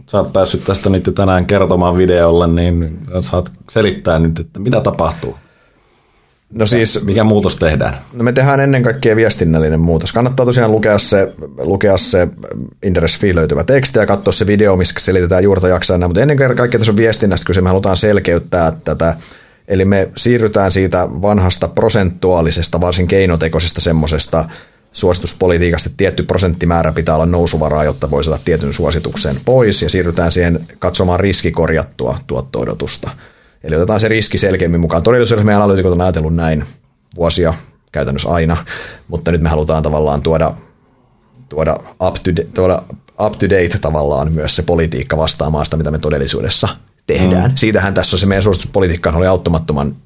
Sä 0.07 0.19
oot 0.19 0.33
päässyt 0.33 0.65
tästä 0.65 0.91
nyt 0.91 1.11
tänään 1.15 1.47
kertomaan 1.47 1.97
videolle, 1.97 2.47
niin 2.47 2.99
saat 3.21 3.53
selittää 3.71 4.19
nyt, 4.19 4.39
että 4.39 4.61
mitä 4.61 4.81
tapahtuu. 4.81 5.37
No 6.55 6.67
siis, 6.67 7.05
Mikä 7.05 7.25
muutos 7.25 7.57
tehdään? 7.57 7.99
No 8.13 8.25
me 8.25 8.33
tehdään 8.33 8.61
ennen 8.61 8.83
kaikkea 8.83 9.17
viestinnällinen 9.17 9.81
muutos. 9.81 10.13
Kannattaa 10.13 10.47
tosiaan 10.47 10.71
lukea 10.71 10.99
se, 10.99 11.33
lukea 11.59 11.97
se 11.97 12.29
Interest 12.83 13.23
löytyvä 13.35 13.65
teksti 13.65 13.99
ja 13.99 14.07
katsoa 14.07 14.33
se 14.33 14.47
video, 14.47 14.77
missä 14.77 14.95
selitetään 14.99 15.45
juurta 15.45 15.69
jaksaa. 15.69 16.09
Mutta 16.09 16.21
ennen 16.21 16.37
kaikkea 16.37 16.79
tässä 16.79 16.93
on 16.93 16.97
viestinnästä 16.97 17.47
kyse, 17.47 17.61
me 17.61 17.69
halutaan 17.69 17.97
selkeyttää 17.97 18.73
tätä. 18.85 19.15
Eli 19.69 19.85
me 19.85 20.09
siirrytään 20.17 20.73
siitä 20.73 21.09
vanhasta 21.23 21.69
prosentuaalisesta, 21.69 22.81
varsin 22.81 23.07
keinotekoisesta 23.07 23.81
semmoisesta 23.81 24.45
suosituspolitiikasta, 24.93 25.89
että 25.89 25.97
tietty 25.97 26.23
prosenttimäärä 26.23 26.93
pitää 26.93 27.15
olla 27.15 27.27
nousuvaraa, 27.27 27.85
jotta 27.85 28.11
voi 28.11 28.25
saada 28.25 28.41
tietyn 28.45 28.73
suosituksen 28.73 29.37
pois, 29.45 29.83
ja 29.83 29.91
siirrytään 29.91 30.33
siihen 30.33 30.67
katsomaan 30.79 31.21
riskikorjattua 31.21 32.19
tuotto-odotusta– 32.27 33.11
Eli 33.65 33.77
otetaan 33.77 34.01
se 34.01 34.09
riski 34.09 34.39
selkeämmin 34.39 34.81
mukaan. 34.81 35.03
Todellisuudessa 35.03 35.45
meidän 35.45 35.63
analyytikot 35.63 35.93
on 35.93 36.01
ajatellut 36.01 36.35
näin 36.35 36.65
vuosia 37.17 37.55
käytännössä 37.93 38.29
aina, 38.29 38.57
mutta 39.09 39.33
nyt 39.33 39.41
me 39.41 39.49
halutaan 39.49 39.83
tavallaan 39.83 40.23
tuoda, 40.23 40.55
tuoda, 41.49 41.77
up, 42.07 42.15
to, 42.15 42.43
tuoda 42.55 42.83
up 43.27 43.33
to 43.39 43.51
date 43.51 43.79
tavallaan 43.81 44.33
myös 44.33 44.57
se 44.57 44.63
politiikka 44.63 45.17
vastaamaan 45.17 45.65
sitä, 45.65 45.77
mitä 45.77 45.91
me 45.91 45.99
todellisuudessa 45.99 46.69
tehdään. 47.07 47.51
Mm. 47.51 47.57
Siitähän 47.57 47.95
tässä 47.95 48.17
on 48.17 48.21
se 48.21 48.27
meidän 48.27 48.43
suosituspolitiikka 48.43 49.11
oli 49.11 49.27
auttamattoman 49.27 49.97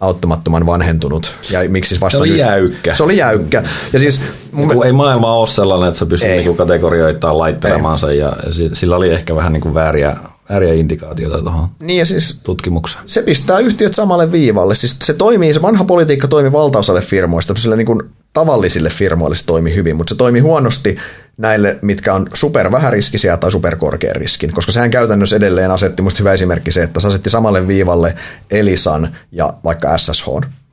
auttamattoman 0.00 0.66
vanhentunut. 0.66 1.34
Ja 1.50 1.68
miksi 1.68 2.00
vasta 2.00 2.18
Se 2.18 2.22
oli 2.22 2.38
jäykkä. 2.38 2.94
Se 2.94 3.02
oli 3.02 3.16
jäykkä. 3.16 3.62
Ja 3.92 4.00
siis 4.00 4.22
mun 4.52 4.68
Kun 4.68 4.86
ei 4.86 4.92
maailma 4.92 5.34
ole 5.34 5.46
sellainen, 5.46 5.88
että 5.88 5.98
sä 5.98 6.06
pystyt 6.06 6.30
Ei. 6.30 6.36
niinku 6.36 6.54
kategorioitaan 6.54 7.38
laittelemaan 7.38 7.98
sen 7.98 8.18
ja 8.18 8.36
si- 8.50 8.70
sillä 8.72 8.96
oli 8.96 9.10
ehkä 9.10 9.36
vähän 9.36 9.52
niinku 9.52 9.74
vääriä, 9.74 10.16
vääriä 10.52 10.74
indikaatioita 10.74 11.42
tuohon 11.42 11.68
niin 11.80 11.98
ja 11.98 12.04
siis 12.04 12.40
tutkimukseen. 12.42 13.04
se 13.06 13.22
pistää 13.22 13.58
yhtiöt 13.58 13.94
samalle 13.94 14.32
viivalle. 14.32 14.74
Siis 14.74 14.96
se 15.02 15.14
toimii, 15.14 15.54
se 15.54 15.62
vanha 15.62 15.84
politiikka 15.84 16.28
toimi 16.28 16.52
valtaosalle 16.52 17.00
firmoista, 17.00 17.54
sillä 17.54 17.76
niin 17.76 17.86
kuin 17.86 18.02
tavallisille 18.32 18.90
firmoille 18.90 19.36
se 19.36 19.46
toimi 19.46 19.74
hyvin, 19.74 19.96
mutta 19.96 20.10
se 20.14 20.18
toimi 20.18 20.40
huonosti 20.40 20.96
näille, 21.36 21.78
mitkä 21.82 22.14
on 22.14 22.26
super 22.34 22.72
vähäriskisiä 22.72 23.36
tai 23.36 23.50
super 23.50 23.76
korkean 23.76 24.16
riskin, 24.16 24.52
koska 24.52 24.72
sehän 24.72 24.90
käytännössä 24.90 25.36
edelleen 25.36 25.70
asetti, 25.70 26.02
musta 26.02 26.18
hyvä 26.18 26.32
esimerkki 26.32 26.72
se, 26.72 26.82
että 26.82 27.00
se 27.00 27.08
asetti 27.08 27.30
samalle 27.30 27.68
viivalle 27.68 28.14
Elisan 28.50 29.16
ja 29.32 29.54
vaikka 29.64 29.98
SSH 29.98 30.26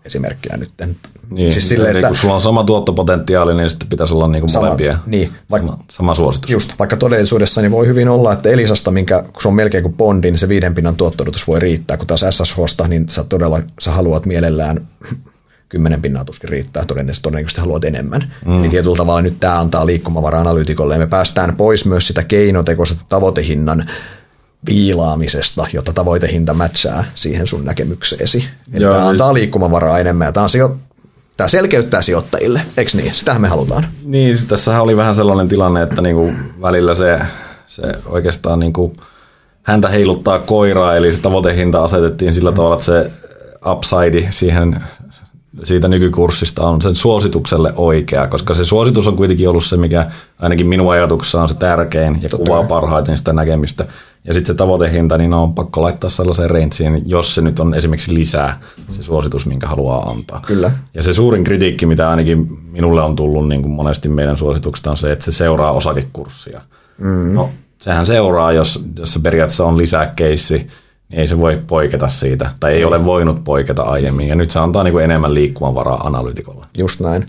esimerkkinä 0.10 0.58
nyt. 0.58 0.72
Niin, 1.30 1.52
siis 1.52 1.70
silleen, 1.70 1.92
eli 1.92 2.00
että 2.00 2.08
kun 2.08 2.18
sulla 2.18 2.36
on 2.36 2.42
sama 2.42 2.64
tuottopotentiaali, 2.64 3.54
niin 3.54 3.70
sitten 3.70 3.90
pitäisi 3.90 4.14
olla 4.14 4.28
niinku 4.28 4.48
Sama- 4.48 4.66
molempia. 4.66 5.00
niin, 5.06 5.32
vaikka- 5.52 5.72
sama, 5.72 5.84
sama 5.92 6.16
suositus. 6.16 6.50
Just, 6.52 6.74
vaikka 6.80 6.98
todellisuudessa 6.98 7.62
niin 7.62 7.72
voi 7.72 7.88
hyvin 7.88 8.10
olla, 8.10 8.34
että 8.34 8.50
Elisasta, 8.50 8.92
minkä, 8.92 9.24
kun 9.34 9.42
se 9.42 9.48
on 9.48 9.54
melkein 9.54 9.84
kuin 9.84 9.94
Bondi, 9.94 10.32
niin 10.32 10.40
se 10.40 10.50
viiden 10.50 10.76
pinnan 10.76 10.96
tuottodotus 10.96 11.48
voi 11.48 11.60
riittää, 11.60 11.98
kun 11.98 12.08
taas 12.08 12.26
SSHsta, 12.30 12.88
niin 12.88 13.10
sä 13.10 13.24
todella 13.24 13.62
sä 13.82 13.92
haluat 13.92 14.26
mielellään 14.26 14.78
kymmenen 15.70 16.02
pinnaa 16.02 16.26
tuskin 16.26 16.50
riittää, 16.50 16.86
todennäköisesti, 16.86 17.24
todennäköisesti 17.24 17.62
haluat 17.62 17.86
enemmän. 17.86 18.34
Mm. 18.46 18.62
Niin 18.62 18.72
tietyllä 18.72 18.96
tavalla 18.98 19.22
nyt 19.22 19.40
tämä 19.40 19.60
antaa 19.60 19.86
liikkumavaraa 19.86 20.42
analyytikolle, 20.42 20.94
ja 20.96 21.00
me 21.00 21.08
päästään 21.08 21.56
pois 21.56 21.86
myös 21.86 22.08
sitä 22.08 22.24
keinotekoisesta 22.24 23.06
tavoitehinnan 23.10 23.86
viilaamisesta, 24.66 25.68
jotta 25.74 25.94
tavoitehinta 25.94 26.54
matchaa 26.54 27.04
siihen 27.16 27.48
sun 27.48 27.66
näkemykseesi. 27.66 28.46
Eli 28.74 28.84
Joo, 28.84 28.94
tämä 28.94 29.04
siis- 29.04 29.12
antaa 29.12 29.34
liikkumavaraa 29.34 30.00
enemmän, 30.00 30.26
ja 30.26 30.32
tämä, 30.32 30.44
on 30.44 30.50
sijo- 30.50 30.76
tämä 31.38 31.48
selkeyttää 31.48 32.02
sijoittajille, 32.02 32.62
eikö 32.78 32.92
niin? 32.98 33.14
Sitähän 33.16 33.42
me 33.42 33.48
halutaan. 33.48 33.86
Niin, 34.04 34.36
tässähän 34.48 34.82
oli 34.82 34.98
vähän 34.98 35.16
sellainen 35.16 35.48
tilanne, 35.48 35.82
että 35.84 36.02
niinku 36.02 36.32
välillä 36.62 36.94
se, 36.94 37.20
se 37.68 37.84
oikeastaan 38.06 38.60
niinku 38.60 38.94
häntä 39.64 39.90
heiluttaa 39.90 40.40
koiraa, 40.40 40.96
eli 40.96 41.12
se 41.12 41.22
tavoitehinta 41.22 41.84
asetettiin 41.84 42.34
sillä 42.34 42.52
tavalla, 42.52 42.74
että 42.74 42.86
se 42.86 43.12
upside 43.72 44.28
siihen 44.30 44.84
siitä 45.64 45.88
nykykurssista 45.88 46.64
on 46.64 46.82
sen 46.82 46.96
suositukselle 46.96 47.74
oikea, 47.76 48.28
koska 48.28 48.54
se 48.54 48.66
suositus 48.66 49.08
on 49.08 49.16
kuitenkin 49.16 49.50
ollut 49.50 49.66
se, 49.66 49.78
mikä 49.78 50.08
ainakin 50.40 50.68
minun 50.68 50.92
ajatuksessa 50.92 51.42
on 51.42 51.48
se 51.50 51.56
tärkein 51.56 52.20
ja 52.22 52.30
kuvaa 52.30 52.64
parhaiten 52.64 53.18
sitä 53.18 53.34
näkemystä. 53.34 53.86
Ja 54.24 54.34
sitten 54.34 54.54
se 54.54 54.58
tavoitehinta, 54.58 55.18
niin 55.18 55.34
on 55.34 55.56
pakko 55.56 55.82
laittaa 55.82 56.10
sellaiseen 56.10 56.50
rangein, 56.50 57.04
jos 57.06 57.36
se 57.36 57.42
nyt 57.42 57.60
on 57.60 57.74
esimerkiksi 57.74 58.14
lisää 58.14 58.60
se 58.92 59.04
suositus, 59.04 59.46
minkä 59.46 59.68
haluaa 59.68 60.10
antaa. 60.10 60.42
Kyllä. 60.48 60.72
Ja 60.94 61.04
se 61.04 61.14
suurin 61.14 61.44
kritiikki, 61.44 61.86
mitä 61.86 62.10
ainakin 62.10 62.60
minulle 62.72 63.02
on 63.02 63.16
tullut 63.16 63.48
niin 63.48 63.62
kuin 63.62 63.72
monesti 63.72 64.10
meidän 64.10 64.38
suosituksista, 64.38 64.92
on 64.92 64.98
se, 64.98 65.12
että 65.12 65.26
se 65.26 65.32
seuraa 65.32 65.72
osakekurssia. 65.72 66.62
Mm. 66.98 67.34
No, 67.34 67.50
sehän 67.78 68.06
seuraa, 68.06 68.52
jos, 68.52 68.84
jos 68.98 69.14
se 69.14 69.20
periaatteessa 69.20 69.66
on 69.66 69.78
lisäkeissi, 69.78 70.68
niin 71.10 71.20
ei 71.20 71.28
se 71.28 71.40
voi 71.40 71.62
poiketa 71.68 72.08
siitä, 72.08 72.50
tai 72.60 72.74
ei 72.74 72.86
ole 72.86 73.06
voinut 73.06 73.44
poiketa 73.44 73.84
aiemmin. 73.84 74.28
Ja 74.28 74.36
nyt 74.36 74.52
se 74.52 74.60
antaa 74.60 74.84
niin 74.84 74.92
kuin 74.92 75.04
enemmän 75.04 75.34
liikkumavaraa 75.34 76.08
analytikolle. 76.08 76.66
Just 76.78 77.00
näin. 77.00 77.28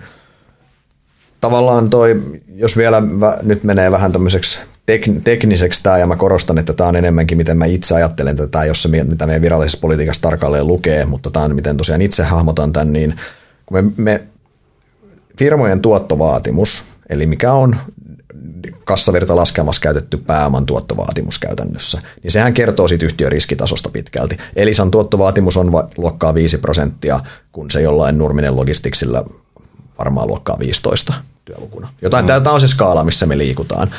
Tavallaan 1.41 1.91
toi, 1.91 2.23
jos 2.55 2.77
vielä 2.77 3.03
nyt 3.43 3.65
menee 3.65 3.91
vähän 3.91 4.13
tämmöiseksi 4.13 4.61
tek- 4.91 5.21
tekniseksi 5.25 5.83
tämä, 5.83 5.99
ja 5.99 6.07
mä 6.07 6.17
korostan, 6.17 6.59
että 6.59 6.73
tämä 6.73 6.89
on 6.89 6.97
enemmänkin, 6.97 7.39
miten 7.39 7.59
mä 7.59 7.65
itse 7.65 7.95
ajattelen 7.95 8.37
tätä, 8.37 8.65
jos 8.65 8.83
se, 8.83 8.89
mi- 8.89 9.05
mitä 9.05 9.27
meidän 9.27 9.43
virallisessa 9.43 9.79
politiikassa 9.81 10.23
tarkalleen 10.23 10.67
lukee, 10.67 11.05
mutta 11.07 11.31
tämä 11.31 11.45
on, 11.45 11.55
miten 11.55 11.77
tosiaan 11.77 12.03
itse 12.03 12.23
hahmotan 12.25 12.73
tämän, 12.73 12.93
niin 12.93 13.17
kun 13.67 13.85
me, 13.85 13.93
me 13.97 14.25
firmojen 15.39 15.81
tuottovaatimus, 15.81 16.85
eli 17.09 17.27
mikä 17.27 17.53
on 17.53 17.77
kassavirtalaskelmassa 18.85 19.81
käytetty 19.81 20.17
pääoman 20.17 20.67
tuottovaatimus 20.67 21.39
käytännössä, 21.39 22.01
niin 22.23 22.31
sehän 22.31 22.55
kertoo 22.55 22.89
siitä 22.89 23.07
yhtiön 23.07 23.33
riskitasosta 23.33 23.89
pitkälti. 23.89 24.39
Elisan 24.57 24.91
tuottovaatimus 24.91 25.57
on 25.57 25.73
va- 25.73 25.89
luokkaa 25.97 26.35
5 26.35 26.59
prosenttia, 26.59 27.21
kun 27.53 27.71
se 27.71 27.81
jollain 27.81 28.19
Nurminen 28.19 28.57
Logisticsilla 28.57 29.25
varmaan 29.99 30.29
luokkaa 30.29 30.59
15 30.59 31.15
työlukuna. 31.45 31.89
Jotain, 32.03 32.25
mm. 32.25 32.27
tämä 32.27 32.53
on 32.53 32.61
se 32.61 32.69
skaala, 32.69 33.05
missä 33.05 33.27
me 33.27 33.39
liikutaan. 33.39 33.91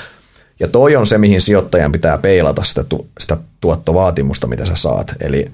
Ja 0.61 0.67
toi 0.67 0.95
on 0.95 1.07
se, 1.07 1.17
mihin 1.17 1.41
sijoittajan 1.41 1.91
pitää 1.91 2.17
peilata 2.17 2.63
sitä, 2.63 2.83
tu, 2.83 3.07
sitä 3.19 3.37
tuottovaatimusta, 3.61 4.47
mitä 4.47 4.65
sä 4.65 4.75
saat. 4.75 5.15
Eli, 5.19 5.51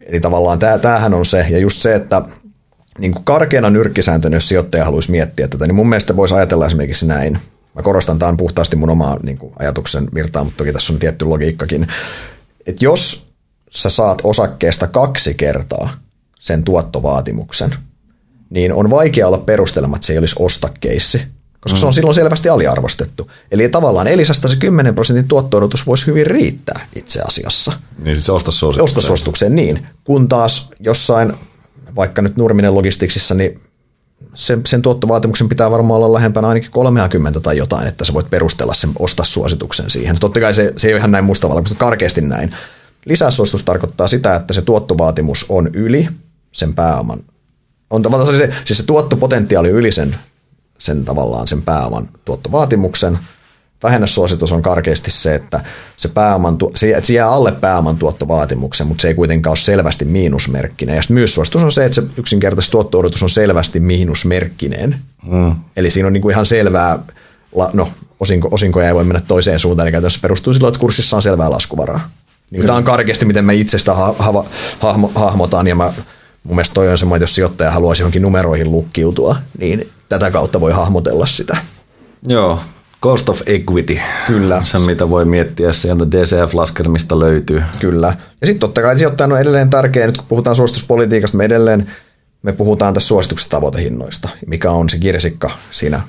eli 0.00 0.20
tavallaan 0.20 0.58
tää, 0.58 0.78
tämähän 0.78 1.14
on 1.14 1.26
se, 1.26 1.46
ja 1.50 1.58
just 1.58 1.80
se, 1.80 1.94
että 1.94 2.22
niin 2.98 3.12
kuin 3.12 3.24
karkeana 3.24 3.70
nyrkkisääntönä, 3.70 4.36
jos 4.36 4.48
sijoittaja 4.48 4.84
haluaisi 4.84 5.10
miettiä 5.10 5.48
tätä, 5.48 5.66
niin 5.66 5.74
mun 5.74 5.88
mielestä 5.88 6.16
voisi 6.16 6.34
ajatella 6.34 6.66
esimerkiksi 6.66 7.06
näin. 7.06 7.38
Mä 7.74 7.82
korostan, 7.82 8.18
tämä 8.18 8.28
on 8.28 8.36
puhtaasti 8.36 8.76
mun 8.76 8.90
oma 8.90 9.16
niin 9.22 9.38
kuin, 9.38 9.52
ajatuksen 9.58 10.08
virtaa, 10.14 10.44
mutta 10.44 10.58
toki 10.58 10.72
tässä 10.72 10.92
on 10.92 10.98
tietty 10.98 11.24
logiikkakin. 11.24 11.86
Että 12.66 12.84
jos 12.84 13.26
sä 13.70 13.90
saat 13.90 14.20
osakkeesta 14.24 14.86
kaksi 14.86 15.34
kertaa 15.34 15.88
sen 16.40 16.64
tuottovaatimuksen, 16.64 17.74
niin 18.50 18.72
on 18.72 18.90
vaikea 18.90 19.28
olla 19.28 19.38
perustelematta, 19.38 19.96
että 19.96 20.06
se 20.06 20.12
ei 20.12 20.18
olisi 20.18 20.36
ostakeissi, 20.38 21.22
koska 21.64 21.76
mm. 21.76 21.80
se 21.80 21.86
on 21.86 21.92
silloin 21.92 22.14
selvästi 22.14 22.48
aliarvostettu. 22.48 23.30
Eli 23.50 23.68
tavallaan 23.68 24.06
Elisasta 24.06 24.48
se 24.48 24.56
10 24.56 24.94
prosentin 24.94 25.28
tuotto 25.28 25.60
voisi 25.86 26.06
hyvin 26.06 26.26
riittää 26.26 26.86
itse 26.96 27.20
asiassa 27.20 27.72
Niin 27.98 28.16
siis 28.16 28.30
osta 28.30 28.50
suositus. 28.50 28.84
ostosuositukseen 28.84 29.56
niin, 29.56 29.86
kun 30.04 30.28
taas 30.28 30.70
jossain, 30.80 31.32
vaikka 31.96 32.22
nyt 32.22 32.36
Nurminen 32.36 32.74
Logisticsissa, 32.74 33.34
niin 33.34 33.60
sen, 34.34 34.60
sen 34.66 34.82
tuottovaatimuksen 34.82 35.48
pitää 35.48 35.70
varmaan 35.70 36.00
olla 36.00 36.12
lähempänä 36.12 36.48
ainakin 36.48 36.70
30 36.70 37.40
tai 37.40 37.56
jotain, 37.56 37.88
että 37.88 38.04
sä 38.04 38.14
voit 38.14 38.30
perustella 38.30 38.74
sen 38.74 38.90
ostassuosituksen 38.98 39.90
siihen. 39.90 40.16
Totta 40.20 40.40
kai 40.40 40.54
se, 40.54 40.72
se 40.76 40.88
ei 40.88 40.94
ole 40.94 40.98
ihan 40.98 41.12
näin 41.12 41.24
mustavalla, 41.24 41.60
mutta 41.60 41.74
karkeasti 41.74 42.20
näin. 42.20 42.54
Lisäsuositus 43.04 43.62
tarkoittaa 43.62 44.08
sitä, 44.08 44.36
että 44.36 44.54
se 44.54 44.62
tuottovaatimus 44.62 45.46
on 45.48 45.70
yli 45.72 46.08
sen 46.52 46.74
pääoman. 46.74 47.20
On 47.90 48.02
tavallaan 48.02 48.36
se, 48.36 48.50
siis 48.64 48.78
se 48.78 48.86
tuottopotentiaali 48.86 49.68
yli 49.68 49.92
sen, 49.92 50.16
sen 50.84 51.04
tavallaan 51.04 51.48
sen 51.48 51.62
pääoman 51.62 52.08
tuottovaatimuksen. 52.24 53.18
Vähennyssuositus 53.82 54.52
on 54.52 54.62
karkeasti 54.62 55.10
se, 55.10 55.34
että 55.34 55.60
se, 55.96 56.08
pääoman, 56.08 56.56
se, 56.74 57.00
se 57.02 57.12
jää 57.12 57.30
alle 57.30 57.52
pääoman 57.52 57.96
tuottovaatimuksen, 57.96 58.86
mutta 58.86 59.02
se 59.02 59.08
ei 59.08 59.14
kuitenkaan 59.14 59.50
ole 59.50 59.56
selvästi 59.56 60.04
miinusmerkkinen. 60.04 60.96
Ja 60.96 61.02
sitten 61.02 61.14
myös 61.14 61.34
suositus 61.34 61.62
on 61.62 61.72
se, 61.72 61.84
että 61.84 61.94
se 61.94 62.02
yksinkertaisesti 62.16 62.72
tuotto-odotus 62.72 63.22
on 63.22 63.30
selvästi 63.30 63.80
miinusmerkkinen. 63.80 64.98
Mm. 65.26 65.54
Eli 65.76 65.90
siinä 65.90 66.06
on 66.06 66.12
niinku 66.12 66.30
ihan 66.30 66.46
selvää, 66.46 66.98
no 67.72 67.88
osinko, 68.20 68.48
osinkoja 68.50 68.88
ei 68.88 68.94
voi 68.94 69.04
mennä 69.04 69.20
toiseen 69.20 69.60
suuntaan, 69.60 69.86
eli 69.86 69.92
käytännössä 69.92 70.20
perustuu 70.22 70.54
silloin, 70.54 70.70
että 70.70 70.80
kurssissa 70.80 71.16
on 71.16 71.22
selvää 71.22 71.50
laskuvaraa. 71.50 72.10
Niin 72.50 72.66
tämä 72.66 72.78
on 72.78 72.84
karkeasti, 72.84 73.24
miten 73.24 73.44
me 73.44 73.54
itse 73.54 73.78
sitä 73.78 73.94
ha- 73.94 74.14
ha- 74.18 74.44
hahmo- 74.80 75.12
hahmotaan, 75.14 75.66
ja 75.66 75.74
mä, 75.74 75.92
mun 76.44 76.56
mielestä 76.56 76.74
toi 76.74 76.88
on 76.88 76.98
semmoinen, 76.98 77.18
että 77.18 77.30
jos 77.30 77.34
sijoittaja 77.34 77.70
haluaisi 77.70 78.02
johonkin 78.02 78.22
numeroihin 78.22 78.70
lukkiutua, 78.70 79.36
niin 79.58 79.88
tätä 80.08 80.30
kautta 80.30 80.60
voi 80.60 80.72
hahmotella 80.72 81.26
sitä. 81.26 81.56
Joo, 82.26 82.60
cost 83.02 83.28
of 83.28 83.40
equity. 83.46 83.98
Kyllä. 84.26 84.62
Se, 84.64 84.78
mitä 84.78 85.10
voi 85.10 85.24
miettiä, 85.24 85.72
sieltä 85.72 86.04
DCF-laskelmista 86.04 87.20
löytyy. 87.20 87.62
Kyllä. 87.80 88.06
Ja 88.40 88.46
sitten 88.46 88.60
totta 88.60 88.82
kai 88.82 88.98
sijoittajan 88.98 89.32
on 89.32 89.40
edelleen 89.40 89.70
tärkeää, 89.70 90.06
nyt 90.06 90.16
kun 90.16 90.26
puhutaan 90.28 90.56
suosituspolitiikasta, 90.56 91.36
me 91.36 91.44
edelleen 91.44 91.86
me 92.44 92.52
puhutaan 92.52 92.94
tässä 92.94 93.08
suosituksesta 93.08 93.56
tavoitehinnoista, 93.56 94.28
mikä 94.46 94.70
on 94.70 94.90
se 94.90 94.98
kirsikka 94.98 95.50
siinä 95.70 96.00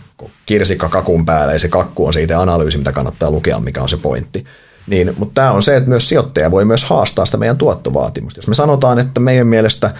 kirsikka 0.46 0.90
kakun 0.90 1.26
päällä, 1.26 1.54
ja 1.54 1.60
se 1.60 1.68
kakku 1.68 2.08
on 2.08 2.14
siitä 2.14 2.42
analyysi, 2.42 2.78
mitä 2.78 2.92
kannattaa 2.92 3.32
lukea, 3.32 3.60
mikä 3.60 3.82
on 3.82 3.90
se 3.90 3.98
pointti. 3.98 4.46
Niin, 4.88 5.14
mutta 5.18 5.42
tämä 5.42 5.52
on 5.52 5.64
se, 5.64 5.76
että 5.76 5.90
myös 5.90 6.10
sijoittaja 6.10 6.52
voi 6.52 6.66
myös 6.66 6.84
haastaa 6.84 7.26
sitä 7.26 7.38
meidän 7.38 7.58
tuottovaatimusta. 7.58 8.38
Jos 8.38 8.48
me 8.48 8.56
sanotaan, 8.56 9.00
että 9.00 9.20
meidän 9.20 9.48
mielestä 9.48 9.94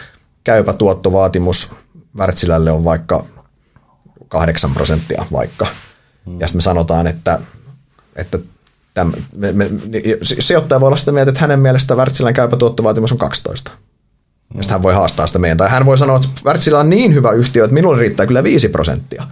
käypä 0.46 0.74
tuottovaatimus 0.74 1.74
Wärtsilälle 2.18 2.72
on 2.72 2.84
vaikka 2.84 3.26
8 4.28 4.74
prosenttia 4.74 5.26
vaikka, 5.32 5.68
mm. 6.26 6.40
ja 6.40 6.48
sitten 6.48 6.58
me 6.58 6.62
sanotaan, 6.62 7.08
että, 7.08 7.40
että 8.16 8.40
täm, 8.94 9.12
me, 9.36 9.52
me, 9.52 9.70
sijoittaja 10.24 10.80
voi 10.80 10.88
olla 10.88 10.98
sitä 10.98 11.12
mieltä, 11.12 11.30
että 11.30 11.42
hänen 11.42 11.60
mielestä 11.60 11.96
Wärtsilän 11.96 12.34
käypä 12.34 12.58
tuottovaatimus 12.58 13.12
on 13.12 13.18
12. 13.18 13.72
Ja 14.56 14.64
sitten 14.64 14.74
hän 14.74 14.84
voi 14.84 14.94
haastaa 14.94 15.28
sitä 15.28 15.40
meidän. 15.40 15.58
Tai 15.58 15.70
hän 15.70 15.86
voi 15.86 15.98
sanoa, 15.98 16.18
että 16.18 16.28
Wärtsilä 16.46 16.80
on 16.80 16.90
niin 16.90 17.14
hyvä 17.14 17.32
yhtiö, 17.32 17.64
että 17.64 17.74
minulle 17.74 18.00
riittää 18.00 18.26
kyllä 18.26 18.44
5 18.44 18.70
prosenttia. 18.70 19.28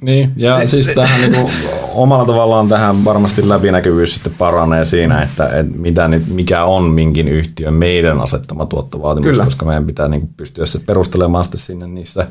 Niin, 0.00 0.32
ja 0.36 0.68
siis 0.68 0.86
tähän 0.86 1.20
niinku, 1.20 1.50
omalla 1.94 2.24
tavallaan 2.24 2.68
tähän 2.68 3.04
varmasti 3.04 3.48
läpinäkyvyys 3.48 4.14
sitten 4.14 4.34
paranee 4.38 4.84
siinä, 4.84 5.22
että, 5.22 5.48
että 5.48 5.78
mitä 5.78 6.08
nyt, 6.08 6.28
mikä 6.28 6.64
on 6.64 6.84
minkin 6.84 7.28
yhtiön 7.28 7.74
meidän 7.74 8.20
asettama 8.20 8.66
tuottovaatimus, 8.66 9.30
Kyllä. 9.30 9.44
koska 9.44 9.66
meidän 9.66 9.86
pitää 9.86 10.08
niinku 10.08 10.28
pystyä 10.36 10.66
se 10.66 10.80
perustelemaan 10.86 11.44
sitten 11.44 11.60
sinne 11.60 11.86
niissä, 11.86 12.26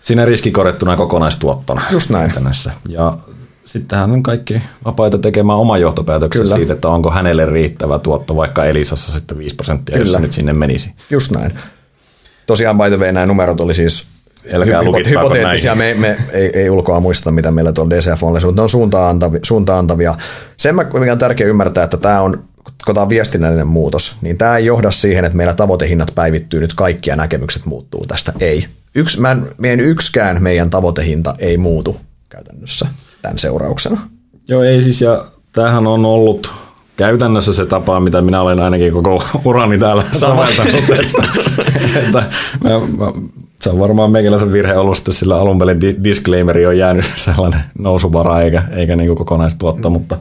siinä 0.00 0.24
riskikorjattuna 0.24 0.96
kokonaistuottona. 0.96 1.82
Just 1.90 2.10
näin. 2.10 2.26
käytännössä. 2.26 2.72
Ja 2.88 3.16
sittenhän 3.64 4.10
on 4.10 4.22
kaikki 4.22 4.62
vapaita 4.84 5.18
tekemään 5.18 5.58
oma 5.58 5.78
johtopäätöksen 5.78 6.42
Kyllä. 6.42 6.56
siitä, 6.56 6.72
että 6.72 6.88
onko 6.88 7.10
hänelle 7.10 7.46
riittävä 7.46 7.98
tuotto 7.98 8.36
vaikka 8.36 8.64
Elisassa 8.64 9.12
sitten 9.12 9.38
5 9.38 9.56
prosenttia, 9.56 9.98
jos 9.98 10.04
Kyllä. 10.06 10.18
se 10.18 10.22
nyt 10.22 10.32
sinne 10.32 10.52
menisi. 10.52 10.92
Just 11.10 11.30
näin. 11.30 11.52
Tosiaan 12.46 12.78
by 12.78 12.88
the 12.88 12.96
way, 12.96 13.12
nämä 13.12 13.26
numerot 13.26 13.60
oli 13.60 13.74
siis 13.74 14.06
Älkää 14.52 14.80
hypo- 14.80 15.08
hypoteettisia. 15.08 15.74
Me, 15.74 15.94
me 15.98 16.16
ei, 16.32 16.50
ei, 16.54 16.70
ulkoa 16.70 17.00
muista, 17.00 17.30
mitä 17.30 17.50
meillä 17.50 17.72
tuolla 17.72 17.90
DCF 17.90 18.22
on, 18.22 18.32
mutta 18.32 18.52
ne 18.52 18.62
on 18.62 18.68
suuntaan 18.68 19.10
antavia. 19.10 19.40
Suuntaan 19.42 19.78
antavia. 19.78 20.14
Sen 20.56 20.74
mä- 20.74 20.84
mikä 20.98 21.12
on 21.12 21.18
tärkeää 21.18 21.50
ymmärtää, 21.50 21.84
että 21.84 21.96
tämä 21.96 22.20
on 22.20 22.48
kun 22.86 22.94
tämä 22.94 23.02
on 23.02 23.08
viestinnällinen 23.08 23.66
muutos, 23.66 24.16
niin 24.20 24.38
tämä 24.38 24.56
ei 24.56 24.66
johda 24.66 24.90
siihen, 24.90 25.24
että 25.24 25.36
meillä 25.36 25.54
tavoitehinnat 25.54 26.12
päivittyy 26.14 26.60
nyt 26.60 26.74
kaikki 26.74 27.10
ja 27.10 27.16
näkemykset 27.16 27.66
muuttuu 27.66 28.06
tästä. 28.06 28.32
Ei. 28.40 28.66
Yks, 28.94 29.18
mä 29.18 29.30
en, 29.30 29.46
meidän 29.58 29.80
yksikään 29.80 30.42
meidän 30.42 30.70
tavoitehinta 30.70 31.34
ei 31.38 31.56
muutu 31.56 31.96
käytännössä 32.28 32.86
tämän 33.22 33.38
seurauksena. 33.38 34.00
Joo, 34.48 34.62
ei 34.62 34.80
siis, 34.82 35.00
ja 35.00 35.24
tämähän 35.52 35.86
on 35.86 36.04
ollut 36.04 36.52
käytännössä 36.96 37.52
se 37.52 37.66
tapa, 37.66 38.00
mitä 38.00 38.22
minä 38.22 38.42
olen 38.42 38.60
ainakin 38.60 38.92
koko 38.92 39.24
urani 39.44 39.78
täällä 39.78 40.02
soveltanut, 40.12 40.74
että, 40.74 41.18
että 42.06 42.22
mä, 42.60 42.70
mä, 42.70 43.12
se 43.60 43.70
on 43.70 43.78
varmaan 43.78 44.10
meikäläisen 44.10 44.52
virhe 44.52 44.76
ollut 44.76 44.96
sitten 44.96 45.14
sillä 45.14 45.40
alun 45.40 45.58
perin 45.58 45.80
di- 45.80 45.96
disclaimeri 46.04 46.66
on 46.66 46.78
jäänyt 46.78 47.10
sellainen 47.16 47.60
nousuvara 47.78 48.40
eikä, 48.40 48.62
eikä 48.70 48.96
niin 48.96 49.16
kokonaistuotto, 49.16 49.90
mutta, 49.90 50.18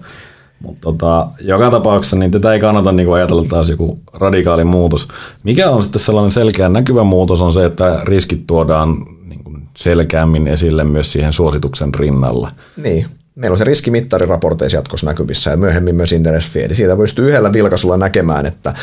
mutta 0.59 0.81
tota, 0.81 1.27
joka 1.41 1.71
tapauksessa 1.71 2.15
niin 2.15 2.31
tätä 2.31 2.53
ei 2.53 2.59
kannata 2.59 2.91
niin 2.91 3.13
ajatella 3.13 3.43
taas 3.49 3.69
joku 3.69 3.99
radikaali 4.13 4.63
muutos. 4.63 5.07
Mikä 5.43 5.69
on 5.69 5.83
sitten 5.83 6.01
sellainen 6.01 6.31
selkeä 6.31 6.69
näkyvä 6.69 7.03
muutos 7.03 7.41
on 7.41 7.53
se, 7.53 7.65
että 7.65 8.01
riskit 8.03 8.47
tuodaan 8.47 9.05
niin 9.25 9.67
selkeämmin 9.77 10.47
esille 10.47 10.83
myös 10.83 11.11
siihen 11.11 11.33
suosituksen 11.33 11.93
rinnalla. 11.93 12.51
Niin. 12.77 13.05
Meillä 13.35 13.53
on 13.53 13.57
se 13.57 13.63
riskimittari 13.63 14.25
raporteissa 14.25 14.77
jatkossa 14.77 15.07
näkyvissä 15.07 15.51
ja 15.51 15.57
myöhemmin 15.57 15.95
myös 15.95 16.11
Inderes 16.11 16.49
Feed. 16.49 16.75
Siitä 16.75 16.95
pystyy 16.95 17.29
yhdellä 17.29 17.53
vilkaisulla 17.53 17.97
näkemään, 17.97 18.45
että 18.45 18.73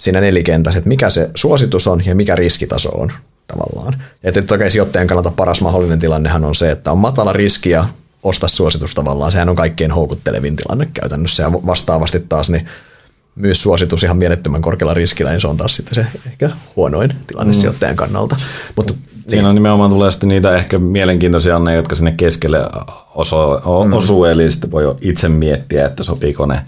siinä 0.00 0.20
nelikentässä, 0.20 0.78
että 0.78 0.88
mikä 0.88 1.10
se 1.10 1.30
suositus 1.34 1.86
on 1.86 2.06
ja 2.06 2.14
mikä 2.14 2.36
riskitaso 2.36 2.90
on 2.90 3.12
tavallaan. 3.52 4.02
Ja 4.22 4.32
totta 4.32 4.58
kai 4.58 4.70
sijoittajan 4.70 5.06
kannalta 5.06 5.30
paras 5.30 5.60
mahdollinen 5.60 5.98
tilannehan 5.98 6.44
on 6.44 6.54
se, 6.54 6.70
että 6.70 6.92
on 6.92 6.98
matala 6.98 7.32
riski 7.32 7.70
ja 7.70 7.88
osta 8.22 8.48
suositus 8.48 8.94
tavallaan. 8.94 9.32
Sehän 9.32 9.48
on 9.48 9.56
kaikkein 9.56 9.92
houkuttelevin 9.92 10.56
tilanne 10.56 10.88
käytännössä 10.94 11.42
ja 11.42 11.52
vastaavasti 11.52 12.20
taas 12.28 12.50
niin 12.50 12.66
myös 13.34 13.62
suositus 13.62 14.02
ihan 14.02 14.16
mielettömän 14.16 14.62
korkealla 14.62 14.94
riskillä, 14.94 15.30
niin 15.30 15.40
se 15.40 15.48
on 15.48 15.56
taas 15.56 15.76
sitten 15.76 15.94
se 15.94 16.06
ehkä 16.26 16.50
huonoin 16.76 17.12
tilanne 17.26 17.52
mm. 17.52 17.60
sijoittajan 17.60 17.96
kannalta. 17.96 18.36
Mutta 18.76 18.94
Siinä 19.28 19.48
on 19.48 19.54
nimenomaan 19.54 19.90
tulee 19.90 20.10
sitten 20.10 20.28
niitä 20.28 20.56
ehkä 20.56 20.78
mielenkiintoisia 20.78 21.58
ne, 21.58 21.74
jotka 21.74 21.94
sinne 21.94 22.12
keskelle 22.12 22.58
oso, 23.14 23.62
Mm. 23.86 23.92
osuu, 23.92 24.24
eli 24.24 24.50
sitten 24.50 24.70
voi 24.70 24.82
jo 24.82 24.96
itse 25.00 25.28
miettiä, 25.28 25.86
että 25.86 26.02
sopiiko 26.02 26.46
ne 26.46 26.60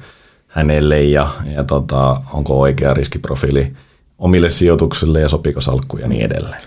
hänelle 0.46 1.02
ja, 1.02 1.30
ja 1.54 1.64
tota, 1.64 2.20
onko 2.32 2.60
oikea 2.60 2.94
riskiprofiili 2.94 3.72
omille 4.22 4.50
sijoituksille 4.50 5.20
ja 5.20 5.28
sopiiko 5.28 5.60
salkku 5.60 5.98
ja 5.98 6.08
niin 6.08 6.24
edelleen. 6.24 6.62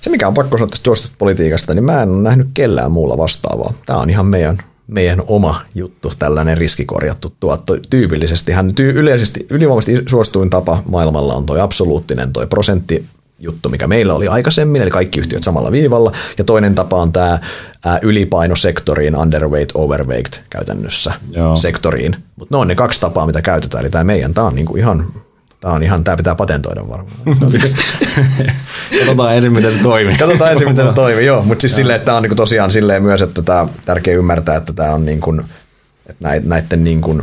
Se, 0.00 0.10
mikä 0.10 0.28
on 0.28 0.34
pakko 0.34 0.56
sanoa 0.56 0.68
tästä 0.68 0.84
suosituspolitiikasta, 0.84 1.74
niin 1.74 1.84
mä 1.84 2.02
en 2.02 2.10
ole 2.10 2.22
nähnyt 2.22 2.48
kellään 2.54 2.92
muulla 2.92 3.18
vastaavaa. 3.18 3.72
Tämä 3.86 3.98
on 3.98 4.10
ihan 4.10 4.26
meidän, 4.26 4.58
meidän 4.86 5.22
oma 5.26 5.60
juttu, 5.74 6.12
tällainen 6.18 6.58
riskikorjattu 6.58 7.34
tuotto. 7.40 7.76
Tyypillisestihän 7.90 8.74
tyy, 8.74 8.90
yleisesti, 8.90 9.46
ylivoimaisesti 9.50 10.02
suosituin 10.08 10.50
tapa 10.50 10.82
maailmalla 10.90 11.34
on 11.34 11.46
toi 11.46 11.60
absoluuttinen 11.60 12.32
toi 12.32 12.46
prosentti 12.46 13.06
juttu, 13.38 13.68
mikä 13.68 13.86
meillä 13.86 14.14
oli 14.14 14.28
aikaisemmin, 14.28 14.82
eli 14.82 14.90
kaikki 14.90 15.20
yhtiöt 15.20 15.42
samalla 15.44 15.72
viivalla. 15.72 16.12
Ja 16.38 16.44
toinen 16.44 16.74
tapa 16.74 16.96
on 16.96 17.12
tämä 17.12 17.38
ää, 17.84 17.98
ylipaino 18.02 18.56
sektoriin, 18.56 19.16
underweight, 19.16 19.70
overweight 19.74 20.40
käytännössä 20.50 21.12
Joo. 21.30 21.56
sektoriin. 21.56 22.16
Mutta 22.36 22.54
ne 22.54 22.60
on 22.60 22.68
ne 22.68 22.74
kaksi 22.74 23.00
tapaa, 23.00 23.26
mitä 23.26 23.42
käytetään. 23.42 23.84
Eli 23.84 23.90
tämä 23.90 24.04
meidän, 24.04 24.34
tämä 24.34 24.46
on 24.46 24.54
niinku 24.54 24.76
ihan, 24.76 25.06
tämä 25.60 25.74
on 25.74 25.82
ihan, 25.82 26.04
tämä 26.04 26.16
pitää 26.16 26.34
patentoida 26.34 26.88
varmaan. 26.88 27.16
Katsotaan 28.98 29.36
ensin, 29.36 29.52
miten 29.52 29.72
se 29.72 29.78
toimii. 29.78 30.16
Katsotaan 30.16 30.52
ensin, 30.52 30.68
miten 30.68 30.86
se 30.86 30.92
toimii, 30.92 31.26
joo. 31.26 31.42
Mutta 31.42 31.60
siis 31.60 31.76
silleen, 31.76 31.96
että 31.96 32.06
tämä 32.06 32.16
on 32.16 32.22
niinku 32.22 32.36
tosiaan 32.36 32.72
silleen 32.72 33.02
myös, 33.02 33.22
että 33.22 33.42
tämä 33.42 33.60
on 33.60 33.70
tärkeä 33.84 34.14
ymmärtää, 34.14 34.56
että 34.56 34.72
tämä 34.72 34.94
on 34.94 35.04
niin 35.04 35.20
kuin, 35.20 35.40
että 36.06 36.28
näiden 36.44 36.84
niin 36.84 37.00
kuin, 37.00 37.22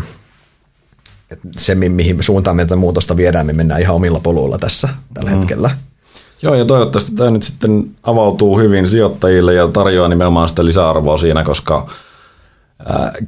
että 1.31 1.47
se, 1.57 1.75
mi- 1.75 1.89
mihin 1.89 2.23
suuntaan 2.23 2.55
me 2.55 2.63
tätä 2.65 2.75
muutosta 2.75 3.17
viedään, 3.17 3.45
me 3.45 3.53
mennään 3.53 3.81
ihan 3.81 3.95
omilla 3.95 4.19
poluilla 4.19 4.57
tässä 4.57 4.89
tällä 5.13 5.29
mm. 5.29 5.37
hetkellä. 5.37 5.69
Joo, 6.41 6.55
ja 6.55 6.65
toivottavasti 6.65 7.15
tämä 7.15 7.31
nyt 7.31 7.43
sitten 7.43 7.91
avautuu 8.03 8.59
hyvin 8.59 8.87
sijoittajille 8.87 9.53
ja 9.53 9.67
tarjoaa 9.67 10.09
nimenomaan 10.09 10.49
sitä 10.49 10.65
lisäarvoa 10.65 11.17
siinä, 11.17 11.43
koska 11.43 11.89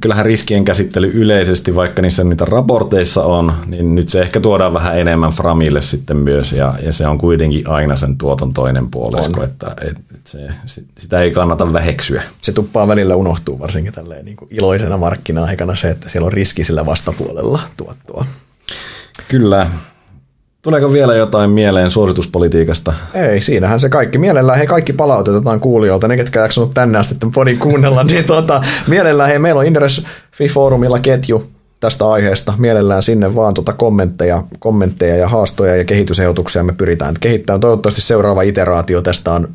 kyllähän 0.00 0.26
riskien 0.26 0.64
käsittely 0.64 1.10
yleisesti, 1.14 1.74
vaikka 1.74 2.02
niissä 2.02 2.24
niitä 2.24 2.44
raporteissa 2.44 3.22
on, 3.24 3.52
niin 3.66 3.94
nyt 3.94 4.08
se 4.08 4.20
ehkä 4.20 4.40
tuodaan 4.40 4.72
vähän 4.72 4.98
enemmän 4.98 5.30
Framille 5.30 5.80
sitten 5.80 6.16
myös, 6.16 6.52
ja, 6.52 6.74
ja 6.82 6.92
se 6.92 7.06
on 7.06 7.18
kuitenkin 7.18 7.68
aina 7.68 7.96
sen 7.96 8.18
tuoton 8.18 8.52
toinen 8.52 8.90
puolisko, 8.90 9.42
että 9.42 9.76
et, 9.80 9.96
et 10.14 10.26
se, 10.26 10.48
sit- 10.66 10.86
sitä 10.98 11.20
ei 11.20 11.30
kannata 11.30 11.72
väheksyä. 11.72 12.22
Se 12.42 12.52
tuppaa 12.52 12.88
välillä 12.88 13.16
unohtuu 13.16 13.58
varsinkin 13.58 13.92
tälleen 13.92 14.24
niin 14.24 14.36
kuin 14.36 14.48
iloisena 14.50 14.96
markkina-aikana 14.96 15.76
se, 15.76 15.90
että 15.90 16.08
siellä 16.08 16.26
on 16.26 16.32
riski 16.32 16.64
sillä 16.64 16.86
vastapuolella 16.86 17.60
tuottoa. 17.76 18.26
Kyllä. 19.28 19.66
Tuleeko 20.66 20.92
vielä 20.92 21.14
jotain 21.14 21.50
mieleen 21.50 21.90
suosituspolitiikasta? 21.90 22.92
Ei, 23.14 23.40
siinähän 23.40 23.80
se 23.80 23.88
kaikki. 23.88 24.18
Mielellään 24.18 24.58
hei 24.58 24.66
kaikki 24.66 24.92
palautetaan 24.92 25.60
kuulijoilta, 25.60 26.08
ne 26.08 26.16
ketkä 26.16 26.40
jaksanut 26.40 26.74
tänne 26.74 26.98
asti 26.98 27.14
tämän 27.14 27.32
podin 27.32 27.58
kuunnella, 27.58 28.04
niin 28.04 28.24
tota, 28.24 28.60
mielellään 28.86 29.28
hei 29.28 29.38
meillä 29.38 29.58
on 29.58 29.66
Inderes 29.66 30.06
Fi-foorumilla 30.32 30.98
ketju 30.98 31.50
tästä 31.80 32.08
aiheesta. 32.08 32.52
Mielellään 32.58 33.02
sinne 33.02 33.34
vaan 33.34 33.54
tota 33.54 33.72
kommentteja, 33.72 34.42
kommentteja 34.58 35.16
ja 35.16 35.28
haastoja 35.28 35.76
ja 35.76 35.84
kehitysehdotuksia 35.84 36.64
me 36.64 36.72
pyritään 36.72 37.14
kehittämään. 37.20 37.60
Toivottavasti 37.60 38.00
seuraava 38.00 38.42
iteraatio 38.42 39.02
tästä 39.02 39.32
on 39.32 39.48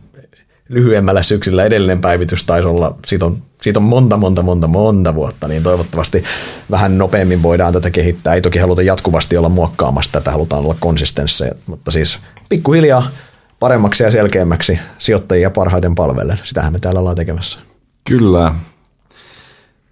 lyhyemmällä 0.71 1.23
syksyllä 1.23 1.63
edellinen 1.63 2.01
päivitys 2.01 2.45
taisi 2.45 2.67
olla, 2.67 2.95
siitä 3.07 3.25
on, 3.25 3.37
siitä 3.61 3.79
on 3.79 3.83
monta, 3.83 4.17
monta, 4.17 4.43
monta, 4.43 4.67
monta 4.67 5.15
vuotta, 5.15 5.47
niin 5.47 5.63
toivottavasti 5.63 6.23
vähän 6.71 6.97
nopeammin 6.97 7.43
voidaan 7.43 7.73
tätä 7.73 7.89
kehittää. 7.89 8.33
Ei 8.33 8.41
toki 8.41 8.59
haluta 8.59 8.81
jatkuvasti 8.81 9.37
olla 9.37 9.49
muokkaamassa 9.49 10.11
tätä, 10.11 10.31
halutaan 10.31 10.63
olla 10.63 10.75
konsistensseja, 10.79 11.55
mutta 11.67 11.91
siis 11.91 12.19
pikkuhiljaa 12.49 13.07
paremmaksi 13.59 14.03
ja 14.03 14.11
selkeämmäksi 14.11 14.79
sijoittajia 14.97 15.49
parhaiten 15.49 15.95
palvellen. 15.95 16.39
Sitähän 16.43 16.73
me 16.73 16.79
täällä 16.79 16.99
ollaan 16.99 17.15
tekemässä. 17.15 17.59
Kyllä. 18.03 18.53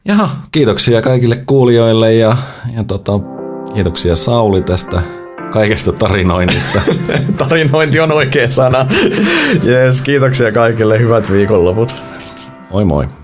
Jaha, 0.06 0.30
kiitoksia 0.52 1.02
kaikille 1.02 1.44
kuulijoille 1.46 2.14
ja, 2.14 2.38
ja 2.76 2.84
tota, 2.84 3.12
kiitoksia 3.74 4.16
Sauli 4.16 4.62
tästä 4.62 5.02
kaikesta 5.50 5.92
tarinoinnista. 5.92 6.82
Tarinointi 7.38 8.00
on 8.00 8.12
oikea 8.12 8.52
sana. 8.52 8.86
Jees, 9.64 10.02
kiitoksia 10.02 10.52
kaikille. 10.52 11.00
Hyvät 11.00 11.32
viikonloput. 11.32 11.96
moi 12.72 12.86
moi. 12.86 13.19